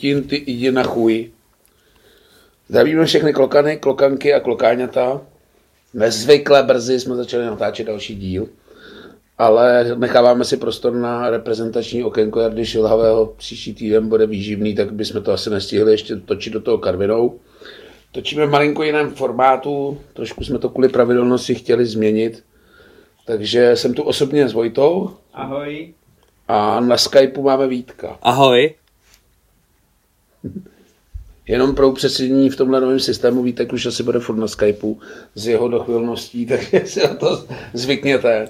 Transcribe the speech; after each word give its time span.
Putin, 0.00 0.22
ty 0.22 0.44
jdi 0.46 0.72
na 0.72 0.82
chuj. 0.82 1.30
Zdravíme 2.68 3.04
všechny 3.04 3.32
klokany, 3.32 3.76
klokanky 3.76 4.34
a 4.34 4.40
klokáňata. 4.40 5.20
Nezvykle 5.94 6.62
brzy 6.62 7.00
jsme 7.00 7.14
začali 7.14 7.46
natáčet 7.46 7.86
další 7.86 8.14
díl, 8.14 8.48
ale 9.38 9.94
necháváme 9.96 10.44
si 10.44 10.56
prostor 10.56 10.92
na 10.92 11.30
reprezentační 11.30 12.04
okénko 12.04 12.40
Jardy 12.40 12.66
Šilhavého. 12.66 13.26
Příští 13.26 13.74
týden 13.74 14.08
bude 14.08 14.26
výživný, 14.26 14.74
tak 14.74 14.92
bychom 14.92 15.22
to 15.22 15.32
asi 15.32 15.50
nestihli 15.50 15.92
ještě 15.92 16.16
točit 16.16 16.52
do 16.52 16.60
toho 16.60 16.78
Karvinou. 16.78 17.40
Točíme 18.12 18.46
v 18.46 18.50
malinko 18.50 18.82
jiném 18.82 19.10
formátu, 19.10 19.98
trošku 20.12 20.44
jsme 20.44 20.58
to 20.58 20.68
kvůli 20.68 20.88
pravidelnosti 20.88 21.54
chtěli 21.54 21.86
změnit, 21.86 22.44
takže 23.26 23.76
jsem 23.76 23.94
tu 23.94 24.02
osobně 24.02 24.48
s 24.48 24.52
Vojtou. 24.52 25.10
Ahoj. 25.34 25.94
A 26.48 26.80
na 26.80 26.96
Skypeu 26.96 27.42
máme 27.42 27.68
Vítka. 27.68 28.18
Ahoj. 28.22 28.74
Jenom 31.48 31.74
pro 31.74 31.88
upřesnění 31.88 32.50
v 32.50 32.56
tomhle 32.56 32.80
novém 32.80 33.00
systému 33.00 33.42
Vítek 33.42 33.72
už 33.72 33.86
asi 33.86 34.02
bude 34.02 34.20
furt 34.20 34.36
na 34.36 34.48
Skypeu 34.48 34.98
s 35.34 35.46
jeho 35.46 35.68
dochvilností, 35.68 36.46
takže 36.46 36.82
si 36.84 37.00
na 37.00 37.14
to 37.14 37.44
zvykněte. 37.74 38.48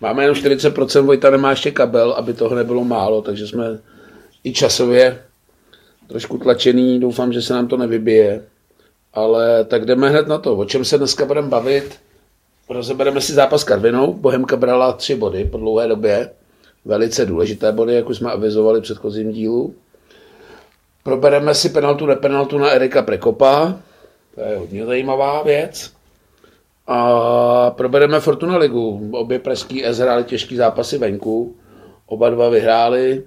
Máme 0.00 0.22
jenom 0.22 0.36
40%, 0.36 1.04
Vojta 1.04 1.30
nemá 1.30 1.50
ještě 1.50 1.70
kabel, 1.70 2.12
aby 2.12 2.34
toho 2.34 2.54
nebylo 2.54 2.84
málo, 2.84 3.22
takže 3.22 3.46
jsme 3.46 3.78
i 4.44 4.52
časově 4.52 5.18
trošku 6.06 6.38
tlačený, 6.38 7.00
doufám, 7.00 7.32
že 7.32 7.42
se 7.42 7.54
nám 7.54 7.68
to 7.68 7.76
nevybije. 7.76 8.44
Ale 9.14 9.64
tak 9.64 9.84
jdeme 9.84 10.10
hned 10.10 10.28
na 10.28 10.38
to, 10.38 10.56
o 10.56 10.64
čem 10.64 10.84
se 10.84 10.98
dneska 10.98 11.24
budeme 11.24 11.48
bavit. 11.48 11.98
Rozebereme 12.68 13.20
si 13.20 13.32
zápas 13.32 13.64
Karvinou, 13.64 14.12
Bohemka 14.12 14.56
brala 14.56 14.92
tři 14.92 15.14
body 15.14 15.44
po 15.44 15.58
dlouhé 15.58 15.88
době, 15.88 16.30
velice 16.84 17.26
důležité 17.26 17.72
body, 17.72 17.94
jak 17.94 18.08
už 18.08 18.16
jsme 18.16 18.32
avizovali 18.32 18.80
v 18.80 18.82
předchozím 18.82 19.32
dílu. 19.32 19.74
Probereme 21.02 21.54
si 21.54 21.68
penaltu, 21.68 22.06
nepenaltu 22.06 22.58
na 22.58 22.70
Erika 22.70 23.02
Prekopa, 23.02 23.78
to 24.34 24.40
je 24.40 24.56
hodně 24.56 24.86
zajímavá 24.86 25.42
věc. 25.42 25.92
A 26.86 27.70
probereme 27.70 28.20
Fortuna 28.20 28.56
Ligu. 28.56 29.10
Obě 29.12 29.38
pražský 29.38 29.84
S 29.84 29.98
hráli 29.98 30.24
těžký 30.24 30.56
zápasy 30.56 30.98
venku, 30.98 31.56
oba 32.06 32.30
dva 32.30 32.48
vyhráli, 32.48 33.24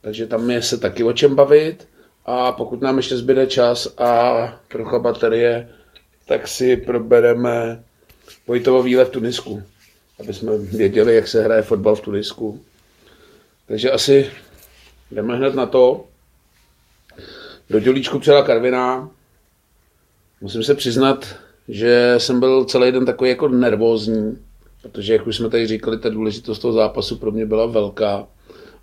takže 0.00 0.26
tam 0.26 0.50
je 0.50 0.62
se 0.62 0.78
taky 0.78 1.04
o 1.04 1.12
čem 1.12 1.34
bavit. 1.34 1.88
A 2.26 2.52
pokud 2.52 2.80
nám 2.80 2.96
ještě 2.96 3.16
zbyde 3.16 3.46
čas 3.46 3.94
a 3.98 4.32
trocha 4.68 4.98
baterie, 4.98 5.68
tak 6.26 6.48
si 6.48 6.76
probereme 6.76 7.82
Vojtovo 8.46 8.82
výlet 8.82 9.08
v 9.08 9.10
Tunisku, 9.10 9.62
aby 10.20 10.34
jsme 10.34 10.58
věděli, 10.58 11.14
jak 11.14 11.28
se 11.28 11.42
hraje 11.42 11.62
fotbal 11.62 11.94
v 11.94 12.00
Tunisku. 12.00 12.60
Takže 13.66 13.90
asi 13.90 14.30
jdeme 15.10 15.36
hned 15.36 15.54
na 15.54 15.66
to. 15.66 16.04
Do 17.70 17.80
dělíčku 17.80 18.18
přijela 18.18 18.42
Karviná. 18.42 19.10
Musím 20.40 20.62
se 20.62 20.74
přiznat, 20.74 21.36
že 21.68 22.14
jsem 22.18 22.40
byl 22.40 22.64
celý 22.64 22.92
den 22.92 23.06
takový 23.06 23.30
jako 23.30 23.48
nervózní, 23.48 24.38
protože, 24.82 25.12
jak 25.12 25.26
už 25.26 25.36
jsme 25.36 25.50
tady 25.50 25.66
říkali, 25.66 25.98
ta 25.98 26.08
důležitost 26.08 26.58
toho 26.58 26.72
zápasu 26.72 27.16
pro 27.16 27.30
mě 27.30 27.46
byla 27.46 27.66
velká 27.66 28.26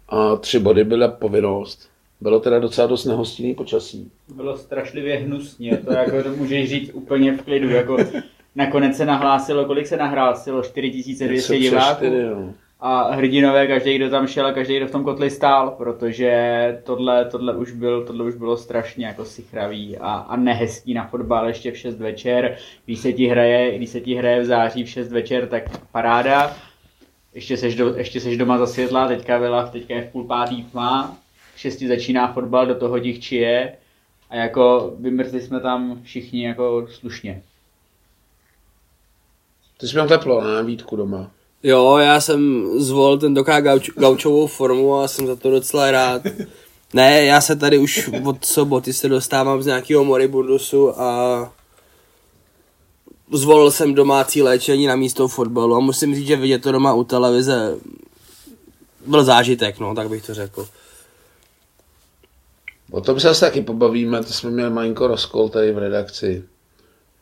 a 0.09 0.35
tři 0.35 0.59
body 0.59 0.83
byla 0.83 1.07
povinnost. 1.07 1.89
Bylo 2.21 2.39
teda 2.39 2.59
docela 2.59 2.87
dost 2.87 3.05
nehostinný 3.05 3.55
počasí. 3.55 4.11
Bylo 4.35 4.57
strašlivě 4.57 5.17
hnusně, 5.17 5.77
to 5.77 5.93
jako 5.93 6.23
to 6.23 6.29
můžeš 6.29 6.69
říct 6.69 6.91
úplně 6.93 7.37
v 7.37 7.41
klidu, 7.41 7.69
jako 7.69 7.97
nakonec 8.55 8.97
se 8.97 9.05
nahlásilo, 9.05 9.65
kolik 9.65 9.87
se 9.87 9.97
nahlásilo, 9.97 10.63
4200 10.63 11.59
diváků. 11.59 12.05
4, 12.05 12.23
no 12.23 12.53
a 12.79 13.11
hrdinové, 13.11 13.67
každý, 13.67 13.95
kdo 13.95 14.09
tam 14.09 14.27
šel 14.27 14.47
a 14.47 14.53
každý, 14.53 14.77
kdo 14.77 14.87
v 14.87 14.91
tom 14.91 15.03
kotli 15.03 15.29
stál, 15.29 15.71
protože 15.71 16.81
tohle, 16.83 17.25
tohle, 17.25 17.55
už, 17.55 17.71
byl, 17.71 18.05
tohle 18.05 18.25
už 18.25 18.35
bylo 18.35 18.57
strašně 18.57 19.05
jako 19.05 19.25
sichravý 19.25 19.97
a, 19.97 20.13
a 20.13 20.35
nehezký 20.35 20.93
na 20.93 21.07
fotbal 21.07 21.47
ještě 21.47 21.71
v 21.71 21.77
6 21.77 21.97
večer. 21.97 22.57
Když 22.85 22.99
se 22.99 23.13
ti 23.13 23.27
hraje, 23.27 23.77
když 23.77 23.89
se 23.89 24.01
ti 24.01 24.15
hraje 24.15 24.41
v 24.41 24.45
září 24.45 24.83
v 24.83 24.89
6 24.89 25.11
večer, 25.11 25.47
tak 25.47 25.63
paráda. 25.91 26.55
Ještě 27.33 27.57
seš, 27.57 27.75
do, 27.75 27.95
ještě 27.95 28.19
seš 28.19 28.37
doma 28.37 28.57
za 28.57 28.67
světla, 28.67 29.07
teďka, 29.07 29.39
byla, 29.39 29.67
teďka 29.67 29.93
je 29.93 30.01
v 30.01 30.11
půl 30.11 30.23
pátý 30.23 30.63
tma, 30.63 31.17
v 31.55 31.59
6 31.59 31.79
začíná 31.79 32.33
fotbal, 32.33 32.65
do 32.65 32.75
toho 32.75 32.99
dívči 32.99 33.35
je 33.35 33.77
a 34.29 34.35
jako 34.35 34.93
vymrzli 34.99 35.41
jsme 35.41 35.59
tam 35.59 36.01
všichni 36.03 36.45
jako 36.45 36.87
slušně. 36.89 37.41
Ty 39.77 39.87
jsi 39.87 39.95
měl 39.95 40.07
teplo, 40.07 40.43
ne? 40.43 40.63
Vítku 40.63 40.95
doma. 40.95 41.31
Jo, 41.63 41.97
já 41.97 42.21
jsem 42.21 42.69
zvolil 42.79 43.17
tentokrát 43.17 43.59
gauč, 43.59 43.89
gaučovou 43.89 44.47
formu 44.47 44.95
a 44.95 45.07
jsem 45.07 45.27
za 45.27 45.35
to 45.35 45.51
docela 45.51 45.91
rád. 45.91 46.21
Ne, 46.93 47.25
já 47.25 47.41
se 47.41 47.55
tady 47.55 47.77
už 47.77 48.09
od 48.25 48.45
soboty 48.45 48.93
se 48.93 49.09
dostávám 49.09 49.63
z 49.63 49.65
nějakého 49.65 50.03
moribundusu 50.03 51.01
a 51.01 51.53
zvolil 53.31 53.71
jsem 53.71 53.93
domácí 53.93 54.41
léčení 54.41 54.87
na 54.87 54.95
místo 54.95 55.27
fotbalu 55.27 55.75
a 55.75 55.79
musím 55.79 56.15
říct, 56.15 56.27
že 56.27 56.35
vidět 56.35 56.61
to 56.61 56.71
doma 56.71 56.93
u 56.93 57.03
televize 57.03 57.75
byl 59.05 59.23
zážitek, 59.23 59.79
no, 59.79 59.95
tak 59.95 60.09
bych 60.09 60.25
to 60.25 60.33
řekl. 60.33 60.67
O 62.91 63.01
tom 63.01 63.19
se 63.19 63.29
asi 63.29 63.41
taky 63.41 63.61
pobavíme, 63.61 64.23
to 64.23 64.33
jsme 64.33 64.51
měli 64.51 64.69
malinko 64.69 65.07
rozkol 65.07 65.49
tady 65.49 65.71
v 65.71 65.77
redakci. 65.77 66.43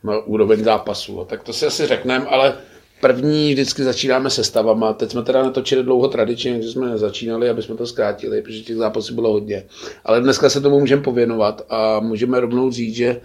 Na 0.04 0.18
úroveň 0.18 0.64
zápasu, 0.64 1.26
tak 1.28 1.42
to 1.42 1.52
si 1.52 1.66
asi 1.66 1.86
řekneme, 1.86 2.26
ale 2.26 2.58
První 3.00 3.52
vždycky 3.52 3.84
začínáme 3.84 4.30
se 4.30 4.44
stavama. 4.44 4.92
Teď 4.92 5.10
jsme 5.10 5.22
teda 5.22 5.42
natočili 5.42 5.82
dlouho 5.82 6.08
tradičně, 6.08 6.52
takže 6.52 6.70
jsme 6.70 6.90
nezačínali, 6.90 7.48
aby 7.50 7.62
jsme 7.62 7.74
to 7.74 7.86
zkrátili, 7.86 8.42
protože 8.42 8.60
těch 8.62 8.76
zápasů 8.76 9.14
bylo 9.14 9.32
hodně. 9.32 9.64
Ale 10.04 10.20
dneska 10.20 10.50
se 10.50 10.60
tomu 10.60 10.80
můžeme 10.80 11.02
pověnovat 11.02 11.62
a 11.68 12.00
můžeme 12.00 12.40
rovnou 12.40 12.70
říct, 12.70 12.94
že 12.94 13.20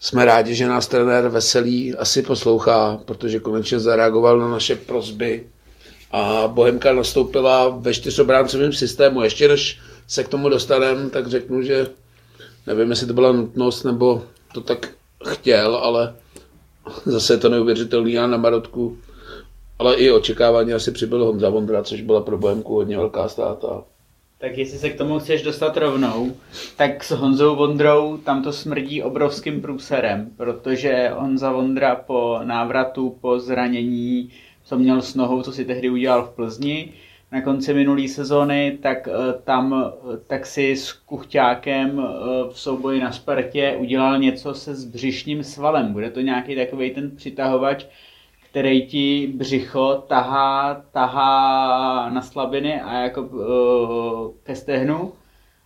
jsme 0.00 0.24
rádi, 0.24 0.54
že 0.54 0.68
nás 0.68 0.86
trenér 0.86 1.28
Veselý 1.28 1.94
asi 1.94 2.22
poslouchá, 2.22 3.00
protože 3.04 3.40
konečně 3.40 3.80
zareagoval 3.80 4.38
na 4.38 4.48
naše 4.48 4.76
prozby 4.76 5.46
a 6.12 6.48
Bohemka 6.48 6.92
nastoupila 6.92 7.68
ve 7.68 7.94
čtyřobráncovém 7.94 8.72
systému. 8.72 9.22
Ještě 9.22 9.48
než 9.48 9.78
se 10.06 10.24
k 10.24 10.28
tomu 10.28 10.48
dostaneme, 10.48 11.10
tak 11.10 11.26
řeknu, 11.26 11.62
že 11.62 11.86
nevím, 12.66 12.90
jestli 12.90 13.06
to 13.06 13.12
byla 13.12 13.32
nutnost, 13.32 13.84
nebo 13.84 14.22
to 14.54 14.60
tak 14.60 14.90
chtěl, 15.26 15.76
ale 15.76 16.14
Zase 17.04 17.32
je 17.32 17.38
to 17.38 17.48
neuvěřitelný, 17.48 18.12
já 18.12 18.26
na 18.26 18.36
Marotku, 18.36 18.98
ale 19.78 19.94
i 19.94 20.10
očekávání 20.10 20.72
asi 20.72 20.92
přibyl 20.92 21.24
Honza 21.24 21.48
Vondra, 21.50 21.82
což 21.82 22.00
byla 22.00 22.20
pro 22.20 22.38
Bohemku 22.38 22.74
hodně 22.74 22.96
velká 22.96 23.28
státa. 23.28 23.84
Tak 24.38 24.58
jestli 24.58 24.78
se 24.78 24.90
k 24.90 24.98
tomu 24.98 25.18
chceš 25.18 25.42
dostat 25.42 25.76
rovnou, 25.76 26.36
tak 26.76 27.04
s 27.04 27.10
Honzou 27.10 27.56
Vondrou 27.56 28.16
tam 28.16 28.42
to 28.42 28.52
smrdí 28.52 29.02
obrovským 29.02 29.60
průserem, 29.60 30.30
protože 30.36 31.12
Honza 31.14 31.52
Vondra 31.52 31.94
po 31.96 32.40
návratu, 32.44 33.16
po 33.20 33.38
zranění, 33.38 34.30
co 34.64 34.78
měl 34.78 35.02
s 35.02 35.14
nohou, 35.14 35.42
co 35.42 35.52
si 35.52 35.64
tehdy 35.64 35.90
udělal 35.90 36.24
v 36.24 36.30
Plzni, 36.30 36.92
na 37.34 37.40
konci 37.40 37.74
minulé 37.74 38.08
sezóny, 38.08 38.78
tak 38.82 39.08
eh, 39.08 39.42
tam 39.44 39.74
eh, 39.74 40.16
tak 40.26 40.46
si 40.46 40.76
s 40.76 40.92
Kuchťákem 40.92 42.00
eh, 42.00 42.04
v 42.52 42.60
souboji 42.60 43.00
na 43.00 43.12
Spartě 43.12 43.76
udělal 43.78 44.18
něco 44.18 44.54
se 44.54 44.74
zbřišním 44.74 45.44
svalem. 45.44 45.92
Bude 45.92 46.10
to 46.10 46.20
nějaký 46.20 46.56
takový 46.56 46.90
ten 46.90 47.16
přitahovač, 47.16 47.86
který 48.50 48.86
ti 48.86 49.32
břicho 49.34 50.04
tahá, 50.08 50.74
tahá 50.92 52.10
na 52.10 52.22
slabiny 52.22 52.80
a 52.80 52.94
jako 52.94 53.28
ke 54.42 54.56
stehnu. 54.56 55.12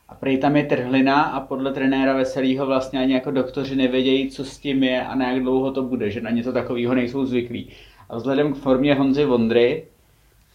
A 0.08 0.14
prej 0.14 0.38
tam 0.38 0.56
je 0.56 0.64
trhlina 0.64 1.22
a 1.22 1.40
podle 1.40 1.72
trenéra 1.72 2.16
Veselýho 2.16 2.66
vlastně 2.66 3.00
ani 3.00 3.14
jako 3.14 3.30
doktoři 3.30 3.76
nevědějí, 3.76 4.30
co 4.30 4.44
s 4.44 4.58
tím 4.58 4.82
je 4.82 5.02
a 5.06 5.14
na 5.14 5.30
jak 5.30 5.42
dlouho 5.42 5.72
to 5.72 5.82
bude, 5.82 6.10
že 6.10 6.20
na 6.20 6.30
něco 6.30 6.52
takového 6.52 6.94
nejsou 6.94 7.24
zvyklí. 7.24 7.70
A 8.08 8.16
vzhledem 8.16 8.52
k 8.52 8.56
formě 8.56 8.94
Honzy 8.94 9.24
Vondry, 9.24 9.84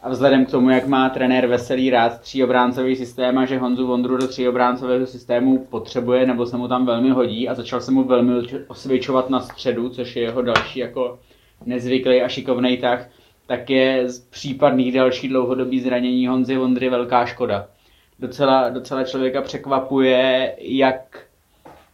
a 0.03 0.09
vzhledem 0.09 0.45
k 0.45 0.51
tomu, 0.51 0.69
jak 0.69 0.87
má 0.87 1.09
trenér 1.09 1.47
Veselý 1.47 1.89
rád 1.89 2.21
tříobráncový 2.21 2.95
systém 2.95 3.37
a 3.37 3.45
že 3.45 3.57
Honzu 3.57 3.87
Vondru 3.87 4.17
do 4.17 4.27
tříobráncového 4.27 5.07
systému 5.07 5.65
potřebuje 5.69 6.25
nebo 6.25 6.45
se 6.45 6.57
mu 6.57 6.67
tam 6.67 6.85
velmi 6.85 7.09
hodí 7.09 7.49
a 7.49 7.55
začal 7.55 7.81
se 7.81 7.91
mu 7.91 8.03
velmi 8.03 8.33
osvědčovat 8.67 9.29
na 9.29 9.39
středu, 9.39 9.89
což 9.89 10.15
je 10.15 10.21
jeho 10.21 10.41
další 10.41 10.79
jako 10.79 11.19
nezvyklý 11.65 12.21
a 12.21 12.27
šikovný 12.27 12.77
tah, 12.77 13.09
tak 13.47 13.69
je 13.69 14.09
z 14.09 14.19
případných 14.19 14.93
další 14.93 15.27
dlouhodobý 15.27 15.79
zranění 15.79 16.27
Honzy 16.27 16.57
Vondry 16.57 16.89
velká 16.89 17.25
škoda. 17.25 17.67
Docela, 18.19 18.69
docela 18.69 19.03
člověka 19.03 19.41
překvapuje, 19.41 20.55
jak 20.59 21.25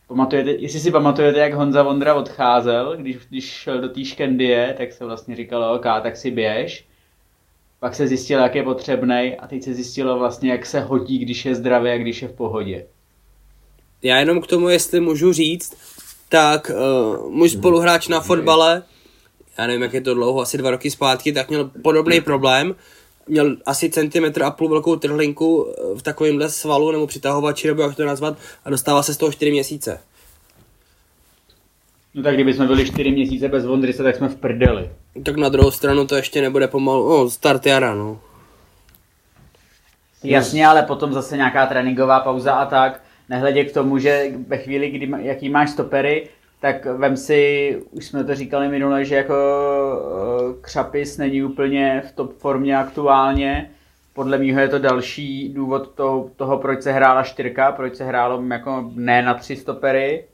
Pamatujete, 0.07 0.51
jestli 0.51 0.79
si 0.79 0.91
pamatujete, 0.91 1.39
jak 1.39 1.53
Honza 1.53 1.83
Vondra 1.83 2.13
odcházel, 2.13 2.97
když, 2.97 3.17
když 3.29 3.45
šel 3.45 3.81
do 3.81 3.89
té 3.89 4.05
škendie, 4.05 4.75
tak 4.77 4.91
se 4.91 5.05
vlastně 5.05 5.35
říkalo, 5.35 5.73
OK, 5.73 5.83
tak 5.83 6.17
si 6.17 6.31
běž 6.31 6.88
pak 7.79 7.95
se 7.95 8.07
zjistilo, 8.07 8.43
jak 8.43 8.55
je 8.55 8.63
potřebný 8.63 9.35
a 9.39 9.47
teď 9.47 9.63
se 9.63 9.73
zjistilo 9.73 10.19
vlastně, 10.19 10.51
jak 10.51 10.65
se 10.65 10.79
hodí, 10.79 11.17
když 11.17 11.45
je 11.45 11.55
zdravý 11.55 11.91
a 11.91 11.97
když 11.97 12.21
je 12.21 12.27
v 12.27 12.33
pohodě. 12.33 12.85
Já 14.03 14.19
jenom 14.19 14.41
k 14.41 14.47
tomu, 14.47 14.69
jestli 14.69 14.99
můžu 14.99 15.33
říct, 15.33 15.77
tak 16.29 16.71
uh, 16.73 17.31
můj 17.31 17.49
spoluhráč 17.49 18.07
na 18.07 18.21
fotbale, 18.21 18.83
já 19.59 19.67
nevím, 19.67 19.81
jak 19.81 19.93
je 19.93 20.01
to 20.01 20.13
dlouho, 20.13 20.41
asi 20.41 20.57
dva 20.57 20.71
roky 20.71 20.91
zpátky, 20.91 21.31
tak 21.31 21.49
měl 21.49 21.71
podobný 21.81 22.21
problém. 22.21 22.75
měl 23.27 23.57
asi 23.65 23.89
centimetr 23.89 24.43
a 24.43 24.51
půl 24.51 24.69
velkou 24.69 24.95
trhlinku 24.95 25.67
eh, 25.69 25.95
v 25.95 26.01
takovémhle 26.01 26.49
svalu 26.49 26.91
nebo 26.91 27.07
přitahovači, 27.07 27.67
nebo 27.67 27.81
jak 27.81 27.95
to 27.95 28.05
nazvat, 28.05 28.37
a 28.65 28.69
dostával 28.69 29.03
se 29.03 29.13
z 29.13 29.17
toho 29.17 29.31
4 29.31 29.51
měsíce. 29.51 29.99
No 32.13 32.23
tak 32.23 32.33
kdyby 32.33 32.53
jsme 32.53 32.67
byli 32.67 32.85
4 32.85 33.11
měsíce 33.11 33.47
bez 33.47 33.65
Vondryse, 33.65 34.03
tak 34.03 34.15
jsme 34.15 34.27
v 34.27 34.35
prdeli. 34.35 34.89
Tak 35.23 35.35
na 35.35 35.49
druhou 35.49 35.71
stranu 35.71 36.07
to 36.07 36.15
ještě 36.15 36.41
nebude 36.41 36.67
pomalu, 36.67 37.09
no, 37.09 37.29
start 37.29 37.65
jara, 37.65 37.95
no. 37.95 38.19
Jasně, 40.23 40.67
ale 40.67 40.83
potom 40.83 41.13
zase 41.13 41.37
nějaká 41.37 41.65
tréninková 41.65 42.19
pauza 42.19 42.53
a 42.53 42.65
tak. 42.65 43.01
Nehledě 43.29 43.65
k 43.65 43.73
tomu, 43.73 43.97
že 43.97 44.31
ve 44.47 44.57
chvíli, 44.57 44.89
kdy, 44.89 45.11
jaký 45.17 45.49
máš 45.49 45.69
stopery, 45.69 46.29
tak 46.61 46.85
vem 46.85 47.17
si, 47.17 47.77
už 47.91 48.05
jsme 48.05 48.23
to 48.23 48.35
říkali 48.35 48.67
minule, 48.67 49.05
že 49.05 49.15
jako 49.15 49.33
eh, 49.33 50.61
Křapis 50.61 51.17
není 51.17 51.43
úplně 51.43 52.03
v 52.07 52.11
top 52.11 52.37
formě 52.37 52.77
aktuálně. 52.77 53.69
Podle 54.13 54.37
mýho 54.37 54.59
je 54.59 54.67
to 54.67 54.79
další 54.79 55.49
důvod 55.53 55.91
toho, 55.95 56.29
toho, 56.35 56.57
proč 56.57 56.81
se 56.81 56.91
hrála 56.91 57.23
čtyřka, 57.23 57.71
proč 57.71 57.95
se 57.95 58.03
hrálo 58.05 58.43
jako 58.51 58.91
ne 58.95 59.21
na 59.21 59.33
tři 59.33 59.55
stopery. 59.55 60.25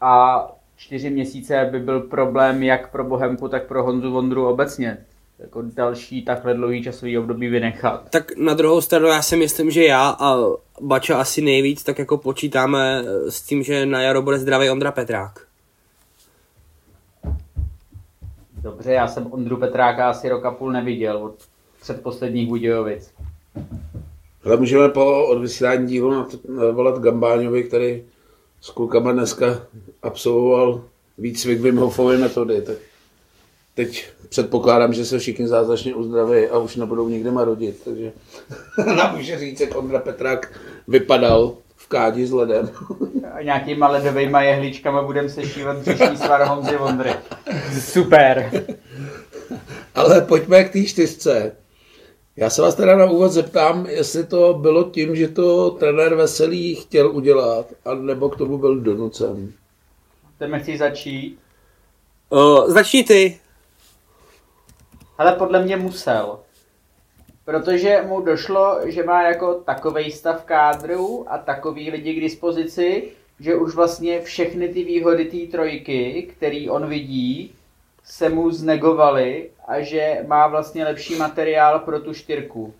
A 0.00 0.40
čtyři 0.76 1.10
měsíce 1.10 1.68
by 1.70 1.80
byl 1.80 2.00
problém 2.00 2.62
jak 2.62 2.90
pro 2.92 3.04
Bohemku, 3.04 3.48
tak 3.48 3.66
pro 3.66 3.84
Honzu 3.84 4.10
Vondru 4.10 4.46
obecně. 4.46 4.98
Jako 5.38 5.62
další 5.62 6.22
takhle 6.22 6.54
dlouhý 6.54 6.82
časový 6.82 7.18
období 7.18 7.48
vynechat. 7.48 8.10
Tak 8.10 8.36
na 8.36 8.54
druhou 8.54 8.80
stranu 8.80 9.06
já 9.06 9.22
si 9.22 9.36
myslím, 9.36 9.70
že 9.70 9.84
já 9.84 10.16
a 10.20 10.36
Bača 10.80 11.20
asi 11.20 11.42
nejvíc 11.42 11.84
tak 11.84 11.98
jako 11.98 12.18
počítáme 12.18 13.02
eh, 13.06 13.30
s 13.30 13.42
tím, 13.42 13.62
že 13.62 13.86
na 13.86 14.02
jaro 14.02 14.22
bude 14.22 14.38
zdravý 14.38 14.70
Ondra 14.70 14.92
Petrák. 14.92 15.46
Dobře, 18.62 18.92
já 18.92 19.08
jsem 19.08 19.32
Ondru 19.32 19.56
Petráka 19.56 20.10
asi 20.10 20.28
roka 20.28 20.50
půl 20.50 20.72
neviděl 20.72 21.16
od 21.16 21.34
předposledních 21.80 22.48
Budějovic. 22.48 23.10
Ale 24.44 24.56
můžeme 24.56 24.88
po 24.88 25.26
odvysílání 25.26 25.86
dílu 25.86 26.26
volat 26.72 26.98
Gambáňovi, 26.98 27.64
který 27.64 28.02
s 28.60 28.70
klukama 28.70 29.12
dneska 29.12 29.62
absolvoval 30.02 30.84
výcvik 31.18 31.60
Wim 31.60 31.76
Hofovy 31.76 32.18
metody. 32.18 32.62
Tak 32.62 32.76
teď 33.74 34.08
předpokládám, 34.28 34.92
že 34.92 35.04
se 35.04 35.18
všichni 35.18 35.48
zázračně 35.48 35.94
uzdraví 35.94 36.46
a 36.46 36.58
už 36.58 36.76
nebudou 36.76 37.08
nikdy 37.08 37.30
marodit. 37.30 37.84
Takže 37.84 38.12
nám 38.96 39.16
může 39.16 39.38
říct, 39.38 39.60
jak 39.60 39.76
Ondra 39.76 39.98
Petrák 39.98 40.60
vypadal 40.88 41.54
v 41.76 41.88
kádi 41.88 42.26
s 42.26 42.32
ledem. 42.32 42.70
A 43.32 43.42
nějakýma 43.42 43.88
ledovýma 43.88 44.42
jehličkama 44.42 45.02
budeme 45.02 45.28
sešívat 45.28 45.76
břešní 45.76 46.16
svar 46.16 46.42
Honzy 46.42 46.76
Vondry. 46.76 47.10
Super. 47.80 48.64
Ale 49.94 50.20
pojďme 50.20 50.64
k 50.64 50.72
té 50.72 50.84
čtyřce. 50.84 51.52
Já 52.38 52.50
se 52.50 52.62
vás 52.62 52.74
teda 52.74 52.96
na 52.96 53.10
úvod 53.10 53.28
zeptám, 53.28 53.86
jestli 53.86 54.26
to 54.26 54.54
bylo 54.54 54.84
tím, 54.90 55.16
že 55.16 55.28
to 55.28 55.70
trenér 55.70 56.14
Veselý 56.14 56.74
chtěl 56.74 57.10
udělat, 57.10 57.66
nebo 58.00 58.28
k 58.28 58.36
tomu 58.36 58.58
byl 58.58 58.80
donucen. 58.80 59.52
Chceme 60.36 60.60
chci 60.60 60.78
začít. 60.78 61.38
Uh, 62.30 62.70
začni 62.70 63.04
ty. 63.04 63.40
Ale 65.18 65.32
podle 65.32 65.62
mě 65.62 65.76
musel. 65.76 66.38
Protože 67.44 68.04
mu 68.08 68.20
došlo, 68.20 68.78
že 68.84 69.02
má 69.02 69.22
jako 69.22 69.54
takovej 69.54 70.12
stav 70.12 70.44
kádru 70.44 71.32
a 71.32 71.38
takový 71.38 71.90
lidi 71.90 72.14
k 72.14 72.20
dispozici, 72.20 73.08
že 73.40 73.56
už 73.56 73.74
vlastně 73.74 74.20
všechny 74.20 74.68
ty 74.68 74.84
výhody 74.84 75.24
té 75.24 75.52
trojky, 75.52 76.28
který 76.36 76.70
on 76.70 76.88
vidí, 76.88 77.54
se 78.06 78.28
mu 78.28 78.50
znegovaly 78.50 79.50
a 79.68 79.80
že 79.80 80.24
má 80.26 80.46
vlastně 80.46 80.84
lepší 80.84 81.16
materiál 81.16 81.78
pro 81.78 82.00
tu 82.00 82.14
čtyřku. 82.14 82.74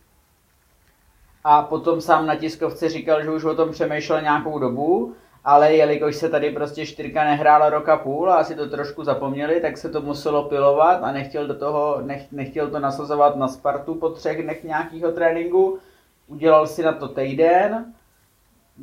A 1.45 1.63
potom 1.63 2.01
sám 2.01 2.27
na 2.27 2.37
tiskovce 2.37 2.89
říkal, 2.89 3.23
že 3.23 3.31
už 3.31 3.45
o 3.45 3.55
tom 3.55 3.71
přemýšlel 3.71 4.23
nějakou 4.23 4.59
dobu, 4.59 5.15
ale 5.45 5.75
jelikož 5.75 6.17
se 6.17 6.29
tady 6.29 6.51
prostě 6.51 6.87
čtyřka 6.87 7.25
nehrála 7.25 7.71
roka 7.71 7.97
půl 7.97 8.31
a 8.31 8.37
asi 8.37 8.55
to 8.55 8.69
trošku 8.71 9.05
zapomněli, 9.05 9.61
tak 9.61 9.79
se 9.79 9.89
to 9.89 10.01
muselo 10.03 10.45
pilovat 10.45 11.03
a 11.03 11.13
nechtěl 11.13 11.47
do 11.47 11.55
toho, 11.55 11.99
nech, 12.03 12.33
nechtěl 12.33 12.71
to 12.71 12.79
nasazovat 12.79 13.37
na 13.37 13.49
Spartu 13.49 13.95
po 13.95 14.11
třech 14.11 14.43
dnech 14.43 14.65
nějakého 14.65 15.13
tréninku. 15.13 15.79
Udělal 16.27 16.67
si 16.67 16.83
na 16.83 16.93
to 16.93 17.09
týden. 17.09 17.85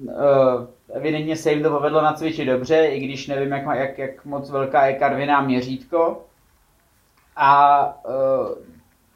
Uh, 0.04 0.14
evidentně 0.94 1.36
se 1.36 1.52
jim 1.52 1.64
to 1.64 1.70
povedlo 1.70 2.02
nacvičit 2.02 2.48
dobře, 2.48 2.86
i 2.86 3.00
když 3.00 3.28
nevím, 3.28 3.52
jak, 3.52 3.66
jak, 3.78 3.98
jak 3.98 4.26
moc 4.26 4.50
velká 4.50 4.86
je 4.86 4.94
Karviná 4.94 5.42
měřítko. 5.42 6.26
A 7.36 7.86
uh, 8.06 8.58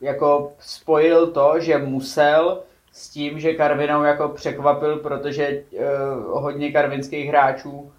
jako 0.01 0.53
spojil 0.59 1.27
to, 1.27 1.53
že 1.57 1.77
musel 1.77 2.63
s 2.91 3.09
tím, 3.09 3.39
že 3.39 3.53
Karvinou 3.53 4.03
jako 4.03 4.29
překvapil, 4.29 4.97
protože 4.97 5.63
uh, 5.71 6.41
hodně 6.41 6.71
karvinských 6.71 7.29
hráčů 7.29 7.91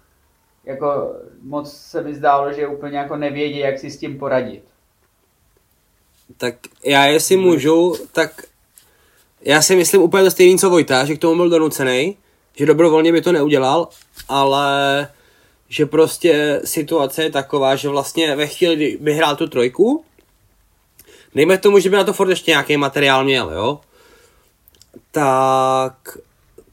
jako 0.69 1.15
moc 1.41 1.73
se 1.73 2.03
mi 2.03 2.15
zdálo, 2.15 2.53
že 2.53 2.67
úplně 2.67 2.97
jako 2.97 3.15
nevědí, 3.15 3.59
jak 3.59 3.79
si 3.79 3.91
s 3.91 3.97
tím 3.97 4.19
poradit. 4.19 4.63
Tak 6.37 6.55
já 6.85 7.05
jestli 7.05 7.37
můžu, 7.37 7.95
tak 8.11 8.43
já 9.41 9.61
si 9.61 9.75
myslím 9.75 10.01
úplně 10.01 10.23
to 10.23 10.31
stejný, 10.31 10.57
co 10.57 10.69
Vojta, 10.69 11.05
že 11.05 11.15
k 11.15 11.19
tomu 11.19 11.35
byl 11.35 11.49
donucený, 11.49 12.17
že 12.55 12.65
dobrovolně 12.65 13.11
by 13.11 13.21
to 13.21 13.31
neudělal, 13.31 13.87
ale 14.27 15.07
že 15.69 15.85
prostě 15.85 16.61
situace 16.65 17.23
je 17.23 17.31
taková, 17.31 17.75
že 17.75 17.89
vlastně 17.89 18.35
ve 18.35 18.47
chvíli, 18.47 18.75
kdy 18.75 18.97
by 19.01 19.13
hrál 19.13 19.35
tu 19.35 19.47
trojku, 19.47 20.03
dejme 21.35 21.57
tomu, 21.57 21.79
že 21.79 21.89
by 21.89 21.95
na 21.95 22.03
to 22.03 22.13
furt 22.13 22.29
ještě 22.29 22.51
nějaký 22.51 22.77
materiál 22.77 23.23
měl, 23.23 23.51
jo, 23.51 23.79
tak 25.11 26.17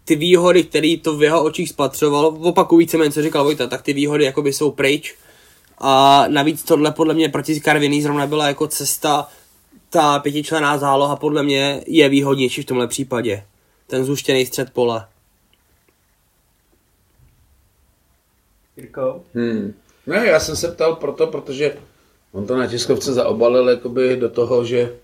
ty 0.04 0.16
výhody, 0.16 0.64
které 0.64 0.96
to 1.02 1.16
v 1.16 1.22
jeho 1.22 1.44
očích 1.44 1.68
spatřoval, 1.68 2.26
opakuju 2.26 2.78
víceméně, 2.78 3.12
co 3.12 3.22
říkal 3.22 3.44
Vojta, 3.44 3.66
tak 3.66 3.82
ty 3.82 3.92
výhody 3.92 4.24
jakoby 4.24 4.52
jsou 4.52 4.70
pryč. 4.70 5.14
A 5.78 6.24
navíc 6.28 6.62
tohle 6.62 6.92
podle 6.92 7.14
mě 7.14 7.28
proti 7.28 7.60
Karviný 7.60 8.02
zrovna 8.02 8.26
byla 8.26 8.48
jako 8.48 8.66
cesta, 8.66 9.28
ta 9.90 10.18
pětičlená 10.18 10.78
záloha 10.78 11.16
podle 11.16 11.42
mě 11.42 11.82
je 11.86 12.08
výhodnější 12.08 12.62
v 12.62 12.66
tomhle 12.66 12.86
případě. 12.86 13.44
Ten 13.86 14.04
zůštěný 14.04 14.46
střed 14.46 14.72
pole. 14.72 15.06
Jirko? 18.76 19.22
Hmm. 19.34 19.74
Ne, 20.06 20.26
já 20.26 20.40
jsem 20.40 20.56
se 20.56 20.68
ptal 20.68 20.96
proto, 20.96 21.26
protože 21.26 21.76
on 22.32 22.46
to 22.46 22.56
na 22.56 22.66
tiskovce 22.66 23.12
zaobalil 23.12 23.68
jakoby 23.68 24.16
do 24.16 24.28
toho, 24.28 24.64
že 24.64 24.96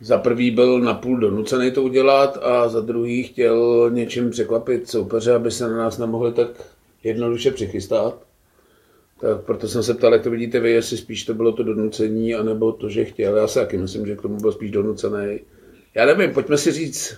za 0.00 0.18
prvý 0.18 0.50
byl 0.50 0.80
napůl 0.80 1.20
donucený 1.20 1.70
to 1.70 1.82
udělat 1.82 2.38
a 2.42 2.68
za 2.68 2.80
druhý 2.80 3.22
chtěl 3.22 3.90
něčím 3.92 4.30
překvapit 4.30 4.88
soupeře, 4.88 5.34
aby 5.34 5.50
se 5.50 5.68
na 5.68 5.76
nás 5.76 5.98
nemohli 5.98 6.32
tak 6.32 6.48
jednoduše 7.04 7.50
přichystat. 7.50 8.18
Tak 9.20 9.40
proto 9.40 9.68
jsem 9.68 9.82
se 9.82 9.94
ptal, 9.94 10.12
jak 10.12 10.22
to 10.22 10.30
vidíte 10.30 10.60
vy, 10.60 10.70
jestli 10.70 10.96
spíš 10.96 11.24
to 11.24 11.34
bylo 11.34 11.52
to 11.52 11.62
donucení, 11.62 12.34
anebo 12.34 12.72
to, 12.72 12.88
že 12.88 13.04
chtěl. 13.04 13.36
Já 13.36 13.48
si 13.48 13.58
taky 13.58 13.78
myslím, 13.78 14.06
že 14.06 14.16
k 14.16 14.22
tomu 14.22 14.36
byl 14.36 14.52
spíš 14.52 14.70
donucený. 14.70 15.40
Já 15.94 16.06
nevím, 16.06 16.34
pojďme 16.34 16.58
si 16.58 16.72
říct, 16.72 17.16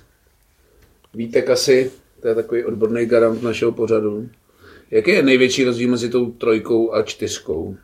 Vítek 1.14 1.50
asi, 1.50 1.90
to 2.20 2.28
je 2.28 2.34
takový 2.34 2.64
odborný 2.64 3.06
garant 3.06 3.42
našeho 3.42 3.72
pořadu. 3.72 4.28
Jaký 4.90 5.10
je 5.10 5.22
největší 5.22 5.64
rozdíl 5.64 5.90
mezi 5.90 6.08
tou 6.10 6.30
trojkou 6.30 6.92
a 6.92 7.02
čtyřkou? 7.02 7.76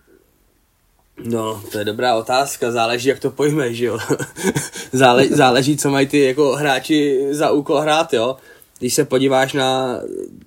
No, 1.23 1.62
to 1.73 1.78
je 1.78 1.85
dobrá 1.85 2.14
otázka, 2.14 2.71
záleží, 2.71 3.09
jak 3.09 3.18
to 3.18 3.30
pojmeš, 3.30 3.78
jo. 3.78 3.99
Zále, 4.92 5.26
záleží, 5.26 5.76
co 5.76 5.90
mají 5.90 6.06
ty 6.06 6.25
jako 6.25 6.52
hráči 6.52 7.26
za 7.30 7.50
úkol 7.50 7.80
hrát, 7.80 8.12
jo. 8.12 8.37
Když 8.78 8.94
se 8.94 9.04
podíváš 9.04 9.52
na 9.52 10.00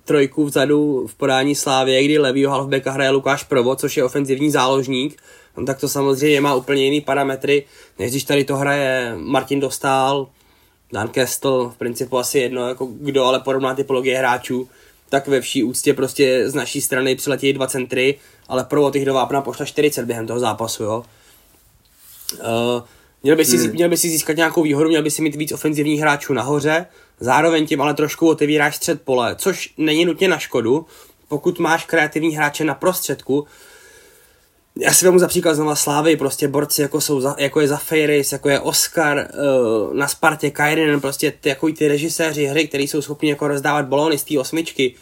trojku 0.04 0.44
vzadu 0.44 1.06
v 1.06 1.14
podání 1.14 1.54
Slávě, 1.54 2.04
kdy 2.04 2.18
levýho 2.18 2.50
halfbacka 2.50 2.90
hraje 2.90 3.10
Lukáš 3.10 3.44
Provo, 3.44 3.76
což 3.76 3.96
je 3.96 4.04
ofenzivní 4.04 4.50
záložník, 4.50 5.22
no, 5.56 5.66
tak 5.66 5.80
to 5.80 5.88
samozřejmě 5.88 6.40
má 6.40 6.54
úplně 6.54 6.84
jiný 6.84 7.00
parametry, 7.00 7.64
než 7.98 8.10
když 8.10 8.24
tady 8.24 8.44
to 8.44 8.56
hraje 8.56 9.14
Martin 9.16 9.60
Dostál, 9.60 10.28
Dan 10.92 11.08
Kestel, 11.08 11.68
v 11.68 11.76
principu 11.76 12.18
asi 12.18 12.38
jedno, 12.38 12.68
jako 12.68 12.88
kdo, 13.00 13.24
ale 13.24 13.40
podobná 13.40 13.74
typologie 13.74 14.18
hráčů, 14.18 14.68
tak 15.08 15.28
ve 15.28 15.40
vší 15.40 15.64
úctě 15.64 15.94
prostě 15.94 16.50
z 16.50 16.54
naší 16.54 16.80
strany 16.80 17.16
přiletějí 17.16 17.52
dva 17.52 17.66
centry, 17.66 18.14
ale 18.48 18.64
Provo 18.64 18.90
těch 18.90 19.04
do 19.04 19.14
vápna 19.14 19.40
pošle 19.40 19.66
40 19.66 20.04
během 20.06 20.26
toho 20.26 20.40
zápasu, 20.40 20.84
jo. 20.84 21.04
Uh, 22.32 22.82
měl, 23.22 23.36
by 23.36 23.44
si, 23.44 23.56
hmm. 23.56 23.72
měl 23.72 23.88
by 23.88 23.96
si 23.96 24.08
získat 24.08 24.36
nějakou 24.36 24.62
výhodu, 24.62 24.88
měl 24.88 25.02
by 25.02 25.10
si 25.10 25.22
mít 25.22 25.36
víc 25.36 25.52
ofenzivních 25.52 26.00
hráčů 26.00 26.32
nahoře, 26.32 26.86
zároveň 27.20 27.66
tím 27.66 27.80
ale 27.80 27.94
trošku 27.94 28.28
otevíráš 28.28 28.76
střed 28.76 29.02
pole, 29.02 29.36
což 29.38 29.74
není 29.76 30.04
nutně 30.04 30.28
na 30.28 30.38
škodu, 30.38 30.86
pokud 31.28 31.58
máš 31.58 31.84
kreativní 31.84 32.36
hráče 32.36 32.64
na 32.64 32.74
prostředku, 32.74 33.46
já 34.80 34.92
si 34.92 35.04
vemu 35.04 35.18
za 35.18 35.28
příklad 35.28 35.54
znova 35.54 35.76
Slávy, 35.76 36.16
prostě 36.16 36.48
borci 36.48 36.82
jako, 36.82 37.00
jsou 37.00 37.20
za, 37.20 37.36
jako 37.38 37.60
je 37.60 37.68
Zafiris, 37.68 38.32
jako 38.32 38.48
je 38.48 38.60
Oscar, 38.60 39.28
uh, 39.88 39.94
na 39.94 40.08
Spartě, 40.08 40.50
Kairinen, 40.50 41.00
prostě 41.00 41.32
ty, 41.40 41.48
jako 41.48 41.68
ty 41.68 41.88
režiséři 41.88 42.44
hry, 42.44 42.68
kteří 42.68 42.88
jsou 42.88 43.02
schopni 43.02 43.30
jako 43.30 43.48
rozdávat 43.48 43.86
balony 43.86 44.18
z 44.18 44.24
té 44.24 44.38
osmičky, 44.38 44.94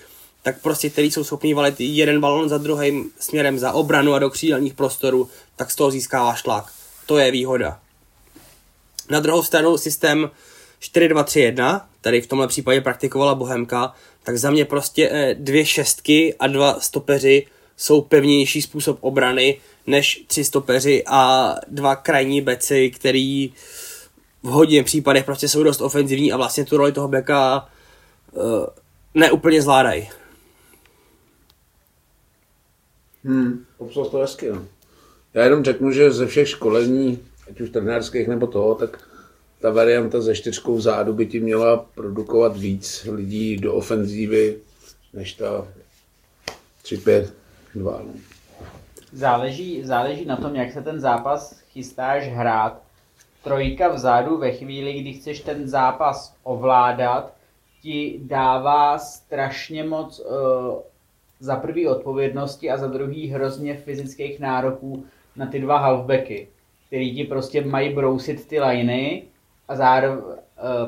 tak 0.47 0.61
prostě 0.61 0.91
který 0.91 1.11
jsou 1.11 1.25
schopni 1.25 1.55
valit 1.55 1.75
jeden 1.79 2.21
balon 2.21 2.49
za 2.49 2.59
druhým 2.59 3.11
směrem 3.19 3.59
za 3.59 3.73
obranu 3.73 4.15
a 4.15 4.19
do 4.19 4.31
křídelních 4.31 4.75
prostorů, 4.75 5.29
tak 5.57 5.71
z 5.71 5.77
toho 5.77 5.91
získáváš 5.91 6.43
tlak. 6.43 6.73
To 7.07 7.19
je 7.19 7.31
výhoda. 7.31 7.79
Na 9.11 9.21
druhou 9.21 9.43
stranu 9.43 9.79
systém 9.79 10.31
4-2-3-1, 10.81 11.81
tady 12.01 12.21
v 12.21 12.27
tomhle 12.27 12.49
případě 12.49 12.81
praktikovala 12.81 13.35
Bohemka, 13.35 13.95
tak 14.23 14.39
za 14.39 14.51
mě 14.51 14.65
prostě 14.65 15.11
eh, 15.13 15.35
dvě 15.35 15.67
šestky 15.67 16.35
a 16.39 16.47
dva 16.47 16.81
stopeři 16.81 17.47
jsou 17.77 18.01
pevnější 18.01 18.63
způsob 18.63 18.99
obrany 19.01 19.61
než 19.87 20.25
tři 20.27 20.45
stopeři 20.45 21.05
a 21.07 21.55
dva 21.69 21.97
krajní 21.97 22.41
beci, 22.41 22.91
který 22.91 23.53
v 24.43 24.49
hodně 24.49 24.85
případech 24.85 25.25
prostě 25.25 25.49
jsou 25.49 25.63
dost 25.63 25.81
ofenzivní 25.81 26.33
a 26.33 26.37
vlastně 26.37 26.65
tu 26.65 26.77
roli 26.77 26.93
toho 26.93 27.09
beka 27.09 27.69
uh, 28.33 28.43
neúplně 29.15 29.63
zvládají. 29.63 30.09
Hmm, 33.27 33.65
popsal 33.79 34.05
to 34.05 34.19
hezky, 34.19 34.51
no. 34.51 34.65
Já 35.35 35.45
jenom 35.45 35.65
řeknu, 35.65 35.91
že 35.91 36.11
ze 36.11 36.27
všech 36.27 36.49
školení, 36.49 37.19
ať 37.51 37.61
už 37.61 37.71
trenérských 37.71 38.29
nebo 38.29 38.47
toho, 38.47 38.75
tak 38.75 39.09
ta 39.61 39.71
varianta 39.71 40.21
ze 40.21 40.35
čtyřkou 40.35 40.81
zádu 40.81 41.13
by 41.13 41.27
ti 41.27 41.41
měla 41.41 41.77
produkovat 41.95 42.57
víc 42.57 43.07
lidí 43.11 43.57
do 43.57 43.75
ofenzívy, 43.75 44.59
než 45.13 45.33
ta 45.33 45.69
3-5-2. 46.85 47.31
No. 47.75 48.05
Záleží, 49.13 49.85
záleží 49.85 50.25
na 50.25 50.37
tom, 50.37 50.55
jak 50.55 50.73
se 50.73 50.83
ten 50.83 51.01
zápas 51.01 51.61
chystáš 51.73 52.29
hrát. 52.29 52.83
Trojka 53.45 53.89
vzadu 53.89 54.39
ve 54.39 54.53
chvíli, 54.53 55.01
kdy 55.01 55.13
chceš 55.13 55.41
ten 55.41 55.69
zápas 55.69 56.35
ovládat, 56.43 57.33
ti 57.83 58.21
dává 58.23 58.99
strašně 58.99 59.85
moc 59.85 60.21
uh, 60.21 60.27
za 61.41 61.57
prvý 61.57 61.89
odpovědnosti 61.89 62.71
a 62.71 62.77
za 62.77 62.87
druhý 62.87 63.29
hrozně 63.29 63.75
fyzických 63.75 64.41
nároků 64.41 65.05
na 65.37 65.47
ty 65.47 65.61
dva 65.61 65.79
halfbacky, 65.79 66.49
který 66.87 67.15
ti 67.15 67.25
prostě 67.25 67.65
mají 67.65 67.95
brousit 67.95 68.49
ty 68.49 68.61
liney 68.61 69.23
a 69.69 69.77
zároveň 69.77 70.19
uh, 70.19 70.35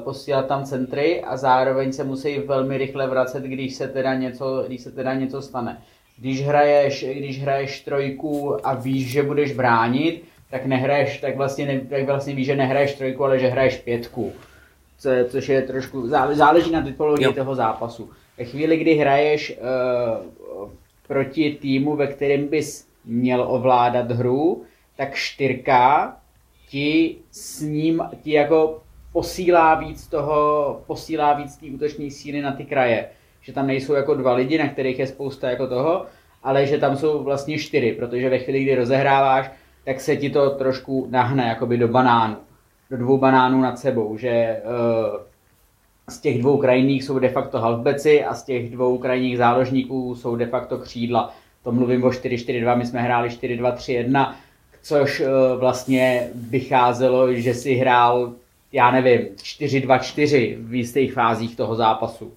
posílat 0.05 0.47
tam 0.47 0.65
centry 0.65 1.23
a 1.23 1.37
zároveň 1.37 1.93
se 1.93 2.05
musí 2.05 2.39
velmi 2.39 2.79
rychle 2.79 3.07
vracet, 3.07 3.43
když 3.43 3.75
se 3.75 3.89
teda 3.89 4.15
něco, 4.15 4.65
když 4.67 4.81
se 4.81 4.91
teda 4.91 5.15
něco 5.15 5.43
stane. 5.43 5.83
Když 6.19 6.47
hraješ, 6.47 7.05
když 7.05 7.43
hraješ 7.43 7.81
trojku 7.81 8.67
a 8.67 8.75
víš, 8.75 9.11
že 9.11 9.23
budeš 9.23 9.53
bránit, 9.53 10.25
tak 10.51 10.67
nehraješ, 10.67 11.21
tak 11.21 11.37
vlastně, 11.37 11.67
ne, 11.67 11.81
tak 11.81 12.07
vlastně 12.07 12.35
víš, 12.35 12.47
že 12.47 12.57
nehraješ 12.57 12.95
trojku, 12.95 13.25
ale 13.25 13.39
že 13.39 13.47
hraješ 13.47 13.77
pětku. 13.77 14.33
Co, 14.99 15.11
což 15.29 15.49
je 15.49 15.63
trošku, 15.63 16.09
záleží 16.33 16.71
na 16.71 16.83
typologii 16.83 17.33
toho 17.33 17.55
zápasu. 17.55 18.11
Ve 18.39 18.45
chvíli, 18.45 18.77
kdy 18.77 18.95
hraješ 18.95 19.59
uh, 19.59 20.71
proti 21.09 21.59
týmu, 21.61 21.97
ve 21.97 22.07
kterém 22.07 22.49
bys 22.49 22.89
měl 23.05 23.45
ovládat 23.49 24.11
hru, 24.11 24.63
tak 24.97 25.15
čtyřka 25.15 26.17
ti 26.69 27.17
s 27.31 27.61
ním 27.61 28.03
ti 28.23 28.33
jako 28.33 28.83
posílá 29.13 29.75
víc 29.75 30.07
toho, 30.07 30.81
posílá 30.87 31.33
víc 31.33 31.57
té 31.57 31.67
útoční 31.67 32.11
síly 32.11 32.43
na 32.43 32.53
ty 32.53 32.65
kraje. 32.65 33.09
Že 33.41 33.53
tam 33.53 33.67
nejsou 33.67 33.95
jako 33.95 34.15
dva 34.15 34.33
lidi, 34.33 34.59
na 34.59 34.69
kterých 34.69 34.99
je 34.99 35.07
spousta 35.07 35.51
jako 35.51 35.67
toho, 35.67 36.07
ale 36.43 36.67
že 36.67 36.79
tam 36.79 36.97
jsou 36.97 37.23
vlastně 37.23 37.59
čtyři, 37.59 37.93
protože 37.93 38.31
ve 38.31 38.39
chvíli, 38.39 38.63
kdy 38.63 38.75
rozehráváš, 38.75 39.51
tak 39.85 40.01
se 40.01 40.17
ti 40.17 40.31
to 40.31 40.51
trošku 40.51 41.07
nahne 41.11 41.49
jakoby 41.49 41.79
do 41.79 41.89
banánu, 41.89 42.37
do 42.91 42.97
dvou 42.97 43.19
banánů 43.19 43.61
nad 43.61 43.79
sebou, 43.79 44.17
že 44.17 44.63
uh, 44.65 45.28
z 46.09 46.19
těch 46.19 46.39
dvou 46.39 46.59
krajních 46.59 47.05
jsou 47.05 47.19
de 47.19 47.29
facto 47.29 47.59
halfbeci 47.59 48.25
a 48.25 48.35
z 48.35 48.43
těch 48.43 48.71
dvou 48.71 48.99
krajních 48.99 49.39
záložníků 49.39 50.15
jsou 50.15 50.37
de 50.37 50.47
facto 50.47 50.79
křídla. 50.79 51.35
To 51.63 51.73
mluvím 51.73 52.05
o 52.05 52.09
4-4-2, 52.09 52.77
my 52.79 52.87
jsme 52.87 53.03
hráli 53.03 53.29
4-2-3-1, 53.29 54.35
což 54.83 55.21
uh, 55.21 55.27
vlastně 55.61 56.29
vycházelo, 56.35 57.35
že 57.35 57.55
si 57.55 57.75
hrál, 57.75 58.33
já 58.73 58.91
nevím, 58.91 59.21
4-2-4 59.37 60.57
v 60.61 60.75
jistých 60.75 61.13
fázích 61.13 61.57
toho 61.57 61.75
zápasu. 61.75 62.33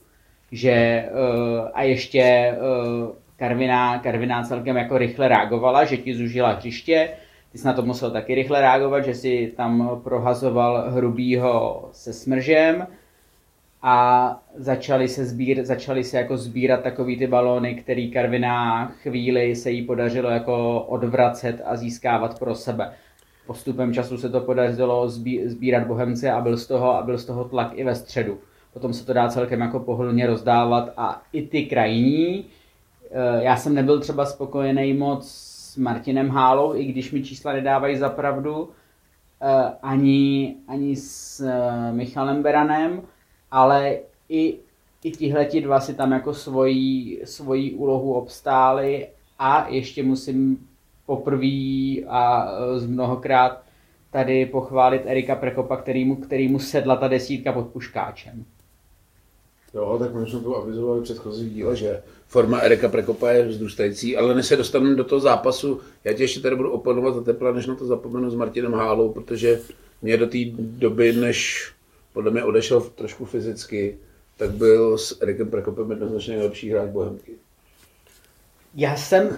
Že 0.52 1.06
uh, 1.12 1.68
a 1.74 1.84
ještě 1.84 2.56
uh, 3.02 3.10
Karviná, 3.38 4.00
Karviná 4.00 4.44
celkem 4.44 4.78
jako 4.78 4.98
rychle 4.98 5.28
reagovala, 5.28 5.86
že 5.86 5.98
ti 5.98 6.16
zužila 6.16 6.52
hřiště, 6.52 7.10
ty 7.52 7.58
jsi 7.58 7.68
na 7.68 7.74
to 7.74 7.82
musel 7.82 8.12
taky 8.12 8.36
rychle 8.36 8.62
reagovat, 8.62 9.02
že 9.02 9.16
si 9.16 9.54
tam 9.58 10.02
prohazoval 10.04 10.92
hrubýho 10.92 11.90
se 11.92 12.14
smržem 12.14 12.88
a 13.84 14.40
začali 14.56 15.08
se, 15.08 15.26
sbír, 15.26 15.66
začali 15.66 16.04
se 16.04 16.18
jako 16.18 16.38
sbírat 16.38 16.82
takový 16.82 17.18
ty 17.18 17.28
balóny, 17.28 17.76
který 17.76 18.12
Karviná 18.12 18.88
chvíli 18.88 19.56
se 19.56 19.72
jí 19.72 19.82
podařilo 19.82 20.30
jako 20.30 20.82
odvracet 20.82 21.62
a 21.66 21.76
získávat 21.76 22.40
pro 22.40 22.56
sebe. 22.56 22.92
Postupem 23.48 23.94
času 23.94 24.18
se 24.18 24.30
to 24.30 24.40
podařilo 24.42 25.10
sbírat 25.46 25.88
Bohemce 25.88 26.32
a 26.32 26.42
byl 26.42 26.58
z 26.58 26.68
toho, 26.68 26.96
a 26.96 27.04
byl 27.04 27.18
z 27.18 27.26
toho 27.26 27.44
tlak 27.44 27.72
i 27.74 27.84
ve 27.84 27.96
středu. 27.96 28.40
Potom 28.74 28.94
se 28.94 29.06
to 29.06 29.14
dá 29.14 29.30
celkem 29.30 29.62
jako 29.62 29.80
pohodlně 29.80 30.28
rozdávat 30.28 30.90
a 30.98 31.22
i 31.34 31.48
ty 31.48 31.66
krajní, 31.66 32.46
eh, 33.12 33.44
já 33.44 33.56
jsem 33.56 33.76
nebyl 33.76 34.00
třeba 34.00 34.26
spokojený 34.26 34.94
moc 34.94 35.28
s 35.72 35.78
Martinem 35.78 36.30
Hálou, 36.30 36.76
i 36.76 36.86
když 36.86 37.12
mi 37.12 37.24
čísla 37.24 37.54
nedávají 37.54 37.98
za 37.98 38.10
pravdu, 38.10 38.70
eh, 39.42 39.74
ani, 39.84 40.56
ani 40.68 40.96
s 40.96 41.42
eh, 41.42 41.92
Michalem 41.92 42.44
Beranem, 42.44 43.02
ale 43.52 43.98
i, 44.30 44.58
i 45.04 45.12
tihleti 45.12 45.62
dva 45.62 45.80
si 45.80 45.94
tam 45.94 46.12
jako 46.12 46.34
svoji, 46.34 47.22
svoji 47.26 47.72
úlohu 47.72 48.14
obstáli 48.14 49.08
a 49.40 49.68
ještě 49.70 50.04
musím 50.04 50.68
poprvé 51.06 52.08
a 52.08 52.52
e, 52.52 52.80
z 52.80 52.88
mnohokrát 52.88 53.64
tady 54.12 54.46
pochválit 54.46 55.02
Erika 55.06 55.36
Prekopa, 55.36 55.78
kterýmu, 55.78 56.16
kterýmu 56.16 56.60
sedla 56.60 56.96
ta 56.96 57.08
desítka 57.08 57.54
pod 57.54 57.68
puškáčem. 57.68 58.46
Jo, 59.74 59.98
tak 60.00 60.14
my 60.14 60.30
jsme 60.30 60.40
tu 60.40 60.56
avizovali 60.56 61.02
předchozí 61.02 61.50
díle, 61.50 61.76
že 61.76 62.02
forma 62.28 62.60
Erika 62.60 62.90
Prekopa 62.90 63.30
je 63.30 63.48
vzrůstající, 63.48 64.18
ale 64.18 64.36
než 64.36 64.46
se 64.46 64.56
dostaneme 64.56 64.96
do 64.96 65.04
toho 65.04 65.20
zápasu, 65.20 65.80
já 66.04 66.14
tě 66.14 66.24
ještě 66.24 66.40
tady 66.40 66.56
budu 66.56 66.72
oponovat 66.72 67.16
za 67.16 67.24
tepla, 67.24 67.52
než 67.52 67.68
na 67.68 67.76
to 67.76 67.86
zapomenu 67.86 68.30
s 68.30 68.36
Martinem 68.36 68.74
Hálou, 68.74 69.12
protože 69.14 69.60
mě 70.02 70.18
do 70.18 70.28
té 70.28 70.38
doby, 70.56 71.14
než 71.14 71.72
podle 72.14 72.32
mě 72.32 72.44
odešel 72.44 72.82
trošku 72.82 73.26
fyzicky, 73.26 73.98
tak 74.38 74.52
byl 74.52 74.98
s 74.98 75.22
Erikem 75.22 75.50
Prekopem 75.50 75.92
jednoznačně 75.92 76.34
nejlepší 76.34 76.72
hráč 76.72 76.90
Bohemky. 76.90 77.32
Já 78.76 78.96
jsem, 78.96 79.38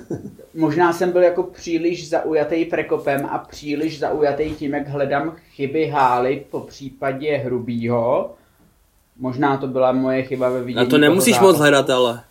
možná 0.54 0.94
jsem 0.94 1.12
byl 1.12 1.22
jako 1.22 1.44
příliš 1.44 2.10
zaujatý 2.10 2.66
Prekopem 2.66 3.26
a 3.26 3.38
příliš 3.38 4.00
zaujatý 4.00 4.56
tím, 4.56 4.74
jak 4.74 4.88
hledám 4.88 5.36
chyby 5.52 5.88
Hály 5.88 6.46
po 6.50 6.60
případě 6.60 7.38
Hrubýho. 7.38 8.36
Možná 9.18 9.58
to 9.58 9.68
byla 9.68 9.92
moje 9.92 10.24
chyba 10.24 10.50
ve 10.50 10.64
vidění 10.64 10.86
Na 10.86 10.90
to 10.90 10.98
nemusíš 10.98 11.40
moc 11.40 11.58
hledat, 11.58 11.90
ale. 11.90 12.24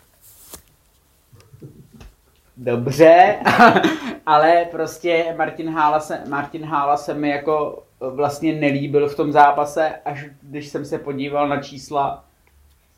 Dobře, 2.56 3.36
ale 4.26 4.66
prostě 4.70 5.34
Martin 5.38 5.70
Hála 5.70 6.00
se, 6.00 6.22
Martin 6.28 6.64
Hála 6.64 6.96
se 6.96 7.14
mi 7.14 7.30
jako 7.30 7.82
vlastně 8.10 8.52
nelíbil 8.52 9.08
v 9.08 9.16
tom 9.16 9.32
zápase, 9.32 9.94
až 10.04 10.26
když 10.42 10.68
jsem 10.68 10.84
se 10.84 10.98
podíval 10.98 11.48
na 11.48 11.62
čísla, 11.62 12.24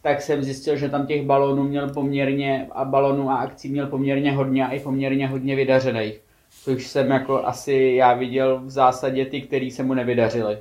tak 0.02 0.22
jsem 0.22 0.42
zjistil, 0.42 0.76
že 0.76 0.88
tam 0.88 1.06
těch 1.06 1.26
balónů 1.26 1.64
měl 1.64 1.90
poměrně, 1.90 2.68
a 2.72 2.84
balónů 2.84 3.30
a 3.30 3.36
akcí 3.36 3.68
měl 3.68 3.86
poměrně 3.86 4.32
hodně 4.32 4.66
a 4.66 4.70
i 4.70 4.80
poměrně 4.80 5.28
hodně 5.28 5.56
vydařených. 5.56 6.20
Což 6.62 6.86
jsem 6.86 7.10
jako 7.10 7.46
asi 7.46 7.94
já 7.96 8.14
viděl 8.14 8.60
v 8.64 8.70
zásadě 8.70 9.26
ty, 9.26 9.40
který 9.40 9.70
se 9.70 9.82
mu 9.82 9.94
nevydařili. 9.94 10.58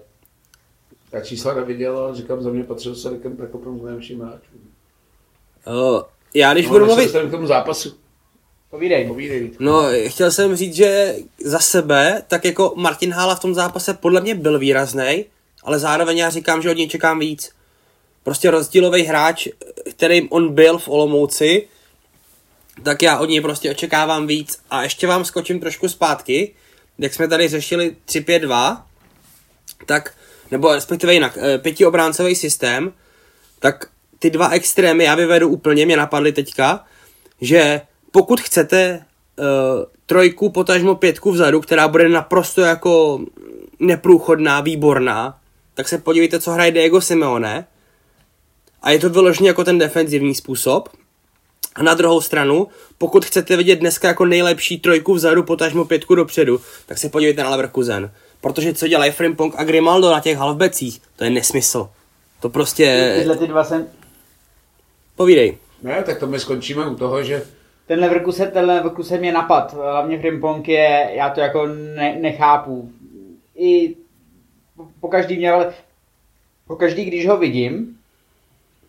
Já 1.12 1.22
čísla 1.22 1.54
neviděl, 1.54 1.98
ale 1.98 2.16
říkám, 2.16 2.42
za 2.42 2.50
mě 2.50 2.64
patřil 2.64 2.96
se 2.96 3.18
k 3.18 3.24
nejlepším 3.84 4.22
hráčům. 4.22 4.62
Uh, 5.68 6.02
já 6.36 6.54
když 6.54 6.66
no, 6.66 6.72
budu 6.72 6.86
mluvit... 6.86 7.12
k 7.12 7.32
tomu 7.32 7.48
zápasu. 7.48 8.03
Povídej. 8.74 9.08
Povídej. 9.08 9.52
No, 9.60 9.84
chtěl 10.08 10.32
jsem 10.32 10.56
říct, 10.56 10.76
že 10.76 11.16
za 11.44 11.60
sebe, 11.60 12.22
tak 12.28 12.46
jako 12.46 12.74
Martin 12.76 13.12
Hála 13.12 13.36
v 13.36 13.40
tom 13.40 13.54
zápase 13.54 13.94
podle 13.94 14.22
mě 14.22 14.36
byl 14.36 14.60
výrazný, 14.60 15.26
ale 15.64 15.80
zároveň 15.80 16.18
já 16.18 16.30
říkám, 16.30 16.62
že 16.62 16.72
od 16.72 16.78
něj 16.78 16.88
čekám 16.88 17.20
víc. 17.20 17.52
Prostě 18.24 18.52
rozdílový 18.52 19.04
hráč, 19.04 19.48
kterým 19.90 20.28
on 20.32 20.54
byl 20.54 20.78
v 20.78 20.88
Olomouci, 20.88 21.68
tak 22.84 23.02
já 23.02 23.20
od 23.20 23.30
něj 23.30 23.42
prostě 23.42 23.72
očekávám 23.72 24.28
víc. 24.28 24.60
A 24.70 24.84
ještě 24.84 25.08
vám 25.08 25.26
skočím 25.26 25.60
trošku 25.60 25.90
zpátky, 25.90 26.54
jak 27.00 27.14
jsme 27.14 27.28
tady 27.28 27.48
řešili 27.48 27.96
3-5-2, 28.08 28.82
tak, 29.86 30.14
nebo 30.52 30.74
respektive 30.74 31.14
jinak, 31.14 31.38
eh, 31.42 31.58
pětiobráncový 31.58 32.36
systém, 32.36 32.94
tak 33.60 33.86
ty 34.20 34.30
dva 34.30 34.50
extrémy 34.50 35.04
já 35.04 35.16
vyvedu 35.16 35.50
úplně, 35.50 35.86
mě 35.86 35.98
napadly 35.98 36.32
teďka, 36.32 36.86
že 37.42 37.82
pokud 38.14 38.42
chcete 38.42 39.06
uh, 39.40 39.46
trojku, 40.06 40.50
potažmo 40.50 40.96
pětku 40.96 41.32
vzadu, 41.32 41.62
která 41.62 41.88
bude 41.88 42.10
naprosto 42.10 42.62
jako 42.62 43.20
neprůchodná, 43.80 44.62
výborná, 44.62 45.38
tak 45.74 45.88
se 45.88 45.98
podívejte, 45.98 46.40
co 46.40 46.52
hraje 46.52 46.72
Diego 46.72 47.02
Simeone. 47.02 47.68
A 48.82 48.92
je 48.92 49.00
to 49.00 49.10
vyloženě 49.10 49.50
jako 49.50 49.64
ten 49.64 49.78
defenzivní 49.78 50.36
způsob. 50.36 50.90
A 51.76 51.84
na 51.84 51.94
druhou 51.94 52.22
stranu, 52.22 52.68
pokud 52.98 53.26
chcete 53.26 53.58
vidět 53.58 53.76
dneska 53.76 54.08
jako 54.08 54.26
nejlepší 54.26 54.80
trojku 54.80 55.14
vzadu, 55.14 55.44
potažmo 55.44 55.86
pětku 55.86 56.16
dopředu, 56.16 56.62
tak 56.86 56.98
se 56.98 57.10
podívejte 57.10 57.44
na 57.44 57.50
Leverkusen. 57.50 58.12
Protože 58.42 58.74
co 58.74 58.88
dělají 58.88 59.12
Frimpong 59.12 59.54
a 59.58 59.64
Grimaldo 59.64 60.12
na 60.12 60.20
těch 60.20 60.38
halfbacích, 60.38 61.02
to 61.16 61.24
je 61.24 61.30
nesmysl. 61.30 61.90
To 62.40 62.50
prostě... 62.50 63.16
Tyhle 63.18 63.38
ty 63.38 63.48
dva 63.48 63.64
jsem... 63.64 63.88
Povídej. 65.16 65.58
Ne, 65.84 66.04
tak 66.06 66.20
to 66.20 66.28
my 66.28 66.40
skončíme 66.40 66.90
u 66.90 66.96
toho, 66.96 67.24
že 67.24 67.44
Ten 67.88 68.00
Leverkusen, 68.00 68.52
ten 68.52 68.66
Leverkusen 68.66 69.20
mě 69.20 69.32
napad. 69.32 69.74
Hlavně 69.74 70.20
Frimpong 70.20 70.68
je, 70.68 71.10
já 71.14 71.30
to 71.30 71.40
jako 71.40 71.68
ne, 71.68 72.18
nechápu. 72.22 72.92
I 73.56 73.96
po, 75.00 75.08
každý 75.08 75.38
měl, 75.38 75.74
po 76.68 76.76
každý, 76.76 77.06
když 77.06 77.28
ho 77.28 77.38
vidím, 77.38 77.98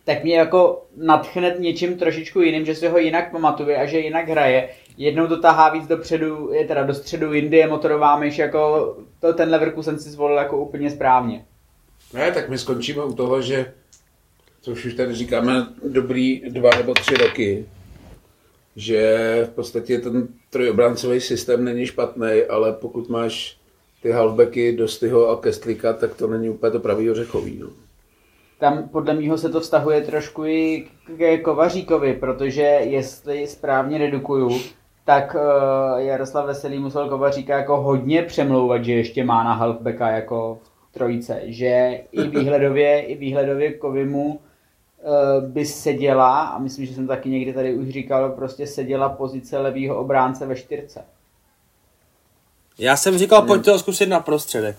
tak 0.03 0.23
mě 0.23 0.35
jako 0.35 0.85
natchne 0.97 1.55
něčím 1.59 1.97
trošičku 1.97 2.41
jiným, 2.41 2.65
že 2.65 2.75
si 2.75 2.87
ho 2.87 2.97
jinak 2.97 3.31
pamatuje 3.31 3.77
a 3.77 3.85
že 3.85 3.99
jinak 3.99 4.29
hraje. 4.29 4.69
Jednou 4.97 5.27
to 5.27 5.41
tahá 5.41 5.69
víc 5.69 5.87
dopředu, 5.87 6.53
je 6.53 6.67
teda 6.67 6.83
do 6.83 6.93
středu, 6.93 7.33
jindy 7.33 7.57
je 7.57 7.67
motorová 7.67 8.19
myš, 8.19 8.37
jako 8.37 8.95
to 9.19 9.33
ten 9.33 9.49
Leverkusen 9.49 9.99
si 9.99 10.09
zvolil 10.09 10.37
jako 10.37 10.57
úplně 10.57 10.89
správně. 10.89 11.45
Ne, 12.13 12.31
tak 12.31 12.49
my 12.49 12.57
skončíme 12.57 13.03
u 13.03 13.13
toho, 13.13 13.41
že, 13.41 13.73
což 14.61 14.85
už 14.85 14.93
tady 14.93 15.15
říkáme 15.15 15.67
dobrý 15.87 16.41
dva 16.49 16.69
nebo 16.77 16.93
tři 16.93 17.13
roky, 17.13 17.65
že 18.75 19.47
v 19.51 19.55
podstatě 19.55 19.99
ten 19.99 20.27
trojobráncový 20.49 21.21
systém 21.21 21.63
není 21.63 21.85
špatný, 21.85 22.43
ale 22.49 22.73
pokud 22.73 23.09
máš 23.09 23.57
ty 24.01 24.11
halfbacky 24.11 24.77
Dostyho 24.77 25.29
a 25.29 25.41
Kestlika, 25.41 25.93
tak 25.93 26.15
to 26.15 26.27
není 26.27 26.49
úplně 26.49 26.71
to 26.71 26.79
pravý 26.79 27.11
ořechový. 27.11 27.59
No. 27.59 27.67
Tam 28.59 28.89
podle 28.89 29.13
mýho 29.13 29.37
se 29.37 29.49
to 29.49 29.59
vztahuje 29.59 30.01
trošku 30.01 30.45
i 30.45 30.87
k 31.17 31.41
Kovaříkovi, 31.41 32.13
protože 32.13 32.61
jestli 32.61 33.47
správně 33.47 33.97
redukuju, 33.97 34.59
tak 35.05 35.35
uh, 35.35 35.99
Jaroslav 35.99 36.45
Veselý 36.45 36.79
musel 36.79 37.09
Kovaříka 37.09 37.57
jako 37.57 37.81
hodně 37.81 38.23
přemlouvat, 38.23 38.85
že 38.85 38.93
ještě 38.93 39.23
má 39.23 39.43
na 39.43 39.53
halfbacka 39.53 40.09
jako 40.09 40.59
v 40.89 40.93
trojice, 40.93 41.41
že 41.43 42.01
i 42.11 42.27
výhledově, 42.27 43.01
i 43.01 43.15
výhledově 43.15 43.73
Kovimu 43.73 44.39
by 45.47 45.65
seděla, 45.65 46.41
a 46.41 46.59
myslím, 46.59 46.85
že 46.85 46.93
jsem 46.93 47.07
taky 47.07 47.29
někdy 47.29 47.53
tady 47.53 47.73
už 47.73 47.89
říkal, 47.89 48.29
prostě 48.29 48.67
seděla 48.67 49.09
pozice 49.09 49.57
levýho 49.57 49.97
obránce 49.97 50.45
ve 50.45 50.55
čtyřce. 50.55 51.01
Já 52.77 52.97
jsem 52.97 53.17
říkal, 53.17 53.41
pojďte 53.41 53.71
ho 53.71 53.79
zkusit 53.79 54.05
na 54.05 54.19
prostředek. 54.19 54.75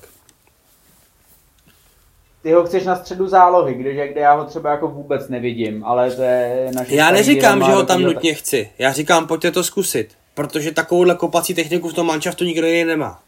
Ty 2.43 2.53
ho 2.53 2.65
chceš 2.65 2.85
na 2.85 2.97
středu 2.97 3.29
zálohy, 3.29 3.75
kde, 3.75 4.09
kde 4.09 4.21
já 4.21 4.35
ho 4.35 4.45
třeba 4.45 4.71
jako 4.71 4.89
vůbec 4.89 5.29
nevidím, 5.29 5.85
ale 5.85 6.11
to 6.11 6.23
je 6.23 6.71
naše 6.75 6.95
Já 6.95 7.11
neříkám, 7.11 7.65
že 7.65 7.73
ho 7.73 7.87
tam 7.87 8.03
nutně 8.03 8.35
chci. 8.35 8.71
Já 8.79 8.93
říkám, 8.93 9.27
pojďte 9.27 9.51
to 9.51 9.65
zkusit. 9.65 10.09
Protože 10.35 10.73
takovouhle 10.73 11.15
kopací 11.15 11.55
techniku 11.55 11.89
v 11.89 11.95
tom 11.95 12.07
manšaftu 12.07 12.45
nikdo 12.45 12.67
jiný 12.67 12.85
nemá. 12.85 13.23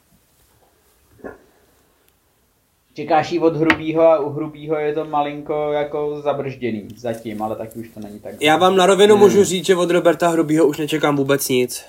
Čekáš 2.98 3.32
jí 3.32 3.38
od 3.38 3.56
hrubýho 3.56 4.02
a 4.02 4.18
u 4.18 4.30
hrubýho 4.30 4.76
je 4.76 4.92
to 4.92 5.04
malinko 5.04 5.72
jako 5.72 6.20
zabržděný 6.20 6.88
zatím, 6.96 7.42
ale 7.42 7.56
taky 7.56 7.78
už 7.78 7.88
to 7.88 8.00
není 8.00 8.20
tak. 8.20 8.34
Já 8.40 8.56
vám 8.56 8.76
na 8.76 8.86
rovinu 8.86 9.16
můžu 9.16 9.44
říct, 9.44 9.66
že 9.66 9.76
od 9.76 9.90
Roberta 9.90 10.28
Hrubýho 10.28 10.66
už 10.66 10.78
nečekám 10.78 11.16
vůbec 11.16 11.48
nic. 11.48 11.84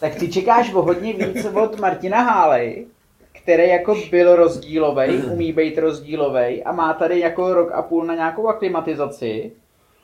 Tak 0.00 0.14
ty 0.14 0.28
čekáš 0.28 0.74
o 0.74 0.82
hodně 0.82 1.12
víc 1.12 1.44
od 1.44 1.80
Martina 1.80 2.20
Hálej, 2.20 2.86
který 3.32 3.68
jako 3.68 3.96
byl 4.10 4.36
rozdílovej, 4.36 5.22
umí 5.32 5.52
být 5.52 5.78
rozdílovej 5.78 6.62
a 6.66 6.72
má 6.72 6.94
tady 6.94 7.20
jako 7.20 7.54
rok 7.54 7.72
a 7.72 7.82
půl 7.82 8.04
na 8.04 8.14
nějakou 8.14 8.48
aklimatizaci. 8.48 9.52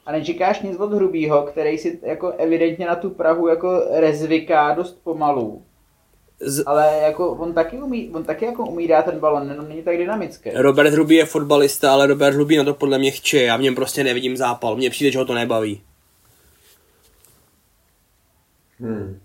A 0.07 0.13
nečekáš 0.13 0.63
nic 0.63 0.77
od 0.79 0.93
Hrubýho, 0.93 1.43
který 1.43 1.79
si 1.79 1.99
jako 2.03 2.29
evidentně 2.29 2.87
na 2.87 2.95
tu 2.95 3.11
Prahu 3.11 3.49
jako 3.49 3.83
rezviká 3.91 4.75
dost 4.75 4.99
pomalu. 5.05 5.63
Z- 6.41 6.63
Ale 6.67 6.99
jako 7.03 7.31
on 7.31 7.53
taky 7.53 7.77
umí, 7.79 8.11
on 8.15 8.25
taky 8.25 8.45
jako 8.45 8.67
umí 8.67 8.89
dát 8.89 9.05
ten 9.05 9.19
balon, 9.19 9.51
jenom 9.51 9.69
není 9.69 9.83
tak 9.83 9.97
dynamický. 9.97 10.51
Robert 10.55 10.91
Hrubý 10.91 11.15
je 11.15 11.27
fotbalista, 11.27 11.93
ale 11.93 12.07
Robert 12.07 12.35
Hrubý 12.35 12.57
na 12.57 12.65
to 12.65 12.75
podle 12.75 12.99
mě 12.99 13.11
chče. 13.11 13.43
Já 13.43 13.57
v 13.57 13.61
něm 13.61 13.75
prostě 13.75 14.05
nevidím 14.05 14.37
zápal. 14.37 14.77
Mně 14.77 14.91
přijde, 14.91 15.11
že 15.11 15.19
ho 15.19 15.25
to 15.25 15.35
nebaví. 15.35 15.83
Hmm. 18.81 19.21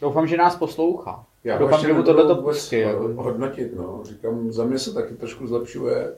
Doufám, 0.00 0.26
že 0.26 0.36
nás 0.36 0.56
poslouchá. 0.56 1.24
Já 1.44 1.58
Doufám, 1.58 1.80
že 1.80 1.92
mu 1.92 2.02
tohle 2.02 2.26
to 2.26 2.36
pustí. 2.42 2.78
Jako. 2.78 3.08
hodnotit, 3.16 3.76
no. 3.76 4.00
Říkám, 4.04 4.52
za 4.52 4.64
mě 4.64 4.78
se 4.78 4.94
taky 4.94 5.14
trošku 5.14 5.46
zlepšuje. 5.46 6.12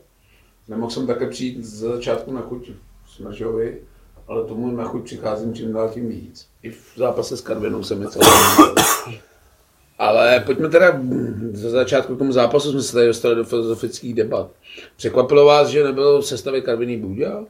Nemohl 0.68 0.90
jsem 0.90 1.06
také 1.06 1.26
přijít 1.28 1.64
ze 1.64 1.88
začátku 1.88 2.32
na 2.32 2.40
chuť 2.40 2.70
Smržovi, 3.08 3.82
ale 4.28 4.44
tomu 4.44 4.70
na 4.76 4.84
chuť 4.84 5.04
přicházím 5.04 5.54
čím 5.54 5.72
dál 5.72 5.88
tím 5.88 6.08
víc. 6.08 6.48
I 6.62 6.70
v 6.70 6.92
zápase 6.96 7.36
s 7.36 7.40
Karvinou 7.40 7.82
se 7.82 7.94
mi 7.94 8.06
celé 8.08 8.24
Ale 9.98 10.40
pojďme 10.40 10.68
teda 10.68 11.00
ze 11.52 11.70
začátku 11.70 12.16
k 12.16 12.18
tomu 12.18 12.32
zápasu, 12.32 12.72
jsme 12.72 12.82
se 12.82 12.92
tady 12.92 13.06
dostali 13.06 13.34
do 13.34 13.44
filozofických 13.44 14.14
debat. 14.14 14.50
Překvapilo 14.96 15.44
vás, 15.46 15.68
že 15.68 15.84
nebyl 15.84 16.20
v 16.20 16.26
sestavě 16.26 16.60
Karviný 16.60 16.96
Bůďa? 16.96 17.44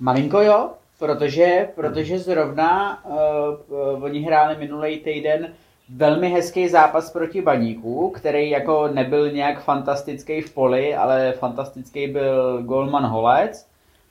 Malinko 0.00 0.40
jo, 0.40 0.70
protože, 0.98 1.68
protože 1.74 2.18
zrovna 2.18 3.04
uh, 3.04 4.04
oni 4.04 4.20
hráli 4.20 4.56
minulý 4.58 4.98
týden 4.98 5.52
velmi 5.96 6.28
hezký 6.28 6.68
zápas 6.68 7.10
proti 7.10 7.42
Baníku, 7.42 8.10
který 8.10 8.50
jako 8.50 8.88
nebyl 8.88 9.30
nějak 9.30 9.64
fantastický 9.64 10.40
v 10.40 10.54
poli, 10.54 10.94
ale 10.94 11.32
fantastický 11.32 12.06
byl 12.06 12.62
Golman 12.62 13.06
Holec, 13.06 13.66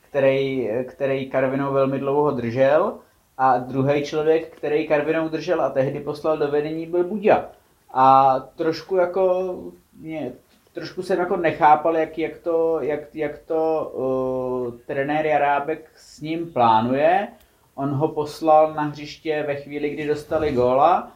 který, 0.09 0.69
který 0.87 1.29
Karvinou 1.29 1.73
velmi 1.73 1.99
dlouho 1.99 2.31
držel 2.31 2.93
a 3.41 3.57
druhý 3.57 4.03
člověk, 4.03 4.55
který 4.55 4.87
Karvinou 4.87 5.29
držel 5.29 5.61
a 5.61 5.69
tehdy 5.69 5.99
poslal 5.99 6.37
do 6.37 6.47
vedení, 6.47 6.85
byl 6.85 7.03
Buďa. 7.03 7.45
A 7.93 8.35
trošku 8.55 8.95
jako 8.95 9.55
mě, 9.99 10.31
trošku 10.73 11.03
jsem 11.03 11.19
jako 11.19 11.37
nechápal, 11.37 11.97
jak, 11.97 12.17
jak 12.17 12.37
to, 12.37 12.81
jak, 12.81 13.15
jak 13.15 13.37
to 13.37 13.91
uh, 13.93 14.79
trenér 14.85 15.25
Jarábek 15.25 15.91
s 15.95 16.21
ním 16.21 16.53
plánuje. 16.53 17.27
On 17.75 17.89
ho 17.89 18.07
poslal 18.07 18.73
na 18.73 18.83
hřiště 18.83 19.43
ve 19.47 19.55
chvíli, 19.55 19.89
kdy 19.89 20.07
dostali 20.07 20.51
góla 20.51 21.11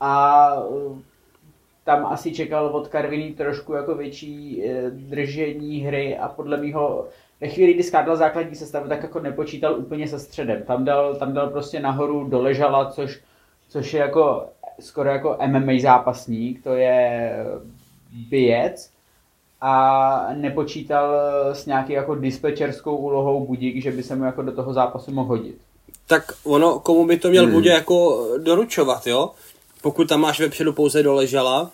a 0.00 0.54
uh, 0.54 0.98
tam 1.84 2.06
asi 2.06 2.32
čekal 2.32 2.66
od 2.66 2.88
Karviní 2.88 3.32
trošku 3.32 3.72
jako 3.72 3.94
větší 3.94 4.62
uh, 4.64 4.90
držení 4.90 5.80
hry 5.80 6.18
a 6.18 6.28
podle 6.28 6.56
mýho 6.56 7.08
ve 7.40 7.48
chvíli, 7.48 7.74
kdy 7.74 7.82
skládal 7.82 8.16
základní 8.16 8.54
sestavu, 8.54 8.88
tak 8.88 9.02
jako 9.02 9.20
nepočítal 9.20 9.78
úplně 9.78 10.08
se 10.08 10.18
středem. 10.18 10.62
Tam 10.62 10.84
dal, 10.84 11.14
tam 11.14 11.32
dal 11.32 11.50
prostě 11.50 11.80
nahoru 11.80 12.24
doležala, 12.24 12.90
což, 12.90 13.20
což 13.68 13.94
je 13.94 14.00
jako 14.00 14.46
skoro 14.80 15.08
jako 15.08 15.38
MMA 15.46 15.72
zápasník, 15.80 16.64
to 16.64 16.74
je 16.74 17.30
bijec 18.28 18.90
a 19.60 20.28
nepočítal 20.34 21.14
s 21.52 21.66
nějaký 21.66 21.92
jako 21.92 22.14
dispečerskou 22.14 22.96
úlohou 22.96 23.46
budík, 23.46 23.82
že 23.82 23.90
by 23.90 24.02
se 24.02 24.16
mu 24.16 24.24
jako 24.24 24.42
do 24.42 24.52
toho 24.52 24.72
zápasu 24.72 25.12
mohl 25.12 25.28
hodit. 25.28 25.56
Tak 26.06 26.32
ono, 26.44 26.78
komu 26.78 27.06
by 27.06 27.16
to 27.16 27.30
měl 27.30 27.44
hmm. 27.44 27.52
bude 27.52 27.70
jako 27.70 28.28
doručovat, 28.38 29.06
jo? 29.06 29.30
Pokud 29.82 30.08
tam 30.08 30.20
máš 30.20 30.40
vepředu 30.40 30.72
pouze 30.72 31.02
doležela. 31.02 31.70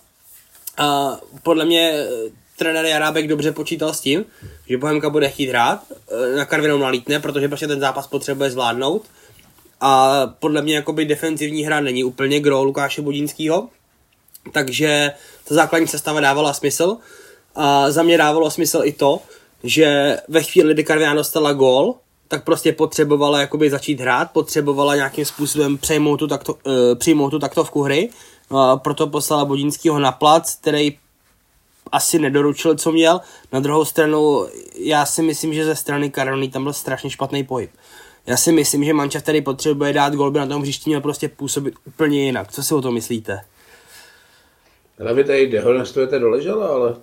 A 0.79 1.19
podle 1.43 1.65
mě 1.65 1.93
eh, 1.93 2.09
trenér 2.57 2.85
Jarábek 2.85 3.29
dobře 3.29 3.53
počítal 3.53 3.95
s 3.95 4.01
tím, 4.01 4.25
že 4.69 4.79
Bohemka 4.79 5.11
bude 5.11 5.29
chtít 5.29 5.49
hrát, 5.49 5.83
eh, 6.11 6.37
na 6.37 6.45
Karvinou 6.45 6.79
nalítne, 6.79 7.21
protože 7.21 7.49
prostě 7.49 7.67
ten 7.67 7.81
zápas 7.81 8.07
potřebuje 8.07 8.51
zvládnout. 8.51 9.03
A 9.81 10.23
podle 10.39 10.63
mě 10.63 10.77
jakoby 10.77 11.05
defenzivní 11.05 11.63
hra 11.63 11.81
není 11.81 12.05
úplně 12.05 12.41
gro 12.41 12.63
Lukáše 12.63 13.03
Budínského, 13.03 13.69
takže 14.53 15.13
ta 15.45 15.55
základní 15.55 15.89
sestava 15.89 16.21
dávala 16.21 16.53
smysl. 16.53 16.97
A 17.55 17.91
za 17.91 18.03
mě 18.03 18.19
dávalo 18.19 18.51
smysl 18.51 18.81
i 18.85 18.93
to, 18.93 19.21
že 19.65 20.19
ve 20.29 20.43
chvíli, 20.43 20.75
kdy 20.75 20.85
Karviná 20.85 21.15
dostala 21.15 21.53
gól, 21.53 21.95
tak 22.29 22.45
prostě 22.45 22.73
potřebovala 22.73 23.41
jakoby 23.41 23.71
začít 23.71 24.01
hrát, 24.01 24.31
potřebovala 24.31 24.97
nějakým 24.97 25.25
způsobem 25.25 25.79
přejmout 25.79 26.19
tu, 26.19 26.27
takto, 26.27 26.55
uh, 26.55 26.73
přijmout 26.95 27.31
tu 27.31 27.39
taktovku 27.39 27.83
hry, 27.83 28.09
uh, 28.49 28.77
proto 28.77 29.07
poslala 29.07 29.45
Bodínskýho 29.45 29.99
na 29.99 30.13
plac, 30.13 30.57
který 30.57 30.99
asi 31.93 32.19
nedoručil, 32.19 32.75
co 32.75 32.93
měl. 32.93 33.21
Na 33.53 33.61
druhou 33.61 33.85
stranu, 33.85 34.47
já 34.75 35.07
si 35.07 35.23
myslím, 35.23 35.55
že 35.55 35.65
ze 35.65 35.77
strany 35.77 36.11
Karoliny 36.11 36.49
tam 36.49 36.63
byl 36.63 36.73
strašně 36.73 37.11
špatný 37.11 37.45
pohyb. 37.45 37.71
Já 38.27 38.37
si 38.37 38.53
myslím, 38.53 38.85
že 38.85 38.93
Manča 38.93 39.21
který 39.21 39.43
potřebuje 39.43 39.93
dát 39.93 40.15
gol, 40.15 40.31
by 40.31 40.39
na 40.39 40.47
tom 40.47 40.63
hřišti 40.63 40.91
měl 40.91 41.01
prostě 41.01 41.29
působit 41.29 41.75
úplně 41.87 42.25
jinak. 42.25 42.53
Co 42.53 42.63
si 42.63 42.75
o 42.75 42.83
to 42.83 42.93
myslíte? 42.93 43.41
Ale 45.01 45.15
vy 45.15 45.25
tady 45.25 45.47
dehonestujete 45.47 46.19
doležela, 46.19 46.69
ale 46.69 46.97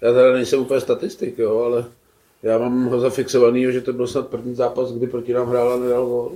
já 0.00 0.12
teda 0.12 0.32
nejsem 0.32 0.60
úplně 0.60 0.80
statistik, 0.80 1.38
jo, 1.38 1.62
ale 1.62 1.84
já 2.42 2.58
mám 2.58 2.86
ho 2.86 3.00
zafixovaný, 3.00 3.72
že 3.72 3.80
to 3.80 3.92
byl 3.92 4.06
snad 4.06 4.28
první 4.28 4.54
zápas, 4.54 4.92
kdy 4.92 5.06
proti 5.06 5.32
nám 5.32 5.48
hrál 5.48 5.72
a 5.72 5.76
nedal 5.76 6.06
gol. 6.06 6.32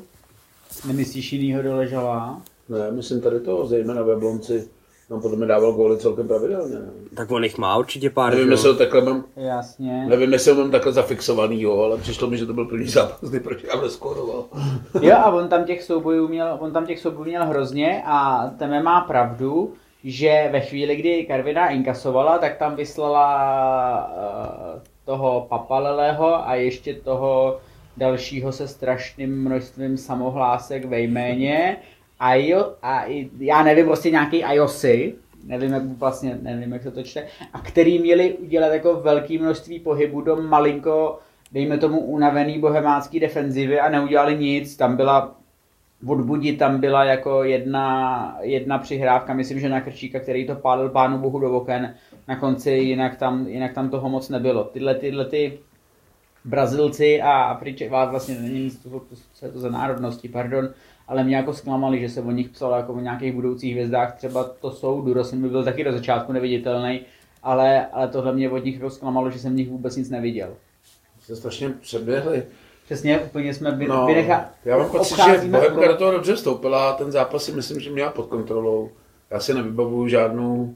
Nemyslíš 0.87 1.33
jinýho 1.33 1.63
doležala? 1.63 2.43
Ne, 2.69 2.91
myslím 2.91 3.21
tady 3.21 3.41
to, 3.41 3.67
zejména 3.67 4.03
ve 4.03 4.17
Blonci. 4.17 4.69
Nám 5.11 5.21
podle 5.21 5.37
mě 5.37 5.47
dával 5.47 5.73
góly 5.73 5.99
celkem 5.99 6.29
pravidelně. 6.29 6.77
Tak 7.17 7.31
on 7.31 7.45
jich 7.45 7.59
má 7.59 7.77
určitě 7.77 8.11
pár. 8.11 8.35
Nevím, 8.35 8.51
jestli 8.51 8.69
ho 8.69 8.75
takhle 8.75 9.01
mám, 9.01 9.25
Jasně. 9.37 10.07
nevím, 10.09 10.33
jestli 10.33 10.53
ho 10.53 10.61
mám 10.61 10.71
takhle 10.71 10.93
zafixovaný, 10.93 11.63
jo, 11.63 11.79
ale 11.81 11.99
přišlo 11.99 12.31
mi, 12.31 12.39
že 12.39 12.47
to 12.47 12.53
byl 12.53 12.65
první 12.65 12.89
zápas, 12.89 13.31
kdy 13.31 13.41
proti 13.41 13.67
nám 13.67 13.83
neskóroval. 13.83 14.45
Jo, 15.01 15.17
a 15.17 15.31
on 15.33 15.49
tam 15.49 15.65
těch 15.65 15.83
soubojů 15.83 16.29
měl, 16.29 16.57
on 16.61 16.73
tam 16.73 16.87
těch 16.87 16.99
soubojů 17.01 17.25
měl 17.25 17.47
hrozně 17.47 18.03
a 18.07 18.51
Teme 18.59 18.83
má 18.83 19.01
pravdu, 19.01 19.75
že 20.05 20.49
ve 20.53 20.61
chvíli, 20.61 20.97
kdy 20.97 21.25
Karviná 21.25 21.69
inkasovala, 21.69 22.39
tak 22.39 22.59
tam 22.59 22.77
vyslala 22.77 23.27
uh, 24.75 24.81
toho 25.05 25.47
Papalelého 25.49 26.49
a 26.49 26.55
ještě 26.55 26.95
toho 26.95 27.61
dalšího 27.97 28.53
se 28.53 28.69
strašným 28.69 29.45
množstvím 29.45 29.97
samohlásek 29.97 30.85
ve 30.85 31.01
jméně. 31.01 31.77
A, 32.21 32.35
jo, 32.35 32.73
a 32.83 33.05
já 33.39 33.63
nevím, 33.63 33.87
prostě 33.87 34.11
nějaký 34.11 34.37
IOSy, 34.37 35.15
nevím, 35.47 35.73
jak 35.73 35.83
vlastně, 35.85 36.39
nevím, 36.43 36.73
jak 36.73 36.83
se 36.83 36.91
to 36.91 37.03
čte, 37.03 37.27
a 37.53 37.61
který 37.61 37.99
měli 37.99 38.33
udělat 38.33 38.73
jako 38.73 38.95
velké 38.95 39.39
množství 39.39 39.81
pohybu 39.81 40.21
do 40.21 40.37
malinko, 40.37 41.19
dejme 41.53 41.79
tomu, 41.79 42.01
unavený 42.01 42.59
bohemácký 42.59 43.21
defenzivy 43.21 43.81
a 43.81 43.89
neudělali 43.89 44.39
nic. 44.39 44.77
Tam 44.77 44.97
byla 44.97 45.37
od 46.07 46.19
tam 46.59 46.81
byla 46.81 47.05
jako 47.05 47.45
jedna, 47.45 48.37
jedna 48.41 48.79
přihrávka, 48.79 49.35
myslím, 49.35 49.61
že 49.61 49.69
na 49.69 49.81
Krčíka, 49.81 50.21
který 50.21 50.47
to 50.47 50.55
pálil 50.55 50.89
pánu 50.89 51.19
bohu 51.19 51.39
do 51.39 51.53
oken 51.53 51.95
na 52.29 52.37
konci, 52.37 52.71
jinak 52.71 53.17
tam, 53.17 53.49
jinak 53.49 53.73
tam 53.73 53.91
toho 53.91 54.09
moc 54.09 54.29
nebylo. 54.29 54.65
Tyhle, 54.65 54.95
tyhle 54.95 55.25
ty 55.25 55.59
Brazilci 56.45 57.23
a 57.23 57.43
Afriček, 57.43 57.91
vlastně 57.91 58.35
není 58.35 58.71
to, 58.71 59.03
je 59.43 59.53
to 59.53 59.59
za 59.59 59.69
národnosti, 59.71 60.29
pardon, 60.29 60.69
ale 61.09 61.25
mě 61.25 61.37
jako 61.37 61.53
zklamali, 61.53 62.01
že 62.01 62.09
se 62.09 62.23
o 62.23 62.31
nich 62.31 62.49
psalo 62.49 62.77
jako 62.77 62.93
o 62.93 63.01
nějakých 63.01 63.33
budoucích 63.33 63.73
hvězdách, 63.73 64.15
třeba 64.17 64.45
to 64.45 64.71
jsou, 64.71 65.03
Durosin 65.03 65.43
by 65.43 65.49
byl 65.49 65.65
taky 65.65 65.85
do 65.85 65.93
začátku 65.93 66.33
neviditelný, 66.33 67.01
ale, 67.43 67.87
ale 67.87 68.09
tohle 68.09 68.33
mě 68.33 68.51
od 68.51 68.65
nich 68.65 68.75
jako 68.75 68.91
zklamalo, 68.91 69.31
že 69.31 69.39
jsem 69.39 69.53
v 69.53 69.57
nich 69.57 69.69
vůbec 69.69 69.97
nic 69.97 70.11
neviděl. 70.11 70.55
Se 71.21 71.37
strašně 71.37 71.69
přeběhli. 71.69 72.43
Přesně, 72.85 73.19
úplně 73.19 73.55
jsme 73.55 73.73
by, 73.73 73.87
no, 73.89 74.07
vynecha... 74.07 74.51
Já 74.65 74.79
mám 74.79 74.91
pocit, 74.91 75.17
že 75.17 75.49
Bohemka 75.49 75.89
do 75.89 75.97
toho 75.97 76.13
dobře 76.13 76.35
vstoupila 76.35 76.91
a 76.91 76.97
ten 76.97 77.13
zápas 77.13 77.45
si 77.45 77.53
myslím, 77.53 77.81
že 77.81 77.91
měla 77.91 78.11
pod 78.11 78.27
kontrolou. 78.27 78.91
Já 79.31 79.41
si 79.41 79.55
nevybavuju 79.55 80.09
žádnou 80.09 80.75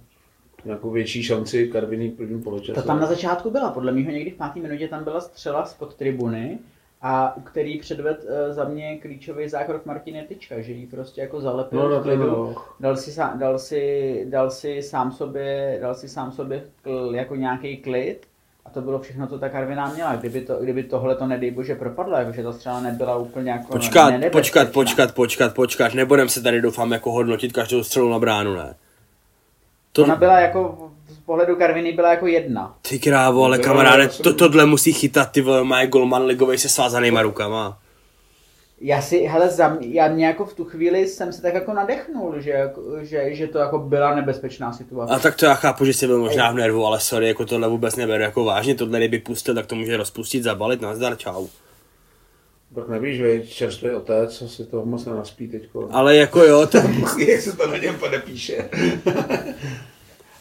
nějakou 0.64 0.90
větší 0.90 1.22
šanci 1.22 1.68
Karviný 1.68 2.10
prvním 2.10 2.42
poločase. 2.42 2.80
To 2.80 2.86
tam 2.86 3.00
na 3.00 3.06
začátku 3.06 3.50
byla, 3.50 3.70
podle 3.70 3.92
mě 3.92 4.02
někdy 4.02 4.30
v 4.30 4.36
páté 4.36 4.60
minutě 4.60 4.88
tam 4.88 5.04
byla 5.04 5.20
střela 5.20 5.66
spod 5.66 5.94
tribuny, 5.94 6.58
a 7.02 7.36
u 7.36 7.40
který 7.40 7.78
předved 7.78 8.24
uh, 8.24 8.54
za 8.54 8.64
mě 8.64 8.98
klíčový 8.98 9.48
zákrok 9.48 9.86
Martin 9.86 10.24
Tyčka, 10.28 10.60
že 10.60 10.72
ji 10.72 10.86
prostě 10.86 11.20
jako 11.20 11.40
zalepil 11.40 11.90
no, 11.90 12.00
v 12.00 12.02
klidu, 12.02 12.56
dal 12.80 12.96
si, 12.96 13.20
dal, 13.34 13.58
si, 13.58 14.26
dal 14.28 14.50
si 14.50 14.82
sám 14.82 15.12
sobě, 15.12 15.78
dal 15.82 15.94
si 15.94 16.08
sám 16.08 16.32
sobě 16.32 16.64
kl, 16.82 17.10
jako 17.14 17.36
nějaký 17.36 17.76
klid 17.76 18.26
a 18.64 18.70
to 18.70 18.80
bylo 18.80 18.98
všechno, 18.98 19.26
co 19.26 19.38
ta 19.38 19.48
Karviná 19.48 19.92
měla. 19.94 20.16
Kdyby, 20.16 20.40
to, 20.40 20.56
kdyby 20.56 20.82
tohle 20.82 21.14
to 21.14 21.26
nedej 21.26 21.50
bože 21.50 21.74
propadlo, 21.74 22.16
jakože 22.16 22.42
ta 22.42 22.52
střela 22.52 22.80
nebyla 22.80 23.16
úplně 23.16 23.50
jako 23.50 23.72
Počkat, 23.72 24.14
počkat, 24.32 24.72
počkat, 24.72 25.14
počkat, 25.14 25.54
počkat, 25.54 25.94
nebudem 25.94 26.28
se 26.28 26.42
tady 26.42 26.60
doufám 26.60 26.92
jako 26.92 27.12
hodnotit 27.12 27.52
každou 27.52 27.84
střelu 27.84 28.10
na 28.10 28.18
bránu, 28.18 28.54
ne? 28.54 28.74
To... 29.98 30.04
Ona 30.04 30.16
byla 30.16 30.40
jako 30.40 30.90
z 31.08 31.18
pohledu 31.18 31.56
Karviny 31.56 31.92
byla 31.92 32.10
jako 32.10 32.26
jedna. 32.26 32.76
Ty 32.88 32.98
krávo, 32.98 33.44
ale 33.44 33.58
kamaráde, 33.58 34.08
to, 34.08 34.34
tohle 34.34 34.66
musí 34.66 34.92
chytat 34.92 35.32
ty 35.32 35.40
vole, 35.40 35.64
má 35.64 35.86
golman 35.86 36.24
ligovej 36.24 36.58
se 36.58 36.68
svázanýma 36.68 37.22
rukama. 37.22 37.78
Já 38.80 39.02
si, 39.02 39.18
hele, 39.18 39.48
za 39.48 39.68
mě, 39.68 39.86
já 39.88 40.08
mě 40.08 40.26
jako 40.26 40.44
v 40.44 40.54
tu 40.54 40.64
chvíli 40.64 41.08
jsem 41.08 41.32
se 41.32 41.42
tak 41.42 41.54
jako 41.54 41.72
nadechnul, 41.72 42.40
že, 42.40 42.70
že, 43.00 43.34
že 43.34 43.46
to 43.46 43.58
jako 43.58 43.78
byla 43.78 44.14
nebezpečná 44.14 44.72
situace. 44.72 45.14
A 45.14 45.18
tak 45.18 45.36
to 45.36 45.46
já 45.46 45.54
chápu, 45.54 45.84
že 45.84 45.94
jsi 45.94 46.06
byl 46.06 46.18
možná 46.18 46.52
v 46.52 46.54
nervu, 46.54 46.86
ale 46.86 47.00
sorry, 47.00 47.28
jako 47.28 47.44
tohle 47.46 47.68
vůbec 47.68 47.96
neberu 47.96 48.22
jako 48.22 48.44
vážně, 48.44 48.74
tohle 48.74 48.98
kdyby 48.98 49.18
pustil, 49.18 49.54
tak 49.54 49.66
to 49.66 49.74
může 49.74 49.96
rozpustit, 49.96 50.42
zabalit, 50.42 50.80
nazdar, 50.80 51.16
čau. 51.16 51.46
Tak 52.74 52.88
nevíš, 52.88 53.16
že 53.16 53.46
čerstvý 53.46 53.90
otec, 53.90 54.42
si 54.46 54.64
toho 54.64 54.86
moc 54.86 55.04
nenaspí 55.04 55.48
teďko. 55.48 55.88
Ale 55.92 56.16
jako 56.16 56.44
jo, 56.44 56.66
to... 56.66 56.78
Jak 57.18 57.40
se 57.40 57.56
to 57.56 57.66
na 57.66 57.76
něm 57.76 57.94
podepíše. 57.94 58.68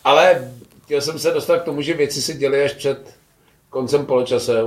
Ale 0.07 0.51
chtěl 0.83 1.01
jsem 1.01 1.19
se 1.19 1.31
dostat 1.31 1.57
k 1.57 1.63
tomu, 1.63 1.81
že 1.81 1.93
věci 1.93 2.21
se 2.21 2.33
děly 2.33 2.63
až 2.63 2.73
před 2.73 3.15
koncem 3.69 4.05
poločase, 4.05 4.63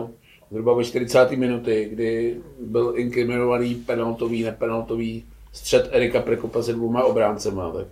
zhruba 0.51 0.75
ve 0.75 0.85
40. 0.85 1.31
minuty, 1.31 1.89
kdy 1.93 2.37
byl 2.61 2.93
inkriminovaný 2.97 3.75
penaltový, 3.75 4.43
nepenaltový 4.43 5.25
střed 5.53 5.89
Erika 5.93 6.21
Prekopa 6.21 6.63
se 6.63 6.73
dvouma 6.73 7.05
obráncema. 7.05 7.73
Tak 7.73 7.87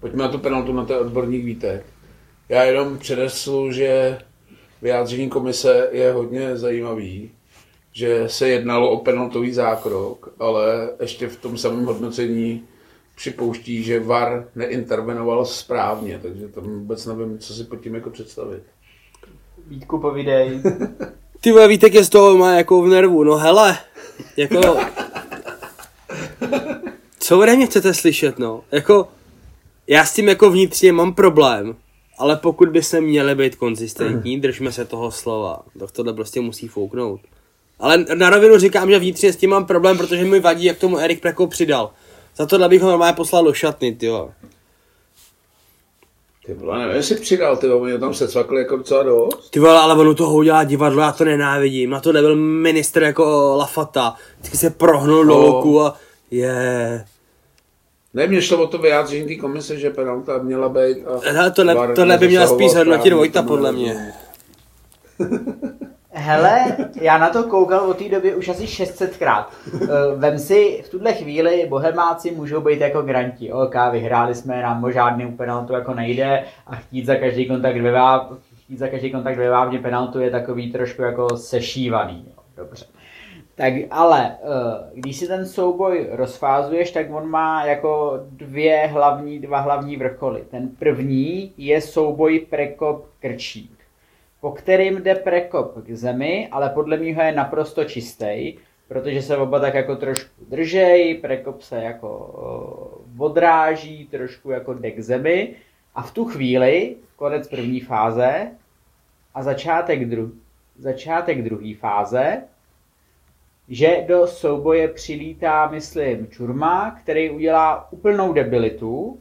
pojďme 0.00 0.22
na 0.22 0.28
tu 0.28 0.38
penaltu 0.38 0.72
na 0.72 0.84
ten 0.84 0.96
odborník 0.96 1.44
Vítek. 1.44 1.84
Já 2.48 2.64
jenom 2.64 2.98
předeslu, 2.98 3.72
že 3.72 4.18
vyjádření 4.82 5.28
komise 5.28 5.88
je 5.92 6.12
hodně 6.12 6.56
zajímavý, 6.56 7.30
že 7.92 8.28
se 8.28 8.48
jednalo 8.48 8.90
o 8.90 8.96
penaltový 8.96 9.52
zákrok, 9.52 10.34
ale 10.38 10.90
ještě 11.00 11.28
v 11.28 11.36
tom 11.36 11.58
samém 11.58 11.84
hodnocení 11.84 12.64
připouští, 13.14 13.82
že 13.82 14.00
VAR 14.00 14.48
neintervenoval 14.54 15.44
správně, 15.44 16.18
takže 16.22 16.48
tam 16.48 16.64
vůbec 16.64 17.06
nevím, 17.06 17.38
co 17.38 17.54
si 17.54 17.64
pod 17.64 17.76
tím 17.76 17.94
jako 17.94 18.10
představit. 18.10 18.62
Vítku, 19.66 19.98
povídej. 19.98 20.62
Ty 21.40 21.52
vole, 21.52 21.68
Vítek 21.68 21.94
je 21.94 22.04
z 22.04 22.08
toho 22.08 22.38
má 22.38 22.56
jako 22.56 22.82
v 22.82 22.88
nervu, 22.88 23.24
no 23.24 23.36
hele, 23.36 23.78
jako... 24.36 24.76
Co 27.18 27.38
ode 27.38 27.56
mě 27.56 27.66
chcete 27.66 27.94
slyšet, 27.94 28.38
no? 28.38 28.64
Jako, 28.72 29.08
já 29.86 30.04
s 30.04 30.14
tím 30.14 30.28
jako 30.28 30.50
vnitřně 30.50 30.92
mám 30.92 31.14
problém, 31.14 31.76
ale 32.18 32.36
pokud 32.36 32.68
by 32.68 32.82
se 32.82 33.00
měli 33.00 33.34
být 33.34 33.56
konzistentní, 33.56 34.40
držme 34.40 34.72
se 34.72 34.84
toho 34.84 35.10
slova, 35.10 35.62
tak 35.78 35.90
tohle 35.90 36.12
prostě 36.12 36.40
musí 36.40 36.68
fouknout. 36.68 37.20
Ale 37.78 38.04
na 38.14 38.30
rovinu 38.30 38.58
říkám, 38.58 38.90
že 38.90 38.98
vnitřně 38.98 39.32
s 39.32 39.36
tím 39.36 39.50
mám 39.50 39.66
problém, 39.66 39.98
protože 39.98 40.24
mi 40.24 40.40
vadí, 40.40 40.64
jak 40.64 40.78
tomu 40.78 40.98
Erik 40.98 41.20
Preko 41.20 41.46
přidal. 41.46 41.90
Za 42.36 42.46
tohle 42.46 42.68
bych 42.68 42.82
ho 42.82 42.88
normálně 42.88 43.16
poslal 43.16 43.44
do 43.44 43.52
šatny, 43.52 43.94
ty 43.94 44.10
Ty 46.46 46.54
vole, 46.54 46.78
nevím, 46.78 46.96
jestli 46.96 47.16
přidal, 47.16 47.56
ty 47.56 47.68
vole, 47.68 47.98
tam 47.98 48.14
se 48.14 48.28
cvakli 48.28 48.58
jako 48.58 48.76
docela 48.76 49.02
dost. 49.02 49.50
Ty 49.50 49.60
vole, 49.60 49.80
ale 49.80 49.94
ono 49.94 50.14
toho 50.14 50.34
udělá 50.34 50.64
divadlo, 50.64 51.02
já 51.02 51.12
to 51.12 51.24
nenávidím. 51.24 51.90
Na 51.90 52.00
to 52.00 52.12
nebyl 52.12 52.36
ministr 52.36 53.02
jako 53.02 53.54
Lafata. 53.56 54.14
Vždycky 54.38 54.56
se 54.56 54.70
prohnul 54.70 55.24
do 55.24 55.38
luku 55.38 55.82
a 55.82 55.96
je... 56.30 57.04
Ne, 58.14 58.26
mě 58.26 58.42
šlo 58.42 58.62
o 58.62 58.66
to 58.66 58.78
vyjádření 58.78 59.28
té 59.28 59.34
komise, 59.40 59.76
že 59.76 59.90
penalta 59.90 60.38
měla 60.38 60.68
být 60.68 61.06
a... 61.06 61.30
Hele, 61.30 61.50
tohle, 61.50 61.94
tohle 61.94 62.18
by 62.18 62.28
měla 62.28 62.46
spíš 62.46 62.74
hodnotit 62.74 63.12
Vojta, 63.12 63.42
podle 63.42 63.72
mě. 63.72 64.12
Hele, 66.16 66.76
já 67.00 67.18
na 67.18 67.30
to 67.30 67.44
koukal 67.44 67.90
od 67.90 67.98
té 67.98 68.08
doby 68.08 68.34
už 68.34 68.48
asi 68.48 68.64
600krát. 68.64 69.44
Eh, 69.82 69.88
vem 70.16 70.38
si, 70.38 70.82
v 70.86 70.88
tuhle 70.88 71.12
chvíli 71.12 71.66
bohemáci 71.68 72.30
můžou 72.30 72.60
být 72.60 72.80
jako 72.80 73.02
granti. 73.02 73.52
OK, 73.52 73.74
vyhráli 73.92 74.34
jsme, 74.34 74.62
nám 74.62 74.84
o 74.84 74.90
žádný 74.90 75.32
penaltu 75.32 75.72
jako 75.72 75.94
nejde 75.94 76.44
a 76.66 76.76
chtít 76.76 77.06
za 77.06 77.14
každý 77.14 77.48
kontakt 77.48 77.76
ve 77.76 77.92
chtít 78.64 78.78
za 78.78 78.88
každý 78.88 79.10
kontakt 79.10 79.36
ve 79.36 79.50
vávně 79.50 79.78
penaltu 79.78 80.20
je 80.20 80.30
takový 80.30 80.72
trošku 80.72 81.02
jako 81.02 81.36
sešívaný. 81.36 82.24
Jo. 82.28 82.42
Dobře. 82.56 82.84
Tak 83.54 83.72
ale, 83.90 84.36
eh, 84.42 84.90
když 84.94 85.16
si 85.16 85.28
ten 85.28 85.46
souboj 85.46 86.08
rozfázuješ, 86.10 86.90
tak 86.90 87.06
on 87.10 87.30
má 87.30 87.64
jako 87.64 88.20
dvě 88.30 88.86
hlavní, 88.86 89.38
dva 89.38 89.60
hlavní 89.60 89.96
vrcholy. 89.96 90.44
Ten 90.50 90.68
první 90.68 91.52
je 91.56 91.80
souboj 91.80 92.46
Prekop 92.50 93.06
Krčík 93.20 93.73
po 94.44 94.50
kterým 94.50 95.02
jde 95.02 95.14
prekop 95.14 95.74
k 95.86 95.90
zemi, 95.90 96.48
ale 96.50 96.70
podle 96.70 96.96
mě 96.96 97.16
je 97.22 97.32
naprosto 97.32 97.84
čistý, 97.84 98.54
protože 98.88 99.22
se 99.22 99.36
oba 99.36 99.60
tak 99.60 99.74
jako 99.74 99.96
trošku 99.96 100.44
držej, 100.48 101.14
prekop 101.14 101.62
se 101.62 101.76
jako 101.76 102.10
odráží, 103.18 104.06
trošku 104.06 104.50
jako 104.50 104.74
jde 104.74 104.90
k 104.90 105.00
zemi. 105.00 105.54
A 105.94 106.02
v 106.02 106.10
tu 106.10 106.24
chvíli, 106.24 106.96
konec 107.16 107.48
první 107.48 107.80
fáze 107.80 108.50
a 109.34 109.42
začátek, 109.42 110.00
dru- 110.00 110.32
začátek 110.78 111.42
druhé 111.42 111.74
fáze, 111.74 112.42
že 113.68 114.04
do 114.08 114.26
souboje 114.26 114.88
přilítá, 114.88 115.68
myslím, 115.68 116.26
Čurma, 116.26 116.98
který 117.02 117.30
udělá 117.30 117.92
úplnou 117.92 118.32
debilitu, 118.32 119.18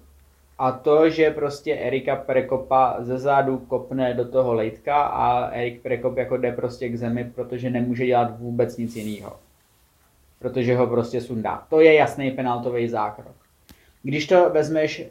a 0.63 0.71
to, 0.71 1.09
že 1.09 1.31
prostě 1.31 1.75
Erika 1.75 2.15
Prekopa 2.15 2.95
ze 2.99 3.17
zádu 3.17 3.57
kopne 3.57 4.13
do 4.13 4.27
toho 4.27 4.53
lejtka 4.53 5.01
a 5.01 5.47
Erik 5.47 5.81
Prekop 5.81 6.17
jako 6.17 6.37
jde 6.37 6.51
prostě 6.51 6.89
k 6.89 6.97
zemi, 6.97 7.31
protože 7.35 7.69
nemůže 7.69 8.05
dělat 8.05 8.39
vůbec 8.39 8.77
nic 8.77 8.95
jiného. 8.95 9.39
Protože 10.39 10.75
ho 10.75 10.87
prostě 10.87 11.21
sundá. 11.21 11.67
To 11.69 11.81
je 11.81 11.93
jasný 11.93 12.31
penaltový 12.31 12.89
zákrok. 12.89 13.35
Když 14.03 14.27
to 14.27 14.49
vezmeš 14.49 15.03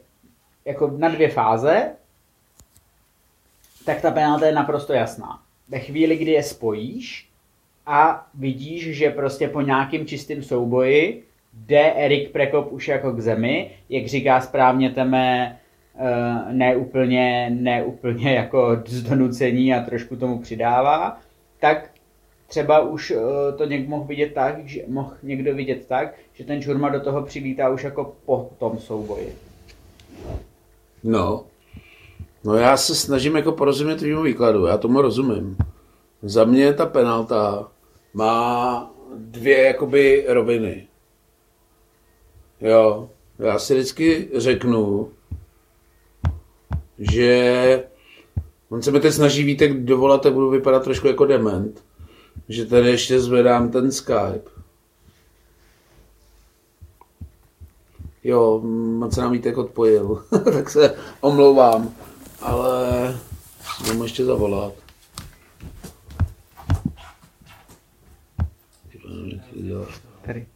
jako 0.65 0.95
na 0.97 1.09
dvě 1.09 1.29
fáze, 1.29 1.93
tak 3.85 4.01
ta 4.01 4.11
penalta 4.11 4.47
je 4.47 4.53
naprosto 4.53 4.93
jasná. 4.93 5.43
Ve 5.69 5.79
chvíli, 5.79 6.17
kdy 6.17 6.31
je 6.31 6.43
spojíš 6.43 7.29
a 7.87 8.27
vidíš, 8.35 8.97
že 8.97 9.11
prostě 9.11 9.49
po 9.49 9.61
nějakým 9.61 10.07
čistým 10.07 10.43
souboji 10.43 11.25
jde 11.53 11.93
Erik 11.93 12.31
Prekop 12.31 12.73
už 12.73 12.89
jako 12.89 13.13
k 13.13 13.21
zemi, 13.21 13.71
jak 13.89 14.07
říká 14.07 14.41
správně 14.41 14.91
Teme, 14.91 15.59
uh, 15.95 16.53
ne 16.53 16.77
úplně, 16.77 17.51
ne 17.51 17.85
úplně 17.85 18.35
jako 18.35 18.83
z 18.87 19.03
donucení 19.03 19.75
a 19.75 19.83
trošku 19.83 20.17
tomu 20.17 20.39
přidává, 20.39 21.21
tak 21.61 21.91
třeba 22.47 22.81
už 22.81 23.11
uh, 23.11 23.23
to 23.57 23.65
někdo 23.65 23.91
mohl 23.91 24.05
vidět 24.05 24.35
tak, 24.35 24.69
že 24.69 24.83
mohl 24.89 25.13
někdo 25.23 25.55
vidět 25.55 25.87
tak, 25.87 26.15
že 26.35 26.45
ten 26.45 26.63
Čurma 26.63 26.89
do 26.89 27.01
toho 27.01 27.23
přilítá 27.23 27.69
už 27.69 27.85
jako 27.85 28.15
po 28.27 28.51
tom 28.59 28.79
souboji. 28.79 29.33
No. 31.05 31.45
No 32.45 32.55
já 32.55 32.77
se 32.77 32.95
snažím 32.95 33.37
jako 33.37 33.53
porozumět 33.53 33.97
tvýmu 33.97 34.23
výkladu, 34.23 34.67
já 34.67 34.79
tomu 34.79 35.03
rozumím. 35.03 35.57
Za 36.23 36.45
mě 36.45 36.73
ta 36.73 36.87
penalta 36.87 37.69
má 38.15 38.91
dvě 39.17 39.63
jakoby 39.63 40.25
roviny. 40.29 40.87
Jo, 42.63 43.11
já 43.39 43.59
si 43.59 43.75
vždycky 43.75 44.29
řeknu, 44.35 45.11
že 46.99 47.85
on 48.69 48.83
se 48.83 48.91
mi 48.91 49.01
teď 49.01 49.15
snaží 49.15 49.45
Vítek 49.45 49.85
dovolat 49.85 50.27
a 50.27 50.31
budu 50.31 50.51
vypadat 50.51 50.85
trošku 50.85 51.07
jako 51.07 51.27
dement. 51.27 51.85
Že 52.49 52.67
tady 52.67 52.89
ještě 52.89 53.21
zvedám 53.21 53.71
ten 53.71 53.93
Skype. 53.93 54.51
Jo, 58.25 58.61
moc 58.99 59.15
se 59.15 59.21
nám 59.21 59.33
Vítek 59.33 59.59
odpojil, 59.59 60.25
tak 60.45 60.71
se 60.71 60.95
omlouvám, 61.21 61.95
ale 62.41 63.19
můžu 63.87 64.03
ještě 64.03 64.25
zavolat. 64.25 64.73
Tady. 70.23 70.47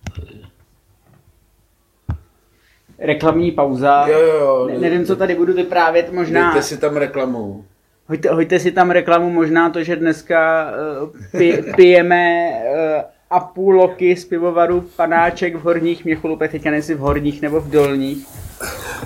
Reklamní 2.99 3.51
pauza. 3.51 4.07
Jo, 4.09 4.19
jo, 4.21 4.35
jo. 4.37 4.69
Ne, 4.73 4.79
nevím, 4.79 5.05
co 5.07 5.17
tady 5.17 5.35
budu 5.35 5.53
vyprávět, 5.53 6.13
možná... 6.13 6.53
Dejte 6.53 6.63
si 6.63 6.79
tam 6.79 6.97
reklamu. 6.97 7.65
Hoďte, 8.09 8.31
hoďte 8.31 8.59
si 8.59 8.73
tam 8.73 8.91
reklamu, 8.91 9.31
možná 9.31 9.71
to, 9.71 9.83
že 9.83 9.97
dneska 9.97 10.71
uh, 11.03 11.09
pi, 11.39 11.65
pijeme 11.77 12.51
uh, 12.97 13.03
a 13.31 13.41
půl 13.41 13.75
loky 13.75 14.17
z 14.17 14.25
pivovaru 14.25 14.85
panáček 14.97 15.57
v 15.57 15.61
horních 15.61 16.05
Měcholupech, 16.05 16.51
teďka 16.51 16.71
nejsi 16.71 16.95
v 16.95 16.99
horních 16.99 17.43
nebo 17.43 17.61
v 17.61 17.71
dolních. 17.71 18.27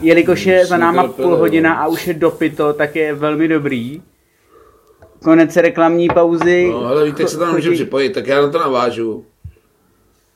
Jelikož 0.01 0.47
je 0.47 0.67
za 0.67 0.77
náma 0.77 1.09
půl 1.09 1.37
hodina 1.37 1.75
a 1.75 1.87
už 1.87 2.07
je 2.07 2.15
dopito, 2.15 2.73
tak 2.73 2.97
je 2.97 3.15
velmi 3.15 3.49
dobrý. 3.49 4.03
Konec 5.23 5.57
reklamní 5.57 6.09
pauzy. 6.09 6.69
No, 6.73 6.87
ale 6.87 7.05
víte, 7.05 7.29
se 7.29 7.39
tam 7.39 7.53
může 7.53 7.69
Chodí- 7.69 7.75
připojit, 7.75 8.11
tak 8.13 8.27
já 8.27 8.43
na 8.43 8.51
to 8.51 8.59
navážu. 8.59 9.25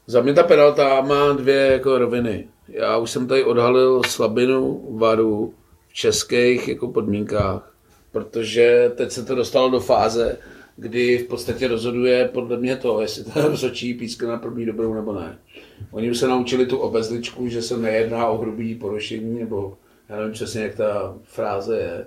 Za 0.07 0.21
mě 0.21 0.33
ta 0.35 0.43
penalta 0.43 1.01
má 1.01 1.33
dvě 1.33 1.57
jako 1.57 1.99
roviny. 1.99 2.45
Já 2.69 2.97
už 2.99 3.11
jsem 3.11 3.27
tady 3.27 3.45
odhalil 3.45 4.03
slabinu 4.03 4.89
varu 4.99 5.55
v 5.89 5.95
českých 5.95 6.69
jako 6.69 6.89
podmínkách, 6.89 7.75
protože 8.13 8.93
teď 8.97 9.11
se 9.11 9.25
to 9.25 9.35
dostalo 9.35 9.71
do 9.71 9.81
fáze, 9.81 10.39
kdy 10.77 11.19
v 11.19 11.27
podstatě 11.27 11.69
rozhoduje 11.69 12.29
podle 12.33 12.57
mě 12.57 12.77
to, 12.77 13.01
jestli 13.01 13.25
ta 13.25 13.41
rozhodčí 13.49 13.95
píska 13.95 14.27
na 14.29 14.39
první 14.39 14.67
dobrou 14.67 14.95
nebo 14.95 15.13
ne. 15.13 15.39
Oni 15.91 16.11
už 16.11 16.19
se 16.19 16.29
naučili 16.29 16.67
tu 16.67 16.79
obezličku, 16.79 17.49
že 17.49 17.63
se 17.63 17.77
nejedná 17.77 18.27
o 18.27 18.39
hrubý 18.39 18.75
porušení, 18.75 19.39
nebo 19.41 19.77
já 20.09 20.17
nevím 20.17 20.33
přesně, 20.33 20.63
jak 20.63 20.75
ta 20.75 21.15
fráze 21.23 21.79
je 21.79 22.07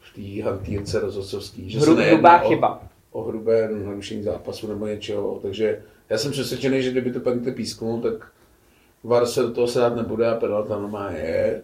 v 0.00 0.14
té 0.36 0.42
hantýrce 0.50 1.00
rozhodcovský. 1.00 1.70
Že 1.70 1.78
Hru- 1.78 1.96
se 1.96 2.02
hrubá 2.02 2.42
o, 2.42 2.48
chyba. 2.48 2.82
o 3.12 3.22
hrubé 3.22 3.68
narušení 3.84 4.22
zápasu 4.22 4.66
nebo 4.66 4.86
něčeho. 4.86 5.38
Takže 5.42 5.82
já 6.10 6.18
jsem 6.18 6.32
přesvědčený, 6.32 6.82
že 6.82 6.90
kdyby 6.90 7.12
to 7.12 7.20
penalty 7.20 7.52
písknul, 7.52 8.00
tak 8.00 8.32
VAR 9.04 9.26
se 9.26 9.42
do 9.42 9.50
toho 9.50 9.68
sát 9.68 9.96
nebude 9.96 10.26
a 10.30 10.34
penalta 10.34 10.78
normálně 10.78 11.18
je. 11.18 11.62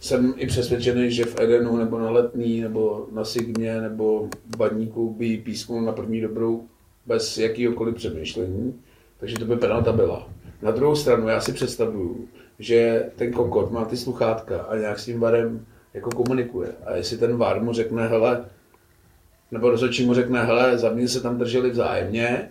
Jsem 0.00 0.34
i 0.36 0.46
přesvědčený, 0.46 1.10
že 1.10 1.24
v 1.24 1.40
Edenu 1.40 1.76
nebo 1.76 1.98
na 1.98 2.10
Letný 2.10 2.60
nebo 2.60 3.06
na 3.12 3.24
Sigmě 3.24 3.80
nebo 3.80 4.28
v 4.46 4.56
Badníku 4.56 5.14
by 5.14 5.38
písknul 5.38 5.82
na 5.82 5.92
první 5.92 6.20
dobrou 6.20 6.66
bez 7.06 7.38
jakýhokoliv 7.38 7.94
přemýšlení. 7.94 8.80
Takže 9.20 9.38
to 9.38 9.44
by 9.44 9.56
penalta 9.56 9.92
byla. 9.92 10.28
Na 10.62 10.70
druhou 10.70 10.96
stranu 10.96 11.28
já 11.28 11.40
si 11.40 11.52
představuju, 11.52 12.28
že 12.58 13.10
ten 13.16 13.32
kokot 13.32 13.70
má 13.70 13.84
ty 13.84 13.96
sluchátka 13.96 14.62
a 14.62 14.76
nějak 14.76 14.98
s 14.98 15.04
tím 15.04 15.20
varem 15.20 15.66
jako 15.94 16.10
komunikuje. 16.10 16.72
A 16.84 16.96
jestli 16.96 17.18
ten 17.18 17.36
var 17.36 17.62
mu 17.62 17.72
řekne, 17.72 18.08
hele, 18.08 18.44
nebo 19.50 19.70
rozhodčí 19.70 20.06
mu 20.06 20.14
řekne, 20.14 20.44
hele, 20.44 20.78
za 20.78 20.90
mě 20.90 21.08
se 21.08 21.20
tam 21.20 21.38
drželi 21.38 21.70
vzájemně, 21.70 22.48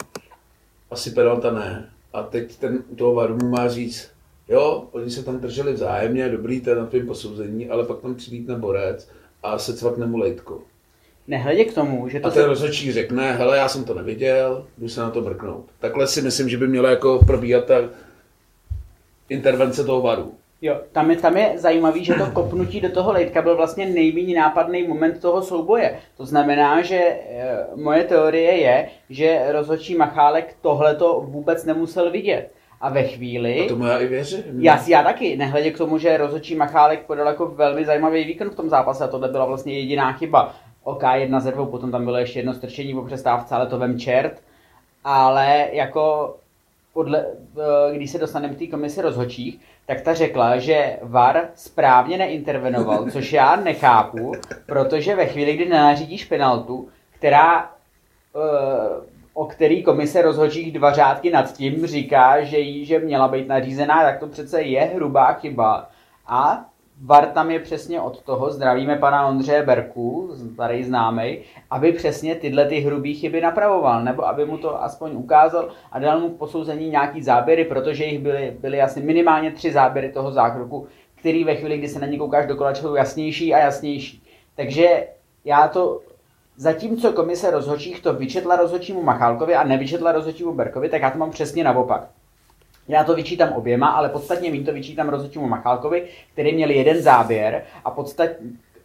asi 0.91 1.11
penalta 1.11 1.51
ne. 1.51 1.89
A 2.15 2.23
teď 2.23 2.55
ten 2.55 2.83
u 2.89 2.95
toho 2.95 3.13
varu 3.13 3.37
mu 3.41 3.49
má 3.49 3.67
říct, 3.67 4.09
jo, 4.47 4.87
oni 4.91 5.11
se 5.11 5.23
tam 5.23 5.39
drželi 5.39 5.73
vzájemně, 5.73 6.29
dobrý, 6.29 6.61
to 6.61 6.69
je 6.69 6.75
na 6.75 6.85
tvým 6.85 7.07
posouzení, 7.07 7.69
ale 7.69 7.85
pak 7.85 7.99
tam 7.99 8.15
přilítne 8.15 8.55
borec 8.55 9.09
a 9.43 9.57
se 9.57 9.77
cvakne 9.77 10.05
mu 10.05 10.17
lejtko. 10.17 10.61
Nehledě 11.27 11.65
k 11.65 11.73
tomu, 11.73 12.09
že 12.09 12.19
to 12.19 12.27
A 12.27 12.31
ten 12.31 12.43
se... 12.43 12.47
rozhodčí 12.47 12.91
řekne, 12.91 13.33
hele, 13.33 13.57
já 13.57 13.67
jsem 13.67 13.83
to 13.83 13.93
neviděl, 13.93 14.65
jdu 14.77 14.89
se 14.89 15.01
na 15.01 15.09
to 15.09 15.21
mrknout. 15.21 15.65
Takhle 15.79 16.07
si 16.07 16.21
myslím, 16.21 16.49
že 16.49 16.57
by 16.57 16.67
měla 16.67 16.89
jako 16.89 17.19
probíhat 17.25 17.65
ta 17.65 17.75
intervence 19.29 19.83
toho 19.83 20.01
varu. 20.01 20.33
Jo, 20.65 20.81
tam 20.91 21.11
je, 21.11 21.17
tam 21.17 21.37
je 21.37 21.53
zajímavý, 21.55 22.05
že 22.05 22.13
to 22.13 22.31
kopnutí 22.31 22.81
do 22.81 22.89
toho 22.89 23.11
lejtka 23.11 23.41
byl 23.41 23.55
vlastně 23.55 23.85
nejméně 23.85 24.35
nápadný 24.35 24.87
moment 24.87 25.21
toho 25.21 25.41
souboje. 25.41 25.99
To 26.17 26.25
znamená, 26.25 26.81
že 26.81 26.95
e, 26.95 27.17
moje 27.75 28.03
teorie 28.03 28.51
je, 28.51 28.89
že 29.09 29.45
rozhodčí 29.51 29.95
Machálek 29.95 30.55
tohleto 30.61 31.21
vůbec 31.27 31.65
nemusel 31.65 32.11
vidět. 32.11 32.51
A 32.81 32.89
ve 32.89 33.03
chvíli... 33.03 33.65
A 33.65 33.67
tomu 33.67 33.85
já 33.85 33.97
i 33.97 34.07
věřím. 34.07 34.43
Já, 34.59 34.83
já 34.87 35.03
taky, 35.03 35.37
nehledě 35.37 35.71
k 35.71 35.77
tomu, 35.77 35.97
že 35.97 36.17
rozhodčí 36.17 36.55
Machálek 36.55 37.05
podal 37.05 37.27
jako 37.27 37.45
velmi 37.45 37.85
zajímavý 37.85 38.23
výkon 38.23 38.49
v 38.49 38.55
tom 38.55 38.69
zápase 38.69 39.03
a 39.03 39.07
tohle 39.07 39.29
byla 39.29 39.45
vlastně 39.45 39.79
jediná 39.79 40.13
chyba. 40.13 40.55
OK, 40.83 41.03
jedna 41.13 41.39
ze 41.39 41.51
dvou, 41.51 41.65
potom 41.65 41.91
tam 41.91 42.05
bylo 42.05 42.17
ještě 42.17 42.39
jedno 42.39 42.53
strčení 42.53 42.93
po 42.93 43.01
přestávce, 43.01 43.55
ale 43.55 43.67
to 43.67 43.77
vem 43.77 43.99
čert. 43.99 44.41
Ale 45.03 45.67
jako 45.71 46.35
podle, 46.93 47.25
eh, 47.57 47.95
když 47.95 48.11
se 48.11 48.17
dostaneme 48.17 48.55
k 48.55 48.59
té 48.59 48.67
komisi 48.67 49.01
rozhodčích, 49.01 49.59
tak 49.85 50.01
ta 50.01 50.13
řekla, 50.13 50.57
že 50.57 50.97
VAR 51.01 51.49
správně 51.55 52.17
neintervenoval, 52.17 53.05
což 53.11 53.33
já 53.33 53.55
nechápu, 53.55 54.31
protože 54.65 55.15
ve 55.15 55.25
chvíli, 55.25 55.53
kdy 55.53 55.65
nenařídíš 55.65 56.25
penaltu, 56.25 56.89
která 57.11 57.71
eh, 58.35 59.15
o 59.33 59.45
který 59.45 59.83
komise 59.83 60.21
rozhodčích 60.21 60.73
dva 60.73 60.93
řádky 60.93 61.31
nad 61.31 61.53
tím 61.53 61.87
říká, 61.87 62.43
že 62.43 62.59
jí, 62.59 62.85
že 62.85 62.99
měla 62.99 63.27
být 63.27 63.47
nařízená, 63.47 64.03
tak 64.03 64.19
to 64.19 64.27
přece 64.27 64.61
je 64.61 64.81
hrubá 64.81 65.33
chyba. 65.33 65.89
A 66.27 66.65
VAR 67.01 67.25
tam 67.25 67.51
je 67.51 67.59
přesně 67.59 68.01
od 68.01 68.21
toho, 68.21 68.51
zdravíme 68.51 68.95
pana 68.95 69.27
Ondřeje 69.27 69.63
Berku, 69.63 70.35
starý 70.53 70.83
známej, 70.83 71.43
aby 71.69 71.91
přesně 71.93 72.35
tyhle 72.35 72.65
ty 72.65 72.79
hrubé 72.79 73.13
chyby 73.13 73.41
napravoval, 73.41 74.03
nebo 74.03 74.27
aby 74.27 74.45
mu 74.45 74.57
to 74.57 74.83
aspoň 74.83 75.15
ukázal 75.15 75.69
a 75.91 75.99
dal 75.99 76.19
mu 76.19 76.29
k 76.29 76.37
posouzení 76.37 76.89
nějaký 76.89 77.23
záběry, 77.23 77.65
protože 77.65 78.05
jich 78.05 78.19
byly, 78.19 78.57
byly 78.59 78.81
asi 78.81 79.01
minimálně 79.01 79.51
tři 79.51 79.71
záběry 79.71 80.11
toho 80.11 80.31
zákroku, 80.31 80.87
který 81.15 81.43
ve 81.43 81.55
chvíli, 81.55 81.77
kdy 81.77 81.87
se 81.87 81.99
na 81.99 82.07
ně 82.07 82.17
koukáš 82.17 82.45
do 82.45 82.75
jsou 82.75 82.95
jasnější 82.95 83.53
a 83.53 83.59
jasnější. 83.59 84.23
Takže 84.55 85.07
já 85.45 85.67
to 85.67 86.01
Zatímco 86.57 87.13
komise 87.13 87.51
rozhodčích 87.51 88.01
to 88.01 88.13
vyčetla 88.13 88.55
rozhodčímu 88.55 89.03
Machálkovi 89.03 89.55
a 89.55 89.63
nevyčetla 89.63 90.11
rozhodčímu 90.11 90.53
Berkovi, 90.53 90.89
tak 90.89 91.01
já 91.01 91.11
to 91.11 91.17
mám 91.17 91.31
přesně 91.31 91.63
naopak. 91.63 92.07
Já 92.87 93.03
to 93.03 93.15
vyčítám 93.15 93.53
oběma, 93.53 93.87
ale 93.87 94.09
podstatně 94.09 94.51
méně 94.51 94.63
to 94.63 94.73
vyčítám 94.73 95.09
rozhodčímu 95.09 95.47
Machálkovi, 95.47 96.07
který 96.33 96.55
měl 96.55 96.69
jeden 96.69 97.01
záběr 97.01 97.63
a, 97.85 97.91
podstat... 97.91 98.29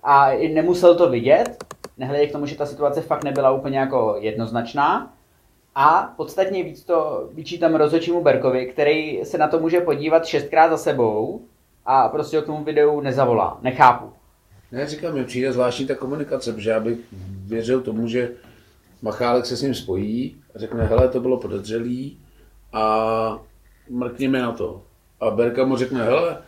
a 0.02 0.30
nemusel 0.54 0.94
to 0.94 1.10
vidět, 1.10 1.64
nehledě 1.98 2.26
k 2.26 2.32
tomu, 2.32 2.46
že 2.46 2.56
ta 2.56 2.66
situace 2.66 3.00
fakt 3.00 3.24
nebyla 3.24 3.50
úplně 3.50 3.78
jako 3.78 4.16
jednoznačná. 4.20 5.12
A 5.74 6.14
podstatně 6.16 6.62
víc 6.62 6.84
to 6.84 7.28
vyčítám 7.32 7.74
rozhodčímu 7.74 8.22
Berkovi, 8.22 8.66
který 8.66 9.20
se 9.24 9.38
na 9.38 9.48
to 9.48 9.60
může 9.60 9.80
podívat 9.80 10.26
šestkrát 10.26 10.70
za 10.70 10.76
sebou 10.76 11.40
a 11.86 12.08
prostě 12.08 12.40
k 12.40 12.46
tomu 12.46 12.64
videu 12.64 13.00
nezavolá. 13.00 13.58
Nechápu. 13.62 14.12
Ne, 14.72 14.86
říkám, 14.86 15.14
mi 15.14 15.24
přijde 15.24 15.52
zvláštní 15.52 15.86
ta 15.86 15.94
komunikace, 15.94 16.52
protože 16.52 16.70
já 16.70 16.80
bych 16.80 16.98
věřil 17.46 17.80
tomu, 17.80 18.08
že 18.08 18.30
Machálek 19.02 19.46
se 19.46 19.56
s 19.56 19.62
ním 19.62 19.74
spojí 19.74 20.36
a 20.54 20.58
řekne, 20.58 20.84
hele, 20.84 21.08
to 21.08 21.20
bylo 21.20 21.36
podezřelý 21.36 22.18
a 22.72 23.38
mrkněme 23.90 24.42
na 24.42 24.52
to. 24.52 24.82
A 25.20 25.30
Berka 25.30 25.64
mu 25.64 25.76
řekne, 25.76 26.04
hele, 26.04 26.38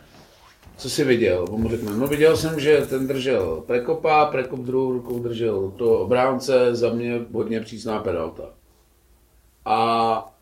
co 0.77 0.89
jsi 0.89 1.03
viděl? 1.03 1.45
On 1.49 1.61
mu 1.61 1.69
řekne, 1.69 1.97
no 1.97 2.07
viděl 2.07 2.37
jsem, 2.37 2.59
že 2.59 2.85
ten 2.89 3.07
držel 3.07 3.63
Prekopa, 3.67 4.25
Prekop 4.25 4.59
druhou 4.59 4.93
rukou 4.93 5.19
držel 5.19 5.73
to 5.77 5.99
obránce, 5.99 6.75
za 6.75 6.89
mě 6.89 7.25
hodně 7.31 7.61
přísná 7.61 7.99
penalta. 7.99 8.43
A 9.65 10.33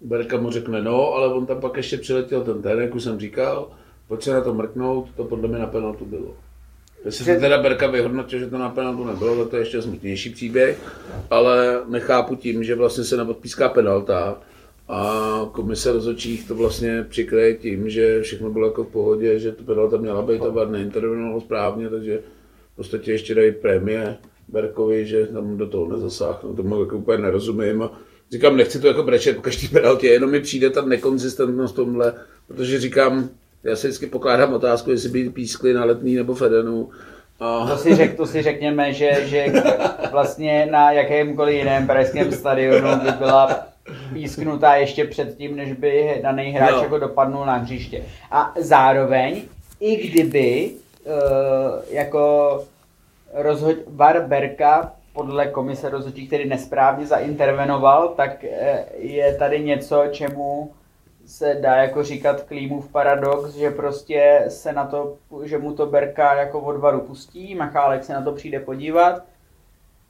Berka 0.00 0.36
mu 0.36 0.50
řekne, 0.50 0.82
no, 0.82 1.12
ale 1.12 1.34
on 1.34 1.46
tam 1.46 1.60
pak 1.60 1.76
ještě 1.76 1.96
přiletěl 1.98 2.44
ten 2.44 2.62
ten, 2.62 2.80
jak 2.80 2.94
už 2.94 3.02
jsem 3.02 3.20
říkal, 3.20 3.68
pojď 4.08 4.22
se 4.22 4.32
na 4.32 4.40
to 4.40 4.54
mrknout, 4.54 5.08
to 5.16 5.24
podle 5.24 5.48
mě 5.48 5.58
na 5.58 5.66
penaltu 5.66 6.04
bylo. 6.04 6.34
Jestli 7.04 7.34
to 7.34 7.40
teda 7.40 7.62
Berka 7.62 7.86
vyhodnotil, 7.86 8.38
že 8.38 8.46
to 8.46 8.58
na 8.58 8.68
penaltu 8.68 9.04
nebylo, 9.04 9.44
to 9.44 9.56
je 9.56 9.62
ještě 9.62 9.82
smutnější 9.82 10.30
příběh, 10.30 10.98
ale 11.30 11.80
nechápu 11.88 12.34
tím, 12.34 12.64
že 12.64 12.74
vlastně 12.74 13.04
se 13.04 13.16
neodpíská 13.16 13.68
penalta 13.68 14.38
a 14.88 15.40
komise 15.52 15.92
rozhodčích 15.92 16.48
to 16.48 16.54
vlastně 16.54 17.06
přikryje 17.08 17.54
tím, 17.54 17.90
že 17.90 18.22
všechno 18.22 18.50
bylo 18.50 18.66
jako 18.66 18.84
v 18.84 18.88
pohodě, 18.88 19.38
že 19.38 19.52
to 19.52 19.62
penalta 19.62 19.96
měla 19.96 20.22
být 20.22 20.42
a 20.42 20.48
VAR 20.48 20.68
neintervenoval 20.68 21.40
správně, 21.40 21.88
takže 21.88 22.20
v 22.72 22.76
podstatě 22.76 23.12
ještě 23.12 23.34
dají 23.34 23.52
prémie 23.52 24.16
Berkovi, 24.48 25.06
že 25.06 25.26
tam 25.26 25.56
do 25.56 25.66
toho 25.66 25.88
nezasáhnu, 25.96 26.54
tomu 26.54 26.80
jako 26.80 26.96
úplně 26.96 27.22
nerozumím 27.22 27.82
a 27.82 27.92
říkám, 28.32 28.56
nechci 28.56 28.80
to 28.80 28.88
jako 28.88 29.02
brečet 29.02 29.36
po 29.36 29.42
každý 29.42 29.68
penaltě, 29.68 30.06
jenom 30.06 30.30
mi 30.30 30.40
přijde 30.40 30.70
ta 30.70 30.82
nekonzistentnost 30.82 31.74
v 31.74 31.76
tomhle, 31.76 32.12
protože 32.46 32.80
říkám, 32.80 33.28
Já 33.64 33.76
si 33.76 33.86
vždycky 33.86 34.06
pokládám 34.06 34.52
otázku, 34.52 34.90
jestli 34.90 35.08
by 35.08 35.30
pískli 35.30 35.74
na 35.74 35.84
letní 35.84 36.14
nebo 36.14 36.34
Fedenu. 36.34 36.90
A... 37.40 37.68
To 37.70 37.76
si, 37.76 37.94
řek, 37.94 38.16
to 38.16 38.26
si 38.26 38.42
řekněme, 38.42 38.92
že, 38.92 39.10
že 39.24 39.46
vlastně 40.10 40.68
na 40.70 40.92
jakémkoliv 40.92 41.54
jiném 41.54 41.86
pražském 41.86 42.32
stadionu 42.32 42.88
by 43.04 43.10
byla 43.18 43.66
písknutá 44.12 44.74
ještě 44.74 45.04
předtím, 45.04 45.56
než 45.56 45.72
by 45.72 46.20
daný 46.22 46.50
hráč 46.50 46.82
jako 46.82 46.98
dopadnul 46.98 47.46
na 47.46 47.56
hřiště. 47.56 48.02
A 48.30 48.54
zároveň, 48.60 49.42
i 49.80 50.08
kdyby 50.08 50.70
uh, 51.04 51.12
jako 51.90 52.64
rozhod, 53.34 53.76
VAR 53.86 54.26
Berka 54.26 54.92
podle 55.12 55.46
komise 55.46 55.88
rozhodčí, 55.88 56.26
který 56.26 56.48
nesprávně 56.48 57.06
zaintervenoval, 57.06 58.08
tak 58.08 58.44
eh, 58.44 58.84
je 58.98 59.34
tady 59.34 59.60
něco, 59.60 60.04
čemu 60.10 60.72
se 61.26 61.58
dá 61.60 61.76
jako 61.76 62.02
říkat 62.02 62.42
Klímův 62.42 62.92
paradox, 62.92 63.54
že 63.54 63.70
prostě 63.70 64.44
se 64.48 64.72
na 64.72 64.86
to, 64.86 65.16
že 65.44 65.58
mu 65.58 65.72
to 65.72 65.86
Berka 65.86 66.34
jako 66.34 66.60
od 66.60 66.76
varu 66.76 67.00
pustí, 67.00 67.54
Machálek 67.54 68.04
se 68.04 68.12
na 68.12 68.22
to 68.22 68.32
přijde 68.32 68.60
podívat 68.60 69.22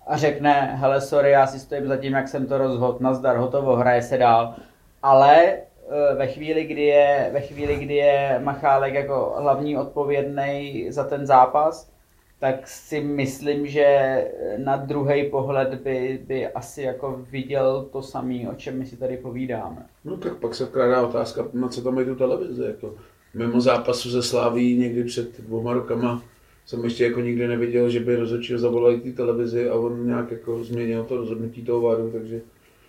a 0.06 0.16
řekne, 0.16 0.52
hele 0.52 1.00
sorry, 1.00 1.30
já 1.30 1.46
si 1.46 1.58
stojím 1.58 1.88
za 1.88 1.96
tím, 1.96 2.12
jak 2.12 2.28
jsem 2.28 2.46
to 2.46 2.58
rozhodl, 2.58 2.98
nazdar, 3.00 3.36
hotovo, 3.36 3.76
hraje 3.76 4.02
se 4.02 4.18
dál. 4.18 4.54
Ale 5.02 5.42
eh, 5.42 6.14
ve 6.14 6.26
chvíli, 6.26 6.64
kdy 6.64 6.82
je, 6.82 7.30
ve 7.32 7.40
chvíli, 7.40 7.76
kdy 7.76 7.94
je 7.94 8.40
Machálek 8.44 8.94
jako 8.94 9.34
hlavní 9.38 9.76
odpovědný 9.76 10.86
za 10.90 11.04
ten 11.04 11.26
zápas, 11.26 11.90
tak 12.38 12.68
si 12.68 13.00
myslím, 13.00 13.66
že 13.66 14.24
na 14.56 14.76
druhý 14.76 15.30
pohled 15.30 15.74
by, 15.74 16.20
by 16.26 16.48
asi 16.48 16.82
jako 16.82 17.20
viděl 17.30 17.88
to 17.92 18.02
samé, 18.02 18.48
o 18.50 18.54
čem 18.54 18.78
my 18.78 18.86
si 18.86 18.96
tady 18.96 19.16
povídáme. 19.16 19.86
No 20.04 20.16
tak 20.16 20.36
pak 20.36 20.54
se 20.54 20.64
vkládá 20.64 21.02
otázka, 21.02 21.44
na 21.52 21.68
co 21.68 21.82
tam 21.82 21.94
mají 21.94 22.06
tu 22.06 22.14
televizi. 22.14 22.62
Jako. 22.66 22.94
Mimo 23.34 23.60
zápasu 23.60 24.10
ze 24.10 24.22
Sláví 24.22 24.76
někdy 24.78 25.04
před 25.04 25.40
dvěma 25.40 25.72
rokama 25.72 26.22
jsem 26.66 26.84
ještě 26.84 27.04
jako 27.04 27.20
nikdy 27.20 27.48
neviděl, 27.48 27.90
že 27.90 28.00
by 28.00 28.16
rozhodčí 28.16 28.58
zavolali 28.58 29.00
té 29.00 29.12
televizi 29.12 29.68
a 29.68 29.74
on 29.74 30.06
nějak 30.06 30.30
jako 30.30 30.64
změnil 30.64 31.04
to 31.04 31.16
rozhodnutí 31.16 31.64
toho 31.64 31.80
varu, 31.80 32.10
takže 32.10 32.40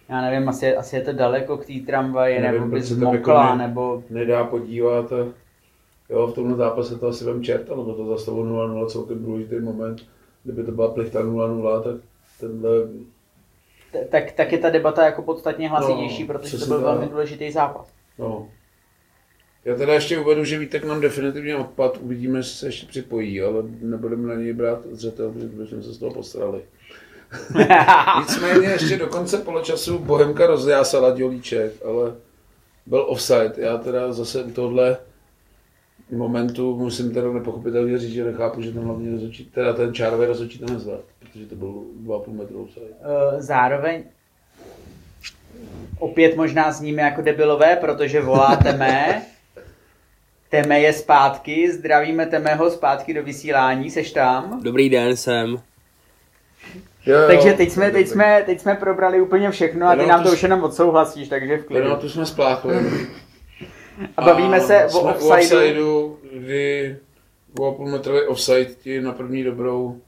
Já 0.10 0.22
nevím, 0.22 0.50
asi, 0.50 0.76
asi 0.76 0.96
je 0.96 1.02
to 1.02 1.14
daleko 1.14 1.58
k 1.58 1.66
té 1.66 1.74
tramvaji, 1.86 2.40
Nevím, 2.42 2.62
nebo 2.62 2.74
by 2.74 2.80
tam 2.80 2.88
zmokla, 2.88 3.44
jako 3.46 3.58
ne- 3.58 3.68
nebo... 3.68 4.04
nedá 4.10 4.44
podívat. 4.44 5.14
A 5.14 5.18
jo, 6.10 6.28
v 6.28 6.36
tomhle 6.36 6.58
zápase 6.58 7.00
to 7.00 7.08
asi 7.08 7.26
vem 7.26 7.44
čert, 7.44 7.70
ale 7.72 7.86
to 7.86 8.06
za 8.06 8.18
stavu 8.18 8.44
0-0 8.44 8.88
celkem 8.88 9.24
důležitý 9.24 9.60
moment. 9.60 10.02
Kdyby 10.44 10.64
to 10.64 10.72
byla 10.72 10.88
plichta 10.94 11.24
0-0, 11.24 11.84
tak 11.84 11.96
tenhle 12.40 12.70
Tak, 14.10 14.32
tak 14.32 14.52
je 14.52 14.58
ta 14.58 14.70
debata 14.70 15.06
jako 15.06 15.22
podstatně 15.22 15.70
hlasitější, 15.70 16.24
No, 16.24 16.28
protože 16.28 16.58
to 16.58 16.66
byl 16.66 16.82
velmi 16.82 17.08
důležitý 17.08 17.52
zápas. 17.52 17.94
No. 18.20 18.50
Já 19.68 19.76
teda 19.76 19.94
ještě 19.94 20.20
uvedu, 20.20 20.44
že 20.44 20.60
Vítek 20.60 20.86
nám 20.86 21.02
definitivně 21.02 21.56
odpad, 21.56 21.98
uvidíme, 22.02 22.40
jestli 22.40 22.58
se 22.58 22.68
ještě 22.68 22.88
připojí, 22.88 23.42
ale 23.42 23.64
nebudeme 23.82 24.28
na 24.28 24.42
něj 24.42 24.54
brát 24.54 24.80
zřetel, 24.92 25.32
protože 25.32 25.68
jsme 25.68 25.84
se 25.84 25.94
z 25.94 25.98
toho 25.98 26.14
postarali. 26.14 26.62
Nicméně 28.20 28.68
ještě 28.68 28.98
do 28.98 29.08
konce 29.08 29.38
poločasu 29.38 30.00
Bohemka 30.00 30.48
rozjásala 30.48 31.16
dělíček, 31.16 31.72
ale 31.86 32.16
byl 32.86 33.06
offside. 33.08 33.54
Já 33.58 33.78
teda 33.78 34.14
zase 34.14 34.44
u 34.44 34.52
tohle 34.52 34.98
momentu 36.12 36.78
musím 36.78 37.14
teda 37.14 37.32
nepochopitelně 37.32 37.98
říct, 37.98 38.14
že 38.14 38.24
nechápu, 38.24 38.62
že 38.62 38.72
ten 38.72 38.84
hlavní 38.84 39.12
rozhodčí, 39.12 39.46
teda 39.46 39.74
ten 39.74 39.94
čárový 39.94 40.26
rozhodčí 40.26 40.60
to 40.60 40.74
nezvládl, 40.74 41.04
protože 41.20 41.46
to 41.46 41.56
byl 41.56 41.84
2,5 42.04 42.34
metru 42.34 42.64
offside. 42.64 42.86
Eh, 43.02 43.42
Zároveň 43.42 44.04
opět 46.00 46.36
možná 46.36 46.72
zníme 46.72 47.02
jako 47.02 47.22
debilové, 47.22 47.76
protože 47.76 48.22
volá 48.22 48.56
Teme. 48.56 49.26
Teme 50.50 50.80
je 50.80 50.94
zpátky, 50.94 51.72
zdravíme 51.72 52.26
Temeho 52.26 52.72
zpátky 52.72 53.14
do 53.14 53.24
vysílání, 53.24 53.92
seš 53.92 54.12
tam. 54.12 54.60
Dobrý 54.64 54.90
den, 54.90 55.18
jsem. 55.18 55.50
Jo, 57.06 57.20
jo, 57.20 57.28
Takže 57.28 57.54
teď 57.54 57.72
jsme, 57.72 57.92
teď, 57.92 58.08
jsme, 58.08 58.44
teď 58.46 58.60
jsme 58.60 58.76
probrali 58.76 59.22
úplně 59.22 59.52
všechno 59.52 59.88
a 59.88 59.96
ty 59.96 60.06
nám 60.06 60.24
to 60.24 60.32
už 60.32 60.44
jenom 60.44 60.64
odsouhlasíš, 60.64 61.30
takže 61.30 61.58
v 61.58 61.66
klidu. 61.66 61.84
Jenom 61.84 62.00
tu 62.00 62.10
jsme 62.10 62.26
spláchli. 62.26 62.76
A 64.18 64.22
bavíme 64.22 64.60
se 64.60 64.86
o 64.86 65.00
offsideu. 65.00 65.30
offsideu, 65.30 66.18
kdy 66.34 66.98
2,5 67.56 67.92
metrový 67.92 68.22
offside 68.22 68.66
ti 68.66 69.02
na 69.02 69.12
první 69.12 69.44
dobrou 69.44 70.02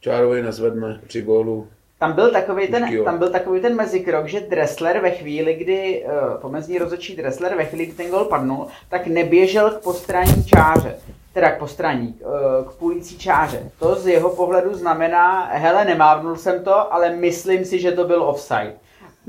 čárovej 0.00 0.42
nezvedne 0.42 1.00
při 1.06 1.22
gólu. 1.22 1.68
Tam 1.98 2.12
byl 2.12 2.30
takový 2.30 2.68
ten, 2.68 3.04
tam 3.04 3.18
byl 3.18 3.30
takový 3.30 3.60
ten 3.60 3.76
mezikrok, 3.76 4.26
že 4.26 4.40
Dressler 4.40 5.00
ve 5.00 5.10
chvíli, 5.10 5.54
kdy 5.54 6.04
uh, 6.04 6.40
pomezní 6.40 6.78
rozhodčí 6.78 7.16
Dressler 7.16 7.56
ve 7.56 7.64
chvíli, 7.64 7.86
kdy 7.86 7.94
ten 7.94 8.10
gol 8.10 8.24
padnul, 8.24 8.66
tak 8.88 9.06
neběžel 9.06 9.70
k 9.70 9.82
postranní 9.82 10.44
čáře. 10.44 10.96
Teda 11.32 11.50
k 11.50 11.58
postranní, 11.58 12.14
uh, 12.24 12.70
k 12.70 12.72
půlící 12.74 13.18
čáře. 13.18 13.70
To 13.78 13.94
z 13.94 14.06
jeho 14.06 14.30
pohledu 14.30 14.74
znamená, 14.74 15.44
hele, 15.52 15.84
nemávnul 15.84 16.36
jsem 16.36 16.64
to, 16.64 16.92
ale 16.94 17.10
myslím 17.10 17.64
si, 17.64 17.78
že 17.80 17.92
to 17.92 18.04
byl 18.04 18.22
offside. 18.22 18.72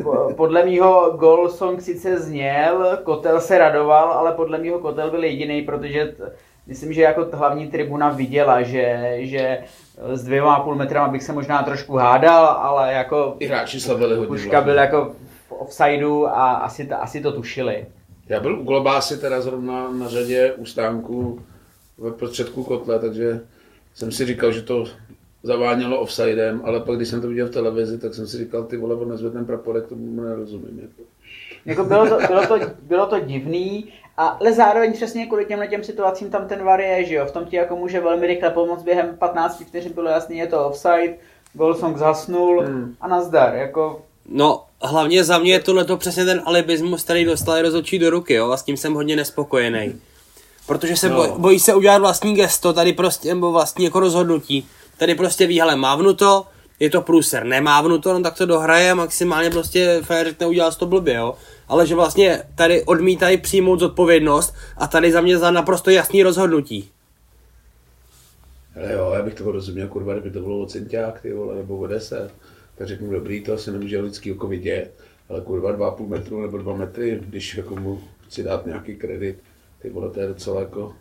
Po- 0.04 0.34
Podle 0.38 0.66
mýho 0.66 1.12
gol 1.20 1.50
song 1.50 1.82
sice 1.82 2.20
zněl, 2.20 3.00
Kotel 3.04 3.42
se 3.42 3.58
radoval, 3.58 4.12
ale 4.12 4.32
podle 4.32 4.58
mýho 4.58 4.80
Kotel 4.80 5.12
byl 5.12 5.24
jediný, 5.24 5.62
protože 5.62 6.06
t- 6.06 6.32
myslím, 6.70 6.94
že 6.94 7.02
jako 7.02 7.28
hlavní 7.34 7.68
tribuna 7.68 8.10
viděla, 8.10 8.62
že, 8.62 9.18
že 9.20 9.58
s 10.14 10.24
dvěma 10.24 10.56
a 10.56 10.64
půl 10.64 10.76
metrama 10.76 11.08
bych 11.08 11.24
se 11.24 11.34
možná 11.34 11.64
trošku 11.64 11.96
hádal, 11.96 12.46
ale 12.46 12.94
jako 12.94 13.36
I 13.40 13.48
hráči 13.48 13.80
slavili 13.80 14.16
hodně. 14.16 14.28
Puška 14.28 14.50
vlastně. 14.50 14.66
byl 14.66 14.82
jako 14.82 15.16
v 15.48 15.52
offsideu 15.52 16.26
a 16.26 16.52
asi, 16.54 16.86
to, 16.88 17.02
asi 17.04 17.22
to 17.22 17.32
tušili. 17.32 17.86
Já 18.30 18.40
byl 18.40 18.60
u 18.60 18.64
Globásy 18.64 19.18
teda 19.18 19.42
zrovna 19.42 19.92
na 19.92 20.08
řadě 20.08 20.54
u 20.58 20.66
stánku 20.66 21.42
ve 21.98 22.12
prostředku 22.12 22.64
kotle, 22.64 23.00
takže 23.00 23.42
jsem 23.94 24.12
si 24.12 24.26
říkal, 24.26 24.52
že 24.52 24.62
to 24.62 24.86
zavánělo 25.44 26.00
offsidem, 26.00 26.62
ale 26.64 26.80
pak 26.80 26.96
když 26.96 27.08
jsem 27.08 27.22
to 27.22 27.28
viděl 27.28 27.48
v 27.48 27.52
televizi, 27.52 27.98
tak 27.98 28.14
jsem 28.14 28.28
si 28.28 28.38
říkal, 28.38 28.64
ty 28.64 28.78
vole, 28.78 28.96
on 28.96 29.10
nezve 29.10 29.30
ten 29.30 29.46
praporek, 29.46 29.88
tomu 29.88 30.22
nerozumím. 30.22 30.80
Jako. 30.82 31.10
Jako 31.66 31.84
bylo, 31.84 32.10
to, 32.10 32.18
bylo, 32.28 32.48
to, 32.48 32.60
bylo 32.82 33.06
to 33.06 33.20
divný, 33.20 33.86
ale 34.28 34.54
zároveň 34.54 34.94
přesně 34.94 35.26
kvůli 35.26 35.46
těmhle 35.46 35.68
těm 35.68 35.84
situacím 35.84 36.30
tam 36.30 36.48
ten 36.48 36.64
var 36.64 36.82
je, 36.82 37.06
že 37.06 37.16
jo, 37.16 37.26
v 37.26 37.32
tom 37.32 37.46
ti 37.46 37.56
jako 37.56 37.76
může 37.76 38.00
velmi 38.00 38.28
rychle 38.28 38.50
pomoct 38.50 38.84
během 38.84 39.16
15 39.18 39.64
vteřin 39.68 39.94
bylo 39.94 40.10
jasný, 40.10 40.38
je 40.38 40.48
to 40.48 40.66
offside, 40.66 41.16
gol 41.54 41.76
song 41.76 41.98
zhasnul 41.98 42.62
Hmm. 42.62 42.96
a 43.02 43.08
nazdar, 43.08 43.56
jako 43.56 44.02
No, 44.32 44.64
hlavně 44.82 45.24
za 45.24 45.38
mě 45.38 45.52
je 45.52 45.60
tohle 45.60 45.86
přesně 45.98 46.26
ten 46.26 46.42
alibismus, 46.46 47.04
který 47.04 47.26
dostali 47.26 47.62
rozhodčí 47.62 48.00
do 48.00 48.10
ruky, 48.10 48.34
jo, 48.34 48.52
a 48.52 48.58
s 48.58 48.64
tím 48.64 48.78
jsem 48.78 48.94
hodně 48.94 49.16
nespokojený. 49.16 50.02
Protože 50.68 50.98
se 50.98 51.10
No. 51.10 51.16
boj, 51.16 51.32
bojí 51.38 51.60
se 51.60 51.76
udělat 51.76 51.98
vlastní 51.98 52.36
gesto, 52.36 52.74
tady 52.74 52.94
prostě, 52.94 53.34
nebo 53.34 53.52
vlastní 53.52 53.86
jako 53.86 54.00
rozhodnutí. 54.00 54.68
Tady 54.98 55.16
prostě 55.16 55.48
ví, 55.48 55.60
hele, 55.60 55.76
mávnuto, 55.76 56.46
je 56.80 56.90
to 56.90 57.02
průser, 57.02 57.44
nemávnuto, 57.46 58.14
no 58.14 58.22
tak 58.22 58.38
to 58.38 58.46
dohraje 58.46 58.92
a 58.92 58.96
maximálně 58.96 59.50
prostě 59.50 60.00
fér 60.04 60.28
řekne, 60.28 60.48
udělal 60.48 60.72
to 60.72 60.86
blbě, 60.86 61.14
jo. 61.14 61.36
Ale 61.70 61.88
že 61.88 61.96
vlastně 61.96 62.44
tady 62.56 62.84
odmítají 62.84 63.38
přijmout 63.38 63.80
zodpovědnost 63.80 64.56
a 64.78 64.88
tady 64.88 65.12
za 65.12 65.22
mě 65.22 65.38
za 65.38 65.52
naprosto 65.52 65.90
jasný 65.90 66.24
rozhodnutí. 66.24 66.90
Ale 68.76 68.94
jo, 68.94 69.12
já 69.16 69.24
bych 69.24 69.34
toho 69.34 69.52
rozuměl, 69.52 69.88
kurva, 69.88 70.14
kdyby 70.14 70.30
to 70.32 70.40
bylo 70.40 70.60
o 70.60 70.66
centák, 70.66 71.22
ty 71.22 71.34
vole, 71.34 71.56
nebo 71.56 71.78
o 71.78 71.88
10, 71.88 72.34
tak 72.76 72.88
řeknu, 72.88 73.12
dobrý, 73.12 73.42
to 73.44 73.54
asi 73.54 73.72
nemůže 73.72 74.02
lidský 74.02 74.32
oko 74.32 74.48
vidět, 74.48 74.92
ale 75.30 75.42
kurva 75.42 75.78
2,5 75.78 76.08
metru 76.08 76.42
nebo 76.42 76.58
2 76.58 76.76
metry, 76.76 77.22
když 77.26 77.58
jako 77.58 77.76
mu 77.76 78.02
chci 78.28 78.44
dát 78.44 78.66
nějaký 78.66 78.96
kredit, 78.96 79.38
ty 79.82 79.90
vole, 79.90 80.10
to 80.10 80.20
je 80.20 80.28
docela 80.28 80.60
jako 80.60 80.94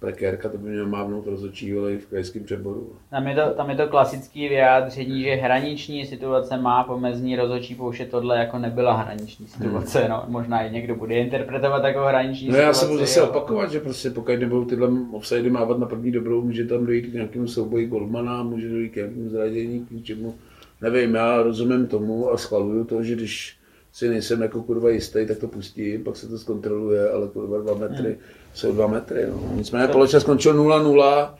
prekérka, 0.00 0.48
to 0.48 0.58
by 0.58 0.68
měl 0.68 0.86
mávnout 0.86 1.26
rozhodčí, 1.26 1.72
i 1.72 1.98
v 1.98 2.06
krajském 2.06 2.44
přeboru. 2.44 2.92
tam 3.10 3.28
je 3.28 3.34
to, 3.34 3.54
tam 3.56 3.70
je 3.70 3.76
to 3.76 3.88
klasické 3.88 4.48
vyjádření, 4.48 5.22
že 5.22 5.34
hraniční 5.34 6.06
situace 6.06 6.56
má 6.56 6.84
pomezní 6.84 7.36
rozhodčí 7.36 7.74
pouště 7.74 8.04
tohle 8.04 8.38
jako 8.38 8.58
nebyla 8.58 8.96
hraniční 8.96 9.46
situace, 9.46 10.08
no, 10.08 10.24
možná 10.28 10.62
i 10.62 10.72
někdo 10.72 10.94
bude 10.94 11.14
interpretovat 11.14 11.84
jako 11.84 12.04
hraniční 12.04 12.48
No 12.48 12.56
já 12.56 12.72
se 12.72 12.86
budu 12.86 12.98
zase 12.98 13.20
jo. 13.20 13.26
opakovat, 13.26 13.70
že 13.70 13.80
prostě 13.80 14.10
pokud 14.10 14.32
nebudou 14.38 14.64
tyhle 14.64 14.88
offsidy 15.12 15.50
mávat 15.50 15.78
na 15.78 15.86
první 15.86 16.12
dobrou, 16.12 16.42
může 16.42 16.64
tam 16.64 16.86
dojít 16.86 17.06
k 17.06 17.14
nějakému 17.14 17.48
souboji 17.48 17.86
golmana, 17.86 18.42
může 18.42 18.68
dojít 18.68 18.88
k 18.88 18.96
nějakému 18.96 19.28
zradění, 19.28 19.86
k 19.86 19.90
ničemu. 19.90 20.34
Nevím, 20.80 21.14
já 21.14 21.42
rozumím 21.42 21.86
tomu 21.86 22.30
a 22.30 22.36
schvaluju 22.36 22.84
to, 22.84 23.02
že 23.02 23.14
když 23.14 23.57
si 23.98 24.08
nejsem 24.08 24.42
jako 24.42 24.62
kurva 24.62 24.90
jistý, 24.90 25.26
tak 25.26 25.38
to 25.38 25.48
pustím, 25.48 26.04
pak 26.04 26.16
se 26.16 26.28
to 26.28 26.38
zkontroluje, 26.38 27.10
ale 27.10 27.28
kurva 27.28 27.58
dva 27.58 27.74
metry 27.74 28.18
jsou 28.54 28.72
dva 28.72 28.86
metry. 28.86 29.26
No. 29.26 29.50
Nicméně 29.54 29.88
poločas 29.88 30.22
skončil 30.22 30.54
0-0 30.54 31.34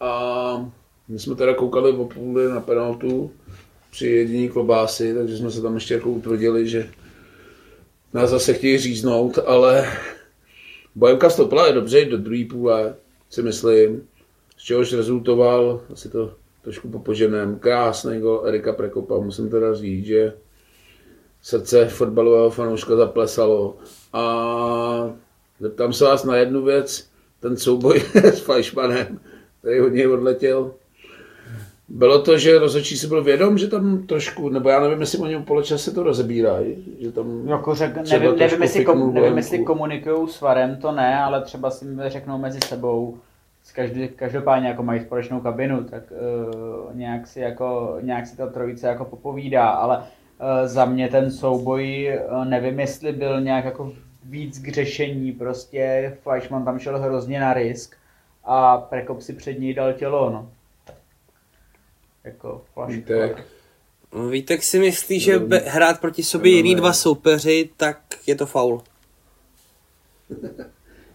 a 0.00 0.70
my 1.08 1.18
jsme 1.18 1.34
teda 1.34 1.54
koukali 1.54 1.92
o 1.92 2.04
půli 2.04 2.48
na 2.48 2.60
penaltu 2.60 3.30
při 3.90 4.06
jediní 4.06 4.48
klobásy, 4.48 5.14
takže 5.14 5.36
jsme 5.36 5.50
se 5.50 5.62
tam 5.62 5.74
ještě 5.74 5.94
jako 5.94 6.10
utvrdili, 6.10 6.68
že 6.68 6.90
nás 8.14 8.30
zase 8.30 8.54
chtějí 8.54 8.78
říznout, 8.78 9.38
ale 9.46 9.88
Bohemka 10.94 11.28
vstoupila 11.28 11.66
je 11.66 11.72
dobře 11.72 12.04
do 12.04 12.16
druhé 12.16 12.44
půle, 12.50 12.94
si 13.30 13.42
myslím, 13.42 14.02
z 14.56 14.62
čehož 14.62 14.92
rezultoval, 14.92 15.80
asi 15.92 16.08
to 16.08 16.34
trošku 16.62 16.88
popoženém, 16.88 17.58
krásný 17.58 18.20
gol 18.20 18.42
Erika 18.46 18.72
Prekopa. 18.72 19.18
Musím 19.18 19.50
teda 19.50 19.74
říct, 19.74 20.06
že 20.06 20.32
srdce 21.42 21.88
fotbalového 21.88 22.50
fanouška 22.50 22.96
zaplesalo. 22.96 23.76
A 24.12 25.10
zeptám 25.60 25.92
se 25.92 26.04
vás 26.04 26.24
na 26.24 26.36
jednu 26.36 26.62
věc, 26.64 27.08
ten 27.40 27.56
souboj 27.56 28.00
s 28.14 28.40
Fleischmanem, 28.40 29.20
který 29.60 29.78
hodně 29.78 30.08
odletěl. 30.08 30.74
Bylo 31.88 32.22
to, 32.22 32.38
že 32.38 32.58
rozhodčí 32.58 32.98
si 32.98 33.06
byl 33.06 33.24
vědom, 33.24 33.58
že 33.58 33.68
tam 33.68 34.06
trošku, 34.06 34.48
nebo 34.48 34.68
já 34.68 34.80
nevím, 34.80 35.00
jestli 35.00 35.18
oni 35.18 35.42
poločase 35.42 35.94
to 35.94 36.02
rozebírají, 36.02 36.96
že 37.00 37.12
tam 37.12 37.48
Jako 37.48 37.74
řek, 37.74 37.96
nevím, 37.96 38.36
nevím, 38.38 38.62
jestli, 38.62 38.84
kom, 38.84 39.14
nevím, 39.14 39.36
jestli 39.36 39.64
komunikují 39.64 40.28
s 40.28 40.40
Varem, 40.40 40.76
to 40.76 40.92
ne, 40.92 41.18
ale 41.18 41.42
třeba 41.42 41.70
si 41.70 41.86
řeknou 42.06 42.38
mezi 42.38 42.58
sebou, 42.68 43.18
s 43.62 43.72
každý, 43.72 44.08
každopádně 44.08 44.68
jako 44.68 44.82
mají 44.82 45.00
společnou 45.00 45.40
kabinu, 45.40 45.84
tak 45.84 46.02
uh, 46.10 46.96
nějak, 46.96 47.26
si 47.26 47.40
jako, 47.40 47.98
nějak 48.00 48.26
si 48.26 48.36
ta 48.36 48.46
trojice 48.46 48.86
jako 48.86 49.04
popovídá, 49.04 49.68
ale 49.68 50.02
za 50.64 50.84
mě 50.84 51.08
ten 51.08 51.30
souboj, 51.30 52.18
uh, 52.30 52.44
nevím, 52.44 52.80
jestli 52.80 53.12
byl 53.12 53.40
nějak 53.40 53.64
jako 53.64 53.92
víc 54.24 54.58
k 54.58 54.68
řešení, 54.68 55.32
prostě 55.32 56.16
Fleischmann 56.22 56.64
tam 56.64 56.78
šel 56.78 56.98
hrozně 56.98 57.40
na 57.40 57.54
risk 57.54 57.96
a 58.44 58.78
Prekop 58.78 59.20
si 59.20 59.32
před 59.32 59.58
něj 59.58 59.74
dal 59.74 59.92
tělo, 59.92 60.30
no. 60.30 60.50
Jako 62.24 62.62
Flash, 62.74 62.92
Vítek. 62.92 63.44
Vítek 64.30 64.62
si 64.62 64.78
myslí, 64.78 65.20
že 65.20 65.38
be, 65.38 65.58
hrát 65.58 66.00
proti 66.00 66.22
sobě 66.22 66.52
jiný 66.52 66.74
dva 66.74 66.92
soupeři, 66.92 67.70
tak 67.76 67.98
je 68.26 68.34
to 68.34 68.46
faul. 68.46 68.82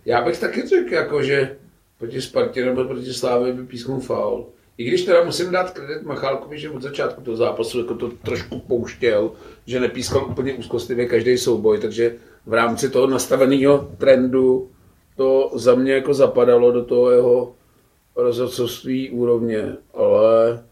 Já 0.06 0.22
bych 0.22 0.40
taky 0.40 0.68
řekl, 0.68 0.94
jako, 0.94 1.24
že 1.24 1.58
proti 1.98 2.22
Spartě 2.22 2.66
nebo 2.66 2.84
proti 2.84 3.14
Slávě 3.14 3.54
by 3.54 3.64
písknul 3.64 4.00
faul. 4.00 4.50
I 4.78 4.84
když 4.84 5.04
teda 5.04 5.24
musím 5.24 5.52
dát 5.52 5.72
kredit 5.72 6.04
Machálkovi, 6.04 6.60
že 6.60 6.70
od 6.70 6.82
začátku 6.82 7.22
toho 7.22 7.38
zápasu 7.38 7.80
jako 7.80 7.96
to 7.96 8.10
trošku 8.10 8.60
pouštěl, 8.60 9.32
že 9.66 9.80
nepískal 9.80 10.26
úplně 10.30 10.54
úzkostlivě 10.54 11.06
každý 11.06 11.38
souboj, 11.38 11.80
takže 11.80 12.16
v 12.46 12.54
rámci 12.54 12.90
toho 12.90 13.08
nastaveného 13.08 13.90
trendu 13.98 14.70
to 15.16 15.52
za 15.54 15.76
mě 15.76 15.94
jako 15.94 16.14
zapadalo 16.14 16.72
do 16.72 16.86
toho 16.86 17.12
jeho 17.12 17.56
rozhodcovství 18.16 19.10
úrovně, 19.10 19.76
ale 19.94 20.64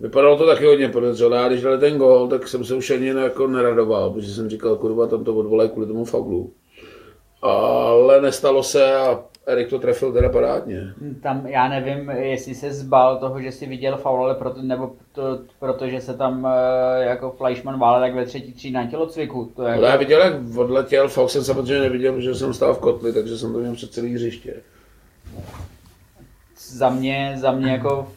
vypadalo 0.00 0.38
to 0.38 0.46
taky 0.46 0.64
hodně 0.64 0.88
podezřelé. 0.88 1.36
Já 1.36 1.48
když 1.48 1.62
dali 1.62 1.78
ten 1.78 1.98
gol, 1.98 2.28
tak 2.28 2.48
jsem 2.48 2.64
se 2.64 2.74
už 2.74 2.90
ani 2.90 3.06
jako 3.06 3.46
neradoval, 3.46 4.10
protože 4.10 4.34
jsem 4.34 4.50
říkal, 4.50 4.76
kurva, 4.76 5.06
tam 5.06 5.24
to 5.24 5.34
odvolají 5.34 5.70
kvůli 5.70 5.86
tomu 5.86 6.04
faulu. 6.04 6.52
Ale 7.42 8.20
nestalo 8.20 8.62
se 8.62 8.94
a 8.94 9.24
Erik 9.46 9.68
to 9.70 9.78
trefil 9.78 10.12
teda 10.12 10.28
parádně. 10.28 10.94
Tam 11.22 11.46
já 11.46 11.68
nevím, 11.68 12.10
jestli 12.10 12.54
se 12.54 12.72
zbal 12.72 13.18
toho, 13.18 13.40
že 13.40 13.52
si 13.52 13.66
viděl 13.66 13.96
faul, 13.96 14.24
ale 14.24 14.34
proto, 14.34 14.62
nebo 14.62 14.92
to, 15.12 15.38
protože 15.58 16.00
se 16.00 16.14
tam 16.14 16.46
eh, 16.46 17.04
jako 17.04 17.30
Fleischmann 17.30 17.78
válel 17.80 18.00
tak 18.00 18.14
ve 18.14 18.26
třetí 18.26 18.52
tří 18.52 18.70
na 18.70 18.86
tělocviku. 18.86 19.52
To 19.56 19.62
je 19.62 19.74
Ale 19.74 19.88
já 19.88 19.96
viděl, 19.96 20.20
jak 20.20 20.34
odletěl, 20.56 21.08
faul 21.08 21.28
jsem 21.28 21.44
samozřejmě 21.44 21.80
neviděl, 21.80 22.12
protože 22.12 22.34
jsem 22.34 22.54
stál 22.54 22.74
v 22.74 22.78
kotli, 22.78 23.12
takže 23.12 23.38
jsem 23.38 23.52
to 23.52 23.58
měl 23.58 23.74
před 23.74 23.92
celý 23.92 24.14
hřiště. 24.14 24.54
za 26.56 26.90
mě, 26.90 27.34
za 27.36 27.52
mě 27.52 27.72
jako 27.72 28.08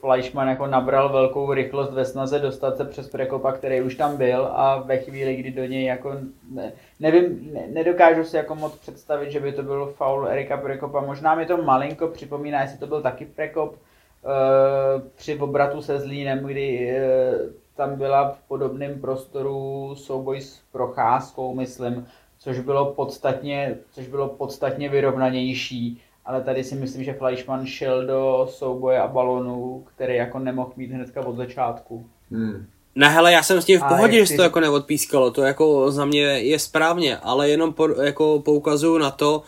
Fleischmann 0.00 0.48
jako 0.48 0.66
nabral 0.66 1.08
velkou 1.08 1.52
rychlost 1.52 1.92
ve 1.92 2.04
snaze 2.04 2.38
dostat 2.38 2.76
se 2.76 2.84
přes 2.84 3.08
Prekopa, 3.08 3.52
který 3.52 3.80
už 3.80 3.94
tam 3.94 4.16
byl 4.16 4.48
a 4.52 4.78
ve 4.78 4.98
chvíli, 4.98 5.36
kdy 5.36 5.50
do 5.50 5.64
něj 5.64 5.84
jako, 5.84 6.12
ne, 6.50 6.72
nevím, 7.00 7.50
ne, 7.52 7.66
nedokážu 7.72 8.24
si 8.24 8.36
jako 8.36 8.54
moc 8.54 8.76
představit, 8.76 9.30
že 9.30 9.40
by 9.40 9.52
to 9.52 9.62
byl 9.62 9.86
faul 9.96 10.28
Erika 10.28 10.56
Prekopa. 10.56 11.00
Možná 11.00 11.34
mi 11.34 11.46
to 11.46 11.56
malinko 11.56 12.08
připomíná, 12.08 12.62
jestli 12.62 12.78
to 12.78 12.86
byl 12.86 13.02
taky 13.02 13.26
Prekop 13.26 13.74
eh, 13.74 15.02
při 15.16 15.38
obratu 15.38 15.82
se 15.82 15.98
Zlínem, 15.98 16.44
kdy 16.44 16.90
eh, 16.90 17.32
tam 17.76 17.96
byla 17.96 18.28
v 18.30 18.48
podobném 18.48 19.00
prostoru 19.00 19.94
souboj 19.96 20.40
s 20.40 20.62
Procházkou, 20.72 21.54
myslím, 21.54 22.06
což 22.38 22.58
bylo 22.60 22.92
podstatně, 22.92 23.76
což 23.90 24.08
bylo 24.08 24.28
podstatně 24.28 24.88
vyrovnanější 24.88 26.02
ale 26.26 26.40
tady 26.42 26.64
si 26.64 26.74
myslím, 26.74 27.04
že 27.04 27.12
Fleischmann 27.12 27.66
šel 27.66 28.06
do 28.06 28.48
souboje 28.50 29.00
a 29.00 29.06
balonu, 29.08 29.84
který 29.94 30.14
jako 30.16 30.38
nemohl 30.38 30.72
mít 30.76 30.90
hnedka 30.90 31.26
od 31.26 31.36
začátku. 31.36 32.06
Hmm. 32.30 32.66
Ne, 32.94 33.08
hele, 33.08 33.32
já 33.32 33.42
jsem 33.42 33.62
s 33.62 33.64
tím 33.64 33.80
v 33.80 33.84
pohodě, 33.88 34.18
že 34.18 34.26
se 34.26 34.32
ty- 34.32 34.36
to 34.36 34.42
jako 34.42 34.60
neodpískalo, 34.60 35.30
to 35.30 35.42
jako 35.42 35.90
za 35.92 36.04
mě 36.04 36.20
je 36.22 36.58
správně, 36.58 37.16
ale 37.16 37.48
jenom 37.50 37.72
po, 37.72 37.88
jako 37.88 38.40
poukazuju 38.44 38.98
na 38.98 39.10
to, 39.10 39.42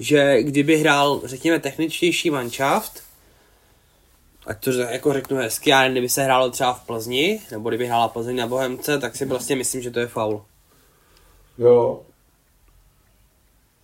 že 0.00 0.42
kdyby 0.42 0.76
hrál, 0.78 1.20
řekněme, 1.24 1.58
techničtější 1.58 2.30
manšaft, 2.30 3.02
ať 4.46 4.64
to 4.64 4.70
jako 4.72 5.12
řeknu 5.12 5.36
hezky, 5.36 5.72
a 5.72 5.88
kdyby 5.88 6.08
se 6.08 6.22
hrálo 6.22 6.50
třeba 6.50 6.72
v 6.72 6.86
Plzni, 6.86 7.40
nebo 7.50 7.68
kdyby 7.68 7.86
hrála 7.86 8.08
Plzeň 8.08 8.36
na 8.36 8.46
Bohemce, 8.46 8.98
tak 8.98 9.16
si 9.16 9.24
vlastně 9.24 9.56
myslím, 9.56 9.82
že 9.82 9.90
to 9.90 10.00
je 10.00 10.06
faul. 10.06 10.42
Jo. 11.58 12.00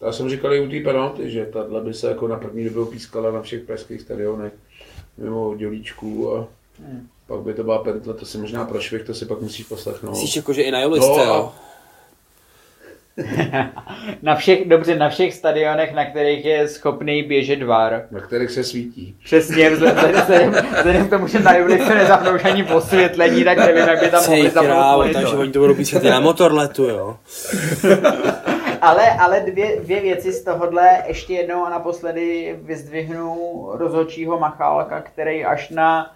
Já 0.00 0.12
jsem 0.12 0.30
říkal 0.30 0.54
i 0.54 0.60
u 0.60 0.70
té 0.70 0.80
penalty, 0.90 1.30
že 1.30 1.46
tahle 1.46 1.80
by 1.80 1.94
se 1.94 2.08
jako 2.08 2.28
na 2.28 2.36
první 2.36 2.64
dobu 2.64 2.86
pískala 2.86 3.30
na 3.30 3.42
všech 3.42 3.62
pražských 3.62 4.00
stadionech 4.00 4.52
mimo 5.18 5.54
dělíčků 5.56 6.34
a 6.36 6.46
Hmm. 6.86 7.06
pak 7.26 7.40
by 7.40 7.54
to 7.54 7.62
byla 7.64 7.78
pentle, 7.78 8.14
to 8.14 8.26
si 8.26 8.38
možná 8.38 8.64
prošvih, 8.64 9.02
to 9.02 9.14
si 9.14 9.26
pak 9.26 9.40
musíš 9.40 9.66
poslechnout. 9.66 10.10
Myslíš 10.10 10.36
jako, 10.36 10.52
že 10.52 10.62
i 10.62 10.70
na 10.70 10.80
Joliste, 10.80 11.06
No, 11.08 11.20
a- 11.22 11.24
jo? 11.26 11.52
Na 14.22 14.34
všech, 14.34 14.68
dobře, 14.68 14.96
na 14.96 15.08
všech 15.08 15.34
stadionech, 15.34 15.94
na 15.94 16.04
kterých 16.10 16.44
je 16.44 16.68
schopný 16.68 17.22
běžet 17.22 17.62
VAR. 17.62 18.02
Na 18.10 18.20
kterých 18.20 18.50
se 18.50 18.64
svítí. 18.64 19.16
Přesně, 19.24 19.70
vzhledem, 19.70 21.06
k 21.06 21.10
tomu, 21.10 21.26
že 21.26 21.38
na 21.40 21.56
Juli 21.56 21.78
se 21.78 21.94
nezapnou 21.94 22.30
ani 22.44 22.64
posvětlení, 22.64 23.44
tak 23.44 23.58
nevím, 23.58 23.88
jak 23.88 24.00
by 24.00 24.10
tam 24.10 24.24
mohli 24.28 24.50
zapnout 24.50 25.12
takže 25.12 25.36
oni 25.36 25.52
to 25.52 25.58
budou 25.58 25.74
pískat 25.74 26.02
na 26.02 26.20
motorletu, 26.20 26.84
jo? 26.84 27.16
Ale, 28.80 29.10
ale 29.10 29.40
dvě, 29.40 29.80
dvě 29.80 30.00
věci 30.00 30.32
z 30.32 30.44
tohohle 30.44 31.02
ještě 31.06 31.34
jednou 31.34 31.64
a 31.64 31.70
naposledy 31.70 32.58
vyzdvihnu 32.62 33.68
rozhodčího 33.72 34.38
Machálka, 34.38 35.00
který 35.00 35.44
až 35.44 35.70
na 35.70 36.12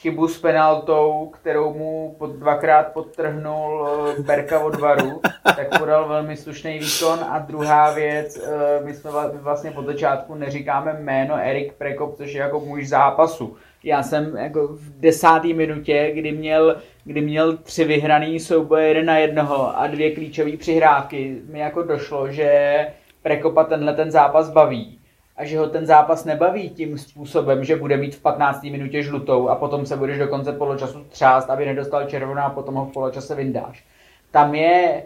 chybu 0.00 0.28
s 0.28 0.40
penaltou, 0.40 1.32
kterou 1.40 1.74
mu 1.74 2.14
pod, 2.18 2.30
dvakrát 2.30 2.92
podtrhnul 2.92 3.88
eh, 4.18 4.22
Berka 4.22 4.60
od 4.60 4.80
varu, 4.80 5.20
tak 5.56 5.78
podal 5.78 6.08
velmi 6.08 6.36
slušný 6.36 6.78
výkon. 6.78 7.18
A 7.30 7.38
druhá 7.38 7.90
věc, 7.90 8.36
eh, 8.36 8.84
my 8.84 8.94
jsme 8.94 9.10
vla- 9.10 9.38
vlastně 9.38 9.70
pod 9.70 9.86
začátku 9.86 10.34
neříkáme 10.34 10.92
jméno 11.00 11.34
Erik 11.34 11.72
Prekop, 11.72 12.16
což 12.16 12.32
je 12.32 12.40
jako 12.40 12.60
muž 12.60 12.88
zápasu. 12.88 13.56
Já 13.84 14.02
jsem 14.02 14.36
jako 14.36 14.66
v 14.66 15.00
desáté 15.00 15.48
minutě, 15.48 16.10
kdy 16.14 16.32
měl, 16.32 16.76
kdy 17.04 17.20
měl 17.20 17.56
tři 17.56 17.84
vyhraný 17.84 18.40
souboje 18.40 18.88
jeden 18.88 19.06
na 19.06 19.18
jednoho 19.18 19.78
a 19.78 19.86
dvě 19.86 20.14
klíčové 20.14 20.56
přihrávky, 20.56 21.36
mi 21.50 21.58
jako 21.58 21.82
došlo, 21.82 22.32
že 22.32 22.86
Prekopa 23.22 23.64
tenhle 23.64 23.94
ten 23.94 24.10
zápas 24.10 24.50
baví 24.50 24.98
a 25.36 25.44
že 25.44 25.58
ho 25.58 25.68
ten 25.68 25.86
zápas 25.86 26.24
nebaví 26.24 26.70
tím 26.70 26.98
způsobem, 26.98 27.64
že 27.64 27.76
bude 27.76 27.96
mít 27.96 28.14
v 28.14 28.22
15. 28.22 28.62
minutě 28.62 29.02
žlutou 29.02 29.48
a 29.48 29.54
potom 29.54 29.86
se 29.86 29.96
budeš 29.96 30.18
do 30.18 30.28
konce 30.28 30.52
poločasu 30.52 31.04
třást, 31.08 31.50
aby 31.50 31.66
nedostal 31.66 32.04
červenou 32.04 32.42
a 32.42 32.50
potom 32.50 32.74
ho 32.74 32.86
v 32.86 32.92
poločase 32.92 33.34
vyndáš. 33.34 33.84
Tam 34.30 34.54
je 34.54 35.02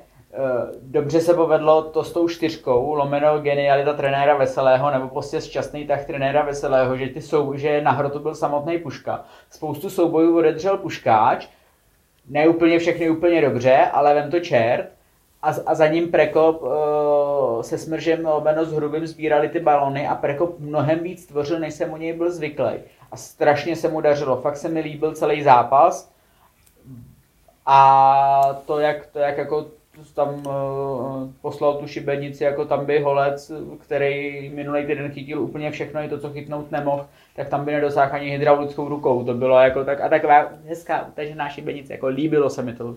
dobře 0.82 1.20
se 1.20 1.34
povedlo 1.34 1.82
to 1.82 2.04
s 2.04 2.12
tou 2.12 2.28
čtyřkou, 2.28 2.94
lomeno 2.94 3.38
genialita 3.38 3.92
trenéra 3.92 4.36
Veselého, 4.36 4.90
nebo 4.90 5.08
prostě 5.08 5.40
šťastný 5.40 5.86
tak 5.86 6.04
trenéra 6.04 6.42
Veselého, 6.42 6.96
že, 6.96 7.08
ty 7.08 7.22
sou, 7.22 7.56
že 7.56 7.80
na 7.80 7.90
hrotu 7.90 8.18
byl 8.18 8.34
samotný 8.34 8.78
Puška. 8.78 9.24
Spoustu 9.50 9.90
soubojů 9.90 10.38
odedřel 10.38 10.78
Puškáč, 10.78 11.48
ne 12.28 12.48
úplně 12.48 12.78
všechny 12.78 13.10
úplně 13.10 13.40
dobře, 13.40 13.76
ale 13.92 14.14
vem 14.14 14.30
to 14.30 14.40
čert. 14.40 14.86
A, 15.42 15.48
a 15.66 15.74
za 15.74 15.86
ním 15.86 16.10
Prekop 16.10 16.62
uh, 16.62 16.70
se 17.62 17.78
smržem 17.78 18.26
lomeno 18.26 18.64
s 18.64 18.72
hrubým 18.72 19.06
sbírali 19.06 19.48
ty 19.48 19.60
balony 19.60 20.08
a 20.08 20.14
Prekop 20.14 20.58
mnohem 20.58 20.98
víc 20.98 21.26
tvořil, 21.26 21.58
než 21.58 21.74
jsem 21.74 21.92
u 21.92 21.96
něj 21.96 22.12
byl 22.12 22.32
zvyklý. 22.32 22.72
A 23.12 23.16
strašně 23.16 23.76
se 23.76 23.88
mu 23.88 24.00
dařilo. 24.00 24.40
Fakt 24.40 24.56
se 24.56 24.68
mi 24.68 24.80
líbil 24.80 25.14
celý 25.14 25.42
zápas. 25.42 26.12
A 27.66 28.60
to, 28.66 28.78
jak, 28.78 29.06
to, 29.06 29.18
jak 29.18 29.38
jako 29.38 29.66
tam 30.14 30.28
uh, 30.46 31.30
poslal 31.42 31.74
tu 31.74 31.86
šibenici 31.86 32.44
jako 32.44 32.64
tam 32.64 32.86
by 32.86 33.00
holec, 33.00 33.52
který 33.78 34.50
minulý 34.54 34.86
týden 34.86 35.10
chytil 35.12 35.40
úplně 35.42 35.70
všechno, 35.70 36.00
i 36.00 36.08
to, 36.08 36.18
co 36.18 36.30
chytnout 36.30 36.70
nemohl, 36.70 37.06
tak 37.36 37.48
tam 37.48 37.64
by 37.64 37.72
nedosáhl 37.72 38.14
ani 38.14 38.30
hydraulickou 38.30 38.88
rukou. 38.88 39.24
To 39.24 39.34
bylo 39.34 39.58
jako 39.60 39.84
tak, 39.84 40.00
a 40.00 40.08
taková 40.08 40.48
hezká 40.66 41.06
utažená 41.08 41.48
šibenice, 41.48 41.92
jako 41.92 42.06
líbilo 42.06 42.50
se 42.50 42.62
mi 42.62 42.72
to. 42.72 42.94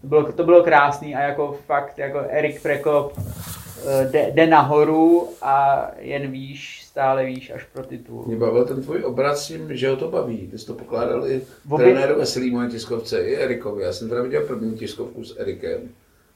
To 0.00 0.06
bylo, 0.08 0.32
to 0.32 0.44
bylo 0.44 0.62
krásný 0.62 1.14
a 1.14 1.20
jako 1.20 1.58
fakt, 1.66 1.98
jako 1.98 2.18
Erik 2.28 2.62
Prekop 2.62 3.18
eh, 3.18 4.08
jde, 4.10 4.30
jde 4.34 4.46
nahoru 4.46 5.28
a 5.42 5.86
jen 5.98 6.30
výš, 6.30 6.82
stále 6.84 7.24
výš 7.24 7.50
až 7.50 7.64
pro 7.64 7.82
titul. 7.82 8.24
Mě 8.26 8.36
bavil 8.36 8.64
ten 8.64 8.82
tvůj 8.82 9.04
obraz 9.04 9.44
s 9.44 9.46
tím, 9.48 9.76
že 9.76 9.88
ho 9.88 9.96
to 9.96 10.08
baví. 10.10 10.48
Ty 10.50 10.58
jsi 10.58 10.66
to 10.66 10.74
pokládal 10.74 11.26
i 11.26 11.42
Obě- 11.68 11.76
trenéru 11.76 12.18
Veselýmu 12.18 12.58
na 12.58 12.70
tiskovce, 12.70 13.20
i 13.20 13.36
Erikovi. 13.36 13.82
Já 13.82 13.92
jsem 13.92 14.08
teda 14.08 14.22
viděl 14.22 14.46
první 14.46 14.76
tiskovku 14.76 15.24
s 15.24 15.38
Erikem. 15.40 15.80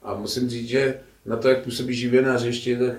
A 0.03 0.15
musím 0.15 0.49
říct, 0.49 0.69
že 0.69 1.01
na 1.27 1.37
to, 1.37 1.49
jak 1.49 1.65
působí 1.65 1.95
živě 1.95 2.23
na 2.23 2.33
hřišti, 2.33 2.77
tak 2.77 2.95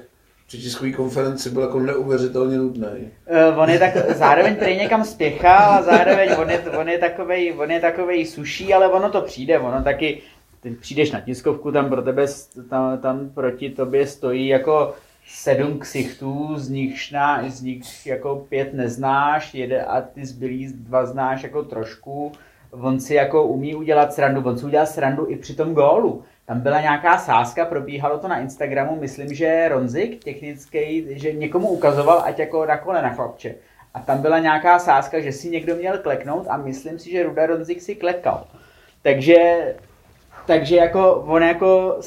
při 0.48 0.58
tiskové 0.58 0.92
konferenci 0.92 1.50
byl 1.50 1.62
jako 1.62 1.80
neuvěřitelně 1.80 2.58
nudný. 2.58 2.88
Uh, 2.88 3.60
on 3.60 3.70
je 3.70 3.80
tak, 3.80 3.94
zároveň 4.16 4.56
tady 4.56 4.76
někam 4.76 5.06
spěchá 5.06 5.58
a 5.58 5.82
zároveň 5.82 6.30
on 6.42 6.50
je, 6.50 6.60
on 6.60 6.90
je 6.90 6.98
takovej, 6.98 7.54
on 7.58 7.72
je 7.72 7.80
takovej 7.80 8.26
suší, 8.26 8.74
ale 8.74 8.88
ono 8.88 9.10
to 9.10 9.22
přijde, 9.22 9.60
ono 9.60 9.84
taky, 9.84 10.22
ty 10.62 10.72
přijdeš 10.72 11.12
na 11.12 11.22
tiskovku, 11.22 11.72
tam 11.72 11.90
pro 11.90 12.02
tebe, 12.02 12.26
tam, 12.70 12.98
tam 12.98 13.30
proti 13.30 13.70
tobě 13.70 14.08
stojí 14.08 14.48
jako 14.48 14.94
sedm 15.28 15.80
ksichtů, 15.80 16.54
z 16.56 16.70
nich, 16.70 17.12
na, 17.12 17.50
z 17.50 17.62
nich 17.62 18.06
jako 18.06 18.46
pět 18.50 18.74
neznáš, 18.74 19.54
jede 19.54 19.84
a 19.84 20.02
ty 20.02 20.26
zbylý 20.26 20.74
dva 20.74 21.06
znáš 21.06 21.44
jako 21.44 21.64
trošku. 21.64 22.32
On 22.72 23.00
si 23.00 23.14
jako 23.14 23.44
umí 23.44 23.76
udělat 23.76 24.14
srandu, 24.14 24.42
on 24.46 24.58
si 24.58 24.66
udělal 24.66 24.86
srandu 24.86 25.30
i 25.30 25.36
při 25.36 25.56
tom 25.56 25.74
gólu. 25.74 26.24
Tam 26.46 26.60
byla 26.60 26.82
nějaká 26.82 27.18
sázka, 27.18 27.66
probíhalo 27.66 28.18
to 28.18 28.28
na 28.28 28.40
Instagramu, 28.40 28.96
myslím, 28.96 29.34
že 29.34 29.68
Ronzik 29.68 30.24
technický, 30.24 31.06
že 31.20 31.34
někomu 31.34 31.70
ukazoval, 31.70 32.22
ať 32.26 32.40
jako 32.40 32.66
na 32.66 32.78
kole 32.78 33.02
na 33.02 33.10
chlapče. 33.10 33.56
A 33.94 34.00
tam 34.00 34.22
byla 34.22 34.40
nějaká 34.40 34.80
sázka, 34.80 35.20
že 35.20 35.32
si 35.32 35.50
někdo 35.50 35.76
měl 35.76 35.98
kleknout 35.98 36.46
a 36.50 36.58
myslím 36.58 37.00
si, 37.00 37.12
že 37.12 37.24
Ruda 37.24 37.46
Ronzik 37.46 37.82
si 37.82 37.96
klekal. 37.96 38.48
Takže, 39.02 39.36
takže 40.46 40.76
jako 40.76 41.14
on 41.14 41.44
jako 41.44 42.00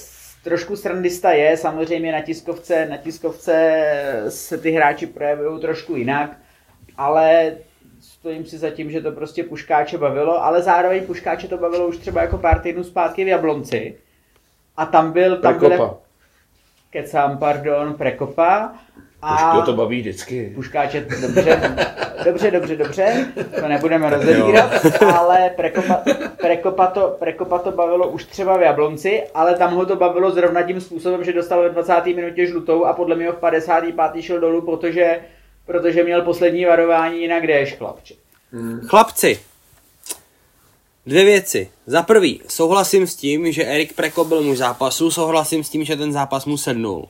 trošku 0.44 0.76
srandista 0.76 1.30
je, 1.30 1.56
samozřejmě 1.56 2.12
na 2.12 2.20
tiskovce, 2.20 2.86
na 2.86 2.96
tiskovce 2.96 3.82
se 4.28 4.58
ty 4.58 4.70
hráči 4.70 5.06
projevují 5.06 5.60
trošku 5.60 5.96
jinak, 5.96 6.38
ale 6.96 7.56
stojím 8.00 8.44
si 8.44 8.58
za 8.58 8.70
tím, 8.70 8.90
že 8.90 9.00
to 9.00 9.12
prostě 9.12 9.44
Puškáče 9.44 9.98
bavilo, 9.98 10.44
ale 10.44 10.62
zároveň 10.62 11.06
Puškáče 11.06 11.48
to 11.48 11.58
bavilo 11.58 11.86
už 11.86 11.98
třeba 11.98 12.22
jako 12.22 12.38
pár 12.38 12.60
týdnů 12.60 12.84
zpátky 12.84 13.24
v 13.24 13.28
Jablonci. 13.28 13.98
A 14.76 14.86
tam 14.86 15.12
byl... 15.12 15.36
Tam 15.36 15.58
Prekopa. 15.58 15.76
Byl, 15.76 15.96
kecám, 16.90 17.38
pardon, 17.38 17.94
Prekopa. 17.94 18.72
A 19.22 19.36
Pušku 19.36 19.66
to 19.66 19.72
baví 19.72 20.00
vždycky. 20.00 20.52
Puškáče, 20.54 21.06
dobře, 21.20 21.76
dobře, 22.24 22.50
dobře, 22.50 22.76
dobře, 22.76 23.26
to 23.60 23.68
nebudeme 23.68 24.10
rozebírat, 24.10 24.70
ale 25.16 25.50
Prekopa, 25.56 26.02
Prekopa, 26.40 26.86
to, 26.86 27.16
Prekopa 27.18 27.58
to 27.58 27.70
bavilo 27.70 28.08
už 28.08 28.24
třeba 28.24 28.56
v 28.56 28.62
Jablonci, 28.62 29.22
ale 29.34 29.56
tam 29.56 29.74
ho 29.74 29.86
to 29.86 29.96
bavilo 29.96 30.30
zrovna 30.30 30.62
tím 30.62 30.80
způsobem, 30.80 31.24
že 31.24 31.32
dostal 31.32 31.62
ve 31.62 31.68
20. 31.68 32.06
minutě 32.06 32.46
žlutou 32.46 32.84
a 32.84 32.92
podle 32.92 33.16
mě 33.16 33.32
v 33.32 33.36
55. 33.36 34.22
šel 34.22 34.40
dolů, 34.40 34.62
protože, 34.62 35.20
protože 35.66 36.04
měl 36.04 36.22
poslední 36.22 36.64
varování, 36.64 37.20
jinak 37.20 37.46
jdeš, 37.46 37.74
chlapče. 37.76 38.14
Chlapci, 38.86 39.38
dvě 41.06 41.24
věci. 41.24 41.70
Za 41.86 42.02
prvý, 42.02 42.40
souhlasím 42.48 43.06
s 43.06 43.16
tím, 43.16 43.52
že 43.52 43.64
Erik 43.64 43.92
Preko 43.92 44.24
byl 44.24 44.42
muž 44.42 44.58
zápasu, 44.58 45.10
souhlasím 45.10 45.64
s 45.64 45.68
tím, 45.68 45.84
že 45.84 45.96
ten 45.96 46.12
zápas 46.12 46.44
mu 46.44 46.56
sednul. 46.56 47.08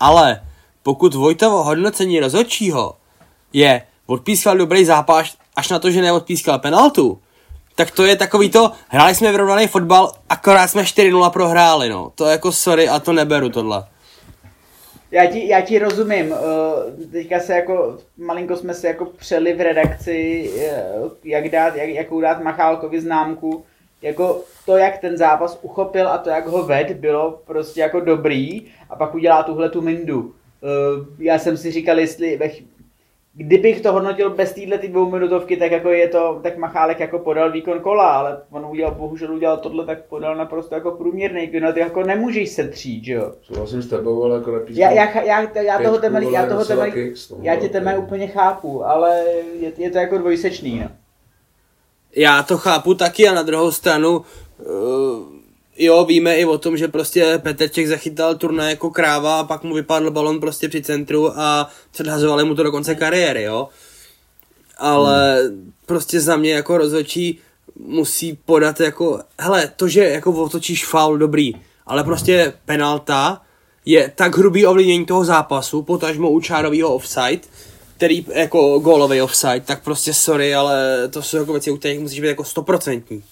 Ale 0.00 0.40
pokud 0.82 1.14
Vojtovo 1.14 1.62
hodnocení 1.62 2.20
rozhodčího 2.20 2.96
je 3.52 3.82
odpískal 4.06 4.56
dobrý 4.56 4.84
zápas 4.84 5.36
až 5.56 5.68
na 5.68 5.78
to, 5.78 5.90
že 5.90 6.02
neodpískal 6.02 6.58
penaltu, 6.58 7.20
tak 7.74 7.90
to 7.90 8.04
je 8.04 8.16
takový 8.16 8.50
to, 8.50 8.72
hráli 8.88 9.14
jsme 9.14 9.30
vyrovnaný 9.30 9.66
fotbal, 9.66 10.12
akorát 10.28 10.68
jsme 10.68 10.82
4-0 10.82 11.30
prohráli, 11.30 11.88
no. 11.88 12.12
To 12.14 12.24
jako 12.24 12.52
sorry 12.52 12.88
a 12.88 13.00
to 13.00 13.12
neberu 13.12 13.48
tohle. 13.48 13.84
Já 15.16 15.26
ti, 15.26 15.48
já 15.48 15.60
ti 15.60 15.78
rozumím, 15.78 16.34
eh, 16.34 17.06
teďka 17.12 17.40
se 17.40 17.54
jako, 17.54 17.98
malinko 18.16 18.56
jsme 18.56 18.74
se 18.74 18.86
jako 18.86 19.04
přeli 19.04 19.52
v 19.52 19.60
redakci, 19.60 20.50
eh, 20.60 20.84
jak 21.24 21.48
dát, 21.48 21.76
jak, 21.76 21.88
jakou 21.88 22.20
dát 22.20 22.42
Machálkovi 22.42 23.00
známku, 23.00 23.64
jako 24.02 24.40
to, 24.66 24.76
jak 24.76 24.98
ten 24.98 25.16
zápas 25.16 25.58
uchopil 25.62 26.08
a 26.08 26.18
to, 26.18 26.30
jak 26.30 26.46
ho 26.46 26.62
ved, 26.62 26.92
bylo 26.92 27.40
prostě 27.46 27.80
jako 27.80 28.00
dobrý 28.00 28.62
a 28.90 28.96
pak 28.96 29.14
udělá 29.14 29.42
tuhle 29.42 29.70
tu 29.70 29.80
mindu. 29.82 30.34
Eh, 30.62 31.04
Já 31.18 31.38
jsem 31.38 31.56
si 31.56 31.70
říkal, 31.70 31.98
jestli 31.98 32.36
kdybych 33.38 33.80
to 33.80 33.92
hodnotil 33.92 34.30
bez 34.30 34.52
téhle 34.52 34.78
ty 34.78 34.88
dvou 34.88 35.10
minutovky, 35.10 35.56
tak 35.56 35.72
jako 35.72 35.88
je 35.88 36.08
to, 36.08 36.40
tak 36.42 36.56
Machálek 36.56 37.00
jako 37.00 37.18
podal 37.18 37.52
výkon 37.52 37.80
kola, 37.80 38.08
ale 38.08 38.42
on 38.50 38.66
udělal, 38.66 38.94
bohužel 38.94 39.34
udělal 39.34 39.56
tohle, 39.56 39.86
tak 39.86 40.04
podal 40.04 40.36
naprosto 40.36 40.74
jako 40.74 40.90
průměrný 40.90 41.46
výkon, 41.46 41.72
ty 41.72 41.80
jako 41.80 42.02
nemůžeš 42.02 42.50
se 42.50 42.68
třít, 42.68 43.04
že 43.04 43.12
jo. 43.12 43.32
Souhlasím 43.42 43.82
s 43.82 43.88
tebou, 43.88 44.24
ale 44.24 44.36
jako. 44.36 44.50
Já, 44.68 44.90
já, 44.90 45.20
já, 45.20 45.60
já 45.60 45.78
toho 45.82 45.98
temelí, 45.98 46.32
já 46.32 46.46
toho 46.46 46.64
temelí, 46.64 46.92
no, 47.30 47.36
já 47.42 47.56
tě 47.56 47.66
no, 47.66 47.72
teme 47.72 47.94
to- 47.94 48.00
úplně 48.00 48.26
chápu, 48.26 48.84
ale 48.84 49.24
je, 49.60 49.72
je 49.78 49.90
to 49.90 49.98
jako 49.98 50.18
dvojsečný, 50.18 50.80
no. 50.80 50.88
Já 52.16 52.42
to 52.42 52.58
chápu 52.58 52.94
taky 52.94 53.28
a 53.28 53.34
na 53.34 53.42
druhou 53.42 53.72
stranu, 53.72 54.18
uh, 54.58 55.35
jo, 55.78 56.04
víme 56.04 56.36
i 56.36 56.44
o 56.44 56.58
tom, 56.58 56.76
že 56.76 56.88
prostě 56.88 57.40
Petrček 57.42 57.86
zachytal 57.86 58.34
turnaj 58.34 58.70
jako 58.70 58.90
kráva 58.90 59.40
a 59.40 59.44
pak 59.44 59.62
mu 59.62 59.74
vypadl 59.74 60.10
balon 60.10 60.40
prostě 60.40 60.68
při 60.68 60.82
centru 60.82 61.40
a 61.40 61.70
předhazovali 61.90 62.44
mu 62.44 62.54
to 62.54 62.62
do 62.62 62.70
konce 62.70 62.94
kariéry, 62.94 63.42
jo. 63.42 63.68
Ale 64.78 65.42
hmm. 65.42 65.72
prostě 65.86 66.20
za 66.20 66.36
mě 66.36 66.52
jako 66.52 66.78
rozhodčí 66.78 67.38
musí 67.86 68.38
podat 68.44 68.80
jako, 68.80 69.20
hele, 69.38 69.72
to, 69.76 69.88
že 69.88 70.04
jako 70.04 70.32
otočíš 70.32 70.86
faul, 70.86 71.18
dobrý, 71.18 71.52
ale 71.86 72.04
prostě 72.04 72.52
penalta 72.64 73.42
je 73.84 74.12
tak 74.14 74.36
hrubý 74.38 74.66
ovlivnění 74.66 75.06
toho 75.06 75.24
zápasu, 75.24 75.82
potažmo 75.82 76.30
u 76.30 76.40
čárovýho 76.40 76.94
offside, 76.94 77.40
který 77.96 78.26
jako 78.34 78.78
gólový 78.78 79.22
offside, 79.22 79.60
tak 79.60 79.82
prostě 79.82 80.14
sorry, 80.14 80.54
ale 80.54 81.08
to 81.08 81.22
jsou 81.22 81.36
jako 81.36 81.52
věci, 81.52 81.70
u 81.70 81.76
kterých 81.76 82.00
musíš 82.00 82.20
být 82.20 82.28
jako 82.28 82.44
stoprocentní. 82.44 83.22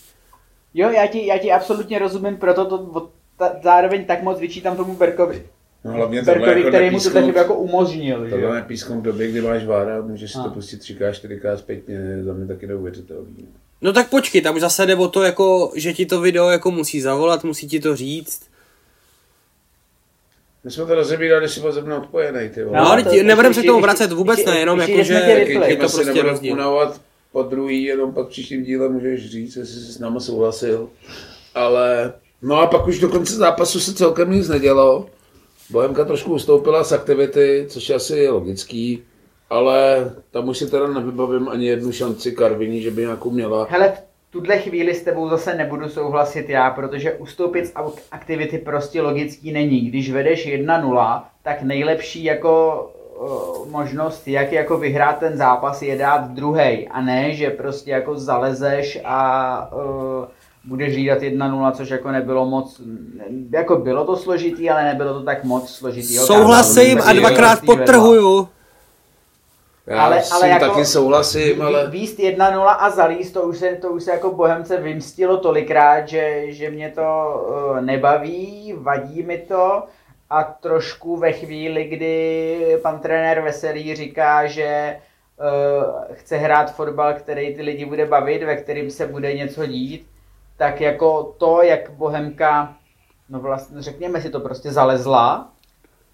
Jo, 0.74 0.90
já 0.90 1.06
ti, 1.06 1.26
já 1.26 1.38
ti 1.38 1.52
absolutně 1.52 1.98
rozumím, 1.98 2.36
proto 2.36 2.64
to 2.64 2.78
od- 2.78 3.10
ta, 3.38 3.52
zároveň 3.64 4.04
tak 4.04 4.22
moc 4.22 4.38
vyčítám 4.40 4.76
tomu 4.76 4.94
Berkovi. 4.96 5.46
No, 5.84 5.92
hlavně 5.92 6.22
Berkovi, 6.22 6.50
jako 6.60 6.68
který 6.68 6.90
mu 6.90 7.00
to 7.00 7.10
tak 7.10 7.36
jako 7.36 7.54
umožnil, 7.54 8.24
že 8.24 8.30
Tohle 8.30 8.46
jo. 8.46 8.52
nepísknout 8.54 8.98
v 9.00 9.02
době, 9.02 9.28
kdy 9.30 9.40
máš 9.40 9.64
vára, 9.64 10.00
můžeš 10.00 10.32
si 10.32 10.38
to 10.38 10.50
pustit 10.50 10.76
třikrát, 10.76 11.12
čtyřikrát 11.12 11.58
zpětně, 11.58 11.96
za 12.22 12.32
mě 12.32 12.46
taky 12.46 12.66
neuvěřitelný. 12.66 13.48
No 13.82 13.92
tak 13.92 14.08
počkej, 14.08 14.40
tam 14.42 14.54
už 14.54 14.60
zase 14.60 14.86
jde 14.86 14.96
o 14.96 15.08
to, 15.08 15.22
jako, 15.22 15.72
že 15.74 15.92
ti 15.92 16.06
to 16.06 16.20
video 16.20 16.50
jako 16.50 16.70
musí 16.70 17.00
zavolat, 17.00 17.44
musí 17.44 17.68
ti 17.68 17.80
to 17.80 17.96
říct. 17.96 18.42
My 20.64 20.70
jsme 20.70 20.86
to 20.86 20.94
rozebírali, 20.94 21.48
si 21.48 21.60
byl 21.60 21.72
ze 21.72 21.80
mnou 21.82 21.96
odpojený, 21.96 22.48
ty 22.48 22.64
vole. 22.64 22.78
No, 22.78 22.90
ale 22.90 23.02
to- 23.02 23.10
ti- 23.10 23.22
nebudem 23.22 23.50
ještě- 23.50 23.60
se 23.60 23.66
k 23.66 23.70
tomu 23.70 23.80
vracet 23.80 24.12
vůbec 24.12 24.38
ještě- 24.38 24.50
ne, 24.50 24.58
jenom 24.58 24.78
ještě 24.80 24.92
jako, 24.92 25.04
že 25.04 25.14
je 25.14 25.76
to 25.76 25.80
prostě 25.80 26.04
nebudeme 26.04 26.30
rozdíl. 26.30 26.56
Po 27.34 27.42
druhý, 27.42 27.84
jenom 27.84 28.14
pak 28.14 28.28
příštím 28.28 28.64
díle 28.64 28.88
můžeš 28.88 29.30
říct, 29.30 29.56
jestli 29.56 29.80
jsi 29.80 29.92
s 29.92 29.98
náma 29.98 30.20
souhlasil. 30.20 30.88
Ale, 31.54 32.12
no 32.42 32.60
a 32.60 32.66
pak 32.66 32.86
už 32.86 33.00
do 33.00 33.08
konce 33.08 33.34
zápasu 33.34 33.80
se 33.80 33.94
celkem 33.94 34.32
nic 34.32 34.48
nedělo. 34.48 35.06
Bohemka 35.70 36.04
trošku 36.04 36.32
ustoupila 36.32 36.84
z 36.84 36.92
aktivity, 36.92 37.66
což 37.68 37.88
je 37.88 37.94
asi 37.94 38.28
logický, 38.28 39.02
ale 39.50 40.10
tam 40.30 40.48
už 40.48 40.58
si 40.58 40.70
teda 40.70 40.86
nevybavím 40.86 41.48
ani 41.48 41.66
jednu 41.66 41.92
šanci 41.92 42.32
Karviní, 42.32 42.82
že 42.82 42.90
by 42.90 43.02
nějakou 43.02 43.30
měla. 43.30 43.66
Hele, 43.70 43.92
tuhle 44.30 44.58
chvíli 44.58 44.94
s 44.94 45.02
tebou 45.02 45.28
zase 45.28 45.54
nebudu 45.54 45.88
souhlasit 45.88 46.48
já, 46.48 46.70
protože 46.70 47.12
ustoupit 47.12 47.66
z 47.66 47.74
ak- 47.74 48.00
aktivity 48.10 48.58
prostě 48.58 49.02
logický 49.02 49.52
není. 49.52 49.80
Když 49.80 50.10
vedeš 50.10 50.46
1-0, 50.46 51.22
tak 51.42 51.62
nejlepší 51.62 52.24
jako 52.24 52.90
uh, 53.24 53.68
možnost, 53.70 54.28
jak 54.28 54.52
jako 54.52 54.78
vyhrát 54.78 55.18
ten 55.18 55.36
zápas, 55.36 55.82
je 55.82 55.98
dát 55.98 56.30
druhý 56.30 56.88
a 56.88 57.00
ne, 57.00 57.32
že 57.34 57.50
prostě 57.50 57.90
jako 57.90 58.16
zalezeš 58.16 58.98
a 59.04 59.70
uh, 59.72 60.24
budeš 60.64 60.92
hlídat 60.94 61.18
1-0, 61.18 61.72
což 61.72 61.88
jako 61.88 62.10
nebylo 62.10 62.46
moc, 62.46 62.80
jako 63.52 63.76
bylo 63.76 64.04
to 64.04 64.16
složitý, 64.16 64.70
ale 64.70 64.84
nebylo 64.84 65.14
to 65.14 65.22
tak 65.22 65.44
moc 65.44 65.70
složitý. 65.70 66.14
Souhlasím 66.14 66.98
kámo, 66.98 67.10
a 67.10 67.12
dvakrát 67.12 67.58
podtrhuju. 67.66 68.48
Já 69.86 70.02
Ale- 70.04 70.22
s 70.22 70.32
ale 70.32 70.48
jako- 70.48 70.66
taky 70.66 70.84
souhlasím, 70.84 71.62
ale 71.62 71.86
Výst 71.90 72.18
1-0 72.18 72.76
a 72.78 72.90
zalíst, 72.90 73.34
to 73.34 73.42
už 73.42 73.58
se, 73.58 73.68
to 73.80 73.88
už 73.88 74.02
se 74.02 74.10
jako 74.10 74.30
Bohemce 74.30 74.76
vymstilo 74.76 75.36
tolikrát, 75.36 76.08
že, 76.08 76.42
že 76.48 76.70
mě 76.70 76.92
to 76.94 77.02
uh, 77.48 77.80
nebaví, 77.80 78.74
vadí 78.78 79.22
mi 79.22 79.38
to 79.38 79.82
a 80.30 80.42
trošku 80.42 81.16
ve 81.16 81.32
chvíli, 81.32 81.84
kdy 81.84 82.78
pan 82.82 82.98
trenér 82.98 83.40
Veselý 83.40 83.96
říká, 83.96 84.46
že 84.46 84.96
uh, 85.40 86.14
chce 86.14 86.36
hrát 86.36 86.74
fotbal, 86.74 87.14
který 87.14 87.54
ty 87.54 87.62
lidi 87.62 87.84
bude 87.84 88.06
bavit, 88.06 88.42
ve 88.42 88.56
kterým 88.56 88.90
se 88.90 89.06
bude 89.06 89.34
něco 89.34 89.66
dít, 89.66 90.06
tak 90.56 90.80
jako 90.80 91.34
to, 91.38 91.62
jak 91.62 91.90
Bohemka, 91.90 92.76
no 93.28 93.40
vlastně 93.40 93.82
řekněme 93.82 94.22
si 94.22 94.30
to 94.30 94.40
prostě 94.40 94.72
zalezla, 94.72 95.52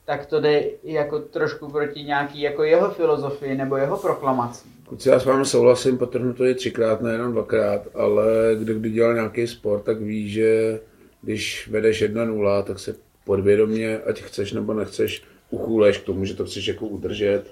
tak 0.05 0.27
to 0.27 0.41
jde 0.41 0.65
jako 0.83 1.19
trošku 1.19 1.69
proti 1.69 2.03
nějaký 2.03 2.41
jako 2.41 2.63
jeho 2.63 2.91
filozofii 2.91 3.55
nebo 3.55 3.77
jeho 3.77 3.97
proklamací. 3.97 4.69
Kluci, 4.89 5.09
já 5.09 5.19
s 5.21 5.25
vámi 5.25 5.47
souhlasím, 5.47 5.99
potrhnu 5.99 6.33
to 6.33 6.45
je 6.45 6.55
třikrát, 6.55 7.01
nejenom 7.01 7.33
dvakrát, 7.33 7.83
ale 7.95 8.25
kdo 8.59 8.75
kdy 8.75 8.91
dělal 8.91 9.15
nějaký 9.15 9.47
sport, 9.47 9.83
tak 9.83 10.01
ví, 10.01 10.31
že 10.31 10.81
když 11.23 11.69
vedeš 11.69 12.03
1-0, 12.03 12.63
tak 12.63 12.79
se 12.79 12.95
podvědomě, 13.31 13.99
ať 13.99 14.23
chceš 14.23 14.53
nebo 14.53 14.75
nechceš, 14.75 15.23
uchůleš 15.51 15.99
k 15.99 16.05
tomu, 16.05 16.25
že 16.25 16.35
to 16.35 16.45
chceš 16.45 16.69
jako 16.69 16.87
udržet. 16.87 17.43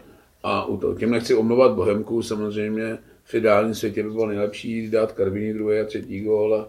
A 0.43 0.65
u 0.65 0.77
toho, 0.77 0.95
tím 0.95 1.11
nechci 1.11 1.35
omlouvat 1.35 1.73
Bohemku, 1.73 2.23
samozřejmě 2.23 2.99
v 3.25 3.35
ideálním 3.35 3.75
světě 3.75 4.03
by 4.03 4.11
bylo 4.11 4.27
nejlepší 4.27 4.91
dát 4.91 5.13
Karviní 5.13 5.53
druhý 5.53 5.79
a 5.79 5.85
třetí 5.85 6.21
gól 6.21 6.55
a 6.55 6.69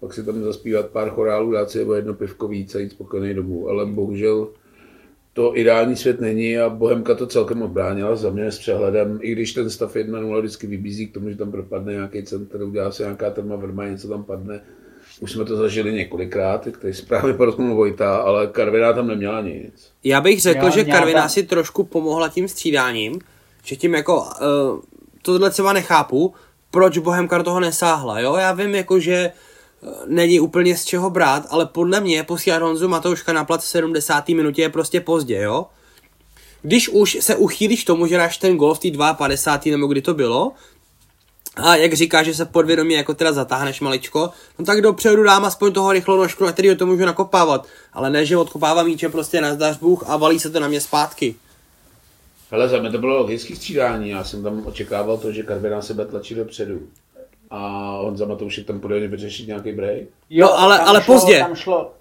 pak 0.00 0.14
si 0.14 0.24
tam 0.24 0.42
zaspívat 0.42 0.86
pár 0.86 1.08
chorálů, 1.08 1.52
dát 1.52 1.70
si 1.70 1.78
nebo 1.78 1.94
jedno 1.94 2.14
pivko 2.14 2.48
víc 2.48 2.74
a 2.74 2.78
jít 2.78 2.92
spokojený 2.92 3.34
domů. 3.34 3.68
Ale 3.68 3.86
bohužel 3.86 4.48
to 5.32 5.56
ideální 5.56 5.96
svět 5.96 6.20
není 6.20 6.58
a 6.58 6.68
Bohemka 6.68 7.14
to 7.14 7.26
celkem 7.26 7.62
odbránila 7.62 8.16
za 8.16 8.30
mě 8.30 8.52
s 8.52 8.58
přehledem, 8.58 9.18
i 9.22 9.32
když 9.32 9.52
ten 9.52 9.70
stav 9.70 9.96
1-0 9.96 10.38
vždycky 10.38 10.66
vybízí 10.66 11.06
k 11.06 11.14
tomu, 11.14 11.30
že 11.30 11.36
tam 11.36 11.50
propadne 11.50 11.92
nějaký 11.92 12.22
center, 12.22 12.62
udělá 12.62 12.92
se 12.92 13.02
nějaká 13.02 13.30
terma 13.30 13.56
vrma, 13.56 13.88
něco 13.88 14.08
tam 14.08 14.24
padne. 14.24 14.60
Už 15.20 15.32
jsme 15.32 15.44
to 15.44 15.56
zažili 15.56 15.92
několikrát, 15.92 16.68
tady 16.80 16.94
správně 16.94 17.34
podotknul 17.34 17.74
Vojta, 17.74 18.16
ale 18.16 18.46
Karviná 18.46 18.92
tam 18.92 19.06
neměla 19.06 19.40
nic. 19.40 19.92
Já 20.04 20.20
bych 20.20 20.40
řekl, 20.40 20.64
Jo, 20.64 20.70
že 20.70 20.84
Karviná 20.84 21.28
si 21.28 21.42
trošku 21.42 21.84
pomohla 21.84 22.28
tím 22.28 22.48
střídáním, 22.48 23.20
že 23.64 23.76
tím 23.76 23.94
jako, 23.94 24.20
uh, 24.20 24.80
tohle 25.22 25.50
třeba 25.50 25.72
nechápu, 25.72 26.34
proč 26.70 26.98
Bohemka 26.98 27.38
do 27.38 27.44
toho 27.44 27.60
nesáhla, 27.60 28.20
jo? 28.20 28.36
Já 28.36 28.52
vím 28.52 28.74
jako, 28.74 29.00
že 29.00 29.14
eh, 29.14 29.88
není 30.06 30.40
úplně 30.40 30.76
z 30.76 30.84
čeho 30.84 31.10
brát, 31.10 31.46
ale 31.50 31.66
podle 31.66 32.00
mě 32.00 32.22
posílat 32.24 32.62
Honzu 32.62 32.88
Matouška 32.88 33.32
na 33.32 33.44
plac 33.44 33.64
v 33.64 33.68
70. 33.68 34.28
minutě 34.28 34.62
je 34.62 34.68
prostě 34.68 35.00
pozdě, 35.00 35.36
jo? 35.36 35.66
Když 36.62 36.88
už 36.88 37.18
se 37.20 37.36
uchýlíš 37.36 37.84
tomu, 37.84 38.06
že 38.06 38.16
dáš 38.16 38.38
ten 38.38 38.56
gol 38.56 38.74
v 38.74 38.78
té 38.78 38.88
52. 39.18 39.76
nebo 39.76 39.86
kdy 39.86 40.02
to 40.02 40.14
bylo, 40.14 40.52
a 41.56 41.76
jak 41.76 41.92
říká, 41.92 42.22
že 42.22 42.34
se 42.34 42.44
podvědomě 42.44 42.96
jako 42.96 43.14
teda 43.14 43.32
zatáhneš 43.32 43.80
maličko, 43.80 44.30
no 44.58 44.64
tak 44.64 44.80
dopředu 44.80 45.22
dám 45.22 45.44
aspoň 45.44 45.72
toho 45.72 45.92
rychlou 45.92 46.16
nožku, 46.16 46.44
na 46.44 46.52
kterýho 46.52 46.76
to 46.76 46.86
můžu 46.86 47.04
nakopávat. 47.06 47.66
Ale 47.92 48.10
ne, 48.10 48.26
že 48.26 48.36
odkopávám 48.36 48.86
míče 48.86 49.08
prostě 49.08 49.40
na 49.40 49.54
zdař 49.54 49.78
Bůh 49.78 50.04
a 50.10 50.16
valí 50.16 50.40
se 50.40 50.50
to 50.50 50.60
na 50.60 50.68
mě 50.68 50.80
zpátky. 50.80 51.34
Hele, 52.50 52.68
za 52.68 52.78
mě 52.80 52.90
to 52.90 52.98
bylo 52.98 53.16
logické 53.18 53.56
střídání, 53.56 54.10
já 54.10 54.24
jsem 54.24 54.42
tam 54.42 54.66
očekával 54.66 55.18
to, 55.18 55.32
že 55.32 55.42
Karviná 55.42 55.82
se 55.82 55.94
bude 55.94 56.06
tlačit 56.06 56.34
dopředu. 56.34 56.80
A 57.50 57.90
on 58.00 58.16
za 58.16 58.26
Matoušek 58.26 58.66
tam 58.66 58.80
půjde 58.80 59.08
vyřešit 59.08 59.46
nějaký 59.46 59.72
break. 59.72 60.02
Jo, 60.30 60.48
ale- 60.52 60.78
tam 60.78 60.88
ale 60.88 61.02
šlo, 61.02 61.14
pozdě. 61.14 61.38
Tam 61.38 61.54
šlo, 61.54 61.92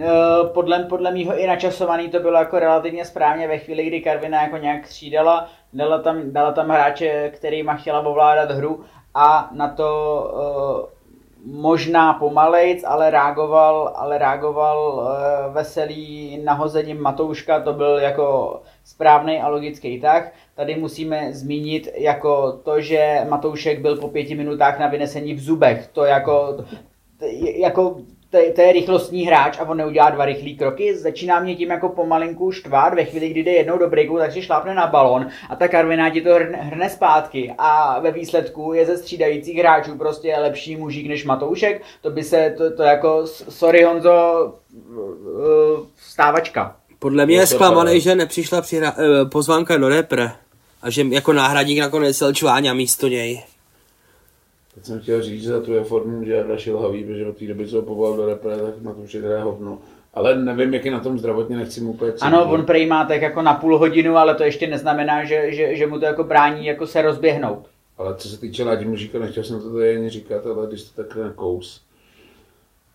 eh, 0.00 0.06
podle, 0.54 0.78
podle 0.84 1.12
mýho 1.12 1.38
i 1.38 1.46
načasovaný 1.46 2.08
to 2.10 2.20
bylo 2.20 2.38
jako 2.38 2.58
relativně 2.58 3.04
správně 3.04 3.48
ve 3.48 3.58
chvíli, 3.58 3.86
kdy 3.86 4.00
Karvina 4.00 4.42
jako 4.42 4.56
nějak 4.56 4.86
střídala, 4.86 5.50
dala 5.72 5.98
tam, 5.98 6.32
dala 6.32 6.52
tam 6.52 6.68
hráče, 6.68 7.30
kterýma 7.34 7.74
chtěla 7.74 8.06
ovládat 8.06 8.50
hru 8.50 8.84
a 9.14 9.50
na 9.52 9.68
to 9.68 10.90
eh, 10.90 11.00
možná 11.44 12.12
pomalejc, 12.12 12.84
ale 12.84 13.10
reagoval, 13.10 13.92
ale 13.96 14.18
reagoval 14.18 15.08
eh, 15.08 15.52
veselý 15.52 16.38
nahozením 16.44 17.00
Matouška, 17.00 17.60
to 17.60 17.72
byl 17.72 17.98
jako 17.98 18.60
správný 18.84 19.40
a 19.40 19.48
logický 19.48 20.00
tah. 20.00 20.32
Tady 20.54 20.76
musíme 20.76 21.32
zmínit 21.32 21.88
jako 21.94 22.52
to, 22.52 22.80
že 22.80 23.26
Matoušek 23.28 23.80
byl 23.80 23.96
po 23.96 24.08
pěti 24.08 24.34
minutách 24.34 24.78
na 24.78 24.86
vynesení 24.86 25.34
v 25.34 25.40
zubech. 25.40 25.86
To 25.92 26.04
jako, 26.04 26.64
jako 27.56 27.96
to, 28.30 28.36
je- 28.36 28.52
to 28.52 28.60
je 28.60 28.72
rychlostní 28.72 29.22
hráč 29.26 29.58
a 29.58 29.62
on 29.68 29.76
neudělá 29.76 30.10
dva 30.10 30.24
rychlé 30.24 30.50
kroky. 30.50 30.96
Začíná 30.96 31.40
mě 31.40 31.56
tím 31.56 31.70
jako 31.70 31.88
pomalinku 31.88 32.52
štvát 32.52 32.94
ve 32.94 33.04
chvíli, 33.04 33.28
kdy 33.28 33.40
jde 33.42 33.52
jednou 33.52 33.78
do 33.78 33.88
breaku, 33.88 34.18
tak 34.18 34.32
si 34.32 34.42
šlápne 34.42 34.74
na 34.74 34.86
balon 34.86 35.26
a 35.50 35.56
ta 35.56 35.68
Karviná 35.68 36.10
ti 36.10 36.20
to 36.20 36.34
hrne, 36.34 36.58
hrne 36.58 36.90
zpátky 36.90 37.54
a 37.58 38.00
ve 38.00 38.10
výsledku 38.12 38.72
je 38.74 38.86
ze 38.86 38.96
střídajících 38.96 39.58
hráčů 39.58 39.98
prostě 39.98 40.36
lepší 40.38 40.76
mužík 40.76 41.06
než 41.08 41.24
Matoušek. 41.24 41.82
To 42.02 42.10
by 42.10 42.22
se, 42.22 42.54
to, 42.58 42.70
to 42.76 42.82
jako, 42.82 43.26
sorry 43.48 43.82
Honzo, 43.82 44.52
stávačka. 45.96 46.76
Podle 46.98 47.26
mě 47.26 47.36
je 47.36 47.46
zklamaný, 47.46 48.00
že 48.00 48.14
nepřišla 48.14 48.60
přihra- 48.60 48.94
eh, 48.98 49.24
pozvánka 49.24 49.76
do 49.76 49.88
repre. 49.88 50.30
A 50.82 50.90
že 50.90 51.02
jako 51.10 51.32
náhradník 51.32 51.78
nakonec 51.78 52.20
jel 52.20 52.34
Čváňa 52.34 52.74
místo 52.74 53.08
něj. 53.08 53.42
Teď 54.74 54.84
jsem 54.84 55.00
chtěl 55.00 55.22
říct, 55.22 55.42
že 55.42 55.48
za 55.48 55.60
tu 55.60 55.72
je 55.72 55.84
formu, 55.84 56.24
že 56.24 56.32
Jarda 56.32 56.56
Šilhavý, 56.56 57.04
protože 57.04 57.26
od 57.26 57.36
té 57.36 57.46
doby, 57.46 57.66
co 57.66 57.76
ho 57.76 57.82
povolal 57.82 58.16
do 58.16 58.26
repre, 58.26 58.56
tak 58.56 58.82
Matoušek 58.82 59.24
hraje 59.24 59.42
hovno. 59.42 59.78
Ale 60.14 60.38
nevím, 60.38 60.74
jak 60.74 60.84
je 60.84 60.90
na 60.90 61.00
tom 61.00 61.18
zdravotně, 61.18 61.56
nechci 61.56 61.80
mu 61.80 61.90
úplně 61.90 62.12
Ano, 62.20 62.50
on 62.50 62.64
prej 62.64 62.86
má 62.86 63.04
tak 63.04 63.22
jako 63.22 63.42
na 63.42 63.54
půl 63.54 63.78
hodinu, 63.78 64.16
ale 64.16 64.34
to 64.34 64.42
ještě 64.42 64.66
neznamená, 64.66 65.24
že, 65.24 65.52
že, 65.52 65.76
že 65.76 65.86
mu 65.86 65.98
to 65.98 66.04
jako 66.04 66.24
brání 66.24 66.66
jako 66.66 66.86
se 66.86 67.02
rozběhnout. 67.02 67.66
Ale 67.98 68.14
co 68.16 68.28
se 68.28 68.40
týče 68.40 68.64
Ládi 68.64 68.84
Mužíka, 68.84 69.18
nechtěl 69.18 69.44
jsem 69.44 69.60
to 69.60 69.72
tady 69.72 69.96
ani 69.96 70.10
říkat, 70.10 70.46
ale 70.46 70.66
když 70.66 70.82
to 70.82 71.02
takhle 71.02 71.24
nakous, 71.24 71.82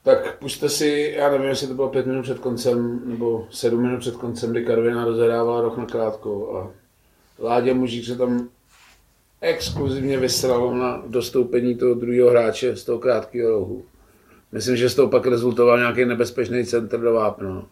tak 0.04 0.40
puste 0.40 0.70
si, 0.70 1.14
já 1.18 1.32
nevím, 1.32 1.48
jestli 1.48 1.68
to 1.68 1.74
bylo 1.74 1.90
pět 1.90 2.06
minut 2.06 2.22
před 2.22 2.40
koncem, 2.40 3.02
nebo 3.06 3.48
sedm 3.50 3.82
minut 3.82 4.00
před 4.00 4.16
koncem, 4.16 4.52
kdy 4.52 4.66
Karviná 4.66 5.06
rozehrávala 5.06 5.62
roh 5.62 5.78
na 5.78 5.86
krátkou 5.86 6.56
a 6.58 6.72
Ládě 7.40 7.74
Mužík 7.74 8.06
se 8.06 8.18
tam 8.18 8.50
exkluzivně 9.46 10.18
vysral 10.18 10.76
na 10.76 11.04
dostoupení 11.08 11.76
toho 11.76 11.94
druhého 11.94 12.30
hráče 12.30 12.76
z 12.76 12.84
toho 12.84 13.00
krátkého 13.00 13.50
rohu. 13.52 13.84
Myslím, 14.52 14.76
že 14.78 14.90
z 14.90 14.96
toho 14.96 15.08
pak 15.08 15.28
rezultoval 15.28 15.78
nějaký 15.80 16.06
nebezpečný 16.06 16.66
centr 16.66 17.00
do 17.00 17.14
vápna. 17.14 17.64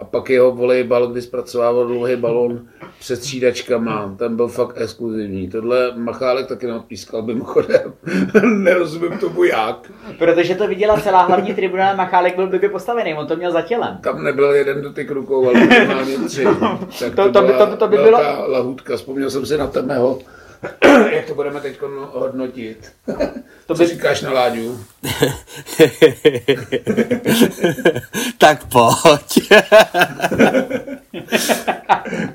A 0.00 0.04
pak 0.04 0.30
jeho 0.30 0.52
volejbal, 0.52 1.06
kdy 1.06 1.22
zpracovával 1.22 1.86
dlouhý 1.86 2.16
balon 2.16 2.60
před 2.98 3.16
střídačkama, 3.16 4.14
ten 4.18 4.36
byl 4.36 4.48
fakt 4.48 4.74
exkluzivní. 4.80 5.48
Tohle 5.50 5.92
Machálek 5.96 6.46
taky 6.46 6.66
neodpískal 6.66 7.22
mimochodem. 7.22 7.92
Nerozumím 8.56 9.18
tomu 9.18 9.44
jak. 9.44 9.92
Protože 10.18 10.54
to 10.54 10.68
viděla 10.68 11.00
celá 11.00 11.22
hlavní 11.22 11.54
tribuna, 11.54 11.94
Machálek 11.94 12.36
byl 12.36 12.46
blbě 12.46 12.68
postavený, 12.68 13.14
on 13.14 13.26
to 13.26 13.36
měl 13.36 13.52
za 13.52 13.62
tělem. 13.62 13.98
Tam 14.02 14.24
nebyl 14.24 14.52
jeden 14.52 14.82
dotyk 14.82 15.10
rukou, 15.10 15.44
ale 15.48 15.66
minimálně 15.66 16.16
tři. 16.18 16.44
Tak 17.00 17.14
To- 17.14 17.32
to 17.32 17.40
by- 17.40 17.46
byla 17.46 17.58
to 17.66 17.66
by- 17.72 17.76
to 17.76 17.88
by 17.88 17.96
velká 17.96 18.32
bylo- 18.36 18.50
lahůdka. 18.50 18.96
Vzpomněl 18.96 19.30
jsem 19.30 19.46
si 19.46 19.58
na 19.58 19.66
temého, 19.66 20.18
jak 21.12 21.26
to 21.26 21.34
budeme 21.34 21.60
teď 21.60 21.80
hodnotit. 22.12 22.92
To 23.66 23.74
Co 23.74 23.82
by- 23.82 23.88
říkáš 23.88 24.22
na 24.22 24.32
Láďu? 24.32 24.84
tak 28.38 28.66
pojď. 28.66 29.48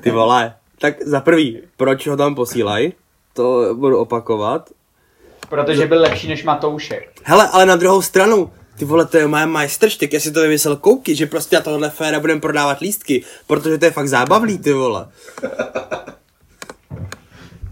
Ty 0.00 0.10
vole. 0.10 0.54
Tak 0.80 1.02
za 1.02 1.20
prvý, 1.20 1.62
proč 1.76 2.06
ho 2.06 2.16
tam 2.16 2.34
posílají? 2.34 2.92
To 3.32 3.74
budu 3.74 3.98
opakovat. 3.98 4.70
Protože 5.48 5.86
byl 5.86 6.00
lepší 6.00 6.28
než 6.28 6.44
Matoušek. 6.44 7.20
Hele, 7.24 7.48
ale 7.52 7.66
na 7.66 7.76
druhou 7.76 8.02
stranu, 8.02 8.50
ty 8.78 8.84
vole, 8.84 9.06
to 9.06 9.16
je 9.16 9.26
moje 9.26 9.46
majstrštyk, 9.46 10.12
já 10.12 10.20
si 10.20 10.32
to 10.32 10.40
vymyslel 10.40 10.76
kouky, 10.76 11.16
že 11.16 11.26
prostě 11.26 11.56
na 11.56 11.62
tohle 11.62 11.90
féra 11.90 12.20
budeme 12.20 12.40
prodávat 12.40 12.80
lístky, 12.80 13.24
protože 13.46 13.78
to 13.78 13.84
je 13.84 13.90
fakt 13.90 14.08
zábavný, 14.08 14.58
ty 14.58 14.72
vole. 14.72 15.06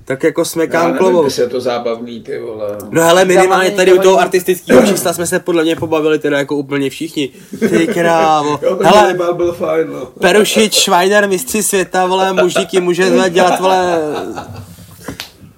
Tak 0.08 0.22
jako 0.22 0.44
jsme 0.44 0.66
nevím, 0.66 0.96
klovou. 0.98 1.28
je 1.38 1.48
to 1.48 1.60
zábavný, 1.60 2.20
ty 2.20 2.38
vole. 2.38 2.76
No 2.90 3.02
hele, 3.02 3.24
minimálně 3.24 3.70
tady 3.70 3.92
u 3.92 3.98
toho 4.02 4.18
artistického 4.20 4.86
čísla 4.86 5.12
jsme 5.12 5.26
se 5.26 5.40
podle 5.40 5.62
mě 5.64 5.76
pobavili 5.76 6.18
teda 6.18 6.38
jako 6.38 6.56
úplně 6.56 6.90
všichni. 6.90 7.28
Ty 7.58 7.86
krávo. 7.86 8.56
Ten 8.78 8.86
Hele, 8.86 9.14
byl 9.32 9.52
fajn, 9.52 9.86
no. 9.92 10.06
Perušič, 10.20 10.74
Schweiner, 10.74 11.28
mistři 11.28 11.62
světa, 11.62 12.06
vole, 12.06 12.32
mužíky, 12.32 12.80
může 12.80 13.10
dělat, 13.30 13.60
vole... 13.60 13.98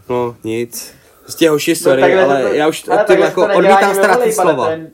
No, 0.08 0.36
nic. 0.44 0.92
Prostě 1.22 1.50
hoši, 1.50 1.76
sorry, 1.76 2.00
takhle 2.02 2.24
ale 2.24 2.42
to- 2.42 2.54
já 2.54 2.68
už 2.68 2.84
ale 2.88 3.00
od 3.02 3.06
takhle 3.06 3.26
jako 3.26 3.40
se 3.40 3.52
odmítám 3.54 3.94
volejbale, 3.96 4.32
slova. 4.32 4.70
je- 4.70 4.90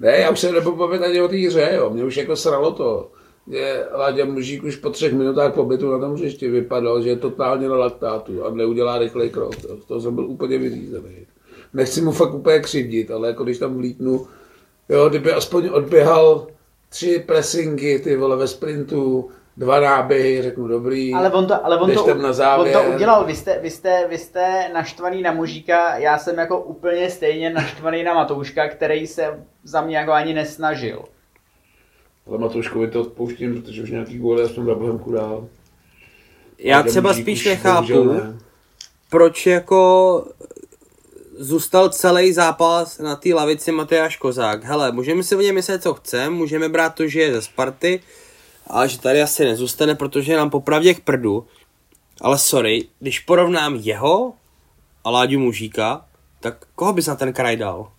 Ne, 0.00 0.16
já 0.16 0.30
už 0.30 0.40
se 0.40 0.52
nebudu 0.52 0.76
bavit 0.76 1.02
ani 1.02 1.20
o 1.20 1.28
té 1.28 1.36
hře, 1.36 1.70
jo. 1.74 1.90
Mě 1.90 2.04
už 2.04 2.16
jako 2.16 2.36
sralo 2.36 2.70
to. 2.72 3.08
Je 3.46 3.86
Láďa 3.92 4.24
Mužík 4.24 4.64
už 4.64 4.76
po 4.76 4.90
třech 4.90 5.12
minutách 5.12 5.54
pobytu 5.54 5.92
na 5.92 5.98
tom 5.98 6.14
hřišti 6.14 6.48
vypadal, 6.48 7.02
že 7.02 7.08
je 7.08 7.16
totálně 7.16 7.68
na 7.68 7.76
laktátu 7.76 8.44
a 8.44 8.50
neudělá 8.50 8.98
rychlej 8.98 9.30
krok. 9.30 9.56
To, 9.56 9.76
to 9.76 10.00
jsem 10.00 10.14
byl 10.14 10.26
úplně 10.26 10.58
vyřízený. 10.58 11.26
Nechci 11.74 12.00
mu 12.00 12.12
fakt 12.12 12.34
úplně 12.34 12.58
křivdit, 12.58 13.10
ale 13.10 13.28
jako 13.28 13.44
když 13.44 13.58
tam 13.58 13.76
vlítnu, 13.76 14.26
jo, 14.88 15.08
kdyby 15.08 15.32
aspoň 15.32 15.68
odběhal 15.72 16.46
tři 16.88 17.24
pressingy, 17.26 17.98
ty 17.98 18.16
vole, 18.16 18.36
ve 18.36 18.48
sprintu, 18.48 19.30
dva 19.56 19.80
náběhy, 19.80 20.42
řeknu 20.42 20.68
dobrý. 20.68 21.14
Ale 21.14 21.30
on 21.30 21.46
to, 21.46 21.66
ale 21.66 21.78
on 21.78 21.94
to, 21.94 22.14
na 22.14 22.28
on 22.28 22.34
závěr. 22.34 22.76
to 22.76 22.94
udělal, 22.94 23.24
vy 23.24 23.34
jste, 23.34 23.58
vy, 23.62 23.70
jste, 23.70 24.06
vy 24.08 24.18
jste 24.18 24.70
naštvaný 24.74 25.22
na 25.22 25.32
mužíka, 25.32 25.96
já 25.96 26.18
jsem 26.18 26.38
jako 26.38 26.60
úplně 26.60 27.10
stejně 27.10 27.50
naštvaný 27.50 28.02
na 28.02 28.14
Matouška, 28.14 28.68
který 28.68 29.06
se 29.06 29.44
za 29.64 29.80
mě 29.80 29.96
jako 29.96 30.12
ani 30.12 30.34
nesnažil. 30.34 31.04
Ale 32.26 32.38
Matouškovi 32.38 32.90
to 32.90 33.00
odpouštím, 33.00 33.62
protože 33.62 33.82
už 33.82 33.90
nějaký 33.90 34.18
góly 34.18 34.42
aspoň 34.42 34.66
na 34.66 34.74
Bohemku 34.74 35.12
dál. 35.12 35.48
Já 36.58 36.82
třeba 36.82 37.14
spíš 37.14 37.44
nechápu, 37.44 38.04
ne. 38.04 38.38
proč 39.10 39.46
jako 39.46 40.24
zůstal 41.38 41.88
celý 41.88 42.32
zápas 42.32 42.98
na 42.98 43.16
té 43.16 43.34
lavici 43.34 43.72
Matyáš 43.72 44.16
Kozák. 44.16 44.64
Hele, 44.64 44.92
můžeme 44.92 45.22
si 45.22 45.36
o 45.36 45.40
něm 45.40 45.54
myslet, 45.54 45.82
co 45.82 45.94
chceme, 45.94 46.30
můžeme 46.30 46.68
brát 46.68 46.94
to, 46.94 47.08
že 47.08 47.20
je 47.20 47.32
ze 47.32 47.42
Sparty, 47.42 48.00
ale 48.66 48.88
že 48.88 49.00
tady 49.00 49.22
asi 49.22 49.44
nezůstane, 49.44 49.94
protože 49.94 50.36
nám 50.36 50.50
popravdě 50.50 50.94
k 50.94 51.00
prdu. 51.00 51.46
Ale 52.20 52.38
sorry, 52.38 52.88
když 52.98 53.20
porovnám 53.20 53.74
jeho 53.74 54.32
a 55.04 55.10
Láďu 55.10 55.38
Mužíka, 55.38 56.04
tak 56.40 56.66
koho 56.74 56.92
bys 56.92 57.06
na 57.06 57.16
ten 57.16 57.32
kraj 57.32 57.56
dal? 57.56 57.92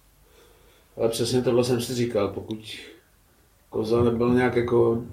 Ale 0.98 1.10
přesně 1.10 1.42
tohle 1.42 1.64
jsem 1.64 1.82
si 1.82 1.96
říkal, 1.96 2.28
pokud 2.28 2.60
Koza 3.72 4.04
nebyl 4.04 4.34
nějak 4.34 4.56
jako 4.56 5.04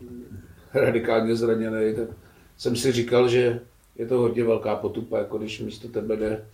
radikálně 0.74 1.36
zraněný, 1.36 1.94
tak 1.96 2.08
jsem 2.56 2.76
si 2.76 2.92
říkal, 2.92 3.28
že 3.28 3.60
je 3.96 4.06
to 4.06 4.18
hodně 4.18 4.44
velká 4.44 4.76
potupa, 4.76 5.18
jako 5.18 5.38
když 5.38 5.60
místo 5.60 5.88
tebe 5.88 6.16
jde 6.16 6.44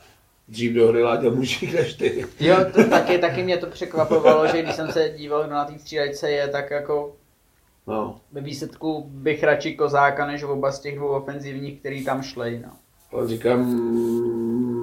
dřív 0.48 0.74
do 0.74 0.88
hry 0.88 1.02
Láďa 1.02 1.30
Mužík 1.30 1.74
než 1.74 1.94
ty. 1.94 2.24
Jo, 2.40 2.56
to 2.74 2.84
taky, 2.90 3.18
taky 3.18 3.42
mě 3.42 3.56
to 3.56 3.66
překvapovalo, 3.66 4.46
že 4.46 4.62
když 4.62 4.74
jsem 4.74 4.88
se 4.92 5.14
díval, 5.18 5.42
kdo 5.44 5.52
na 5.52 5.64
té 5.64 5.78
střídačce 5.78 6.30
je, 6.30 6.48
tak 6.48 6.70
jako 6.70 7.16
No. 7.86 8.20
ve 8.32 8.40
výsledku 8.40 9.04
bych 9.08 9.42
radši 9.44 9.74
Kozáka, 9.74 10.26
než 10.26 10.42
oba 10.42 10.72
z 10.72 10.80
těch 10.80 10.96
dvou 10.96 11.08
ofenzivních, 11.08 11.80
který 11.80 12.04
tam 12.04 12.22
šli. 12.22 12.62
No. 12.66 12.72
Ale 13.12 13.28
říkám, 13.28 13.60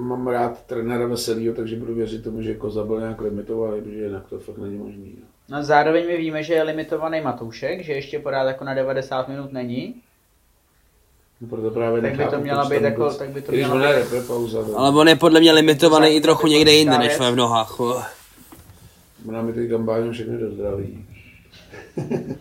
mám 0.08 0.26
rád 0.28 0.62
trenéra 0.66 1.06
Veselýho, 1.06 1.54
takže 1.54 1.76
budu 1.76 1.94
věřit 1.94 2.24
tomu, 2.24 2.42
že 2.42 2.54
Koza 2.54 2.84
byl 2.84 3.00
nějak 3.00 3.20
limitovaný, 3.20 3.80
protože 3.82 4.04
jinak 4.04 4.26
to 4.28 4.38
fakt 4.38 4.58
není 4.58 4.78
možný. 4.78 5.16
no. 5.20 5.26
No 5.48 5.62
zároveň 5.62 6.06
my 6.06 6.16
víme, 6.16 6.42
že 6.42 6.54
je 6.54 6.62
limitovaný 6.62 7.20
Matoušek, 7.20 7.84
že 7.84 7.92
ještě 7.92 8.18
pořád 8.18 8.42
jako 8.44 8.64
na 8.64 8.74
90 8.74 9.28
minut 9.28 9.52
není. 9.52 9.94
No 11.40 11.48
proto 11.48 11.70
právě 11.70 12.02
Tak 12.02 12.16
by 12.16 12.26
to 12.26 12.40
měla 12.40 12.64
být 12.64 12.82
jako- 12.82 13.14
tak 13.14 13.28
by 13.28 13.42
to 13.42 13.52
Když 13.52 13.66
měla 13.66 13.88
být- 13.88 13.94
repre 13.98 14.20
pauza, 14.20 14.58
no. 14.68 14.78
Ale 14.78 14.90
on 15.00 15.08
je 15.08 15.16
podle 15.16 15.40
mě 15.40 15.52
limitovaný 15.52 16.08
i 16.08 16.20
trochu 16.20 16.46
někde 16.46 16.72
jinde, 16.72 16.98
než 16.98 17.16
v 17.18 17.36
nohách. 17.36 17.80
oh. 17.80 18.04
Ona 19.28 19.42
mi 19.42 19.52
teď 19.52 19.68
gambáňu 19.70 20.12
všechny 20.12 20.38
do 20.38 20.50
zdraví. 20.50 21.06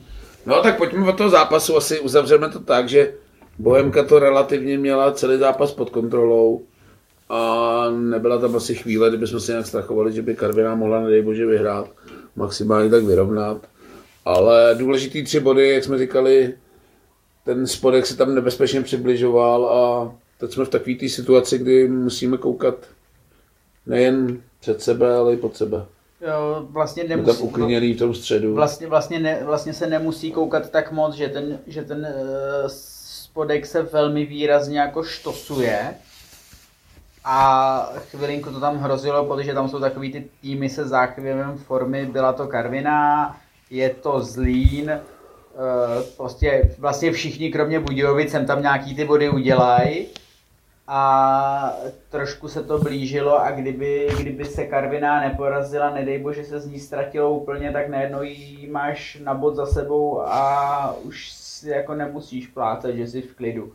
no 0.45 0.62
tak 0.64 0.78
pojďme 0.78 1.10
od 1.10 1.18
toho 1.18 1.30
zápasu, 1.30 1.78
asi 1.78 1.99
uzavřeme 1.99 2.49
to 2.49 2.60
tak, 2.60 2.89
že 2.89 3.14
Bohemka 3.60 4.04
to 4.04 4.20
relativně 4.20 4.78
měla 4.78 5.12
celý 5.14 5.38
zápas 5.39 5.72
pod 5.72 5.89
kontrolou 5.89 6.62
a 7.30 7.86
nebyla 7.89 8.38
tam 8.38 8.56
asi 8.56 8.76
chvíle, 8.76 9.10
kdybychom 9.10 9.39
se 9.39 9.52
nějak 9.52 9.66
strachovali, 9.68 10.12
že 10.14 10.22
by 10.22 10.36
Karviná 10.36 10.76
mohla, 10.76 11.02
nedej 11.02 11.22
bože, 11.22 11.45
vyhrát, 11.45 11.88
maximálně 12.36 12.90
tak 12.90 13.04
vyrovnat. 13.04 13.58
Ale 14.26 14.76
důležitý 14.80 15.24
tři 15.24 15.40
body, 15.40 15.70
jak 15.70 15.84
jsme 15.84 15.98
říkali, 15.98 16.54
ten 17.46 17.68
spodek 17.68 18.06
se 18.06 18.18
tam 18.18 18.36
nebezpečně 18.36 18.82
přibližoval 18.82 19.66
a 19.66 20.12
teď 20.38 20.52
jsme 20.54 20.66
v 20.66 20.70
takové 20.70 20.96
té 20.96 21.10
situaci, 21.10 21.58
kdy 21.58 21.88
musíme 21.88 22.38
koukat 22.38 22.76
nejen 23.86 24.42
před 24.60 24.82
sebe, 24.82 25.16
ale 25.16 25.34
i 25.34 25.38
pod 25.38 25.58
sebe. 25.58 25.86
Jo, 26.28 26.68
vlastně 26.70 27.04
Jsme 27.04 27.10
tam 27.10 27.26
nemusí, 27.26 27.44
uklidněný 27.44 27.94
v 27.94 28.00
tom 28.00 28.14
středu. 28.16 28.56
vlastně, 28.56 28.88
vlastně, 28.88 29.20
ne, 29.20 29.42
vlastně 29.44 29.74
se 29.74 29.88
nemusí 29.88 30.32
koukat 30.32 30.70
tak 30.70 30.92
moc, 30.92 31.16
že 31.16 31.28
ten, 31.28 31.60
že 31.68 31.84
ten 31.84 31.98
uh, 32.00 32.68
spodek 32.68 33.66
se 33.66 33.82
velmi 33.82 34.26
výrazně 34.26 34.80
jako 34.80 35.04
štosuje. 35.04 35.94
A 37.24 37.90
chvilinku 38.10 38.52
to 38.52 38.60
tam 38.60 38.78
hrozilo, 38.78 39.26
protože 39.26 39.54
tam 39.54 39.70
jsou 39.70 39.80
takový 39.80 40.12
ty 40.12 40.26
týmy 40.42 40.70
se 40.70 40.88
záchvěvem 40.88 41.58
formy, 41.58 42.06
byla 42.06 42.34
to 42.34 42.48
Karviná, 42.48 43.38
je 43.70 43.90
to 43.90 44.22
Zlín, 44.22 44.90
eh, 44.90 45.02
prostě 46.18 46.76
vlastně 46.80 47.12
všichni 47.12 47.52
kromě 47.52 47.80
Budějovic 47.80 48.32
sem 48.32 48.46
tam 48.46 48.62
nějaký 48.62 48.96
ty 48.96 49.06
body 49.06 49.30
udělají 49.30 50.08
a 50.88 51.74
trošku 52.10 52.48
se 52.48 52.64
to 52.64 52.78
blížilo 52.78 53.42
a 53.42 53.52
kdyby, 53.52 54.10
kdyby 54.20 54.46
se 54.46 54.66
Karviná 54.66 55.22
neporazila, 55.22 55.90
nedej 55.90 56.20
bože 56.20 56.44
se 56.44 56.60
z 56.60 56.66
ní 56.66 56.80
ztratilo 56.80 57.32
úplně, 57.34 57.72
tak 57.72 57.90
najednou 57.90 58.24
ji 58.24 58.70
máš 58.72 59.18
na 59.24 59.34
bod 59.34 59.56
za 59.56 59.66
sebou 59.66 60.22
a 60.22 60.96
už 61.04 61.32
si 61.32 61.70
jako 61.70 61.96
nemusíš 61.96 62.48
plácat, 62.48 62.96
že 62.96 63.08
jsi 63.08 63.22
v 63.22 63.36
klidu. 63.36 63.74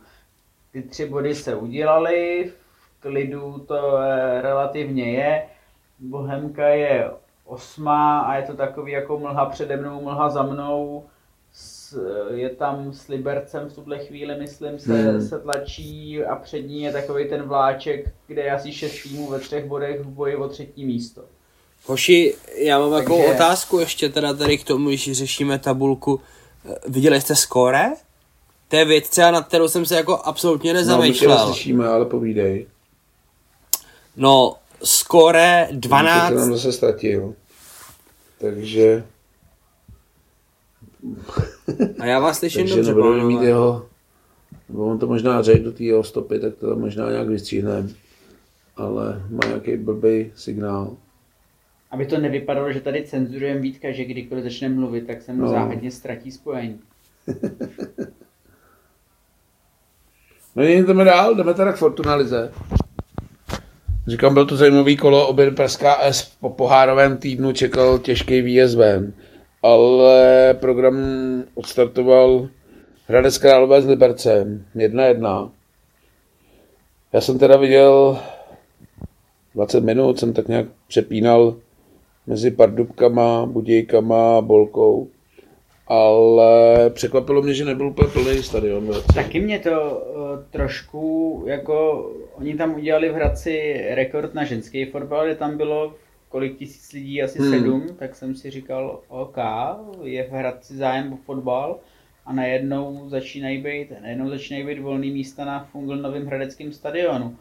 Ty 0.71 0.81
tři 0.81 1.05
body 1.05 1.35
se 1.35 1.55
udělaly, 1.55 2.51
v 2.51 2.66
klidu 3.07 3.65
to 3.67 3.97
eh, 3.97 4.41
relativně 4.41 5.11
je, 5.11 5.43
Bohemka 5.99 6.67
je 6.67 7.11
osmá 7.45 8.19
a 8.19 8.35
je 8.35 8.43
to 8.43 8.53
takový 8.53 8.91
jako 8.91 9.19
mlha 9.19 9.45
přede 9.45 9.77
mnou, 9.77 10.01
mlha 10.01 10.29
za 10.29 10.43
mnou, 10.43 11.03
s, 11.53 11.97
je 12.33 12.49
tam 12.49 12.93
s 12.93 13.07
Libercem 13.07 13.69
v 13.69 13.73
tuhle 13.73 13.99
chvíli, 13.99 14.35
myslím, 14.39 14.79
se, 14.79 14.93
Hmm. 14.93 15.21
se 15.21 15.39
tlačí 15.39 16.23
a 16.23 16.35
před 16.35 16.61
ní 16.61 16.81
je 16.81 16.91
takový 16.91 17.29
ten 17.29 17.41
vláček, 17.43 18.11
kde 18.27 18.41
je 18.41 18.51
asi 18.51 18.71
šest 18.73 19.03
týmů 19.03 19.27
ve 19.29 19.39
třech 19.39 19.65
bodech 19.65 19.99
v 20.01 20.07
boji 20.07 20.35
o 20.35 20.47
třetí 20.49 20.85
místo. 20.85 21.21
Hoši, 21.85 22.35
já 22.57 22.79
mám 22.79 22.91
takovou 22.91 23.21
Takže- 23.21 23.33
otázku 23.35 23.79
ještě 23.79 24.09
teda 24.09 24.33
tady 24.33 24.57
k 24.57 24.63
tomu, 24.63 24.87
když 24.89 25.11
řešíme 25.11 25.59
tabulku. 25.59 26.19
Eh, 26.69 26.75
Viděli 26.87 27.21
jste 27.21 27.35
skóre? 27.35 27.85
To 28.67 28.75
je 28.75 28.85
věc 28.85 29.09
třeba, 29.09 29.31
nad 29.31 29.47
kterou 29.47 29.67
jsem 29.67 29.85
se 29.85 29.95
jako 29.95 30.17
absolutně 30.23 30.73
no, 30.73 30.79
my 30.79 30.79
nezamýšlel. 30.79 31.45
slyšíme, 31.45 31.87
ale 31.87 32.05
povídej. 32.05 32.67
No, 34.17 34.55
skóre 34.83 35.67
Ty 35.81 35.87
nám 35.89 36.05
12, 36.33 36.33
zase 36.49 36.71
ztratil. 36.71 37.35
Takže, 38.39 39.03
a 41.99 42.05
já 42.05 42.19
vás 42.19 42.37
slyším 42.39 42.61
takže 42.61 42.75
dobře, 42.75 42.91
nebudeme 42.93 43.23
mít 43.23 43.41
jeho, 43.41 43.85
nebo 44.69 44.85
on 44.85 44.99
to 44.99 45.07
možná 45.07 45.41
řekl 45.41 45.63
do 45.63 45.71
té 45.71 45.83
jeho 45.83 46.03
stopy, 46.03 46.39
tak 46.39 46.55
to 46.55 46.75
možná 46.75 47.11
nějak 47.11 47.27
vystříhneme. 47.27 47.89
Ale 48.75 49.21
má 49.29 49.47
nějaký 49.47 49.77
blbý 49.77 50.31
signál. 50.35 50.97
Aby 51.91 52.05
to 52.05 52.17
nevypadalo, 52.17 52.73
že 52.73 52.81
tady 52.81 53.03
cenzurujeme 53.07 53.59
Vítka, 53.61 53.91
že 53.91 54.05
kdykoliv 54.05 54.43
začne 54.43 54.69
mluvit, 54.69 55.07
tak 55.07 55.21
se 55.21 55.33
mu 55.33 55.41
No. 55.41 55.49
záhadně 55.49 55.91
ztratí 55.91 56.31
spojení. 56.31 56.79
No 60.55 60.63
jdeme 60.63 61.03
dál, 61.03 61.35
jdeme 61.35 61.53
teda 61.53 61.73
k 61.73 61.77
Fortuna 61.77 62.15
Lize. 62.15 62.51
Říkám, 64.07 64.33
byl 64.33 64.45
to 64.45 64.55
zajímavý 64.55 64.97
kolo, 64.97 65.27
obě 65.27 65.51
Pražská 65.51 65.97
S 66.01 66.23
po 66.39 66.49
pohárovém 66.49 67.17
týdnu 67.17 67.51
čekal 67.51 67.99
těžký 67.99 68.41
výjezd 68.41 68.75
ven. 68.75 69.13
Ale 69.63 70.53
program 70.59 70.95
odstartoval 71.55 72.47
Hradec 73.07 73.37
Králové 73.37 73.81
s 73.81 73.85
Libercem, 73.85 74.65
jedna 74.75 75.05
jedna. 75.05 75.51
Já 77.13 77.21
jsem 77.21 77.39
teda 77.39 77.57
viděl 77.57 78.19
20 79.55 79.83
minut, 79.83 80.19
jsem 80.19 80.33
tak 80.33 80.47
nějak 80.47 80.65
přepínal 80.87 81.55
mezi 82.27 82.51
Pardubkama, 82.51 83.45
Budějkama, 83.45 84.41
Bolkou. 84.41 85.07
Ale 85.87 86.89
překvapilo 86.89 87.41
mě, 87.41 87.53
že 87.53 87.65
nebyl 87.65 87.87
úplně 87.87 88.09
plný 88.09 88.43
stadion. 88.43 88.89
Taky 89.15 89.39
mě 89.39 89.59
to 89.59 89.69
uh, 89.69 90.43
trošku, 90.51 91.43
jako, 91.47 92.09
oni 92.37 92.55
tam 92.55 92.75
udělali 92.75 93.09
v 93.09 93.13
Hradci 93.13 93.85
rekord 93.89 94.33
na 94.33 94.43
ženský 94.43 94.85
fotbal, 94.85 95.25
kde 95.25 95.35
tam 95.35 95.57
bylo 95.57 95.95
kolik 96.29 96.57
tisíc 96.57 96.93
lidí, 96.93 97.23
asi 97.23 97.39
Hmm. 97.39 97.51
sedm, 97.51 97.83
tak 97.99 98.15
jsem 98.15 98.35
si 98.35 98.49
říkal, 98.49 98.99
OK, 99.07 99.37
je 100.03 100.23
v 100.23 100.31
Hradci 100.31 100.75
zájem 100.75 101.13
o 101.13 101.17
fotbal 101.17 101.79
a 102.25 102.33
najednou 102.33 103.09
začínají 103.09 103.57
být, 103.63 103.87
najednou 104.01 104.29
začínají 104.29 104.65
být 104.65 104.79
volný 104.79 105.11
místa 105.11 105.45
na 105.45 105.67
Funglnovém 105.71 106.25
hradeckém 106.25 106.71
stadionu. 106.71 107.35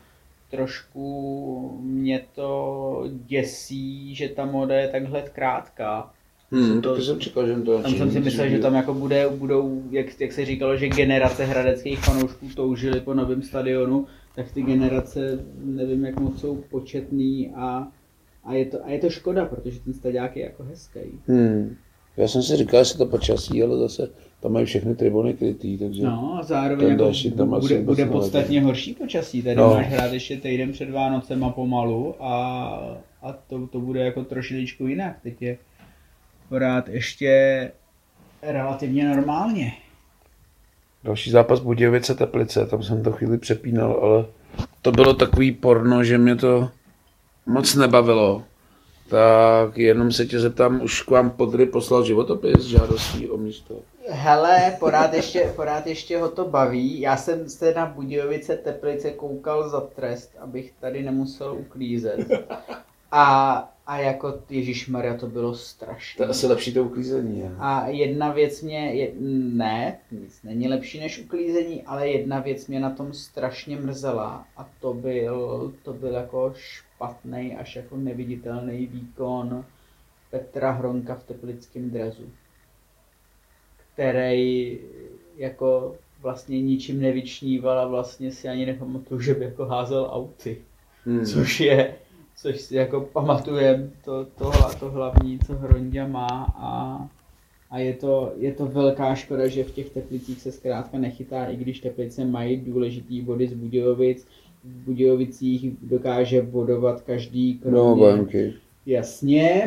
Trošku 0.51 1.81
mě 1.83 2.21
to 2.35 3.05
děsí, 3.27 4.15
že 4.15 4.29
ta 4.29 4.45
moda 4.47 4.75
je 4.75 4.89
takhle 4.89 5.23
krátká. 5.33 6.11
Hmm, 6.53 6.81
to- 6.83 6.97
to, 6.97 7.03
jsem 7.03 7.21
čekal, 7.21 7.47
že 7.47 7.55
to 7.55 7.83
Tam 7.83 7.95
jsem 7.95 8.11
si 8.11 8.21
myslel, 8.21 8.49
že 8.49 8.59
tam 8.59 8.75
jako 8.75 8.95
bude, 8.95 9.29
budou, 9.29 9.83
jak, 9.91 10.21
jak 10.21 10.33
se 10.33 10.45
říkalo, 10.45 10.77
že 10.77 10.89
generace 10.89 11.45
hradeckých 11.45 11.99
fanoušků 11.99 12.49
toužily 12.57 13.01
po 13.01 13.15
novém 13.15 13.43
stadionu, 13.43 14.07
tak 14.37 14.53
ty 14.53 14.63
generace 14.63 15.39
nevím, 15.65 16.05
jak 16.05 16.21
moc 16.21 16.41
jsou 16.41 16.57
početný 16.71 17.53
a, 17.55 17.89
a, 18.45 18.55
je 18.55 18.65
to, 18.67 18.85
a 18.85 18.91
je 18.91 18.99
to 18.99 19.11
škoda, 19.11 19.45
protože 19.45 19.81
ten 19.81 19.93
stadiák 19.95 20.37
je 20.37 20.43
jako 20.45 20.63
hezký. 20.63 21.01
Hmm. 21.27 21.77
Já 22.17 22.29
jsem 22.29 22.43
si 22.43 22.57
říkal, 22.57 22.85
že 22.85 22.91
se 22.91 22.99
to 22.99 23.07
počasí, 23.07 23.63
ale 23.63 23.79
zase 23.79 24.11
tam 24.41 24.53
mají 24.53 24.67
všechny 24.67 24.95
tribuny 24.95 25.35
krytý, 25.35 25.79
takže... 25.79 26.03
No 26.03 26.39
a 26.39 26.43
zároveň 26.43 26.89
jako 26.89 27.03
další 27.05 27.31
tam 27.31 27.49
bude, 27.49 27.83
bude 27.83 28.05
nevadí. 28.05 28.21
podstatně 28.21 28.63
horší 28.63 28.95
počasí. 28.95 29.43
Tady 29.43 29.57
No. 29.57 29.71
máš 29.71 29.87
hrát 29.87 30.13
ještě 30.13 30.37
týden 30.37 30.73
před 30.73 30.91
Vánocema 30.91 31.51
pomalu 31.51 32.15
a, 32.25 32.33
a 33.23 33.33
to, 33.33 33.67
to 33.67 33.81
bude 33.81 34.05
jako 34.05 34.25
trošičku 34.25 34.87
jinak. 34.87 35.19
Teď 35.23 35.43
je 35.43 35.59
pořád 36.49 36.89
ještě 36.89 37.71
relativně 38.43 39.09
normálně. 39.09 39.73
Další 41.07 41.31
zápas 41.31 41.61
Budějovice 41.61 42.15
Teplice, 42.15 42.67
tam 42.67 42.83
jsem 42.83 43.03
to 43.03 43.13
chvíli 43.13 43.39
přepínal, 43.39 43.99
ale 44.03 44.25
to 44.83 44.93
bylo 44.93 45.15
takový 45.15 45.53
porno, 45.53 46.05
že 46.05 46.19
mě 46.19 46.37
to 46.37 46.69
moc 47.47 47.75
nebavilo. 47.75 48.43
Tak 49.09 49.79
jenom 49.79 50.13
se 50.13 50.27
tě 50.27 50.41
zeptám, 50.41 50.83
už 50.83 51.03
k 51.03 51.11
vám 51.11 51.31
Podry 51.31 51.67
poslal 51.67 52.05
životopis 52.05 52.65
žádostí 52.65 53.29
o 53.29 53.37
místo. 53.37 53.75
Hele, 54.09 54.77
pořád 54.81 55.15
ještě, 55.15 55.53
pořád 55.57 55.87
ještě 55.87 56.19
ho 56.19 56.29
to 56.29 56.45
baví. 56.45 57.01
Já 57.01 57.17
jsem 57.17 57.49
se 57.49 57.75
na 57.75 57.87
Budějovice 57.87 58.57
Teplice 58.57 59.11
koukal 59.11 59.69
za 59.69 59.81
trest, 59.81 60.31
abych 60.41 60.73
tady 60.81 61.03
nemusel 61.03 61.57
uklízet. 61.59 62.19
A, 63.13 63.69
a 63.87 63.99
jako 63.99 64.41
Ježíš 64.51 64.89
Maria 64.89 65.17
to 65.17 65.27
bylo 65.27 65.51
To 65.51 65.57
strašné. 65.59 66.25
je 66.25 66.29
asi 66.29 66.47
lepší 66.47 66.75
to 66.75 66.85
uklízení. 66.85 67.41
Je. 67.41 67.51
A 67.59 67.89
jedna 67.89 68.33
věc 68.33 68.63
mě, 68.63 68.79
je, 68.79 69.13
ne, 69.55 69.99
nic 70.11 70.43
není 70.43 70.69
lepší 70.69 71.01
než 71.01 71.19
uklízení, 71.19 71.83
ale 71.83 72.09
jedna 72.09 72.41
věc 72.41 72.67
mě 72.67 72.81
na 72.81 72.91
tom 72.91 73.13
strašně 73.13 73.77
mrzela 73.77 74.47
a 74.57 74.69
to 74.81 74.95
byl, 74.95 75.73
to 75.83 75.93
byl 75.93 76.13
jako 76.15 76.53
špatný 76.57 77.57
až 77.57 77.77
jako 77.77 77.97
neviditelný 77.97 78.87
výkon 78.87 79.65
Petra 80.31 80.71
Hronka 80.71 81.15
v 81.15 81.25
teplickém 81.25 81.91
drezu, 81.91 82.31
který 83.95 84.79
jako 85.37 85.97
vlastně 86.21 86.63
ničím 86.63 87.01
nevyčníval 87.01 87.79
a 87.79 87.87
vlastně 87.87 88.33
si 88.33 88.49
ani 88.49 88.67
nepamatuju, 88.67 89.21
že 89.21 89.35
by 89.35 89.45
jako 89.45 89.65
házel 89.65 90.09
auty 90.13 90.59
Hmm. 91.05 91.27
což 91.27 91.61
je, 91.61 91.95
což 92.37 92.61
si 92.61 92.77
jako 92.77 93.01
pamatujem, 93.01 93.93
to, 94.05 94.25
to, 94.25 94.51
to 94.81 94.91
hlavní, 94.91 95.39
co 95.39 95.55
Hronďa 95.55 96.07
má 96.07 96.55
a, 96.57 97.01
a 97.71 97.79
je, 97.79 97.95
to, 97.95 98.33
je 98.37 98.53
to 98.53 98.67
velká 98.67 99.15
škoda, 99.15 99.47
že 99.47 99.65
v 99.65 99.71
těch 99.71 99.91
Teplicích 99.91 100.41
se 100.41 100.53
zkrátka 100.53 100.99
nechytá, 100.99 101.45
i 101.45 101.57
když 101.57 101.81
Teplice 101.81 102.25
mají 102.25 102.57
důležitý 102.57 103.21
body 103.21 103.49
z 103.49 103.53
Budějovic, 103.53 104.27
v 104.65 104.85
Budějovicích 104.85 105.71
dokáže 105.83 106.43
bodovat 106.43 107.01
každý 107.01 107.59
kromě... 107.59 107.79
No. 107.81 108.27
Jasně. 108.87 109.67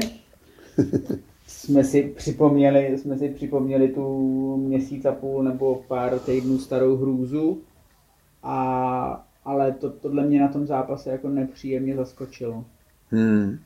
jsme 1.48 1.84
si 1.84 2.04
připomněli, 2.04 2.98
jsme 2.98 3.18
si 3.18 3.30
připomněli 3.30 3.88
tu 3.88 4.58
měsíc 4.58 5.06
a 5.06 5.12
půl 5.12 5.44
nebo 5.44 5.82
pár 5.88 6.20
týdnů 6.20 6.58
starou 6.58 6.98
hrůzu. 6.98 7.62
A, 8.44 9.26
ale 9.46 9.72
to, 9.72 9.90
tohle 9.90 10.26
mě 10.26 10.42
na 10.42 10.48
tom 10.48 10.66
zápase 10.66 11.10
jako 11.10 11.30
nepříjemně 11.30 11.96
zaskočilo. 11.96 12.66
Hmm. 13.12 13.60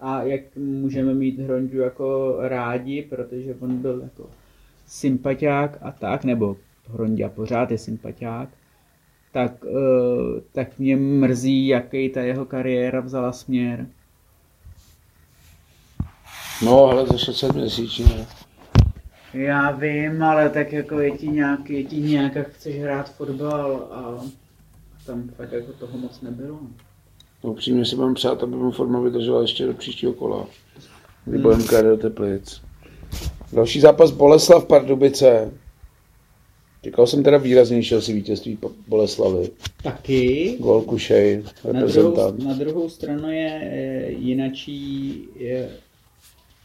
A 0.00 0.22
jak 0.22 0.56
můžeme 0.56 1.14
mít 1.14 1.38
Hronďu 1.38 1.78
jako 1.78 2.36
rádi, 2.40 3.02
protože 3.02 3.54
on 3.60 3.76
byl 3.76 4.00
jako 4.02 4.30
sympatiák 4.86 5.78
a 5.82 5.90
tak, 5.92 6.24
nebo 6.24 6.56
Hronďa 6.88 7.28
pořád 7.28 7.70
je 7.70 7.78
sympatiák, 7.78 8.48
tak, 9.32 9.64
uh, 9.64 10.40
tak 10.52 10.78
mě 10.78 10.96
mrzí, 10.96 11.66
jaký 11.66 12.08
ta 12.08 12.20
jeho 12.20 12.44
kariéra 12.44 13.00
vzala 13.00 13.32
směr. 13.32 13.86
No, 16.64 16.84
ale 16.84 17.06
za 17.06 17.18
600 17.18 17.54
měsíčně. 17.54 18.26
Já 19.34 19.70
vím, 19.70 20.22
ale 20.22 20.50
tak 20.50 20.72
jako 20.72 21.00
je 21.00 21.10
ti 21.10 21.28
nějak, 21.28 21.70
je 21.70 21.84
ti 21.84 21.96
nějak, 21.96 22.34
jak 22.34 22.48
chceš 22.48 22.80
hrát 22.80 23.14
fotbal 23.14 23.88
a 23.90 24.20
tam 25.06 25.28
fakt 25.36 25.52
jako 25.52 25.72
toho 25.72 25.98
moc 25.98 26.20
nebylo. 26.20 26.58
No, 27.44 27.50
upřímně 27.52 27.84
si 27.84 27.96
mám 27.96 28.14
přát, 28.14 28.42
aby 28.42 28.56
mu 28.56 28.70
forma 28.70 29.00
vydržela 29.00 29.40
ještě 29.42 29.66
do 29.66 29.74
příštího 29.74 30.12
kola. 30.12 30.46
Kdy 31.24 31.38
Bohemka 31.38 31.82
jde 31.82 31.88
do 31.88 31.96
Teplic. 31.96 32.62
Další 33.52 33.80
zápas 33.80 34.10
Boleslav 34.10 34.64
Pardubice. 34.64 35.52
Čekal 36.82 37.06
jsem 37.06 37.22
teda 37.22 37.38
výraznější 37.38 37.94
asi 37.94 38.12
vítězství 38.12 38.58
Boleslavy. 38.88 39.50
Taky. 39.82 40.56
Gol 40.60 40.82
Kušej, 40.82 41.36
Na 41.36 41.42
druhou, 41.52 41.72
reprezentant. 41.72 42.44
na 42.44 42.54
druhou 42.54 42.88
stranu 42.88 43.30
je 43.30 44.06
jinačí, 44.18 45.28
je, 45.36 45.70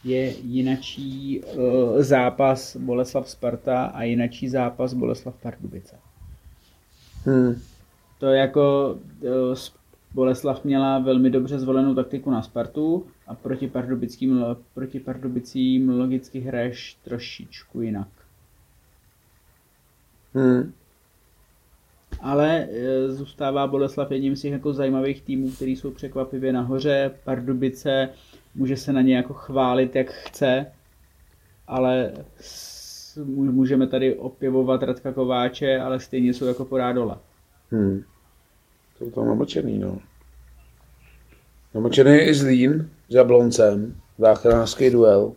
je 0.04 0.34
jinačí 0.44 1.40
uh, 1.40 2.02
zápas 2.02 2.76
Boleslav 2.76 3.30
Sparta 3.30 3.84
a 3.84 4.02
jinačí 4.02 4.48
zápas 4.48 4.94
Boleslav 4.94 5.34
Pardubice. 5.42 5.96
Hmm. 7.24 7.54
To 8.22 8.28
jako 8.28 8.96
uh, 9.20 9.54
Boleslav 10.14 10.64
měla 10.64 10.98
velmi 10.98 11.30
dobře 11.30 11.58
zvolenou 11.58 11.94
taktiku 11.94 12.30
na 12.30 12.42
Spartu 12.42 13.06
a 13.26 13.34
proti 13.34 13.68
Pardubickým, 13.68 14.44
proti 14.74 15.00
Pardubicím 15.00 15.90
logicky 15.90 16.40
hraješ 16.40 16.98
trošičku 17.04 17.80
jinak. 17.80 18.08
Hmm. 20.34 20.72
Ale 22.20 22.68
e, 22.70 23.08
zůstává 23.12 23.66
Boleslav 23.66 24.10
jedním 24.10 24.36
z 24.36 24.42
těch 24.42 24.52
jako 24.52 24.72
zajímavých 24.72 25.22
týmů, 25.22 25.50
který 25.50 25.76
jsou 25.76 25.90
překvapivě 25.90 26.52
nahoře. 26.52 27.10
Pardubice 27.24 28.08
může 28.54 28.76
se 28.76 28.92
na 28.92 29.00
ně 29.00 29.16
jako 29.16 29.34
chválit, 29.34 29.96
jak 29.96 30.10
chce, 30.10 30.66
ale 31.66 32.12
můžeme 33.26 33.86
tady 33.86 34.14
opěvovat 34.14 34.82
Radka 34.82 35.12
Kováče, 35.12 35.80
ale 35.80 36.00
stejně 36.00 36.34
jsou 36.34 36.44
jako 36.44 36.64
porá 36.64 36.92
dole. 36.92 37.16
Hmm. 37.70 38.02
Jsou 39.02 39.10
tam 39.10 39.26
namlčený, 39.26 39.78
no. 39.78 39.98
Namlčený 41.74 42.10
je 42.10 42.28
i 42.28 42.34
Zlín 42.34 42.90
s 43.08 43.14
Jabloncem. 43.14 43.94
Záchranářský 44.18 44.90
duel. 44.90 45.32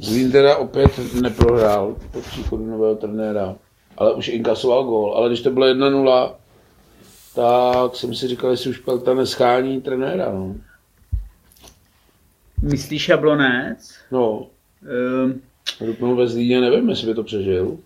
Zlín 0.00 0.32
teda 0.32 0.56
opět 0.56 0.90
neprohrál 1.22 1.96
po 2.12 2.20
příchodu 2.20 2.66
nového 2.66 2.94
trenéra, 2.94 3.56
ale 3.96 4.14
už 4.14 4.28
inkasoval 4.28 4.84
gól. 4.84 5.14
Ale 5.14 5.28
když 5.28 5.42
to 5.42 5.50
bylo 5.50 5.66
1-0, 5.66 6.34
tak 7.34 7.96
jsem 7.96 8.14
si 8.14 8.28
říkal, 8.28 8.50
jestli 8.50 8.70
už 8.70 8.78
Pelta 8.78 9.14
neschání 9.14 9.80
trenéra. 9.80 10.32
No, 10.32 10.56
Myslíš 12.62 13.02
Šablonec? 13.02 13.94
no 14.10 14.46
Ehm, 14.82 15.40
Rupnul 15.80 16.16
ve 16.16 16.28
Zlíně, 16.28 16.60
nevím, 16.60 16.88
jestli 16.88 17.06
by 17.06 17.14
to 17.14 17.24
přežil. 17.24 17.78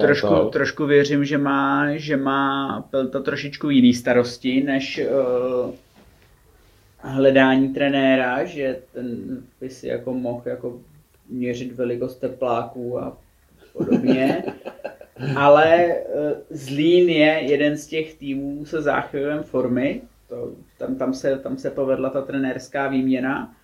Trošku, 0.00 0.48
trošku 0.52 0.86
věřím, 0.86 1.24
že 1.24 1.38
má, 1.38 1.96
že 1.96 2.16
má 2.16 2.80
Pelta 2.90 3.20
trošičku 3.20 3.70
jiný 3.70 3.94
starosti, 3.94 4.62
než 4.62 5.00
uh, 5.00 5.74
hledání 6.98 7.68
trenéra, 7.68 8.44
že 8.44 8.80
ten 8.92 9.16
by 9.60 9.70
si 9.70 9.86
jako 9.86 10.14
mohl 10.14 10.42
jako 10.44 10.80
měřit 11.28 11.72
velikost 11.72 12.16
tepláků 12.16 12.98
a 12.98 13.16
podobně. 13.72 14.44
Ale 15.36 15.86
uh, 15.86 16.32
Zlín 16.50 17.08
je 17.08 17.40
jeden 17.40 17.76
z 17.76 17.86
těch 17.86 18.14
týmů 18.14 18.64
se 18.64 18.82
záchvěvem 18.82 19.42
formy. 19.42 20.02
To, 20.28 20.52
tam, 20.78 20.94
tam, 20.94 21.14
se, 21.14 21.38
tam 21.38 21.56
se 21.56 21.70
povedla 21.70 22.10
ta 22.10 22.22
trenérská 22.22 22.88
výměna. 22.88 23.54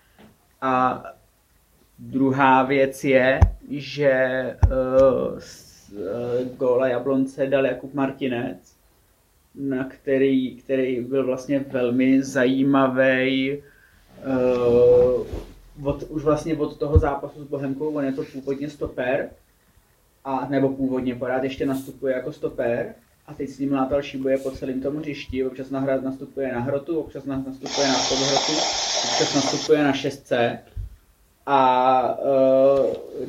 A 0.61 1.03
druhá 1.99 2.63
věc 2.63 3.03
je, 3.03 3.39
že 3.69 4.55
uh, 4.71 5.39
góla 6.57 6.87
Jablonce 6.87 7.47
dal 7.47 7.65
Jakub 7.65 7.93
Martinec, 7.93 8.57
na 9.55 9.83
který, 9.83 10.55
který 10.55 11.01
byl 11.01 11.25
vlastně 11.25 11.59
velmi 11.59 12.23
zajímavý 12.23 13.57
uh, 13.57 15.87
od, 15.87 16.03
už 16.03 16.23
vlastně 16.23 16.57
od 16.57 16.77
toho 16.77 16.99
zápasu 16.99 17.43
s 17.43 17.47
Bohemkou, 17.47 17.95
on 17.95 18.05
je 18.05 18.13
to 18.13 18.23
původně 18.23 18.69
stoper, 18.69 19.29
a 20.25 20.47
nebo 20.49 20.69
původně 20.69 21.15
pořád 21.15 21.43
ještě 21.43 21.65
nastupuje 21.65 22.13
jako 22.13 22.31
stoper 22.31 22.95
a 23.27 23.33
teď 23.33 23.49
s 23.49 23.59
ním 23.59 23.73
látal 23.73 24.01
šiboje 24.01 24.37
po 24.37 24.51
celém 24.51 24.81
tomu 24.81 24.99
hřišti, 24.99 25.45
občas 25.45 25.69
nastupuje 25.69 26.53
na 26.53 26.59
hrotu, 26.59 26.99
občas 26.99 27.25
na- 27.25 27.43
nastupuje 27.47 27.87
na 27.87 27.97
podhrotu, 28.09 28.51
občas 29.03 29.35
nastupuje 29.35 29.83
na 29.83 29.93
šestce 29.93 30.59
a 31.49 32.19
uh, 32.19 32.85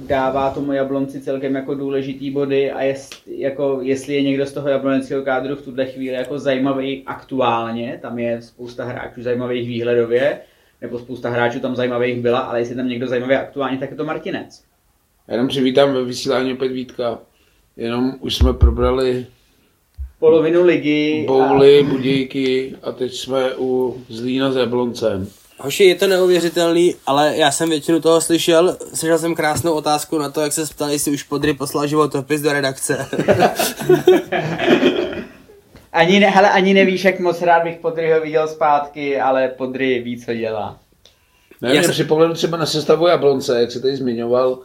dává 0.07 0.51
tomu 0.51 0.73
Jablonci 0.73 1.21
celkem 1.21 1.55
jako 1.55 1.75
důležitý 1.75 2.31
body 2.31 2.71
a 2.71 2.83
jest, 2.83 3.15
jako, 3.27 3.79
jestli 3.83 4.15
je 4.15 4.23
někdo 4.23 4.47
z 4.47 4.53
toho 4.53 4.69
jabloneckého 4.69 5.23
kádru 5.23 5.57
v 5.57 5.63
tuhle 5.63 5.87
chvíli 5.87 6.15
jako 6.15 6.39
zajímavý 6.39 7.03
aktuálně, 7.07 7.99
tam 8.03 8.19
je 8.19 8.43
spousta 8.43 8.85
hráčů 8.85 9.23
zajímavých 9.23 9.69
výhledově, 9.69 10.41
nebo 10.81 10.99
spousta 10.99 11.31
hráčů 11.31 11.61
tam 11.61 11.77
zajímavých 11.77 12.21
byla, 12.21 12.39
ale 12.39 12.59
jestli 12.59 12.73
je 12.73 12.77
tam 12.77 12.89
někdo 12.89 13.07
zajímavý 13.07 13.35
aktuálně, 13.35 13.79
tak 13.79 13.91
je 13.91 13.97
to 13.97 14.05
Martinec. 14.05 14.63
Já 15.29 15.35
jenom 15.35 15.49
přivítám 15.49 15.95
ve 15.95 16.05
vysílání 16.05 16.53
opět 16.53 16.69
Vítka. 16.69 17.19
Jenom 17.77 18.15
už 18.21 18.37
jsme 18.37 18.53
probrali 18.53 19.27
Polovinu 20.19 20.65
ligy. 20.65 21.25
bouly, 21.27 21.83
budějky 21.83 22.75
a 22.83 22.93
teď 22.93 23.13
jsme 23.13 23.57
u 23.59 23.97
Zlína 24.09 24.53
s 24.53 24.57
Jabloncem. 24.57 25.29
Hoši, 25.61 25.85
je 25.85 25.95
to 25.95 26.07
neuvěřitelný, 26.07 26.95
ale 27.07 27.37
já 27.37 27.51
jsem 27.51 27.69
většinu 27.71 28.01
toho 28.01 28.21
slyšel. 28.21 28.77
Slyšel 28.95 29.19
jsem 29.19 29.35
krásnou 29.35 29.73
otázku 29.73 30.19
na 30.19 30.31
to, 30.31 30.41
jak 30.41 30.53
se 30.53 30.67
ptali, 30.67 30.93
jestli 30.93 31.13
už 31.13 31.23
Podry 31.23 31.55
poslal 31.55 31.87
životopis 31.87 32.41
do 32.41 32.53
redakce. 32.53 33.07
Ani, 35.93 36.21
ne, 36.21 36.27
hele, 36.31 36.51
ani 36.51 36.75
nevíš, 36.75 37.05
jak 37.05 37.21
moc 37.21 37.43
rád 37.43 37.63
bych 37.63 37.79
Podryho 37.79 38.21
viděl 38.21 38.49
zpátky, 38.49 39.21
ale 39.21 39.49
Podry 39.49 40.03
ví, 40.03 40.21
co 40.25 40.35
dělá. 40.35 40.79
Ne, 41.61 41.75
Já 41.75 41.83
jsem- 41.83 41.91
připomenu 41.93 42.35
třeba 42.35 42.57
na 42.57 42.67
sestavu 42.67 43.07
Jablonce, 43.07 43.61
jak 43.61 43.73
se 43.73 43.81
tady 43.81 43.97
zmiňoval, 43.97 44.59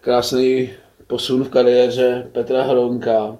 krásný 0.00 0.70
posun 1.06 1.44
v 1.44 1.48
kariéře 1.48 2.26
Petra 2.32 2.62
Hronka, 2.62 3.36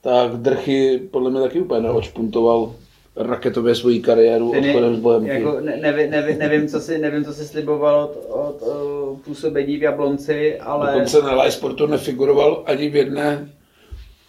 tak 0.00 0.30
Drchy 0.32 1.00
podle 1.10 1.30
mě 1.30 1.40
taky 1.40 1.60
úplně 1.60 1.80
neočpuntoval 1.80 2.74
raketově 3.18 3.74
svoji 3.74 4.00
kariéru 4.00 4.52
je- 4.54 4.60
odchodem 4.60 4.96
z 4.96 4.98
Bohemky. 4.98 5.30
Jako, 5.30 5.60
ne, 5.60 5.76
nevi, 5.76 6.08
nevi, 6.08 6.34
nevím, 6.36 6.68
co 6.68 6.80
si, 6.80 6.98
nevím, 6.98 7.24
co 7.24 7.32
si 7.32 7.44
sliboval 7.44 7.94
od, 8.04 8.26
od, 8.28 8.62
od 8.62 9.18
působení 9.24 9.76
v 9.76 9.82
Jablonci, 9.82 10.58
ale 10.60 10.92
Dokonce 10.92 11.22
na 11.22 11.32
live 11.42 11.50
sportu 11.52 11.86
nefiguroval 11.86 12.62
ani 12.66 12.88
v 12.90 12.96
jedné 12.96 13.48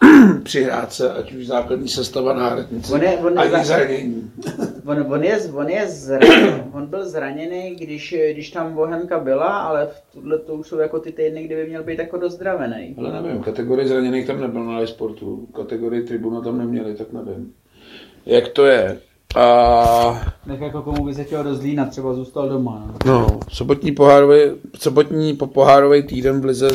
přihrádce, 0.42 1.12
ať 1.12 1.32
už 1.32 1.46
základní 1.46 1.88
sestava 1.88 2.32
náhradnice, 2.34 2.94
On 2.94 3.02
je- 3.02 3.18
on 3.18 3.38
ani 3.38 3.50
za- 3.50 3.62
zranění. 3.64 4.30
on, 4.86 5.06
on, 5.12 5.24
je, 5.24 5.38
on, 5.54 5.68
je 5.68 5.88
zraněný, 5.88 6.62
on 6.72 6.86
byl 6.86 7.08
zraněný, 7.08 7.76
když, 7.80 8.14
když 8.32 8.50
tam 8.50 8.74
Bohemka 8.74 9.18
byla, 9.18 9.46
ale 9.58 9.86
v 9.86 10.12
tuhle 10.12 10.38
to 10.38 10.54
už 10.54 10.66
jsou 10.68 10.78
jako 10.78 10.98
ty 10.98 11.12
týdny, 11.12 11.42
kdy 11.44 11.54
by 11.56 11.66
měl 11.66 11.82
být 11.82 11.98
jako 11.98 12.16
dozdravený. 12.18 12.94
Ale 12.98 13.22
nevím, 13.22 13.42
kategorii 13.42 13.88
zraněných 13.88 14.26
tam 14.26 14.40
nebyl 14.40 14.64
na 14.64 14.74
live 14.76 14.86
sportu, 14.86 15.48
kategorii 15.56 16.02
tribuna 16.02 16.40
tam 16.40 16.58
neměli, 16.58 16.94
tak 16.94 17.12
nevím. 17.12 17.52
Jak 18.26 18.48
to 18.48 18.66
je? 18.66 18.98
A 19.36 20.34
Tak 20.46 20.60
jako 20.60 20.82
komu 20.82 21.04
by 21.04 21.14
se 21.14 21.24
chtěl 21.24 21.44
do 21.44 21.54
Zlína, 21.54 21.86
třeba 21.86 22.14
zůstal 22.14 22.48
doma. 22.48 22.94
No. 23.06 23.12
No, 23.12 23.40
sobotní, 23.48 23.92
pohárový, 23.92 24.40
sobotní 24.78 25.36
po 25.36 25.46
pohárový 25.46 26.02
týden 26.02 26.40
v 26.40 26.44
Lize 26.44 26.70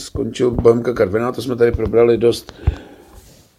skončil 0.00 0.50
Bohemka 0.50 0.92
Karviná, 0.92 1.32
to 1.32 1.42
jsme 1.42 1.56
tady 1.56 1.72
probrali 1.72 2.18
dost. 2.18 2.52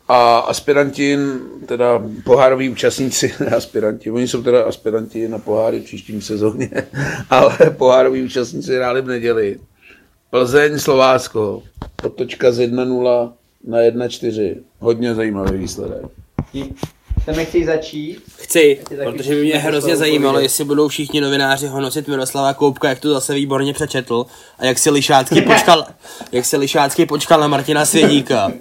A 0.08 0.38
aspiranti, 0.38 1.18
teda 1.66 2.04
pohároví 2.24 2.70
účastníci, 2.70 3.34
ne 3.40 3.48
aspiranti, 3.48 4.12
oni 4.12 4.28
jsou 4.28 4.44
teda 4.44 4.64
aspiranti 4.64 5.28
na 5.28 5.40
poháry 5.40 5.80
v 5.80 5.84
příštím 5.84 6.22
sezóně, 6.22 6.70
ale 7.30 7.58
pohároví 7.78 8.24
účastníci 8.24 8.76
hráli 8.76 9.02
v 9.02 9.08
neděli. 9.08 9.60
Plzeň, 10.30 10.80
Slovácko, 10.80 11.64
otočka 12.04 12.52
z 12.52 12.68
1-0 12.68 13.32
na 13.68 13.78
1-4. 13.78 14.56
Hodně 14.80 15.16
zajímavý 15.16 15.58
výsledek. 15.58 16.02
Tam 17.26 17.36
nechci 17.36 17.66
začít. 17.66 18.22
Chci, 18.36 18.80
protože 19.04 19.36
by 19.36 19.42
mě 19.42 19.58
hrozně 19.58 19.96
zajímalo, 19.96 20.34
povědět. 20.34 20.46
jestli 20.46 20.64
budou 20.64 20.88
všichni 20.88 21.22
novináři 21.22 21.68
honosit 21.68 22.08
Miroslava 22.08 22.54
Koupka, 22.54 22.90
jak 22.90 23.00
to 23.00 23.14
zase 23.14 23.34
výborně 23.34 23.74
přečetl 23.74 24.26
a 24.60 24.66
jak 24.66 24.80
si 24.80 24.90
Lišácký 24.90 25.42
počkal, 25.42 25.86
jak 26.32 26.46
se 26.46 26.58
Lišácký 26.58 27.06
počkal 27.06 27.40
na 27.40 27.48
Martina 27.48 27.86
Svědíka. 27.86 28.52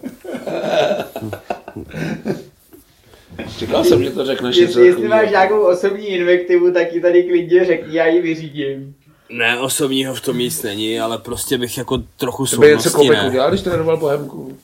Čekal 3.59 3.85
jsem, 3.85 4.05
že 4.05 4.11
to 4.11 4.25
řekneš. 4.25 4.57
Jestli, 4.57 4.87
jestli 4.87 5.09
máš 5.09 5.31
nějakou 5.31 5.61
osobní 5.61 6.07
invektivu, 6.07 6.73
tak 6.73 6.93
ji 6.93 7.01
tady 7.01 7.23
klidně 7.23 7.65
řekni, 7.65 7.97
já 7.97 8.07
ji 8.07 8.23
vyřídím. 8.23 8.95
Ne, 9.31 9.59
osobního 9.61 10.15
v 10.15 10.21
tom 10.21 10.39
nic 10.39 10.63
není, 10.63 11.01
ale 11.01 11.19
prostě 11.19 11.59
bych 11.59 11.79
jako 11.79 12.03
trochu 12.17 12.47
To 12.47 12.57
by 12.57 12.67
něco 12.67 12.91
soudnosti, 12.91 13.09
Koupek 13.09 13.29
udělal, 13.29 13.51
když 13.51 13.63
trénoval 13.63 13.97
Bohemku. 13.97 14.57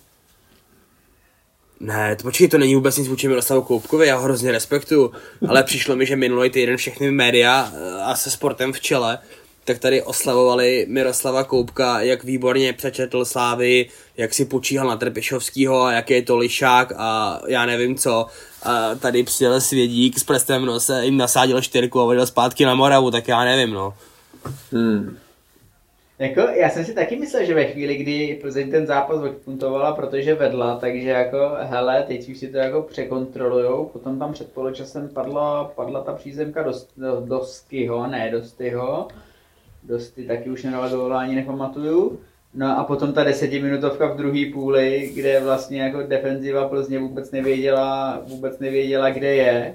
Ne, 1.82 2.16
to 2.16 2.22
počkej, 2.22 2.48
to 2.48 2.58
není 2.58 2.74
vůbec 2.74 2.96
nic 2.96 3.08
vůči 3.08 3.28
Miroslavu 3.28 3.62
Koupkovi, 3.62 4.06
já 4.06 4.16
ho 4.16 4.22
hrozně 4.22 4.52
respektuju, 4.52 5.12
ale 5.48 5.62
přišlo 5.62 5.96
mi, 5.96 6.06
že 6.06 6.16
minulý 6.16 6.50
týden 6.50 6.76
všechny 6.76 7.10
média 7.10 7.72
eh, 7.74 8.02
a 8.02 8.14
se 8.14 8.30
sportem 8.30 8.72
v 8.72 8.80
čele, 8.80 9.18
tak 9.64 9.78
tady 9.78 10.02
oslavovali 10.02 10.86
Miroslava 10.88 11.44
Koupka, 11.44 12.00
jak 12.00 12.24
výborně 12.24 12.72
přečetl 12.72 13.24
Slávy, 13.24 13.88
jak 14.16 14.34
si 14.34 14.44
počíhal 14.44 14.88
na 14.88 14.96
Trpišovskýho 14.96 15.82
a 15.82 15.92
jak 15.92 16.10
je 16.10 16.22
to 16.22 16.36
lišák 16.36 16.92
a 16.96 17.40
já 17.46 17.66
nevím 17.66 17.96
co. 17.96 18.26
A 18.62 18.94
tady 18.94 19.22
přijel 19.22 19.60
Svědík 19.60 20.18
s 20.18 20.24
prstem 20.24 20.64
nose, 20.64 21.04
jim 21.04 21.16
nasádil 21.16 21.62
čtyřku 21.62 22.00
a 22.00 22.04
odjel 22.04 22.26
zpátky 22.26 22.64
na 22.64 22.74
Moravu, 22.74 23.10
tak 23.10 23.28
já 23.28 23.44
nevím, 23.44 23.70
no. 23.74 23.94
Hmm. 24.72 25.18
Jako, 26.22 26.40
já 26.40 26.70
jsem 26.70 26.84
si 26.84 26.94
taky 26.94 27.16
myslel, 27.16 27.44
že 27.44 27.54
ve 27.54 27.64
chvíli, 27.64 27.96
kdy 27.96 28.38
Plzeň 28.40 28.70
ten 28.70 28.86
zápas 28.86 29.22
odpuntovala, 29.22 29.92
protože 29.92 30.34
vedla, 30.34 30.76
takže 30.76 31.08
jako, 31.08 31.50
hele, 31.60 32.04
teď 32.06 32.28
už 32.28 32.38
si 32.38 32.48
to 32.48 32.56
jako 32.56 32.82
překontrolujou, 32.82 33.84
potom 33.84 34.18
tam 34.18 34.32
před 34.32 34.52
poločasem 34.52 35.08
padla, 35.08 35.64
padla 35.64 36.02
ta 36.02 36.12
přízemka 36.12 36.62
do, 36.62 36.72
do, 36.96 37.20
do 37.20 37.40
Skyho, 37.40 38.06
ne 38.06 38.30
do 38.30 38.42
Styho, 38.42 39.08
Dosty 39.82 40.26
taky 40.26 40.50
už 40.50 40.66
góla, 40.90 41.20
ani 41.20 41.34
nepamatuju. 41.34 42.20
No 42.54 42.78
a 42.78 42.84
potom 42.84 43.12
ta 43.12 43.24
desetiminutovka 43.24 44.06
v 44.06 44.16
druhé 44.16 44.44
půli, 44.52 45.10
kde 45.14 45.40
vlastně 45.40 45.82
jako 45.82 46.02
defenziva 46.02 46.68
Plzně 46.68 46.98
vůbec 46.98 47.30
nevěděla, 47.30 48.20
vůbec 48.26 48.58
nevěděla, 48.58 49.10
kde 49.10 49.34
je. 49.34 49.74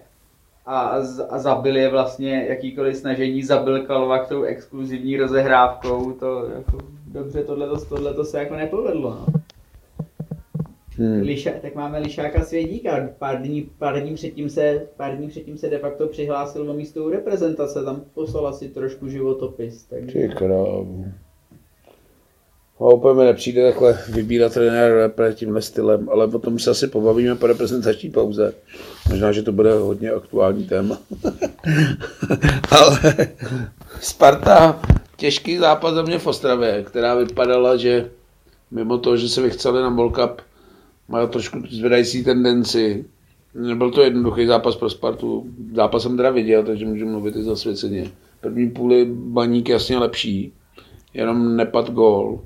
A, 0.70 1.02
z- 1.02 1.28
a 1.30 1.38
zabil 1.40 1.78
je 1.78 1.90
vlastně 1.90 2.46
jakýkoliv 2.50 2.98
snažení, 2.98 3.44
zabil 3.44 3.86
Kalvak 3.86 4.28
tou 4.28 4.44
exkluzivní 4.44 5.18
rozehrávkou, 5.18 6.12
to 6.12 6.46
jako, 6.56 6.78
dobře, 7.08 7.44
tohle 7.44 7.68
tohleto 7.90 8.24
se 8.26 8.40
jako 8.40 8.56
nepovedlo. 8.56 9.10
No. 9.10 9.26
Hmm. 10.98 11.22
Liša, 11.22 11.52
tak 11.62 11.76
máme 11.76 12.00
Lišáka 12.00 12.42
Svědíka, 12.46 13.10
pár 13.20 13.42
dní, 13.42 13.70
pár 13.78 14.02
dní, 14.02 14.14
předtím 14.14 14.50
se, 14.50 14.88
pár 14.98 15.18
dní 15.18 15.28
předtím 15.28 15.58
se 15.58 15.70
de 15.70 15.78
facto 15.78 16.08
přihlásil 16.08 16.72
o 16.72 16.74
místo 16.74 17.04
u 17.04 17.10
reprezentace, 17.10 17.84
tam 17.84 18.02
poslal 18.14 18.48
asi 18.48 18.70
trošku 18.70 19.08
životopis, 19.08 19.84
takže... 19.84 20.20
Ty 20.20 20.30
krávu. 20.36 21.06
A 22.80 22.84
úplně 22.84 23.20
mi 23.20 23.26
nepřijde 23.26 23.68
takhle 23.68 24.00
vybírat 24.10 24.54
trenér 24.54 25.14
tímhle 25.34 25.62
stylem, 25.62 26.10
ale 26.10 26.28
potom 26.28 26.60
se 26.60 26.72
asi 26.72 26.88
pobavíme 26.88 27.36
po 27.36 27.48
reprezentační 27.48 28.10
pauze. 28.10 28.54
Možná, 29.10 29.32
že 29.32 29.44
to 29.44 29.52
bude 29.52 29.74
hodně 29.74 30.12
aktuální 30.12 30.64
téma. 30.64 30.98
ale 32.72 33.00
Sparta, 34.02 34.82
těžký 35.16 35.58
zápas 35.58 35.94
za 35.94 36.02
mě 36.02 36.20
v 36.20 36.28
Ostravě, 36.28 36.84
která 36.84 37.16
vypadala, 37.16 37.78
že 37.78 38.10
mimo 38.72 38.98
toho, 38.98 39.18
že 39.18 39.30
se 39.30 39.42
vychceli 39.42 39.82
na 39.82 39.90
World 39.90 40.16
Cup, 40.16 40.42
má 41.08 41.28
trošku 41.28 41.60
zvedající 41.70 42.24
tendenci. 42.24 43.06
Nebyl 43.54 43.92
to 43.92 44.02
jednoduchý 44.02 44.46
zápas 44.46 44.76
pro 44.76 44.90
Spartu. 44.90 45.46
Zápas 45.76 46.04
jsem 46.04 46.18
teda 46.18 46.30
viděl, 46.30 46.64
takže 46.64 46.86
můžu 46.86 47.06
mluvit 47.06 47.36
i 47.36 47.44
zasvěceně. 47.44 48.12
První 48.42 48.70
půli 48.70 49.06
baník 49.10 49.70
jasně 49.70 49.98
lepší, 49.98 50.54
jenom 51.14 51.56
nepad 51.56 51.92
gól. 51.92 52.40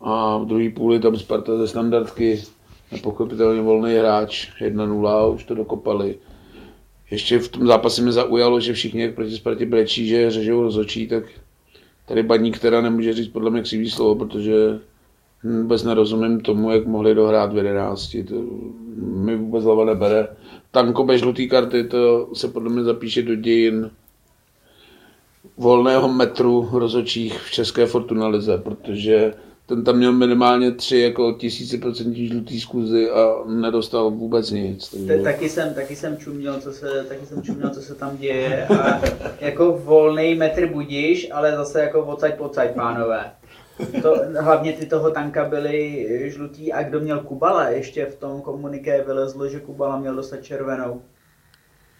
A 0.00 0.38
v 0.38 0.46
druhé 0.46 0.70
půli 0.70 1.00
tam 1.00 1.16
Sparta 1.16 1.58
ze 1.58 1.68
standardky, 1.68 2.42
nepochopitelně 2.92 3.62
volný 3.62 3.94
hráč, 3.94 4.48
1-0, 4.60 5.34
už 5.34 5.44
to 5.44 5.54
dokopali. 5.54 6.14
Ještě 7.10 7.38
v 7.38 7.48
tom 7.48 7.66
zápase 7.66 8.02
mi 8.02 8.12
zaujalo, 8.12 8.60
že 8.60 8.72
všichni, 8.72 9.08
proti 9.08 9.36
Spartě 9.36 9.66
brečí, 9.66 10.08
že 10.08 10.30
řežou 10.30 10.62
rozočí, 10.62 11.08
tak 11.08 11.24
tady 12.08 12.22
baník 12.22 12.58
teda 12.58 12.80
nemůže 12.80 13.12
říct 13.12 13.28
podle 13.28 13.50
mě 13.50 13.62
křivý 13.62 13.90
slovo, 13.90 14.14
protože 14.14 14.80
vůbec 15.44 15.84
nerozumím 15.84 16.40
tomu, 16.40 16.70
jak 16.70 16.86
mohli 16.86 17.14
dohrát 17.14 17.52
v 17.52 17.56
11. 17.56 18.16
To 18.28 18.34
mi 18.96 19.36
vůbec 19.36 19.64
hlava 19.64 19.84
nebere. 19.84 20.28
Tanko 20.70 21.04
bez 21.04 21.20
žlutý 21.20 21.48
karty, 21.48 21.84
to 21.84 22.28
se 22.34 22.48
podle 22.48 22.70
mě 22.70 22.84
zapíše 22.84 23.22
do 23.22 23.34
dějin 23.34 23.90
volného 25.56 26.08
metru 26.12 26.68
rozočích 26.72 27.40
v 27.40 27.50
České 27.50 27.86
Fortuna 27.86 28.28
lize, 28.28 28.58
protože 28.58 29.34
ten 29.68 29.84
tam 29.84 29.96
měl 29.96 30.12
minimálně 30.12 30.72
tři 30.72 30.98
jako 30.98 31.32
tisíciprocentní 31.32 32.26
žlutý 32.26 32.60
zkuzy 32.60 33.10
a 33.10 33.44
nedostal 33.46 34.10
vůbec 34.10 34.50
nic. 34.50 34.88
Takže... 34.88 35.18
taky 35.18 35.48
jsem, 35.48 35.74
taky 35.74 35.96
jsem 35.96 36.16
čuměl, 36.16 36.60
co 36.60 36.72
se, 36.72 37.04
taky 37.08 37.26
jsem 37.26 37.42
čuměl, 37.42 37.70
co 37.70 37.80
se 37.80 37.94
tam 37.94 38.16
děje 38.16 38.66
a 38.66 39.00
jako 39.40 39.72
volný 39.84 40.34
metr 40.34 40.66
budíš, 40.66 41.28
ale 41.32 41.56
zase 41.56 41.80
jako 41.80 42.04
odsaď 42.04 42.34
pocať, 42.34 42.74
pánové. 42.74 43.32
To, 44.02 44.14
hlavně 44.40 44.72
ty 44.72 44.86
toho 44.86 45.10
tanka 45.10 45.44
byly 45.44 46.06
žlutý 46.30 46.72
a 46.72 46.82
kdo 46.82 47.00
měl 47.00 47.20
Kubala, 47.20 47.68
ještě 47.68 48.06
v 48.06 48.16
tom 48.16 48.40
komuniké 48.40 49.04
vylezlo, 49.04 49.48
že 49.48 49.60
Kubala 49.60 49.98
měl 49.98 50.14
dostat 50.14 50.42
červenou. 50.42 51.02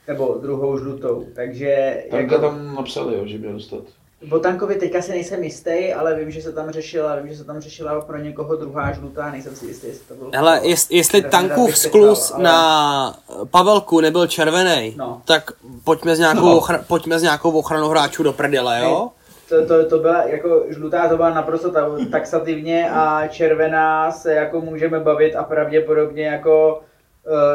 Nebo 0.08 0.38
druhou 0.42 0.78
žlutou, 0.78 1.26
takže... 1.34 2.02
Tanka 2.10 2.34
jako, 2.34 2.46
tam 2.46 2.74
napsali, 2.74 3.14
jo, 3.14 3.26
že 3.26 3.38
měl 3.38 3.52
dostat. 3.52 3.84
O 4.32 4.38
Tankovi 4.38 4.74
teďka 4.74 5.02
si 5.02 5.10
nejsem 5.10 5.42
jistý, 5.44 5.92
ale 5.94 6.14
vím, 6.14 6.30
že 6.30 6.42
se 6.42 6.52
tam 6.52 6.70
řešila, 6.70 7.16
vím, 7.16 7.28
že 7.28 7.36
se 7.38 7.44
tam 7.44 7.60
řešila 7.60 8.00
pro 8.00 8.18
někoho 8.18 8.56
druhá 8.56 8.92
žlutá, 8.92 9.30
nejsem 9.30 9.56
si 9.56 9.66
jistý, 9.66 9.86
jestli 9.86 10.06
to 10.08 10.14
bylo. 10.14 10.30
Hele, 10.34 10.60
jest, 10.62 10.92
jestli 10.92 11.22
tankův 11.22 11.78
sklus 11.78 12.32
ale- 12.34 12.44
na 12.44 13.18
Pavelku 13.50 14.00
nebyl 14.00 14.26
červený, 14.26 14.94
No. 14.96 15.22
tak 15.24 15.50
pojďme 15.84 16.16
s, 16.16 16.18
nějakou 16.18 16.40
No. 16.46 16.58
ochra- 16.60 16.82
pojďme 16.86 17.18
s 17.18 17.22
nějakou 17.22 17.50
ochranou 17.58 17.88
hráčů 17.88 18.22
do 18.22 18.32
prdele, 18.32 18.80
jo? 18.84 19.08
To, 19.48 19.66
to, 19.66 19.88
to 19.88 19.98
byla 19.98 20.22
jako 20.22 20.62
žlutá, 20.68 21.08
to 21.08 21.16
byla 21.16 21.30
naprosto 21.30 21.70
ta, 21.70 21.88
taxativně 22.10 22.90
a 22.90 23.26
červená 23.28 24.12
se 24.12 24.32
jako 24.34 24.60
můžeme 24.60 25.00
bavit 25.00 25.36
a 25.36 25.44
pravděpodobně 25.44 26.26
jako 26.26 26.80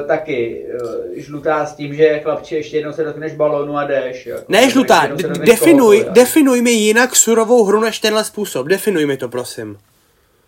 taky 0.07 0.65
uh, 0.83 0.89
žlutá 1.15 1.65
s 1.65 1.75
tím, 1.75 1.95
že 1.95 2.19
chlapče 2.19 2.55
ještě 2.55 2.77
jednou 2.77 2.91
se 2.91 3.03
dotkneš 3.03 3.33
balónu 3.33 3.77
a 3.77 3.87
jdeš. 3.87 4.25
Jako, 4.25 4.43
Ne 4.49 4.69
žlutá, 4.69 5.07
definuj, 5.45 5.97
kohoutku, 5.97 6.13
definuj 6.13 6.61
mi 6.61 6.71
jinak 6.71 7.15
surovou 7.15 7.63
hru 7.63 7.79
než 7.79 7.99
tenhle 7.99 8.23
způsob, 8.23 8.67
definuj 8.67 9.05
mi 9.05 9.17
to 9.17 9.29
prosím. 9.29 9.77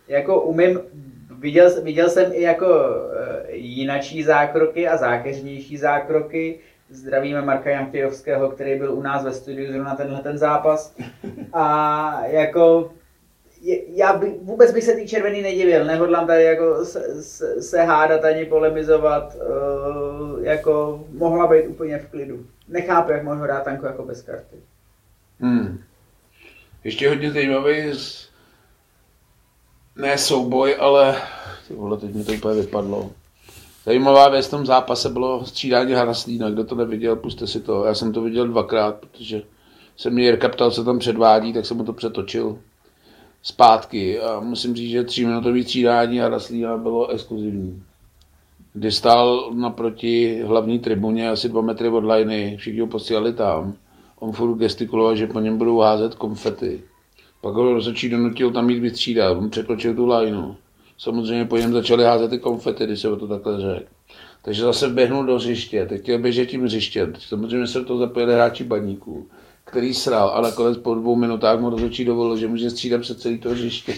Jako 0.08 0.42
umím, 0.42 0.80
viděl, 1.40 1.82
viděl 1.82 2.10
jsem 2.10 2.32
i 2.34 2.42
jako 2.42 2.68
uh, 2.68 2.76
jinačí 3.52 4.24
zákroky 4.24 4.88
a 4.88 4.98
zákeřnější 4.98 5.78
zákroky. 5.78 6.60
Zdravíme 6.90 7.42
Marka 7.42 7.70
Janfijovského, 7.70 8.50
který 8.50 8.80
byl 8.80 8.94
u 8.94 9.02
nás 9.02 9.24
ve 9.24 9.34
studiu 9.34 9.72
zrovna 9.72 9.96
tenhle 9.96 10.20
ten 10.20 10.38
zápas. 10.38 10.96
A 11.54 12.22
jako 12.28 12.92
já 13.88 14.18
by, 14.18 14.36
vůbec 14.42 14.72
bych 14.72 14.84
se 14.84 14.94
té 14.94 15.08
červený 15.08 15.42
nedivil, 15.42 15.86
nehodlám 15.86 16.28
tady 16.28 16.44
jako 16.44 16.86
se, 16.86 17.24
se, 17.24 17.62
se 17.62 17.84
hádat 17.84 18.26
ani 18.26 18.46
polemizovat, 18.46 19.36
uh, 19.36 20.44
jako 20.44 21.06
mohla 21.12 21.48
být 21.48 21.68
úplně 21.68 21.98
v 21.98 22.10
klidu. 22.10 22.46
Nechápu, 22.68 23.12
jak 23.12 23.24
mohl 23.24 23.42
hrát 23.42 23.64
tanko 23.64 23.86
jako 23.86 24.04
bez 24.04 24.22
karty. 24.22 24.56
Hmm. 25.40 25.80
Ještě 26.84 27.10
hodně 27.10 27.32
zajímavý 27.32 27.94
z... 27.94 28.30
ne 29.96 30.18
souboj, 30.18 30.76
ale 30.80 31.16
ty 31.68 31.74
vole, 31.74 31.98
teď 31.98 32.14
mi 32.14 32.24
to 32.24 32.32
úplně 32.32 32.62
vypadlo. 32.62 33.12
Zajímavá 33.86 34.30
věc 34.30 34.48
v 34.48 34.50
tom 34.50 34.66
zápase 34.66 35.10
bylo 35.10 35.46
střídání 35.46 35.94
Haraslína. 35.94 36.50
Kdo 36.50 36.64
to 36.64 36.76
neviděl, 36.76 37.16
puste 37.16 37.48
si 37.48 37.60
to. 37.60 37.86
Já 37.86 37.94
jsem 37.96 38.14
to 38.14 38.22
viděl 38.22 38.48
dvakrát, 38.48 38.96
protože 38.96 39.42
se 39.98 40.10
mě 40.10 40.24
Jirka 40.24 40.50
ptal, 40.50 40.72
co 40.72 40.84
tam 40.84 41.00
předvádí, 41.00 41.54
tak 41.54 41.66
jsem 41.66 41.78
mu 41.78 41.84
to 41.84 41.94
přetočil 41.94 42.60
zpátky. 43.46 44.20
A 44.20 44.40
musím 44.40 44.76
říct, 44.76 44.90
že 44.90 45.04
tříminutový 45.04 45.64
střídání 45.64 46.18
Haraslína 46.18 46.78
bylo 46.78 47.08
exkluzivní. 47.08 47.84
Kdy 48.74 48.92
stál 48.92 49.52
naproti 49.54 50.42
hlavní 50.44 50.80
tribuně 50.80 51.30
asi 51.30 51.50
dva 51.50 51.62
metry 51.62 51.90
od 51.90 52.04
liney, 52.04 52.58
všichni 52.58 52.80
ho 52.80 52.88
posílali 52.88 53.34
tam. 53.34 53.74
On 54.20 54.32
furt 54.32 54.58
gestikuloval, 54.58 55.16
že 55.16 55.28
po 55.28 55.40
něm 55.40 55.58
budou 55.58 55.80
házet 55.80 56.16
konfety. 56.16 56.82
Pak 57.42 57.54
ho 57.54 57.74
rozhodčí 57.74 58.10
donutil 58.10 58.52
tam 58.52 58.70
jít 58.70 58.80
vystřídat, 58.80 59.38
on 59.38 59.50
překročil 59.50 59.96
tu 59.96 60.08
lineu. 60.08 60.56
Samozřejmě 60.98 61.46
po 61.46 61.58
něm 61.58 61.74
začali 61.74 62.04
házet 62.04 62.30
ty 62.30 62.40
konfety, 62.40 62.86
když 62.86 63.00
se 63.00 63.10
o 63.10 63.16
to 63.16 63.28
takhle 63.28 63.62
řekl. 63.62 63.86
Takže 64.42 64.62
zase 64.62 64.90
běhnul 64.90 65.26
do 65.26 65.36
hřiště, 65.36 65.86
teď 65.86 66.02
chtěl 66.02 66.20
běžet 66.20 66.46
tím 66.46 66.64
hřištěm. 66.64 67.14
Samozřejmě 67.20 67.68
se 67.68 67.84
to 67.84 67.98
zapojili 67.98 68.34
hráči 68.34 68.64
baníků, 68.64 69.28
který 69.66 69.94
sral, 69.94 70.30
ale 70.30 70.50
nakonec 70.50 70.78
po 70.78 70.96
dvou 70.96 71.16
minutách 71.16 71.60
mu 71.60 71.70
rozhodčí 71.70 72.06
dovolil, 72.06 72.38
že 72.38 72.48
může 72.48 72.70
střídat 72.70 73.02
před 73.02 73.20
celý 73.20 73.38
to 73.38 73.50
hřiště. 73.50 73.94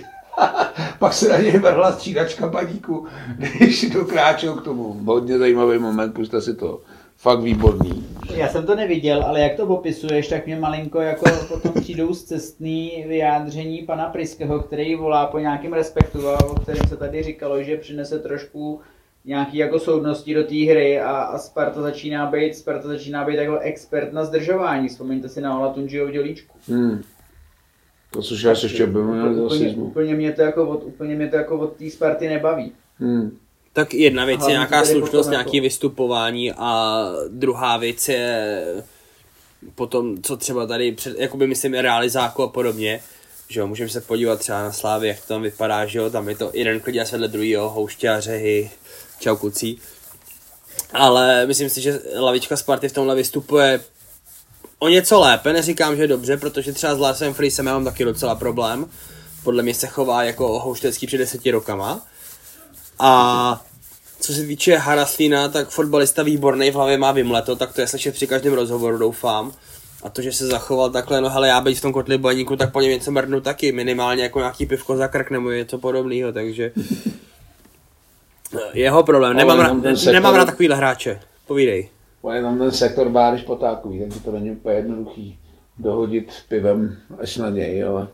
Pak 1.00 1.14
se 1.14 1.30
na 1.30 1.38
něj 1.38 1.60
vrhla 1.60 1.92
střídačka 1.92 2.50
paníku, 2.50 3.08
když 3.38 3.90
dokráčel 3.90 4.54
k 4.54 4.64
tomu. 4.64 4.98
Hodně 5.06 5.38
zajímavý 5.38 5.80
moment, 5.80 6.14
puste 6.14 6.42
si 6.42 6.56
to. 6.56 6.82
Fakt 7.18 7.40
výborný. 7.40 8.06
Já 8.36 8.50
jsem 8.50 8.66
to 8.66 8.76
neviděl, 8.76 9.24
ale 9.24 9.40
jak 9.40 9.56
to 9.56 9.66
popisuješ, 9.66 10.28
tak 10.28 10.46
mě 10.46 10.56
malinko 10.56 11.02
jako 11.02 11.26
potom 11.48 11.82
přijdou 11.82 12.14
z 12.14 12.24
cestný 12.24 13.06
vyjádření 13.08 13.82
pana 13.82 14.06
Priského, 14.06 14.60
který 14.60 14.96
volá 14.96 15.26
po 15.26 15.40
nějakém 15.40 15.74
respektu 15.74 16.30
a 16.30 16.46
o 16.46 16.56
kterém 16.56 16.88
se 16.90 16.98
tady 16.98 17.24
říkalo, 17.24 17.64
že 17.64 17.78
přinese 17.78 18.20
trošku 18.20 18.82
nějaký 19.28 19.58
jako 19.58 19.80
soudnosti 19.80 20.34
do 20.34 20.44
té 20.44 20.56
hry 20.56 21.00
a, 21.00 21.12
a 21.12 21.38
Sparta 21.38 21.82
začíná 21.82 22.26
být, 22.26 22.56
Sparta 22.56 22.88
začíná 22.88 23.26
být 23.26 23.36
jako 23.36 23.60
expert 23.60 24.14
na 24.14 24.26
zdržování. 24.26 24.88
Vzpomeňte 24.88 25.30
si 25.30 25.42
na 25.42 25.60
Ola 25.60 25.74
Tunžiho 25.74 26.10
dělíčku. 26.10 26.58
Hmm. 26.68 27.04
To, 28.12 28.22
což 28.22 28.42
já 28.42 28.56
se 28.56 28.66
ještě 28.66 28.86
úplně, 28.86 29.04
úplně, 29.04 29.70
byl 29.74 29.84
úplně, 29.84 30.16
mě 30.16 30.32
to 30.32 30.42
jako 30.42 30.68
od, 30.68 30.84
úplně 30.84 31.16
mě 31.16 31.28
to 31.28 31.36
jako 31.36 31.60
od 31.60 31.76
té 31.76 31.90
Sparty 31.90 32.28
nebaví. 32.28 32.72
Hmm. 33.00 33.38
Tak 33.74 33.94
jedna 33.94 34.26
věc 34.26 34.40
Hlavně 34.40 34.54
je 34.54 34.58
nějaká 34.58 34.86
slušnost, 34.86 35.30
nějaký 35.30 35.58
jako- 35.58 35.64
vystupování 35.64 36.52
a 36.52 37.02
druhá 37.30 37.78
věc 37.78 38.10
je 38.10 38.64
potom, 39.76 40.22
co 40.22 40.38
třeba 40.38 40.68
tady, 40.68 40.92
před, 40.92 41.20
jakoby 41.20 41.48
myslím 41.48 41.74
realizáku 41.74 42.44
a 42.44 42.48
podobně, 42.48 43.00
že 43.50 43.60
jo, 43.60 43.68
můžeme 43.68 43.90
se 43.90 44.02
podívat 44.02 44.40
třeba 44.40 44.62
na 44.62 44.72
Slávy, 44.72 45.08
jak 45.08 45.22
to 45.22 45.28
tam 45.28 45.42
vypadá, 45.42 45.86
že 45.86 46.00
jo, 46.00 46.10
tam 46.10 46.30
je 46.30 46.36
to 46.36 46.52
jeden 46.54 46.80
klidně 46.80 47.04
vedle 47.12 47.28
druhého, 47.28 47.70
houště 47.70 48.10
a 48.10 48.20
řehy, 48.20 48.70
čau 49.20 49.36
kucí. 49.36 49.80
Ale 50.94 51.46
myslím 51.46 51.70
si, 51.70 51.82
že 51.82 52.00
lavička 52.20 52.58
Sparty 52.58 52.90
v 52.90 52.94
tomhle 52.94 53.16
vystupuje 53.16 53.80
o 54.80 54.88
něco 54.88 55.20
lépe, 55.20 55.54
neříkám, 55.54 55.96
že 55.96 56.08
dobře, 56.08 56.38
protože 56.38 56.74
třeba 56.74 56.96
s 56.96 57.00
Larsem 57.00 57.34
Friesem 57.34 57.66
já 57.66 57.74
mám 57.74 57.84
taky 57.84 58.06
docela 58.06 58.36
problém. 58.36 58.90
Podle 59.44 59.64
mě 59.64 59.74
se 59.74 59.88
chová 59.88 60.24
jako 60.24 60.60
houštecký 60.60 61.08
před 61.08 61.18
deseti 61.18 61.52
rokama. 61.52 62.06
A 63.00 63.66
co 64.20 64.34
se 64.34 64.44
týče 64.44 64.78
Haraslína, 64.78 65.48
tak 65.48 65.70
fotbalista 65.70 66.24
výborný 66.24 66.72
v 66.72 66.74
hlavě 66.74 66.98
má 66.98 67.12
vymleto, 67.12 67.56
tak 67.56 67.74
to 67.74 67.82
je 67.82 67.88
slyšet 67.88 68.14
při 68.14 68.28
každém 68.28 68.54
rozhovoru, 68.54 68.98
doufám. 68.98 69.54
A 70.04 70.10
to, 70.10 70.22
že 70.22 70.32
se 70.32 70.48
zachoval 70.48 70.90
takhle, 70.90 71.22
no 71.22 71.30
hele, 71.30 71.48
já 71.48 71.62
být 71.62 71.76
v 71.76 71.82
tom 71.82 71.94
kotli 71.94 72.18
baníku, 72.18 72.56
tak 72.56 72.72
po 72.72 72.82
něm 72.82 72.92
něco 72.92 73.12
mrdnu 73.12 73.42
taky, 73.42 73.72
minimálně 73.72 74.24
jako 74.24 74.40
nějaký 74.40 74.66
pivko 74.66 74.98
za 74.98 75.08
krk 75.08 75.30
nebo 75.30 75.52
něco 75.52 75.78
podobného, 75.78 76.34
takže 76.34 76.72
jeho 78.74 79.04
problém, 79.04 79.32
Ale 79.32 79.38
nemám, 79.38 79.82
ra- 79.82 79.96
sektor- 79.96 80.14
nemám 80.14 80.36
rád 80.36 80.46
takovýhle 80.46 80.76
hráče, 80.76 81.20
povídej. 81.48 81.90
Je 82.34 82.42
tam 82.42 82.58
ten 82.58 82.72
sektor 82.72 83.10
báriš 83.10 83.42
potákový, 83.42 84.00
takže 84.00 84.20
to 84.20 84.32
není 84.32 84.52
úplně 84.52 84.76
jednoduchý 84.76 85.38
dohodit 85.80 86.32
pivem 86.50 86.98
až 87.20 87.38
na 87.38 87.50
něj, 87.50 87.84
ale... 87.84 88.08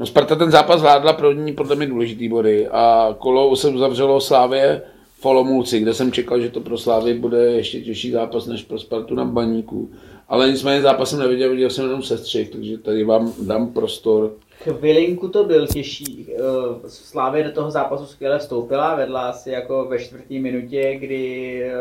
No 0.00 0.06
Sparta 0.06 0.36
ten 0.36 0.50
zápas 0.50 0.80
zvládla 0.80 1.12
pro 1.12 1.32
ní 1.32 1.52
podle 1.52 1.76
mě 1.76 1.86
důležitý 1.86 2.28
body 2.28 2.68
a 2.68 3.14
kolo 3.18 3.56
se 3.56 3.68
uzavřelo 3.68 4.20
Slávě 4.20 4.82
v 5.20 5.26
Olomouci, 5.26 5.80
kde 5.80 5.94
jsem 5.94 6.12
čekal, 6.12 6.40
že 6.40 6.50
to 6.50 6.60
pro 6.60 6.78
Slávy 6.78 7.14
bude 7.14 7.38
ještě 7.38 7.80
těžší 7.80 8.10
zápas 8.10 8.46
než 8.46 8.62
pro 8.62 8.78
Spartu 8.78 9.14
na 9.14 9.24
Baníku. 9.24 9.90
Ale 10.32 10.50
nicméně 10.50 10.82
zápas 10.82 11.10
jsem 11.10 11.18
neviděl, 11.18 11.50
viděl 11.50 11.70
jsem 11.70 11.84
jenom 11.84 12.02
sestřih, 12.02 12.50
takže 12.50 12.78
tady 12.78 13.04
vám 13.04 13.32
dám 13.46 13.72
prostor. 13.72 14.32
Chvilinku 14.50 15.28
to 15.28 15.44
byl 15.44 15.66
těžší. 15.66 16.26
eh, 16.34 16.40
Slávě 16.88 17.44
do 17.44 17.52
toho 17.52 17.70
zápasu 17.70 18.06
skvěle 18.06 18.38
vstoupila, 18.38 18.94
vedla 18.94 19.28
asi 19.28 19.50
jako 19.50 19.84
ve 19.84 19.98
čtvrtý 19.98 20.38
minutě, 20.38 20.96
kdy 21.00 21.62
eh, 21.64 21.72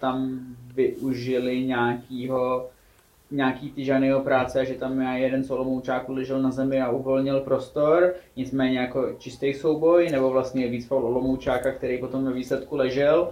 tam 0.00 0.38
využili 0.74 1.60
nějakýho 1.60 2.66
nějaký 3.30 3.70
ty 3.70 3.84
Žanyho 3.84 4.20
práce, 4.20 4.66
že 4.66 4.74
tam 4.74 5.00
jeden 5.00 5.44
z 5.44 5.50
Olomoučáků 5.50 6.12
ležel 6.12 6.42
na 6.42 6.50
zemi 6.50 6.82
a 6.82 6.90
uvolnil 6.90 7.40
prostor, 7.40 8.14
nicméně 8.36 8.78
jako 8.78 9.08
čistý 9.18 9.54
souboj, 9.54 10.08
nebo 10.10 10.30
vlastně 10.30 10.68
víc 10.68 10.86
Olomoučáka, 10.90 11.72
který 11.72 11.98
potom 11.98 12.24
ve 12.24 12.32
výsledku 12.32 12.76
ležel, 12.76 13.28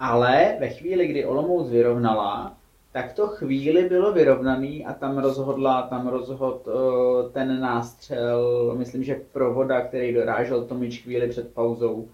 ale 0.00 0.56
ve 0.60 0.68
chvíli, 0.68 1.06
kdy 1.06 1.24
Olomouc 1.24 1.68
vyrovnala, 1.68 2.59
tak 2.92 3.12
to 3.12 3.26
chvíli 3.26 3.88
bylo 3.88 4.12
vyrovnaný 4.12 4.86
a 4.86 4.92
tam 4.92 5.18
rozhodla, 5.18 5.82
tam 5.82 6.08
rozhod 6.08 6.68
eh, 6.68 7.32
ten 7.32 7.60
nástřel, 7.60 8.74
myslím, 8.78 9.04
že 9.04 9.20
provoda, 9.32 9.80
který 9.80 10.14
dorážel 10.14 10.64
Tomič 10.64 11.02
chvíli 11.02 11.28
před 11.28 11.54
pauzou, 11.54 12.08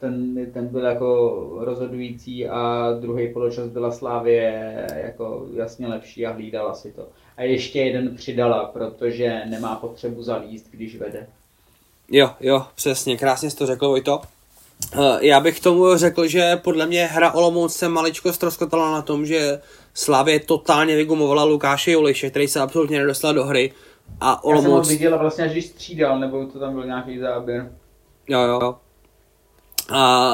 ten, 0.00 0.46
ten 0.52 0.66
byl 0.66 0.84
jako 0.84 1.38
rozhodující 1.58 2.48
a 2.48 2.92
druhý 3.00 3.32
poločas 3.32 3.68
byla 3.68 3.92
Slávě 3.92 4.74
jako 4.94 5.46
jasně 5.54 5.88
lepší 5.88 6.26
a 6.26 6.32
hlídala 6.32 6.74
si 6.74 6.92
to. 6.92 7.08
A 7.36 7.42
ještě 7.42 7.80
jeden 7.80 8.16
přidala, 8.16 8.64
protože 8.64 9.42
nemá 9.46 9.76
potřebu 9.76 10.22
zalíst, 10.22 10.66
když 10.70 10.96
vede. 10.96 11.26
Jo, 12.10 12.30
jo, 12.40 12.66
přesně, 12.74 13.16
krásně 13.16 13.50
jsi 13.50 13.56
to 13.56 13.66
řekl, 13.66 13.88
Vojto. 13.88 14.20
Eh, 14.94 15.26
Já 15.26 15.40
bych 15.40 15.60
tomu 15.60 15.96
řekl, 15.96 16.26
že 16.26 16.56
podle 16.56 16.86
mě 16.86 17.06
hra 17.06 17.32
Olomouc 17.32 17.74
se 17.74 17.88
maličko 17.88 18.32
ztroskotala 18.32 18.92
na 18.92 19.02
tom, 19.02 19.26
že 19.26 19.60
Slavě 19.94 20.40
totálně 20.40 20.96
vygumovala 20.96 21.44
Lukáše 21.44 21.92
Juliše, 21.92 22.30
který 22.30 22.48
se 22.48 22.60
absolutně 22.60 22.98
nedostal 22.98 23.34
do 23.34 23.44
hry. 23.44 23.72
A 24.20 24.26
Já 24.26 24.32
jsem 24.32 24.40
ho 24.42 24.70
Olomouc... 24.70 24.88
viděl 24.88 25.18
vlastně, 25.18 25.44
až 25.44 25.52
když 25.52 25.66
střídal, 25.66 26.18
nebo 26.18 26.46
to 26.46 26.58
tam 26.58 26.74
byl 26.74 26.86
nějaký 26.86 27.18
záběr. 27.18 27.72
Jo, 28.28 28.40
jo. 28.40 28.74
A 29.90 30.32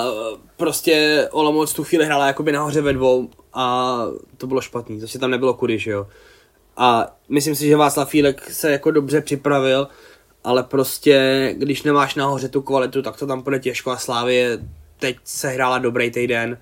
prostě 0.56 1.28
Olomouc 1.32 1.72
tu 1.72 1.84
chvíli 1.84 2.04
hrála 2.04 2.26
jakoby 2.26 2.52
nahoře 2.52 2.80
ve 2.80 2.92
dvou 2.92 3.28
a 3.54 3.96
to 4.36 4.46
bylo 4.46 4.60
špatný, 4.60 5.00
zase 5.00 5.18
tam 5.18 5.30
nebylo 5.30 5.54
kudy, 5.54 5.78
že 5.78 5.90
jo. 5.90 6.06
A 6.76 7.16
myslím 7.28 7.54
si, 7.54 7.66
že 7.66 7.76
Václav 7.76 8.08
Fílek 8.10 8.50
se 8.50 8.72
jako 8.72 8.90
dobře 8.90 9.20
připravil, 9.20 9.88
ale 10.44 10.62
prostě, 10.62 11.48
když 11.56 11.82
nemáš 11.82 12.14
nahoře 12.14 12.48
tu 12.48 12.62
kvalitu, 12.62 13.02
tak 13.02 13.18
to 13.18 13.26
tam 13.26 13.42
bude 13.42 13.58
těžko 13.58 13.90
a 13.90 13.96
Slávě 13.96 14.58
teď 14.98 15.16
se 15.24 15.48
hrála 15.48 15.78
dobrý 15.78 16.10
týden. 16.10 16.58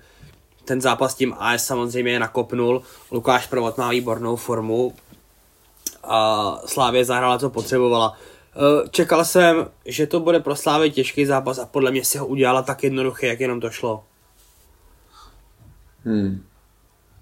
Ten 0.67 0.81
zápas 0.81 1.15
tím 1.15 1.35
AS 1.37 1.65
samozřejmě 1.65 2.19
nakopnul, 2.19 2.81
Lukáš 3.11 3.47
Provod 3.47 3.77
má 3.77 3.89
výbornou 3.89 4.35
formu 4.35 4.93
a 6.03 6.61
Slávě 6.65 7.05
zahrála, 7.05 7.39
co 7.39 7.49
potřebovala. 7.49 8.17
Eh, 8.55 8.89
Čekal 8.89 9.25
jsem, 9.25 9.67
že 9.85 10.07
to 10.07 10.19
bude 10.19 10.39
pro 10.39 10.55
Slávy 10.55 10.91
těžký 10.91 11.25
zápas 11.25 11.59
a 11.59 11.65
podle 11.65 11.91
mě 11.91 12.05
si 12.05 12.17
ho 12.17 12.27
udělala 12.27 12.61
tak 12.61 12.83
jednoduchý, 12.83 13.25
jak 13.25 13.39
jenom 13.39 13.61
to 13.61 13.69
šlo. 13.69 14.03
Hmm. 16.03 16.43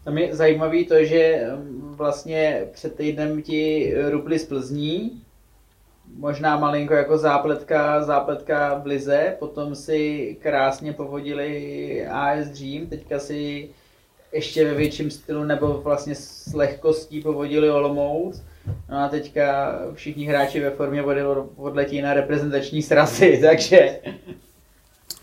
Tam 0.04 0.18
je 0.18 0.36
zajímavý 0.36 0.86
to, 0.86 1.04
že 1.04 1.48
vlastně 1.82 2.68
před 2.74 2.96
týdnem 2.96 3.42
ti 3.42 3.94
rubli 4.10 4.40
z 4.40 4.46
Plzní, 4.46 5.25
možná 6.18 6.60
malinko 6.60 6.94
jako 6.94 7.18
zápletka, 7.18 8.04
zápletka 8.04 8.82
v 8.84 8.86
Lize, 8.86 9.36
potom 9.40 9.76
si 9.76 10.38
krásně 10.42 10.94
povodili 10.94 12.08
AS 12.08 12.48
Řím, 12.52 12.88
teďka 12.88 13.20
si 13.20 13.70
ještě 14.32 14.66
ve 14.66 14.74
větším 14.74 15.12
stylu 15.12 15.44
nebo 15.44 15.68
vlastně 15.68 16.16
s 16.16 16.54
lehkostí 16.54 17.22
povodili 17.22 17.70
Olomouc. 17.70 18.44
No 18.90 18.98
a 18.98 19.10
teďka 19.10 19.80
všichni 19.94 20.26
hráči 20.26 20.60
ve 20.60 20.70
formě 20.70 21.04
odle- 21.04 21.48
odletí 21.58 22.02
na 22.02 22.14
reprezentační 22.14 22.82
srazy, 22.82 23.40
takže 23.50 24.00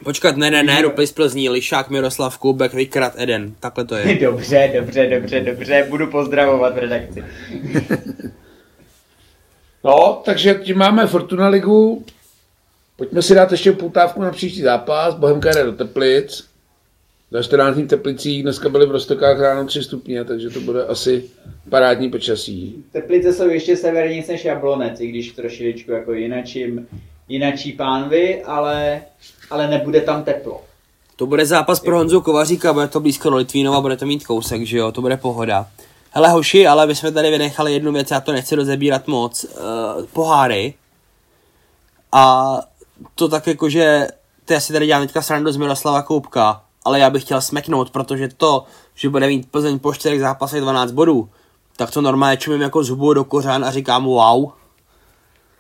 Počkat, 0.05 0.37
ne, 0.37 0.51
ne, 0.51 0.63
ne, 0.63 0.83
z 1.05 1.13
Plzní, 1.13 1.49
Lišák, 1.49 1.91
Miroslav 1.91 2.39
Kubek, 2.39 2.75
Vykrat, 2.75 3.13
Eden, 3.17 3.55
takhle 3.61 3.85
to 3.85 3.95
je. 3.95 4.15
dobře, 4.21 4.73
dobře, 4.75 5.07
dobře, 5.07 5.41
dobře, 5.41 5.87
budu 5.89 6.07
pozdravovat 6.07 6.75
v 6.75 6.79
redakci. 6.79 7.25
No, 9.85 10.23
takže 10.25 10.61
tím 10.65 10.79
máme 10.79 11.07
Fortuna 11.07 11.49
ligu. 11.49 12.05
Pojďme 12.97 13.23
si 13.23 13.35
dát 13.35 13.53
ještě 13.53 13.73
poutávku 13.73 14.23
na 14.23 14.31
příští 14.31 14.63
zápas. 14.63 15.15
Bohemka 15.15 15.53
jde 15.53 15.65
do 15.65 15.73
Teplic. 15.73 16.45
Za 17.31 17.43
14 17.43 17.75
dní 17.75 17.85
v 17.85 17.89
Teplicích 17.89 18.43
dneska 18.43 18.69
byly 18.69 18.87
v 18.87 18.91
Rostokách 18.91 19.41
ráno 19.41 19.67
3 19.67 19.83
stupně, 19.83 20.25
takže 20.25 20.51
to 20.51 20.61
bude 20.61 20.87
asi 20.87 21.25
parádní 21.69 22.11
počasí. 22.11 22.85
Teplice 22.93 23.33
jsou 23.33 23.49
ještě 23.49 23.77
severnější 23.77 24.33
než 24.33 24.45
Jablonec, 24.45 25.01
i 25.01 25.07
když 25.07 25.33
trošičku 25.33 25.93
jako 25.93 26.13
jinačím, 26.13 26.87
jinačí 27.29 27.73
pánvy, 27.73 28.43
ale, 28.43 29.03
ale 29.51 29.69
nebude 29.69 30.01
tam 30.01 30.25
teplo. 30.25 30.61
To 31.17 31.27
bude 31.27 31.47
zápas 31.47 31.81
pro 31.81 31.99
Honzu 31.99 32.21
Kovaříka, 32.21 32.73
bude 32.73 32.89
to 32.89 33.01
blízko 33.01 33.31
do 33.31 33.37
Litvínova, 33.37 33.81
bude 33.81 33.97
to 33.97 34.07
mít 34.07 34.27
kousek, 34.27 34.63
že 34.63 34.79
jo, 34.79 34.93
to 34.93 35.01
bude 35.01 35.17
pohoda. 35.17 35.67
Hele 36.15 36.29
hoši, 36.29 36.67
ale 36.67 36.87
my 36.87 36.95
jsme 36.95 37.13
tady 37.13 37.31
vynechali 37.31 37.73
jednu 37.73 37.93
věc, 37.93 38.11
já 38.11 38.21
to 38.21 38.33
nechci 38.33 38.55
rozebírat 38.55 39.07
moc, 39.07 39.45
uh, 39.45 40.05
poháry. 40.13 40.75
A 42.13 42.59
to 43.15 43.29
tak 43.29 43.47
jako, 43.47 43.69
že 43.69 44.09
to 44.45 44.53
já 44.53 44.61
si 44.61 44.73
tady 44.73 44.87
dělám 44.87 45.03
teďka 45.03 45.23
srandu 45.23 45.53
z 45.53 45.57
Miroslava 45.57 46.03
Koupka, 46.03 46.63
ale 46.85 46.99
já 46.99 47.11
bych 47.11 47.23
chtěl 47.23 47.41
smeknout, 47.41 47.91
protože 47.91 48.29
to, 48.37 48.65
že 48.95 49.09
bude 49.09 49.27
mít 49.27 49.51
Plzeň 49.51 49.79
po 49.79 49.95
čtyřech 49.95 50.21
zápasech 50.21 50.61
12 50.61 50.93
bodů, 50.93 51.29
tak 51.77 51.91
to 51.91 52.01
normálně 52.01 52.37
čumím 52.37 52.61
jako 52.61 52.85
zubu 52.85 53.15
do 53.15 53.25
kořán 53.25 53.65
a 53.65 53.71
říkám 53.71 54.05
wow. 54.05 54.51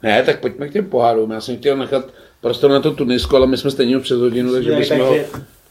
Ne, 0.02 0.22
tak 0.22 0.40
pojďme 0.40 0.68
k 0.68 0.72
těm 0.72 0.84
pohárům. 0.84 1.30
Já 1.30 1.40
jsem 1.40 1.56
chtěl 1.56 1.76
nechat 1.76 2.04
prostor 2.40 2.70
na 2.70 2.80
to 2.80 2.90
Tunisko, 2.90 3.36
ale 3.36 3.46
my 3.46 3.56
jsme 3.56 3.70
stejně 3.70 3.98
přes 3.98 4.18
hodinu, 4.18 4.52
takže 4.52 4.76
bychom 4.76 5.00
ho 5.00 5.14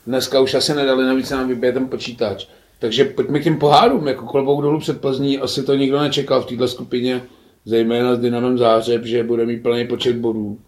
dneska 0.07 0.39
už 0.39 0.53
asi 0.53 0.73
nedali, 0.73 1.05
navíc 1.05 1.29
nám 1.29 1.47
vybije 1.47 1.73
ten 1.73 1.87
počítač. 1.87 2.45
Takže 2.81 3.05
pojďme 3.05 3.39
k 3.39 3.43
těm 3.43 3.59
pohárům, 3.59 4.07
jako 4.07 4.25
klobouk 4.25 4.61
dolů 4.61 4.79
před 4.79 5.01
Plzní, 5.01 5.39
asi 5.39 5.63
to 5.63 5.75
nikdo 5.75 5.99
nečekal 5.99 6.41
v 6.41 6.45
této 6.45 6.67
skupině, 6.67 7.23
zejména 7.65 8.15
s 8.15 8.19
Dynamem 8.19 8.57
Zářeb, 8.57 9.05
že 9.05 9.23
bude 9.23 9.45
mít 9.45 9.63
plný 9.63 9.87
počet 9.87 10.15
bodů. 10.15 10.59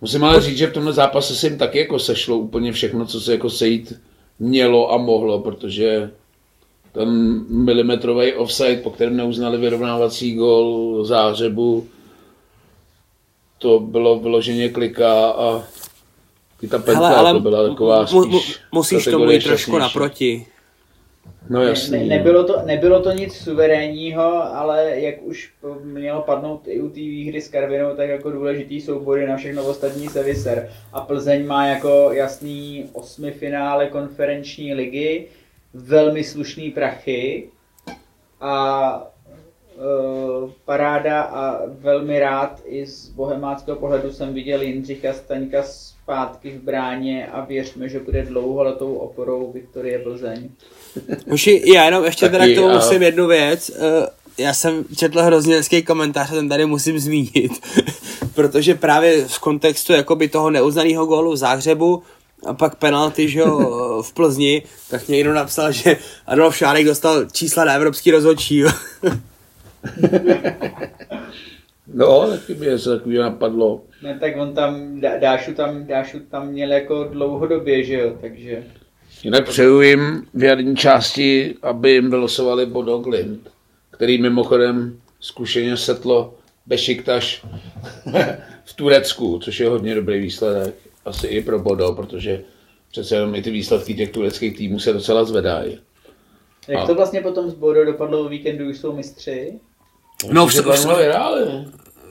Musím 0.00 0.24
ale 0.24 0.40
říct, 0.40 0.58
že 0.58 0.66
v 0.66 0.72
tomhle 0.72 0.92
zápase 0.92 1.34
se 1.34 1.46
jim 1.46 1.58
taky 1.58 1.78
jako 1.78 1.98
sešlo 1.98 2.38
úplně 2.38 2.72
všechno, 2.72 3.06
co 3.06 3.20
se 3.20 3.32
jako 3.32 3.50
sejít 3.50 3.92
mělo 4.38 4.92
a 4.92 4.96
mohlo, 4.96 5.38
protože 5.38 6.10
ten 6.92 7.40
milimetrový 7.48 8.32
offside, 8.32 8.76
po 8.76 8.90
kterém 8.90 9.16
neuznali 9.16 9.58
vyrovnávací 9.58 10.34
gol 10.34 10.98
zářebu, 11.04 11.86
to 13.58 13.80
bylo 13.80 14.18
vyloženě 14.18 14.68
klika 14.68 15.30
a 15.30 15.64
i 16.62 16.68
ta 16.68 16.78
penka 16.78 17.06
Hele, 17.06 17.16
ale 17.16 17.28
jako 17.28 17.40
byla 17.40 17.68
taková 17.68 18.06
mu, 18.12 18.26
mu, 18.26 18.40
spíš 18.40 18.58
musíš 18.72 19.04
tomu 19.04 19.30
jít 19.30 19.44
trošku 19.44 19.78
naproti. 19.78 20.46
No 21.52 21.62
jasný. 21.62 21.98
Ne, 21.98 22.04
no. 22.04 22.08
nebylo, 22.08 22.44
to, 22.44 22.62
nebylo 22.66 23.02
to 23.02 23.12
nic 23.12 23.34
suverénního, 23.34 24.56
ale 24.56 25.00
jak 25.00 25.22
už 25.22 25.52
mělo 25.82 26.22
padnout 26.22 26.68
i 26.68 26.80
u 26.80 26.88
té 26.88 27.00
výhry 27.00 27.40
s 27.40 27.48
Karvinou, 27.48 27.96
tak 27.96 28.08
jako 28.08 28.30
důležitý 28.30 28.80
soubory 28.80 29.26
na 29.26 29.36
všechno 29.36 29.64
ostatní 29.66 30.08
se 30.08 30.22
vyser. 30.22 30.70
A 30.92 31.00
Plzeň 31.00 31.46
má 31.46 31.66
jako 31.66 32.10
jasný 32.12 32.90
osmi 32.92 33.30
finále 33.30 33.86
konferenční 33.86 34.74
ligy, 34.74 35.26
velmi 35.74 36.24
slušný 36.24 36.70
prachy 36.70 37.48
a 38.40 39.06
e, 39.08 40.52
paráda 40.64 41.22
a 41.22 41.66
velmi 41.66 42.20
rád 42.20 42.62
i 42.64 42.86
z 42.86 43.08
bohemáckého 43.08 43.76
pohledu 43.76 44.12
jsem 44.12 44.34
viděl 44.34 44.62
Jindřicha 44.62 45.12
Staňka 45.12 45.62
zpátky 45.62 46.50
v 46.50 46.62
bráně 46.62 47.26
a 47.26 47.44
věřme, 47.44 47.88
že 47.88 48.00
bude 48.00 48.22
dlouholetou 48.22 48.94
oporou 48.94 49.52
Viktorie 49.52 49.98
Plzeň. 49.98 50.50
Muši, 51.26 51.62
já 51.74 51.84
jenom 51.84 52.04
ještě 52.04 52.26
teda 52.28 52.38
Taky, 52.38 52.52
k 52.52 52.56
tomu 52.56 52.68
a- 52.68 52.74
musím 52.74 53.02
jednu 53.02 53.26
věc. 53.26 53.70
Eh, 53.78 54.06
Já 54.38 54.54
jsem 54.54 54.84
četl 54.96 55.22
hrozně 55.22 55.56
hezký 55.56 55.82
komentář 55.82 56.30
a 56.32 56.34
ten 56.34 56.48
tady 56.48 56.66
musím 56.66 56.98
zmínit, 56.98 57.52
protože 58.34 58.74
právě 58.74 59.24
v 59.28 59.38
kontextu 59.38 59.92
jakoby 59.92 60.28
toho 60.28 60.50
neuznaného 60.50 61.06
gólu 61.06 61.32
v 61.32 61.36
Záhřebu 61.36 62.02
a 62.46 62.54
pak 62.54 62.74
penalty, 62.76 63.28
že 63.28 63.38
jo, 63.40 64.02
v 64.02 64.12
Plzni, 64.12 64.62
tak 64.90 65.08
někdo 65.08 65.32
napsal, 65.34 65.72
že 65.72 65.96
Adolf 66.26 66.56
Šárek 66.56 66.86
dostal 66.86 67.24
čísla 67.32 67.64
na 67.64 67.72
evropský 67.72 68.10
rozhodčí. 68.10 68.58
jo. 68.58 68.70
No, 71.94 72.28
taky 72.30 72.54
mě 72.54 72.78
se 72.78 72.96
takového 72.96 73.22
napadlo. 73.24 73.80
Ne, 74.02 74.18
tak 74.20 74.36
on 74.36 74.54
tam, 74.54 75.00
Dá- 75.00 75.18
Dášu 75.20 75.54
tam, 75.54 75.86
Dášu 75.86 76.20
tam 76.30 76.48
měl 76.48 76.72
jako 76.72 77.04
dlouhodobě, 77.04 77.84
že 77.84 77.94
jo, 77.94 78.12
takže... 78.20 78.64
Jinak 79.22 79.48
přeju 79.48 79.80
jim 79.80 80.26
v 80.34 80.42
jarní 80.42 80.76
části, 80.76 81.54
aby 81.62 81.90
jim 81.90 82.10
vylosovali 82.10 82.66
Bodo 82.66 82.98
Glimt, 82.98 83.48
který 83.90 84.22
mimochodem 84.22 85.00
zkušeně 85.20 85.76
setlo 85.76 86.34
Bešiktaš 86.66 87.44
v 88.64 88.72
Turecku, 88.74 89.38
což 89.38 89.60
je 89.60 89.68
hodně 89.68 89.94
dobrý 89.94 90.20
výsledek. 90.20 90.74
Asi 91.04 91.26
i 91.26 91.42
pro 91.42 91.58
Bodo, 91.58 91.92
protože 91.92 92.42
přece 92.90 93.14
jenom 93.14 93.34
i 93.34 93.42
ty 93.42 93.50
výsledky 93.50 93.94
těch 93.94 94.10
tureckých 94.10 94.56
týmů 94.56 94.78
se 94.78 94.92
docela 94.92 95.24
zvedají. 95.24 95.78
Jak 96.68 96.80
A- 96.80 96.86
to 96.86 96.94
vlastně 96.94 97.20
potom 97.20 97.50
z 97.50 97.54
Bodo 97.54 97.84
dopadlo 97.84 98.20
o 98.20 98.28
víkendu, 98.28 98.68
už 98.70 98.78
jsou 98.78 98.96
mistři? 98.96 99.52
No, 100.32 100.46
v- 100.46 100.54
to 100.54 100.62
v- 100.62 100.86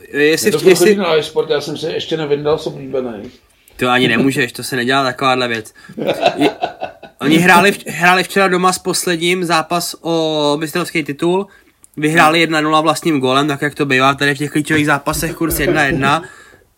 Jestli, 0.09 0.51
to 0.51 0.59
v 0.59 0.63
jestli, 0.67 0.97
sport, 1.21 1.49
já 1.49 1.61
jsem 1.61 1.77
se 1.77 1.91
ještě 1.93 2.17
nevyndal 2.17 2.57
s 2.57 2.67
oblíbený. 2.67 3.31
To 3.77 3.87
ani 3.89 4.07
nemůžeš, 4.07 4.51
to 4.51 4.63
se 4.63 4.75
nedělá 4.75 5.03
takováhle 5.03 5.47
věc. 5.47 5.73
Je, 6.37 6.49
oni 7.21 7.37
hráli, 7.37 7.71
v- 7.71 7.87
hráli 7.87 8.23
včera 8.23 8.47
doma 8.47 8.73
s 8.73 8.79
posledním 8.79 9.43
zápas 9.43 9.95
o 10.01 10.57
mistrovský 10.59 11.03
titul, 11.03 11.47
vyhráli 11.97 12.47
1-0 12.47 12.81
vlastním 12.81 13.19
golem, 13.19 13.47
tak 13.47 13.61
jak 13.61 13.75
to 13.75 13.85
bývá 13.85 14.13
tady 14.13 14.35
v 14.35 14.37
těch 14.37 14.51
klíčových 14.51 14.85
zápasech, 14.85 15.35
kurz 15.35 15.59
1-1. 15.59 16.21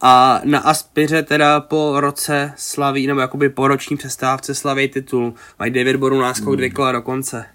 A 0.01 0.41
na 0.43 0.59
Aspiře 0.59 1.23
teda 1.23 1.59
po 1.59 1.93
roce 1.99 2.53
slaví, 2.55 3.07
nebo 3.07 3.19
jakoby 3.19 3.49
po 3.49 3.67
roční 3.67 3.97
přestávce 3.97 4.55
slaví 4.55 4.87
titul. 4.87 5.33
Mají 5.59 5.71
9 5.71 5.95
bodů 5.95 6.21
náskok, 6.21 6.55
dvě 6.55 6.69
kola 6.69 6.91
do 6.91 7.01
konce. 7.01 7.45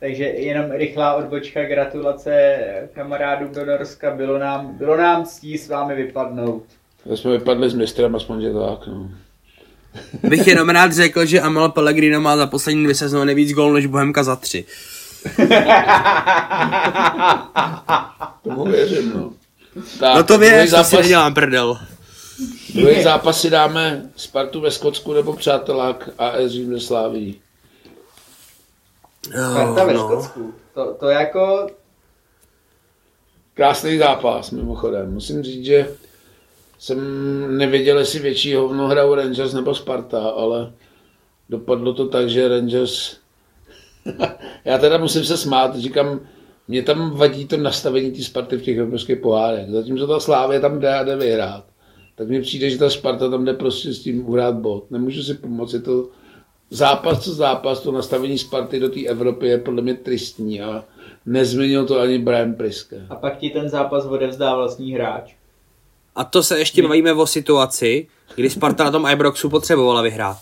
Takže 0.00 0.24
jenom 0.24 0.70
rychlá 0.70 1.14
odbočka, 1.14 1.64
gratulace 1.64 2.56
kamarádům 2.92 3.52
do 3.54 3.66
Norska, 3.66 4.10
bylo 4.10 4.38
nám, 4.38 4.74
bylo 4.78 4.96
nám 4.96 5.24
ctí 5.24 5.58
s 5.58 5.68
vámi 5.68 5.94
vypadnout. 5.94 6.64
Tak 7.08 7.18
jsme 7.18 7.30
vypadli 7.30 7.70
s 7.70 7.74
mistrem, 7.74 8.16
aspoň 8.16 8.40
že 8.42 8.52
tak. 8.52 8.86
No. 8.86 9.10
Bych 10.22 10.46
jenom 10.46 10.68
rád 10.68 10.92
řekl, 10.92 11.24
že 11.24 11.40
Amel 11.40 11.68
Pellegrino 11.68 12.20
má 12.20 12.36
za 12.36 12.46
poslední 12.46 12.82
dvě 12.82 12.94
sezóny 12.94 13.34
víc 13.34 13.52
gól 13.52 13.72
než 13.72 13.86
Bohemka 13.86 14.22
za 14.22 14.36
tři. 14.36 14.64
Tomu 18.42 18.64
věřím, 18.64 19.12
no. 19.14 19.32
Tak, 20.00 20.16
No 20.16 20.22
to 20.24 20.36
druhý 20.36 20.50
věř, 20.50 20.70
to 20.70 20.76
si 20.76 20.82
zápas- 20.82 21.02
nedělám 21.02 21.34
prdel. 21.34 21.78
Druhý 22.74 23.02
zápas 23.02 23.40
si 23.40 23.50
dáme 23.50 24.10
Spartu 24.16 24.60
ve 24.60 24.70
Skotsku 24.70 25.12
nebo 25.12 25.32
přátelák 25.32 26.08
AS 26.18 26.46
Řím 26.46 26.72
ze 26.74 26.80
Sláví. 26.80 27.40
Sparta 29.50 29.84
ve 29.84 29.94
no. 29.94 30.00
Skotsku. 30.08 30.54
To, 30.74 30.94
to 31.00 31.08
jako, 31.08 31.68
Krásný 33.54 33.98
zápas, 33.98 34.50
mimochodem. 34.50 35.12
Musím 35.14 35.42
říct, 35.42 35.64
že 35.64 35.88
jsem 36.78 36.98
nevěděl, 37.58 37.98
jestli 37.98 38.18
větší 38.18 38.54
hovno 38.54 38.88
hrajou 38.88 39.14
Rangers 39.14 39.52
nebo 39.52 39.74
Sparta, 39.74 40.28
ale 40.28 40.72
dopadlo 41.48 41.92
to 41.92 42.08
tak, 42.08 42.28
že 42.28 42.48
Rangers... 42.48 43.16
Já 44.64 44.78
teda 44.78 44.98
musím 44.98 45.24
se 45.24 45.36
smát, 45.36 45.76
říkám, 45.76 46.20
mě 46.68 46.82
tam 46.82 47.10
vadí 47.10 47.46
to 47.46 47.56
nastavení 47.56 48.12
té 48.12 48.22
Sparty 48.22 48.56
v 48.56 48.62
těch 48.62 48.78
evropských 48.78 49.18
pohárech. 49.18 49.70
Zatímco 49.70 50.06
ta 50.06 50.20
Slávě 50.20 50.60
tam 50.60 50.80
jde 50.80 50.94
a 50.94 51.04
jde 51.04 51.16
vyhrát. 51.16 51.64
Tak 52.14 52.28
mně 52.28 52.40
přijde, 52.40 52.70
že 52.70 52.78
ta 52.78 52.90
Sparta 52.90 53.30
tam 53.30 53.44
jde 53.44 53.54
prostě 53.54 53.92
s 53.92 54.02
tím 54.02 54.28
uhrát 54.28 54.54
bod. 54.54 54.90
Nemůžu 54.90 55.22
si 55.22 55.34
pomoci 55.34 55.80
to 55.80 56.08
zápas 56.70 57.24
co 57.24 57.34
zápas, 57.34 57.80
to 57.80 57.92
nastavení 57.92 58.38
Sparty 58.38 58.80
do 58.80 58.88
té 58.88 59.04
Evropy 59.06 59.46
je 59.46 59.58
podle 59.58 59.82
mě 59.82 59.94
tristní 59.94 60.62
a 60.62 60.84
nezměnil 61.26 61.86
to 61.86 62.00
ani 62.00 62.18
Brian 62.18 62.54
Priske. 62.54 63.06
a 63.10 63.16
pak 63.16 63.38
ti 63.38 63.50
ten 63.50 63.68
zápas 63.68 64.06
odevzdá 64.06 64.56
vlastní 64.56 64.92
hráč. 64.92 65.37
A 66.18 66.24
to 66.24 66.42
se 66.42 66.58
ještě 66.58 66.82
bavíme 66.82 67.12
o 67.12 67.26
situaci, 67.26 68.06
kdy 68.34 68.50
Sparta 68.50 68.84
na 68.84 68.90
tom 68.90 69.06
Ibroxu 69.12 69.48
potřebovala 69.48 70.02
vyhrát. 70.02 70.38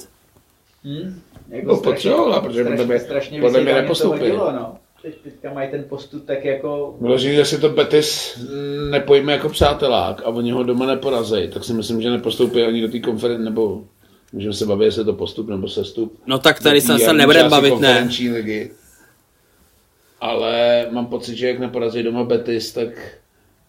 Hm? 0.84 1.20
Jako 1.48 1.66
No, 1.68 1.76
potřebovala, 1.76 2.40
protože 2.40 2.64
podle 2.64 2.86
mě- 2.86 3.00
strašně 3.00 3.40
podle 3.40 3.60
mě 3.60 3.86
hodilo, 4.04 4.52
no. 4.52 4.76
Teď, 5.02 5.14
teďka 5.24 5.52
mají 5.52 5.70
ten 5.70 5.84
postup 5.88 6.26
tak 6.26 6.44
jako... 6.44 6.96
Vyloženě, 7.00 7.34
že 7.34 7.44
si 7.44 7.58
to 7.58 7.68
Betis 7.68 8.38
nepojme 8.90 9.32
jako 9.32 9.48
přátelák 9.48 10.22
a 10.24 10.28
oni 10.28 10.50
ho 10.50 10.62
doma 10.62 10.86
neporazí, 10.86 11.48
tak 11.54 11.64
si 11.64 11.72
myslím, 11.72 12.02
že 12.02 12.10
nepostoupí 12.10 12.62
ani 12.62 12.80
do 12.80 12.88
té 12.88 12.98
konference, 13.00 13.44
nebo 13.44 13.84
můžeme 14.32 14.54
se 14.54 14.66
bavit, 14.66 14.84
jestli 14.84 15.00
je 15.00 15.04
to 15.04 15.12
postup 15.12 15.48
nebo 15.48 15.68
sestup. 15.68 16.18
No 16.26 16.38
tak 16.38 16.60
tady 16.62 16.80
se 16.80 16.98
se 16.98 17.12
nebudeme 17.12 17.48
bavit, 17.48 17.68
ne. 17.70 17.74
konferenční 17.74 18.30
ligy. 18.30 18.70
Ale 20.20 20.86
mám 20.90 21.06
pocit, 21.06 21.36
že 21.36 21.48
jak 21.48 21.58
neporazí 21.58 22.02
doma 22.02 22.24
Betis, 22.24 22.72
tak 22.72 22.88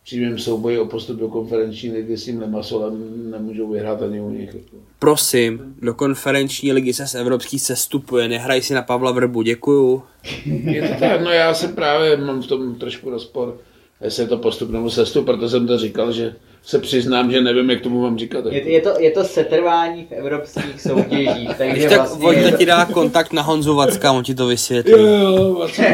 přímém 0.07 0.39
souboji 0.39 0.79
o 0.79 0.85
postup 0.85 1.19
do 1.19 1.27
konferenční 1.27 1.91
ligy 1.91 2.17
s 2.17 2.25
tím 2.25 2.41
Lemasolem 2.41 3.31
nemůžou 3.31 3.71
vyhrát 3.71 4.01
ani 4.01 4.21
u 4.21 4.29
nich. 4.29 4.55
Prosím, 4.99 5.75
do 5.81 5.93
konferenční 5.93 6.73
ligy 6.73 6.93
se 6.93 7.07
z 7.07 7.15
evropský 7.15 7.59
sestupuje, 7.59 8.27
nehraj 8.27 8.61
si 8.61 8.73
na 8.73 8.81
Pavla 8.81 9.11
Vrbu, 9.11 9.41
děkuju. 9.41 10.03
Je 10.45 10.89
to 10.89 10.99
tak, 10.99 11.21
no 11.21 11.31
já 11.31 11.53
se 11.53 11.67
právě 11.67 12.17
mám 12.17 12.41
v 12.41 12.47
tom 12.47 12.75
trošku 12.75 13.09
rozpor, 13.09 13.57
jestli 14.01 14.23
je 14.23 14.27
to 14.27 14.37
postup 14.37 14.69
nebo 14.69 14.89
sestup, 14.89 15.25
proto 15.25 15.49
jsem 15.49 15.67
to 15.67 15.77
říkal, 15.77 16.11
že 16.11 16.35
se 16.67 16.79
přiznám, 16.79 17.31
že 17.31 17.41
nevím, 17.41 17.69
jak 17.69 17.81
tomu 17.81 18.01
mám 18.01 18.17
říkat. 18.17 18.45
Je, 18.45 18.71
je, 18.71 18.81
to, 18.81 18.99
je 18.99 19.11
to 19.11 19.23
setrvání 19.23 20.05
v 20.05 20.11
evropských 20.11 20.81
soutěžích, 20.81 21.49
takže 21.57 21.73
Když 21.73 21.85
tak 21.85 21.97
vlastně... 21.97 22.21
Vojta 22.21 22.57
ti 22.57 22.65
dá 22.65 22.85
kontakt 22.85 23.33
na 23.33 23.41
Honzu 23.41 23.75
Vacka, 23.75 24.11
on 24.11 24.23
ti 24.23 24.35
to 24.35 24.47
vysvětlí. 24.47 24.91
Jo, 24.91 24.99
jo, 24.99 25.53
Vacíno, 25.53 25.87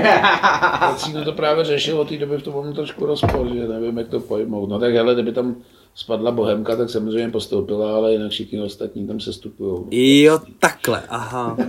Vacíno 0.82 1.26
to 1.26 1.32
právě 1.32 1.66
řešil 1.66 2.00
od 2.00 2.10
té 2.10 2.18
doby 2.18 2.38
v 2.38 2.42
tom 2.42 2.54
mám 2.54 2.74
trošku 2.74 3.06
rozpor, 3.06 3.48
že 3.54 3.68
nevím, 3.68 3.98
jak 3.98 4.08
to 4.08 4.20
pojmout. 4.20 4.70
No 4.70 4.80
tak 4.80 4.94
hele, 4.94 5.14
kdyby 5.14 5.32
tam 5.32 5.56
spadla 5.96 6.32
Bohemka, 6.32 6.76
tak 6.76 6.90
samozřejmě 6.90 7.30
postoupila, 7.30 7.96
ale 7.96 8.12
jinak 8.12 8.32
všichni 8.32 8.62
ostatní 8.62 9.08
tam 9.08 9.20
se 9.20 9.34
stupují. 9.34 10.22
Jo, 10.24 10.40
takhle, 10.60 11.04
aha. 11.10 11.58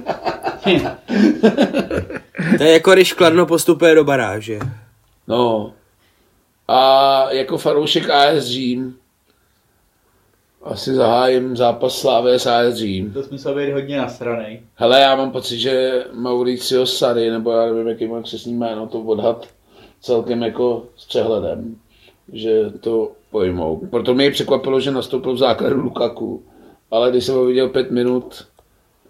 To 2.59 2.65
je 2.65 2.73
jako 2.73 2.93
když 2.93 3.13
Kladno 3.13 3.47
postupuje 3.47 3.95
do 3.95 4.05
baráže. 4.05 4.59
No. 5.29 5.73
A 6.69 7.32
jako 7.32 7.59
fanoušek 7.59 8.11
AS 8.11 8.45
Řím 8.45 8.97
asi 10.65 10.95
zahájím 10.95 11.57
zápas 11.57 11.99
Slávy 11.99 12.35
s 12.35 12.47
AS 12.47 12.74
Řím. 12.74 13.12
To 13.12 13.23
musel 13.31 13.55
být 13.55 13.73
hodně 13.73 13.99
nasranej. 13.99 14.62
Hele, 14.74 15.01
já 15.01 15.16
mám 15.16 15.31
pocit, 15.31 15.59
že 15.59 16.05
Mauricio 16.12 16.86
Sary, 16.86 17.31
nebo 17.31 17.51
já 17.53 17.66
nevím, 17.66 17.89
jaký 17.89 18.07
má 18.07 18.23
křesní 18.23 18.55
jméno, 18.55 18.86
to 18.86 19.01
odhad 19.01 19.47
celkem 20.01 20.43
jako 20.43 20.85
s 20.97 21.07
přehledem, 21.07 21.77
že 22.32 22.70
to 22.81 23.12
pojmou. 23.31 23.77
Proto 23.91 24.15
mě 24.15 24.31
překvapilo, 24.31 24.81
že 24.81 24.91
nastoupil 24.91 25.32
v 25.32 25.39
základu 25.39 25.77
Lukaku, 25.77 26.43
ale 26.91 27.11
když 27.11 27.24
jsem 27.24 27.35
ho 27.35 27.45
viděl 27.45 27.69
pět 27.69 27.91
minut, 27.91 28.47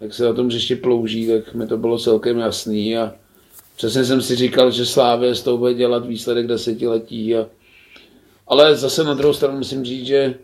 jak 0.01 0.13
se 0.13 0.25
na 0.25 0.33
tom 0.33 0.47
hřišti 0.47 0.75
plouží, 0.75 1.27
tak 1.27 1.53
mi 1.53 1.67
to 1.67 1.77
bylo 1.77 1.99
celkem 1.99 2.39
jasný 2.39 2.97
a 2.97 3.13
přesně 3.75 4.05
jsem 4.05 4.21
si 4.21 4.35
říkal, 4.35 4.71
že 4.71 4.85
Slávě 4.85 5.35
z 5.35 5.43
toho 5.43 5.57
bude 5.57 5.73
dělat 5.73 6.05
výsledek 6.05 6.47
desetiletí. 6.47 7.35
A... 7.35 7.47
Ale 8.47 8.75
zase 8.75 9.03
na 9.03 9.13
druhou 9.13 9.33
stranu 9.33 9.57
musím 9.57 9.85
říct, 9.85 10.05
že 10.05 10.35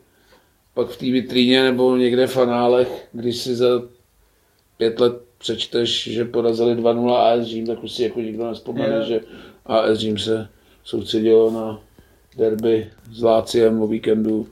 pak 0.74 0.90
v 0.90 0.98
té 0.98 1.06
vitríně 1.06 1.64
nebo 1.64 1.98
někde 1.98 2.28
v 2.28 2.38
análech, 2.38 3.08
když 3.12 3.38
si 3.38 3.56
za 3.56 3.82
pět 4.78 5.00
let 5.00 5.14
přečteš, 5.38 6.04
že 6.04 6.26
porazili 6.26 6.76
2-0 6.76 7.16
AS 7.16 7.46
Řím, 7.48 7.68
tak 7.68 7.84
už 7.84 7.92
si 7.92 8.04
jako 8.04 8.22
nikdo 8.22 8.48
nespomene, 8.48 8.96
Jo. 8.96 9.04
že 9.08 9.20
AS 9.66 9.98
Řím 9.98 10.18
se 10.18 10.48
soustředilo 10.84 11.52
na 11.52 11.82
derby 12.38 12.90
s 13.12 13.22
Láciem 13.22 13.82
o 13.82 13.88
víkendu. 13.88 14.48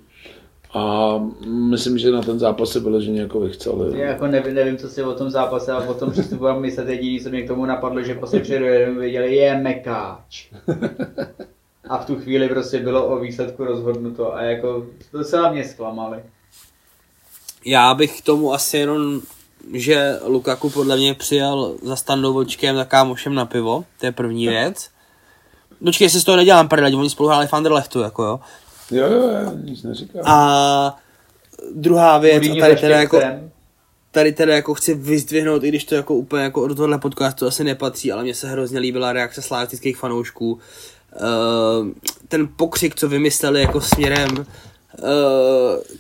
A 0.73 1.13
myslím, 1.45 1.97
že 1.97 2.11
na 2.11 2.21
ten 2.21 2.39
zápas 2.39 2.69
se 2.69 2.79
vyloženě 2.79 3.21
jako 3.21 3.39
vychceli. 3.39 3.99
Já 3.99 4.07
jako 4.07 4.27
nevím, 4.27 4.55
nevím, 4.55 4.77
co 4.77 4.89
si 4.89 5.03
o 5.03 5.13
tom 5.13 5.29
zápase 5.29 5.71
a 5.71 5.89
o 5.89 5.93
tom 5.93 6.11
přístupu 6.11 6.43
mám 6.43 6.61
myslet. 6.61 6.89
Jediný, 6.89 7.21
co 7.21 7.29
mě 7.29 7.41
k 7.41 7.47
tomu 7.47 7.65
napadlo, 7.65 8.01
že 8.01 8.15
prostě 8.15 8.39
před 8.39 8.53
jednou 8.53 8.99
viděli, 8.99 9.35
je 9.35 9.57
mekáč. 9.57 10.47
A 11.89 11.97
v 11.97 12.05
tu 12.05 12.15
chvíli 12.15 12.49
prostě 12.49 12.79
bylo 12.79 13.07
o 13.07 13.19
výsledku 13.19 13.63
rozhodnuto 13.63 14.35
a 14.35 14.41
jako 14.41 14.85
docela 15.13 15.51
mě 15.51 15.63
zklamali. 15.63 16.17
Já 17.65 17.93
bych 17.93 18.21
k 18.21 18.25
tomu 18.25 18.53
asi 18.53 18.77
jenom, 18.77 19.21
že 19.73 20.19
Lukaku 20.25 20.69
podle 20.69 20.97
mě 20.97 21.13
přijel 21.13 21.75
za 21.83 21.95
standovočkem 21.95 22.75
za 22.75 22.85
kámošem 22.85 23.35
na 23.35 23.45
pivo, 23.45 23.85
to 23.99 24.05
je 24.05 24.11
první 24.11 24.47
věc. 24.47 24.89
Počkej, 25.83 26.05
jestli 26.05 26.19
z 26.19 26.23
toho 26.23 26.37
nedělám 26.37 26.67
prdel, 26.67 26.99
oni 26.99 27.09
spolu 27.09 27.29
hráli 27.29 27.47
v 27.47 27.53
Anderlechtu, 27.53 27.99
jako 27.99 28.23
jo. 28.23 28.39
Jo, 28.91 29.07
jo, 29.11 29.29
já 29.29 29.53
nic 29.63 29.83
neříkám. 29.83 30.21
A 30.25 30.97
druhá 31.75 32.17
věc, 32.17 32.43
a 32.43 32.59
tady 32.59 32.75
teda 32.75 32.99
jako, 32.99 33.21
tady 34.11 34.31
teda 34.31 34.55
jako 34.55 34.73
chci 34.73 34.93
vyzdvihnout, 34.93 35.63
i 35.63 35.67
když 35.67 35.83
to 35.83 35.95
jako 35.95 36.15
úplně 36.15 36.43
jako 36.43 36.67
do 36.67 36.75
tohle 36.75 36.97
podcastu 36.97 37.47
asi 37.47 37.63
nepatří, 37.63 38.11
ale 38.11 38.23
mně 38.23 38.35
se 38.35 38.49
hrozně 38.49 38.79
líbila 38.79 39.13
reakce 39.13 39.41
slavistických 39.41 39.97
fanoušků. 39.97 40.51
Uh, 40.51 41.87
ten 42.27 42.49
pokřik, 42.55 42.95
co 42.95 43.09
vymysleli 43.09 43.61
jako 43.61 43.81
směrem 43.81 44.37
uh, 44.37 44.45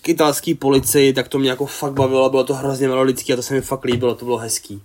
k 0.01 0.09
italský 0.09 0.55
policii, 0.55 1.13
tak 1.13 1.27
to 1.27 1.39
mě 1.39 1.49
jako 1.49 1.65
fakt 1.65 1.93
bavilo, 1.93 2.29
bylo 2.29 2.43
to 2.43 2.53
hrozně 2.53 2.87
melodický 2.87 3.33
a 3.33 3.35
to 3.35 3.41
se 3.41 3.53
mi 3.53 3.61
fakt 3.61 3.85
líbilo, 3.85 4.15
to 4.15 4.25
bylo 4.25 4.37
hezký. 4.37 4.81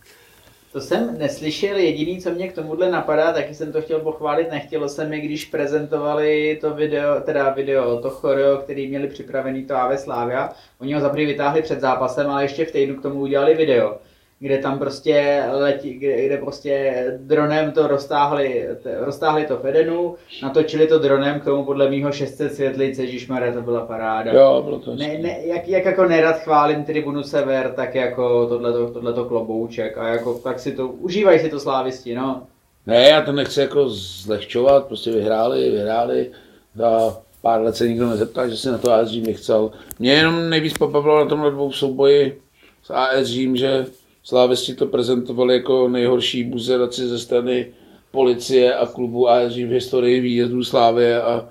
To 0.75 0.81
jsem 0.81 1.19
neslyšel, 1.19 1.77
jediný, 1.77 2.21
co 2.21 2.31
mě 2.31 2.49
k 2.49 2.55
tomuhle 2.55 2.91
napadá, 2.91 3.33
taky 3.33 3.55
jsem 3.55 3.73
to 3.73 3.83
chtěl 3.83 4.01
pochválit, 4.01 4.51
nechtělo 4.51 4.89
se 4.89 5.05
mi, 5.05 5.21
když 5.21 5.45
prezentovali 5.45 6.59
to 6.61 6.75
video, 6.75 7.21
teda 7.21 7.51
video, 7.51 8.01
to 8.01 8.11
choreo, 8.11 8.57
který 8.57 8.89
měli 8.89 9.09
připravený 9.09 9.65
to 9.65 9.77
AV 9.77 10.01
Slávia. 10.01 10.53
Oni 10.81 10.95
ho 10.95 11.01
zaprvé 11.01 11.27
vytáhli 11.27 11.63
před 11.63 11.81
zápasem, 11.81 12.31
ale 12.31 12.45
ještě 12.45 12.65
v 12.65 12.73
týdnu 12.73 12.97
k 12.97 13.03
tomu 13.03 13.21
udělali 13.21 13.55
video, 13.55 13.99
kde 14.45 14.59
tam 14.59 14.79
prostě 14.79 15.45
letí, 15.53 15.95
kde, 15.95 16.27
kde 16.27 16.37
prostě 16.37 17.05
dronem 17.19 17.73
to 17.73 17.87
roztáhli, 17.87 18.69
roztáhli 18.99 19.45
to 19.45 19.57
v 19.57 19.67
Edenu, 19.67 20.15
natočili 20.43 20.87
to 20.87 20.99
dronem, 20.99 21.41
k 21.41 21.45
tomu 21.45 21.65
podle 21.65 21.91
mýho 21.91 22.13
600 22.13 22.55
světlic, 22.55 22.99
ježišmarja, 22.99 23.53
to 23.53 23.63
byla 23.63 23.87
paráda. 23.87 24.33
Jo, 24.33 24.63
bylo 24.65 24.79
to 24.79 24.95
Ne, 24.95 25.19
ne, 25.19 25.39
jak, 25.45 25.69
jak 25.69 25.85
jako 25.85 26.05
nerad 26.05 26.39
chválím 26.39 26.85
tribunu 26.85 27.23
Sever, 27.23 27.73
tak 27.77 27.95
jako 27.95 28.47
tohleto, 28.47 28.91
tohleto 28.91 29.25
klobouček 29.25 29.99
a 29.99 30.09
jako 30.09 30.35
tak 30.35 30.61
si 30.61 30.73
to, 30.73 30.89
užívají 30.89 31.39
si 31.39 31.49
to 31.49 31.61
slávisti, 31.61 32.15
no. 32.15 32.43
Ne, 32.87 33.09
já 33.09 33.23
to 33.23 33.33
nechci 33.33 33.61
jako 33.61 33.89
zlehčovat, 33.89 34.87
prostě 34.87 35.11
vyhráli, 35.11 35.71
vyhráli. 35.71 36.31
Za 36.75 37.17
pár 37.43 37.61
let 37.61 37.77
se 37.77 37.89
nikdo 37.89 38.09
nezeptal, 38.09 38.49
že 38.49 38.57
si 38.57 38.69
na 38.69 38.79
to 38.79 38.93
AS 38.93 39.09
Řím 39.09 39.27
nechcel. 39.27 39.71
Mě 39.99 40.13
jenom 40.13 40.51
nejvíc 40.51 40.79
pobavilo 40.79 41.25
na 41.25 41.29
tomhle 41.29 41.51
dvou 41.51 41.73
souboji 41.73 42.41
s 42.83 42.91
AS 42.91 43.27
Řím, 43.27 43.57
že 43.57 43.87
slávisti 44.25 44.75
to 44.75 44.87
prezentovali 44.87 45.55
jako 45.55 45.89
nejhorší 45.89 46.45
buzeraci 46.45 47.09
ze 47.09 47.19
strany 47.19 47.73
policie 48.11 48.75
a 48.75 48.87
klubu 48.87 49.29
AS 49.29 49.53
Řím 49.53 49.69
v 49.69 49.73
historii 49.73 50.21
výjezdů 50.21 50.65
Slávě 50.65 51.23
a 51.23 51.49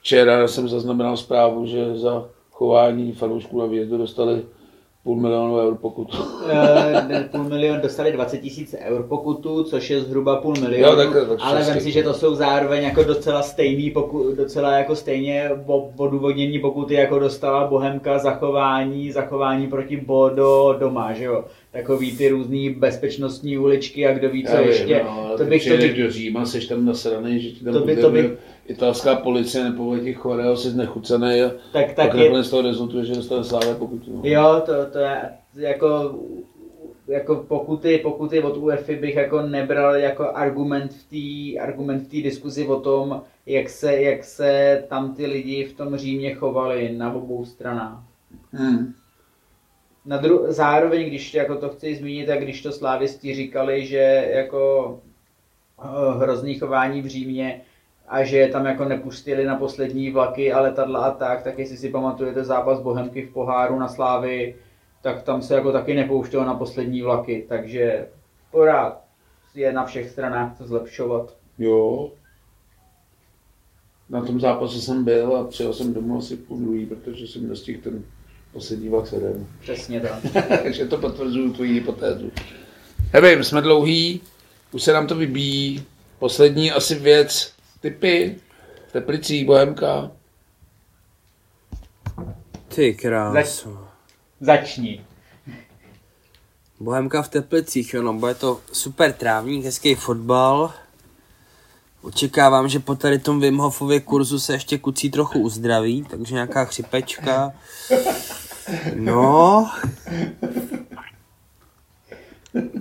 včera 0.00 0.48
jsem 0.48 0.68
zaznamenal 0.68 1.16
zprávu, 1.16 1.66
že 1.66 1.96
za 1.96 2.28
chování 2.50 3.12
fanoušků 3.12 3.60
na 3.60 3.66
výjezdu 3.66 3.98
dostali 3.98 4.42
půl 5.04 5.16
milionu 5.20 5.56
eur 5.56 5.74
pokutu. 5.74 6.16
Eh, 6.50 7.28
půl 7.32 7.44
milion 7.44 7.80
dostali 7.80 8.12
20 8.12 8.38
tisíc 8.38 8.74
eur 8.78 9.02
pokutu, 9.08 9.64
což 9.64 9.90
je 9.90 10.00
zhruba 10.00 10.36
půl 10.36 10.54
milionu, 10.60 10.84
Jo, 10.88 10.96
tak- 10.96 11.28
tak 11.28 11.38
ale 11.40 11.54
vem 11.54 11.64
šestý. 11.64 11.80
si, 11.80 11.90
že 11.90 12.02
to 12.02 12.14
jsou 12.14 12.34
zároveň 12.34 12.82
jako 12.82 13.04
docela 13.04 13.42
stejný 13.42 13.90
poku, 13.90 14.32
docela 14.36 14.72
jako 14.72 14.96
stejně 14.96 15.50
odůvodnění 15.96 16.58
pokuty, 16.58 16.94
jako 16.94 17.18
dostala 17.18 17.66
Bohemka 17.66 18.18
zachování, 18.18 19.12
zachování 19.12 19.66
proti 19.66 19.96
Bodo 19.96 20.76
doma, 20.80 21.12
že 21.12 21.24
jo. 21.24 21.44
Takový 21.72 22.16
ty 22.16 22.28
různý 22.28 22.70
bezpečnostní 22.70 23.58
uličky 23.58 24.06
a 24.06 24.12
kdo 24.14 24.30
ví 24.30 24.44
co 24.44 24.52
Já 24.52 24.60
vím, 24.60 24.68
ještě. 24.70 25.00
no, 25.04 25.24
ale 25.28 25.38
to 25.38 25.44
bych, 25.44 25.68
to 25.68 25.76
bych, 25.76 26.02
do 26.02 26.10
Říma, 26.10 26.46
seš 26.46 26.66
tam 26.66 26.84
nasranej, 26.84 27.40
že 27.40 27.48
ti 27.50 27.64
tam 27.64 27.74
To 27.74 27.80
by- 27.80 27.96
to 27.96 28.10
by- 28.10 28.30
italská 28.66 29.16
policie, 29.16 29.64
nepovolí 29.64 30.00
ti 30.00 30.14
choreo, 30.14 30.56
jsi 30.56 30.70
znechucený 30.70 31.42
a 31.42 31.50
tak, 31.72 31.92
tak 31.92 32.14
je, 32.14 32.24
nakonec 32.24 32.46
z 32.46 32.50
toho 32.50 32.62
rezultuje, 32.62 33.04
že 33.04 33.14
dostane 33.14 33.44
Slávě 33.44 33.74
pokutu. 33.74 34.16
No. 34.16 34.20
Jo, 34.24 34.62
to, 34.66 34.86
to 34.86 34.98
je 34.98 35.30
jako, 35.56 36.18
jako 37.08 37.36
pokuty, 37.36 37.98
pokuty 37.98 38.42
od 38.42 38.56
UEFI 38.56 38.96
bych 38.96 39.14
jako 39.16 39.42
nebral 39.42 39.96
jako 39.96 40.30
argument 40.34 40.92
v 40.92 41.04
té 41.10 41.60
argument 41.60 42.00
v 42.00 42.10
té 42.10 42.16
diskuzi 42.16 42.66
o 42.66 42.80
tom, 42.80 43.22
jak 43.46 43.68
se, 43.70 44.00
jak 44.00 44.24
se 44.24 44.84
tam 44.88 45.14
ty 45.14 45.26
lidi 45.26 45.64
v 45.64 45.76
tom 45.76 45.96
Římě 45.96 46.34
chovali 46.34 46.92
na 46.92 47.12
obou 47.12 47.44
stranách. 47.44 48.02
Hmm. 48.52 48.94
Na 50.06 50.22
dru- 50.22 50.46
zároveň, 50.48 51.06
když 51.06 51.34
jako 51.34 51.56
to 51.56 51.68
chci 51.68 51.94
zmínit, 51.94 52.26
tak 52.26 52.40
když 52.40 52.62
to 52.62 52.72
slávisti 52.72 53.34
říkali, 53.34 53.86
že 53.86 54.30
jako 54.34 55.00
eh, 55.84 56.18
hrozný 56.18 56.54
chování 56.54 57.02
v 57.02 57.06
Římě 57.06 57.60
a 58.12 58.24
že 58.24 58.36
je 58.36 58.48
tam 58.48 58.66
jako 58.66 58.84
nepustili 58.84 59.44
na 59.44 59.56
poslední 59.56 60.10
vlaky 60.10 60.52
a 60.52 60.60
letadla 60.60 61.04
a 61.04 61.10
tak, 61.10 61.42
tak 61.42 61.58
jestli 61.58 61.76
si 61.76 61.88
pamatujete 61.88 62.44
zápas 62.44 62.80
Bohemky 62.80 63.22
v 63.22 63.32
poháru 63.32 63.78
na 63.78 63.88
Slávy, 63.88 64.54
tak 65.02 65.22
tam 65.22 65.42
se 65.42 65.54
jako 65.54 65.72
taky 65.72 65.94
nepouštělo 65.94 66.44
na 66.44 66.54
poslední 66.54 67.02
vlaky, 67.02 67.46
takže 67.48 68.08
pořád 68.50 69.00
je 69.54 69.72
na 69.72 69.84
všech 69.84 70.10
stranách 70.10 70.58
co 70.58 70.66
zlepšovat. 70.66 71.36
Jo. 71.58 72.10
Na 74.10 74.24
tom 74.24 74.40
zápase 74.40 74.80
jsem 74.80 75.04
byl 75.04 75.36
a 75.36 75.44
přijel 75.44 75.72
jsem 75.72 75.94
domů 75.94 76.18
asi 76.18 76.36
půl 76.36 76.58
druhý, 76.58 76.86
protože 76.86 77.26
jsem 77.26 77.48
dostihl 77.48 77.80
ten 77.82 78.04
poslední 78.52 78.88
vlak 78.88 79.06
sedm. 79.06 79.46
Přesně 79.60 80.00
tak. 80.00 80.48
Takže 80.62 80.86
to 80.86 80.98
potvrzuju 80.98 81.52
tvoji 81.52 81.72
hypotézu. 81.72 82.30
Nevím, 83.12 83.44
jsme 83.44 83.60
dlouhý, 83.60 84.20
už 84.72 84.82
se 84.82 84.92
nám 84.92 85.06
to 85.06 85.14
vybíjí. 85.14 85.82
Poslední 86.18 86.72
asi 86.72 86.94
věc, 86.94 87.52
typy, 87.82 88.36
v 88.88 88.92
Teplicích, 88.92 89.46
Bohemka. 89.46 90.10
Ty 92.68 92.94
krásu. 92.94 93.78
Začni. 94.40 95.04
Bohemka 96.80 97.22
v 97.22 97.28
Teplicích, 97.28 97.94
jo, 97.94 98.02
no, 98.02 98.14
bude 98.14 98.34
to 98.34 98.60
super 98.72 99.12
trávník, 99.12 99.64
hezký 99.64 99.94
fotbal. 99.94 100.72
Očekávám, 102.02 102.68
že 102.68 102.78
po 102.78 102.94
tady 102.94 103.18
tom 103.18 103.40
Wim 103.40 103.56
Hofově 103.58 104.00
kurzu 104.00 104.38
se 104.38 104.52
ještě 104.52 104.78
kucí 104.78 105.10
trochu 105.10 105.40
uzdraví, 105.40 106.06
takže 106.10 106.34
nějaká 106.34 106.64
chřipečka. 106.64 107.52
No. 108.94 109.70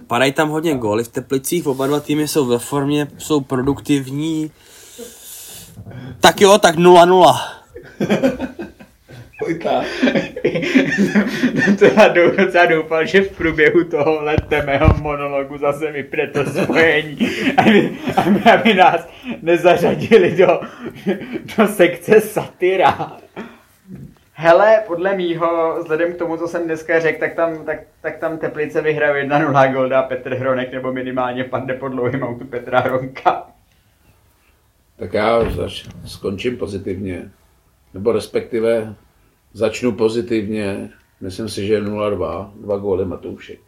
Padají 0.07 0.31
tam 0.31 0.49
hodně 0.49 0.75
góly 0.75 1.03
v 1.03 1.07
Teplicích, 1.07 1.67
oba 1.67 1.87
dva 1.87 1.99
týmy 1.99 2.27
jsou 2.27 2.45
ve 2.45 2.59
formě, 2.59 3.07
jsou 3.17 3.41
produktivní. 3.41 4.51
Tak 6.19 6.41
jo, 6.41 6.57
tak 6.57 6.75
0-0. 6.75 7.35
Pojďka. 9.39 9.69
to 11.79 11.85
já 11.85 12.07
dou, 12.07 12.31
docela 12.31 12.65
doufal, 12.65 13.05
že 13.05 13.21
v 13.21 13.37
průběhu 13.37 13.83
tohohle 13.83 14.35
mého 14.65 14.93
monologu 15.01 15.57
zase 15.57 15.91
vypne 15.91 16.27
to 16.27 16.45
spojení, 16.45 17.17
aby, 17.57 17.97
aby, 18.17 18.51
aby 18.51 18.73
nás 18.73 19.07
nezařadili 19.41 20.31
do, 20.31 20.61
do 21.57 21.67
sekce 21.67 22.21
satyra. 22.21 23.11
Hele, 24.33 24.83
podle 24.87 25.15
mýho, 25.15 25.75
vzhledem 25.79 26.13
k 26.13 26.17
tomu, 26.17 26.37
co 26.37 26.47
jsem 26.47 26.63
dneska 26.63 26.99
řekl, 26.99 27.19
tak 27.19 27.33
tam, 27.33 27.65
tak, 27.65 27.79
tak 28.01 28.17
tam 28.17 28.37
Teplice 28.37 28.81
vyhraje 28.81 29.27
1-0 29.27 29.73
gol 29.73 29.89
dá 29.89 30.03
Petr 30.03 30.35
Hronek, 30.35 30.73
nebo 30.73 30.93
minimálně 30.93 31.43
padne 31.43 31.73
po 31.73 31.87
dlouhým 31.87 32.23
autu 32.23 32.45
Petra 32.45 32.79
Hronka. 32.79 33.47
Tak 35.01 35.13
já 35.13 35.49
zač- 35.49 35.85
skončím 36.05 36.57
pozitivně. 36.57 37.31
Nebo 37.93 38.11
respektive 38.11 38.95
začnu 39.53 39.91
pozitivně. 39.91 40.89
Myslím 41.21 41.49
si, 41.49 41.67
že 41.67 41.81
0-2, 41.81 42.51
dva 42.61 42.77
góly 42.77 43.05
Matoušek. 43.05 43.59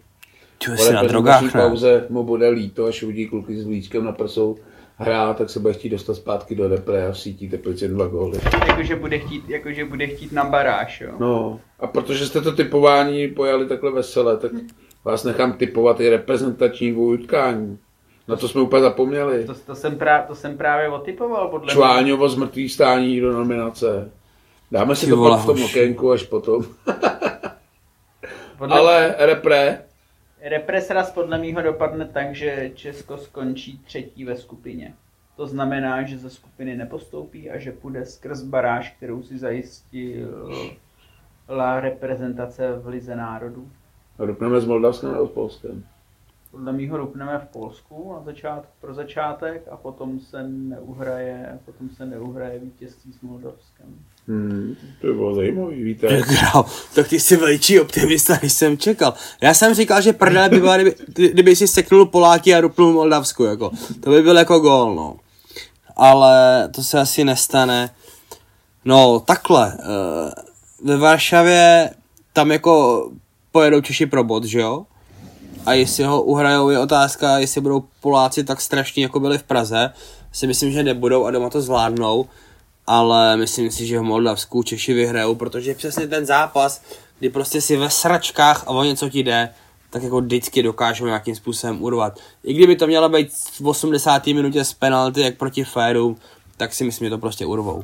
Po 0.65 0.77
jsi 0.77 0.93
na 0.93 1.03
drogách, 1.03 1.43
ne? 1.43 1.61
pauze 1.61 2.05
mu 2.09 2.23
bude 2.23 2.49
líto, 2.49 2.85
až 2.85 3.03
uvidí 3.03 3.27
kluky 3.27 3.61
s 3.61 3.67
líčkem 3.67 4.05
na 4.05 4.11
prsou 4.11 4.57
hrát, 4.97 5.37
tak 5.37 5.49
se 5.49 5.59
bude 5.59 5.73
chtít 5.73 5.89
dostat 5.89 6.13
zpátky 6.13 6.55
do 6.55 6.67
repre 6.67 7.07
a 7.07 7.11
vsítí 7.11 7.49
Teplice 7.49 7.87
dva 7.87 8.07
góly. 8.07 8.39
Jakože 8.67 8.95
bude 8.95 9.19
chtít, 9.19 9.49
jakože 9.49 9.85
bude 9.85 10.07
chtít 10.07 10.31
na 10.31 10.43
baráž, 10.43 11.01
jo. 11.01 11.11
No, 11.19 11.59
a 11.79 11.87
protože 11.87 12.25
jste 12.25 12.41
to 12.41 12.51
typování 12.51 13.27
pojali 13.27 13.67
takhle 13.67 13.91
vesele, 13.91 14.37
tak 14.37 14.51
vás 15.03 15.23
nechám 15.23 15.53
typovat 15.53 15.99
i 15.99 16.09
reprezentační 16.09 16.91
dvojutkání. 16.91 17.79
Na 18.27 18.35
to 18.35 18.47
jsme 18.47 18.61
úplně 18.61 18.81
zapomněli. 18.81 19.45
To, 19.45 19.53
to, 19.55 19.75
jsem, 19.75 19.97
právě, 19.97 20.27
to 20.27 20.35
jsem 20.35 20.57
právě 20.57 20.89
otypoval 20.89 21.47
podle 21.47 21.65
mě. 21.65 21.73
Čváňovo 21.73 22.29
z 22.29 22.35
mrtvých 22.35 22.73
stání 22.73 23.19
do 23.19 23.33
nominace. 23.33 24.11
Dáme 24.71 24.95
si 24.95 25.05
Ty 25.05 25.09
to 25.11 25.17
vole, 25.17 25.37
pak 25.37 25.43
v 25.43 25.45
tom 25.45 25.61
hoši. 25.61 25.79
okénku 25.79 26.11
až 26.11 26.23
potom. 26.23 26.63
Podle, 28.57 28.77
Ale 28.79 29.15
repre, 29.19 29.81
Represras 30.41 31.11
podle 31.11 31.37
mýho 31.37 31.61
dopadne 31.61 32.05
tak, 32.05 32.35
že 32.35 32.71
Česko 32.75 33.17
skončí 33.17 33.79
třetí 33.85 34.25
ve 34.25 34.35
skupině. 34.37 34.93
To 35.35 35.47
znamená, 35.47 36.03
že 36.03 36.17
ze 36.17 36.29
skupiny 36.29 36.75
nepostoupí 36.75 37.49
a 37.49 37.59
že 37.59 37.71
půjde 37.71 38.05
skrz 38.05 38.41
baráž, 38.41 38.93
kterou 38.97 39.23
si 39.23 39.37
zajistila 39.37 40.29
reprezentace 41.79 42.73
v 42.73 42.87
Lize 42.87 43.15
národů. 43.15 43.67
rupneme 44.17 44.61
s 44.61 44.65
Moldavskem 44.65 45.11
nebo 45.11 45.27
s 45.27 45.31
Polskem. 45.31 45.83
Podle 46.53 46.73
mýho 46.73 46.97
rupneme 46.97 47.39
v 47.39 47.53
Polsku 47.53 48.13
na 48.13 48.23
začát, 48.25 48.63
pro 48.81 48.93
začátek 48.93 49.67
a 49.71 49.77
potom 49.77 50.19
se 50.19 50.43
neuhraje, 50.47 51.59
potom 51.65 51.89
se 51.97 52.05
neuhraje 52.05 52.59
vítězství 52.59 53.13
s 53.13 53.21
Moldavskem. 53.21 53.85
Hmm, 54.27 54.75
to 55.01 55.07
by 55.07 55.13
bylo 55.13 55.35
zajímavé, 55.35 55.75
víte. 55.75 56.07
Grau, 56.07 56.63
tak 56.95 57.07
ty 57.07 57.19
jsi 57.19 57.37
větší 57.37 57.79
optimista, 57.79 58.37
než 58.43 58.53
jsem 58.53 58.77
čekal. 58.77 59.13
Já 59.41 59.53
jsem 59.53 59.73
říkal, 59.73 60.01
že 60.01 60.13
prdele 60.13 60.49
by 60.49 60.59
byla, 60.59 60.77
kdyby, 60.77 60.95
kdyby 61.31 61.55
si 61.55 61.67
seknul 61.67 62.05
Poláky 62.05 62.55
a 62.55 62.61
rupnul 62.61 62.93
Moldavsku, 62.93 63.43
jako. 63.43 63.71
To 63.99 64.09
by 64.09 64.21
byl 64.21 64.37
jako 64.37 64.59
gól, 64.59 64.95
no. 64.95 65.15
Ale 65.95 66.69
to 66.75 66.83
se 66.83 66.99
asi 66.99 67.23
nestane. 67.23 67.89
No, 68.85 69.19
takhle. 69.19 69.77
eh, 69.79 70.31
Ve 70.83 70.97
Varšavě 70.97 71.89
tam 72.33 72.51
jako 72.51 73.11
pojedou 73.51 73.81
Češi 73.81 74.05
pro 74.05 74.23
bod, 74.23 74.43
že 74.43 74.59
jo? 74.59 74.85
A 75.65 75.73
jestli 75.73 76.03
ho 76.03 76.21
uhrajou, 76.21 76.69
je 76.69 76.79
otázka, 76.79 77.37
jestli 77.37 77.61
budou 77.61 77.83
Poláci 78.01 78.43
tak 78.43 78.61
strašní, 78.61 79.03
jako 79.03 79.19
byli 79.19 79.37
v 79.37 79.43
Praze. 79.43 79.93
Si 80.31 80.47
myslím, 80.47 80.71
že 80.71 80.83
nebudou 80.83 81.25
a 81.25 81.31
doma 81.31 81.49
to 81.49 81.61
zvládnou. 81.61 82.25
Ale 82.87 83.37
myslím 83.37 83.71
si, 83.71 83.85
že 83.85 83.99
v 83.99 84.03
Moldavsku 84.03 84.63
Češi 84.63 84.93
vyhrajou, 84.93 85.35
protože 85.35 85.75
přesně 85.75 86.07
ten 86.07 86.25
zápas, 86.25 86.81
kdy 87.19 87.29
prostě 87.29 87.61
si 87.61 87.77
ve 87.77 87.89
sračkách 87.89 88.63
a 88.67 88.69
o 88.69 88.83
něco 88.83 89.09
ti 89.09 89.23
jde, 89.23 89.49
tak 89.89 90.03
jako 90.03 90.21
vždycky 90.21 90.63
dokážou 90.63 91.05
nějakým 91.05 91.35
způsobem 91.35 91.83
urvat. 91.83 92.19
I 92.43 92.53
kdyby 92.53 92.75
to 92.75 92.87
mělo 92.87 93.09
být 93.09 93.29
v 93.59 93.67
80. 93.67 94.27
minutě 94.27 94.63
z 94.63 94.73
penalty, 94.73 95.21
jak 95.21 95.37
proti 95.37 95.63
Féru, 95.63 96.17
tak 96.57 96.73
si 96.73 96.83
myslím, 96.83 97.05
že 97.05 97.09
to 97.09 97.17
prostě 97.17 97.45
urvou. 97.45 97.83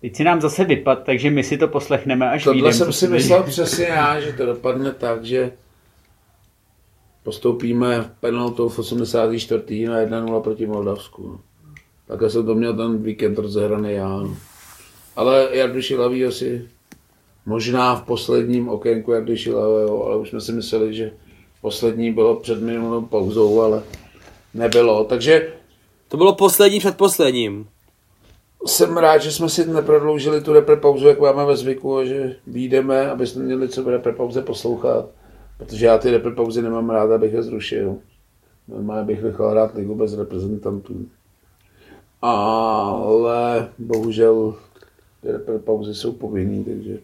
Teď 0.00 0.16
si 0.16 0.24
nám 0.24 0.40
zase 0.40 0.64
vypad, 0.64 0.98
takže 1.06 1.30
my 1.30 1.44
si 1.44 1.58
to 1.58 1.68
poslechneme 1.68 2.30
až 2.30 2.44
Tohle 2.44 2.54
vyjdem, 2.54 2.72
jsem 2.72 2.92
si 2.92 3.08
myslel 3.08 3.42
přesně 3.42 3.84
já, 3.84 4.20
že 4.20 4.32
to 4.32 4.46
dopadne 4.46 4.92
tak, 4.92 5.24
že 5.24 5.52
postoupíme 7.28 8.10
penaltou 8.20 8.68
v 8.68 8.78
84. 8.78 9.86
na 9.86 10.00
1-0 10.00 10.40
proti 10.40 10.66
Moldavsku. 10.66 11.40
Takhle 12.06 12.30
jsem 12.30 12.46
to 12.46 12.54
měl 12.54 12.76
ten 12.76 13.02
víkend 13.02 13.38
rozehraný 13.38 13.92
já. 13.92 14.08
no. 14.08 14.36
Ale 15.16 15.48
Jardu 15.52 15.82
Šilavý 15.82 16.24
asi 16.24 16.68
možná 17.46 17.94
v 17.94 18.02
posledním 18.02 18.68
okénku 18.68 19.12
Jardy 19.12 19.36
Šilavého, 19.36 20.06
ale 20.06 20.16
už 20.16 20.28
jsme 20.28 20.40
si 20.40 20.52
mysleli, 20.52 20.94
že 20.94 21.12
poslední 21.60 22.12
bylo 22.12 22.36
před 22.36 22.62
minulou 22.62 23.02
pauzou, 23.02 23.60
ale 23.60 23.82
nebylo. 24.54 25.04
Takže 25.04 25.52
To 26.08 26.16
bylo 26.16 26.34
poslední 26.34 26.78
před 26.78 26.96
posledním. 26.96 27.66
jsem 28.66 28.96
rád, 28.96 29.18
že 29.18 29.32
jsme 29.32 29.48
si 29.48 29.66
neprodloužili 29.66 30.40
tu 30.40 30.52
repre-pauzu, 30.52 31.08
jak 31.08 31.20
máme 31.20 31.44
ve 31.44 31.56
zvyku, 31.56 31.98
a 31.98 32.04
že 32.04 32.36
výjdeme, 32.46 33.10
aby 33.10 33.26
jsme 33.26 33.42
měli 33.42 33.68
co 33.68 33.82
v 33.82 33.88
repre-pauze 33.88 34.42
poslouchat. 34.42 35.08
Protože 35.58 35.86
já 35.86 35.98
ty 35.98 36.10
repre-pauzy 36.10 36.62
nemám 36.62 36.90
rád, 36.90 37.10
abych 37.10 37.32
je 37.32 37.42
zrušil. 37.42 37.96
Normálně 38.68 39.04
bych 39.04 39.22
nechal 39.22 39.50
hrát 39.50 39.74
ligu 39.74 39.94
bez 39.94 40.14
reprezentantů. 40.18 41.06
Ale 42.22 43.68
bohužel 43.78 44.54
ty 45.22 45.28
repre-pauzy 45.32 45.94
jsou 45.94 46.12
povinný, 46.12 46.64
takže 46.64 46.98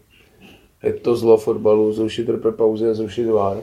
je 0.83 0.93
to 0.93 1.15
zlo 1.15 1.37
fotbalu, 1.37 1.93
zrušit 1.93 2.29
repre-pauzy 2.29 2.89
a 2.89 2.93
zrušit 2.93 3.25
vár. 3.25 3.57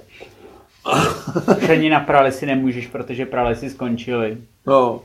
Ani 1.70 1.90
na 1.90 2.00
pralesy 2.00 2.46
nemůžeš, 2.46 2.86
protože 2.86 3.26
pralesy 3.26 3.70
skončily. 3.70 4.38
No, 4.66 5.00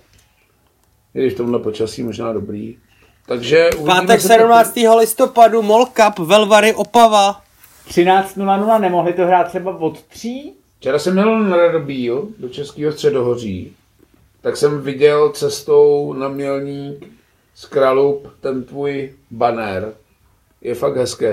i 1.16 1.20
když 1.20 1.34
tomhle 1.34 1.60
počasí 1.60 2.04
možná 2.04 2.34
dobrý. 2.34 2.78
Takže 3.26 3.70
Pátek 3.86 4.22
co 4.22 4.28
to- 4.28 4.34
17. 4.34 4.74
listopadu 5.00 5.62
Mall 5.62 5.86
Cup 5.86 6.20
Velvary 6.28 6.74
Opava. 6.74 7.42
13.00 7.90 8.80
nemohli 8.82 9.14
to 9.14 9.26
hrát 9.26 9.48
třeba 9.48 9.78
od 9.78 10.04
tří? 10.04 10.54
Včera 10.80 11.00
jsem 11.00 11.14
měl 11.14 11.40
na 11.40 11.58
Radobíl 11.58 12.28
do 12.40 12.50
Českého 12.50 12.92
středohoří, 12.92 13.74
tak 14.42 14.58
jsem 14.58 14.82
viděl 14.82 15.30
cestou 15.30 16.14
na 16.14 16.28
Mělník 16.28 17.08
z 17.56 17.66
Kralup 17.66 18.28
ten 18.42 18.64
tvůj 18.64 19.14
banner. 19.32 19.94
Je 20.62 20.76
fakt 20.76 20.98
hezký. 20.98 21.26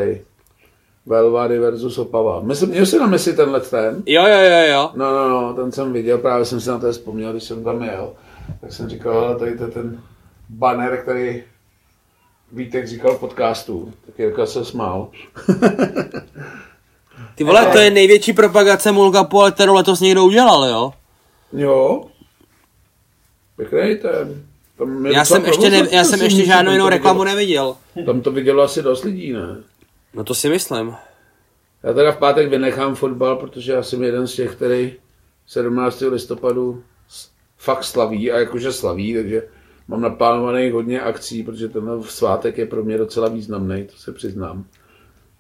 Velvary 1.07 1.59
versus 1.59 1.99
Opava. 1.99 2.41
Myslím, 2.41 2.71
měl 2.71 2.87
jsi 2.87 2.99
na 2.99 3.07
mysli 3.07 3.33
tenhle 3.33 3.61
ten? 3.61 4.03
Jo, 4.07 4.27
jo, 4.27 4.39
jo, 4.39 4.73
jo. 4.73 4.91
No, 4.95 5.13
no, 5.13 5.29
no, 5.29 5.55
ten 5.55 5.73
jsem 5.73 5.93
viděl, 5.93 6.19
právě 6.19 6.45
jsem 6.45 6.61
si 6.61 6.69
na 6.69 6.79
to 6.79 6.93
vzpomněl, 6.93 7.33
když 7.33 7.45
jsem 7.45 7.65
tam 7.65 7.83
jel. 7.83 8.13
Tak 8.61 8.73
jsem 8.73 8.89
říkal, 8.89 9.19
ale 9.19 9.39
tady 9.39 9.59
to 9.59 9.65
je 9.65 9.71
ten 9.71 10.01
banner, 10.49 10.97
který 11.03 11.43
Vítek 12.55 12.89
říkal 12.89 13.19
podcastu. 13.19 13.93
Tak 14.07 14.19
Jirka 14.19 14.47
se 14.47 14.65
smál. 14.65 15.09
Ty 17.35 17.45
vole, 17.45 17.67
to 17.67 17.79
je 17.79 17.91
největší 17.91 18.33
propagace 18.33 18.93
Mall 18.93 19.13
Cupu, 19.13 19.41
ale 19.41 19.53
kterou 19.53 19.75
letos 19.75 20.01
někdo 20.01 20.25
udělal, 20.25 20.65
jo? 20.65 20.93
Jo. 21.53 22.05
Pěkný 23.57 23.97
ten. 23.97 24.43
Tam 24.79 25.07
je 25.07 25.13
Já 25.15 25.25
jsem 25.25 25.45
ještě, 25.45 25.71
ne, 25.71 25.89
já 25.91 26.05
jsem 26.05 26.21
ještě 26.23 26.45
žádnou 26.47 26.73
jinou 26.73 26.89
reklamu 26.89 27.21
vidělo- 27.21 27.25
neviděl. 27.25 27.77
Tam 28.07 28.21
to 28.21 28.31
vidělo 28.33 28.63
asi 28.63 28.83
dost 28.83 29.05
lidí, 29.05 29.33
ne? 29.33 29.57
No 30.15 30.25
to 30.25 30.35
si 30.35 30.49
myslím. 30.49 30.95
Já 31.83 31.93
teda 31.93 32.13
v 32.13 32.17
pátek 32.17 32.49
vynechám 32.49 32.95
fotbal, 32.95 33.37
protože 33.37 33.73
já 33.73 33.83
jsem 33.83 34.03
jeden 34.03 34.27
z 34.27 34.35
těch, 34.35 34.55
který 34.55 34.93
17. 35.47 36.01
listopadu 36.01 36.83
fakt 37.59 37.85
slaví 37.85 38.33
a 38.33 38.39
jakože 38.39 38.73
slaví, 38.73 39.15
takže 39.15 39.43
mám 39.89 40.01
naplánovaných 40.01 40.73
hodně 40.73 41.01
akcí, 41.01 41.43
protože 41.43 41.69
ten 41.69 42.03
svátek 42.03 42.59
je 42.59 42.67
pro 42.67 42.85
mě 42.85 42.99
docela 42.99 43.29
významný, 43.29 43.85
to 43.85 43.97
se 43.97 44.13
přiznám. 44.13 44.65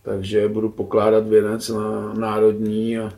Takže 0.02 0.48
budu 0.48 0.68
pokládat 0.68 1.26
věnec 1.26 1.68
na 1.68 2.12
národní 2.14 2.98
a 2.98 3.12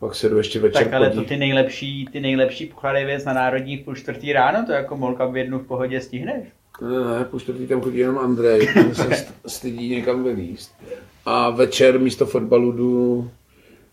pak 0.00 0.14
se 0.14 0.28
jdu 0.28 0.36
ještě 0.38 0.60
večer 0.60 0.84
Tak 0.84 0.92
ale 0.92 1.06
to 1.06 1.10
podívat. 1.14 1.28
ty 1.28 1.36
nejlepší, 1.36 2.06
ty 2.12 2.20
nejlepší 2.20 2.66
poklady 2.66 3.04
věc 3.04 3.24
na 3.24 3.32
národní 3.32 3.76
v 3.76 3.84
půl 3.84 3.94
čtvrtý 3.94 4.32
ráno, 4.32 4.66
to 4.66 4.72
jako 4.72 4.96
molka 4.96 5.26
v 5.26 5.36
jednu 5.36 5.58
v 5.58 5.66
pohodě 5.66 6.00
stihneš. 6.00 6.48
Ne, 6.82 6.88
ne, 7.18 7.24
po 7.24 7.40
čtvrtý 7.40 7.66
tam 7.66 7.80
chodí 7.80 7.98
jenom 7.98 8.18
Andrej, 8.18 8.68
ten 8.74 8.94
se 8.94 9.08
st- 9.08 9.32
stydí 9.46 9.88
někam 9.88 10.24
vylíst. 10.24 10.74
A 11.26 11.50
večer 11.50 11.98
místo 11.98 12.26
fotbalu 12.26 12.72
jdu 12.72 13.30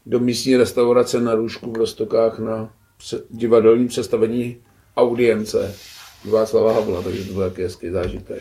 do 0.06 0.20
místní 0.20 0.58
restaurace 0.58 1.22
na 1.22 1.36
Růžku 1.36 1.72
v 1.72 1.78
Rostokách 1.78 2.40
na 2.40 2.70
divadelní 3.30 3.88
představení 3.88 4.58
audience 4.98 5.76
Václava 6.26 6.74
Havla, 6.74 7.02
takže 7.02 7.24
to 7.24 7.34
byl 7.34 7.50
taky 7.50 7.64
hezký 7.64 7.90
zážitek. 7.90 8.40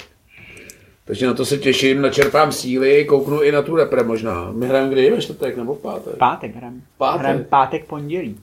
Takže 1.04 1.26
na 1.26 1.34
to 1.34 1.44
se 1.44 1.58
těším, 1.58 2.02
načerpám 2.02 2.52
síly, 2.52 3.04
kouknu 3.04 3.42
i 3.42 3.52
na 3.52 3.62
tu 3.62 3.76
repre 3.76 4.02
možná. 4.02 4.52
My 4.52 4.66
hrajeme 4.66 4.90
kdy, 4.92 5.10
ve 5.10 5.22
čtvrtek 5.22 5.56
nebo 5.56 5.74
v 5.74 5.78
pátek? 5.78 6.16
Pátek 6.16 6.56
hrám. 6.56 6.82
Pátek? 6.98 7.20
Hrám 7.20 7.44
pátek 7.44 7.84
pondělí. 7.84 8.36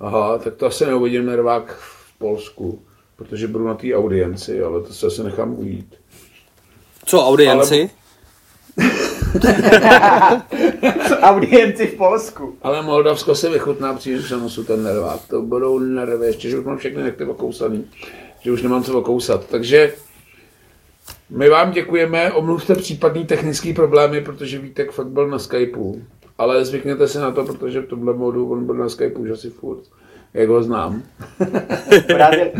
Aha, 0.00 0.38
tak 0.38 0.54
to 0.54 0.66
asi 0.66 0.86
neuvidím 0.86 1.26
nervák 1.26 1.76
v 1.80 2.18
Polsku, 2.18 2.82
protože 3.16 3.48
budu 3.48 3.66
na 3.66 3.74
té 3.74 3.94
audienci, 3.94 4.62
ale 4.62 4.82
to 4.82 4.92
se 4.92 5.06
asi 5.06 5.24
nechám 5.24 5.58
ujít. 5.58 5.94
Co, 7.04 7.26
audienci? 7.26 7.88
Audienci 11.22 11.86
v 11.86 11.94
Polsku. 11.94 12.56
Ale 12.62 12.82
Moldavsko 12.82 13.34
se 13.34 13.50
vychutná 13.50 13.94
příliš 13.94 14.24
přenosu 14.24 14.64
ten 14.64 14.82
nervák. 14.82 15.20
To 15.28 15.42
budou 15.42 15.78
nervy, 15.78 16.26
ještě, 16.26 16.50
že 16.50 16.58
už 16.58 16.64
mám 16.64 16.78
všechny 16.78 17.02
nechty 17.02 17.24
okousaný. 17.24 17.84
Že 18.40 18.52
už 18.52 18.62
nemám 18.62 18.84
co 18.84 18.98
okousat. 18.98 19.46
Takže 19.46 19.92
my 21.30 21.48
vám 21.48 21.70
děkujeme, 21.70 22.32
omluvte 22.32 22.74
případný 22.74 23.24
technický 23.24 23.74
problémy, 23.74 24.20
protože 24.20 24.58
Vítek 24.58 24.90
fakt 24.90 25.06
byl 25.06 25.28
na 25.28 25.38
Skypeu. 25.38 26.02
Ale 26.38 26.64
zvykněte 26.64 27.08
si 27.08 27.18
na 27.18 27.30
to, 27.30 27.44
protože 27.44 27.80
v 27.80 27.86
tomhle 27.86 28.14
modu 28.14 28.52
on 28.52 28.66
byl 28.66 28.74
na 28.74 28.88
Skypeu 28.88 29.22
už 29.22 29.30
asi 29.30 29.50
furt. 29.50 29.82
Jak 30.34 30.48
ho 30.48 30.62
znám. 30.62 31.02
Pořád 32.06 32.32
je, 32.32 32.52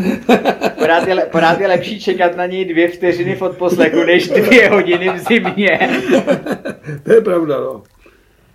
pořád, 0.78 1.08
je, 1.08 1.28
pořád 1.32 1.60
je 1.60 1.68
lepší 1.68 2.00
čekat 2.00 2.36
na 2.36 2.46
něj 2.46 2.64
dvě 2.64 2.88
vteřiny 2.88 3.36
v 3.36 3.42
odposlechu, 3.42 4.04
než 4.04 4.28
dvě 4.28 4.68
hodiny 4.68 5.10
v 5.10 5.18
zimě. 5.18 5.78
to 7.04 7.12
je 7.12 7.20
pravda, 7.20 7.60
no. 7.60 7.82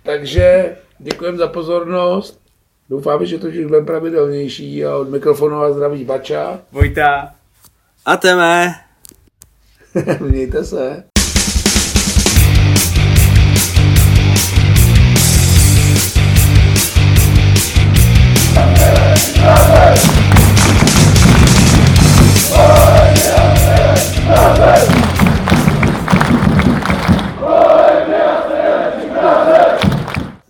Takže 0.02 0.76
děkujeme 0.98 1.38
za 1.38 1.48
pozornost. 1.48 2.43
Doufám, 2.90 3.26
že 3.26 3.38
to 3.38 3.46
už 3.46 3.58
budeme 3.58 3.86
pravidelnější 3.86 4.84
a 4.84 4.96
od 4.96 5.10
mikrofonu 5.10 5.56
a 5.56 5.72
zdraví 5.72 6.04
Bača. 6.04 6.60
Vojta. 6.72 7.34
A 8.04 8.16
teme. 8.16 8.74
Mějte 10.20 10.64
se. 10.64 11.04
Amen. 24.36 24.93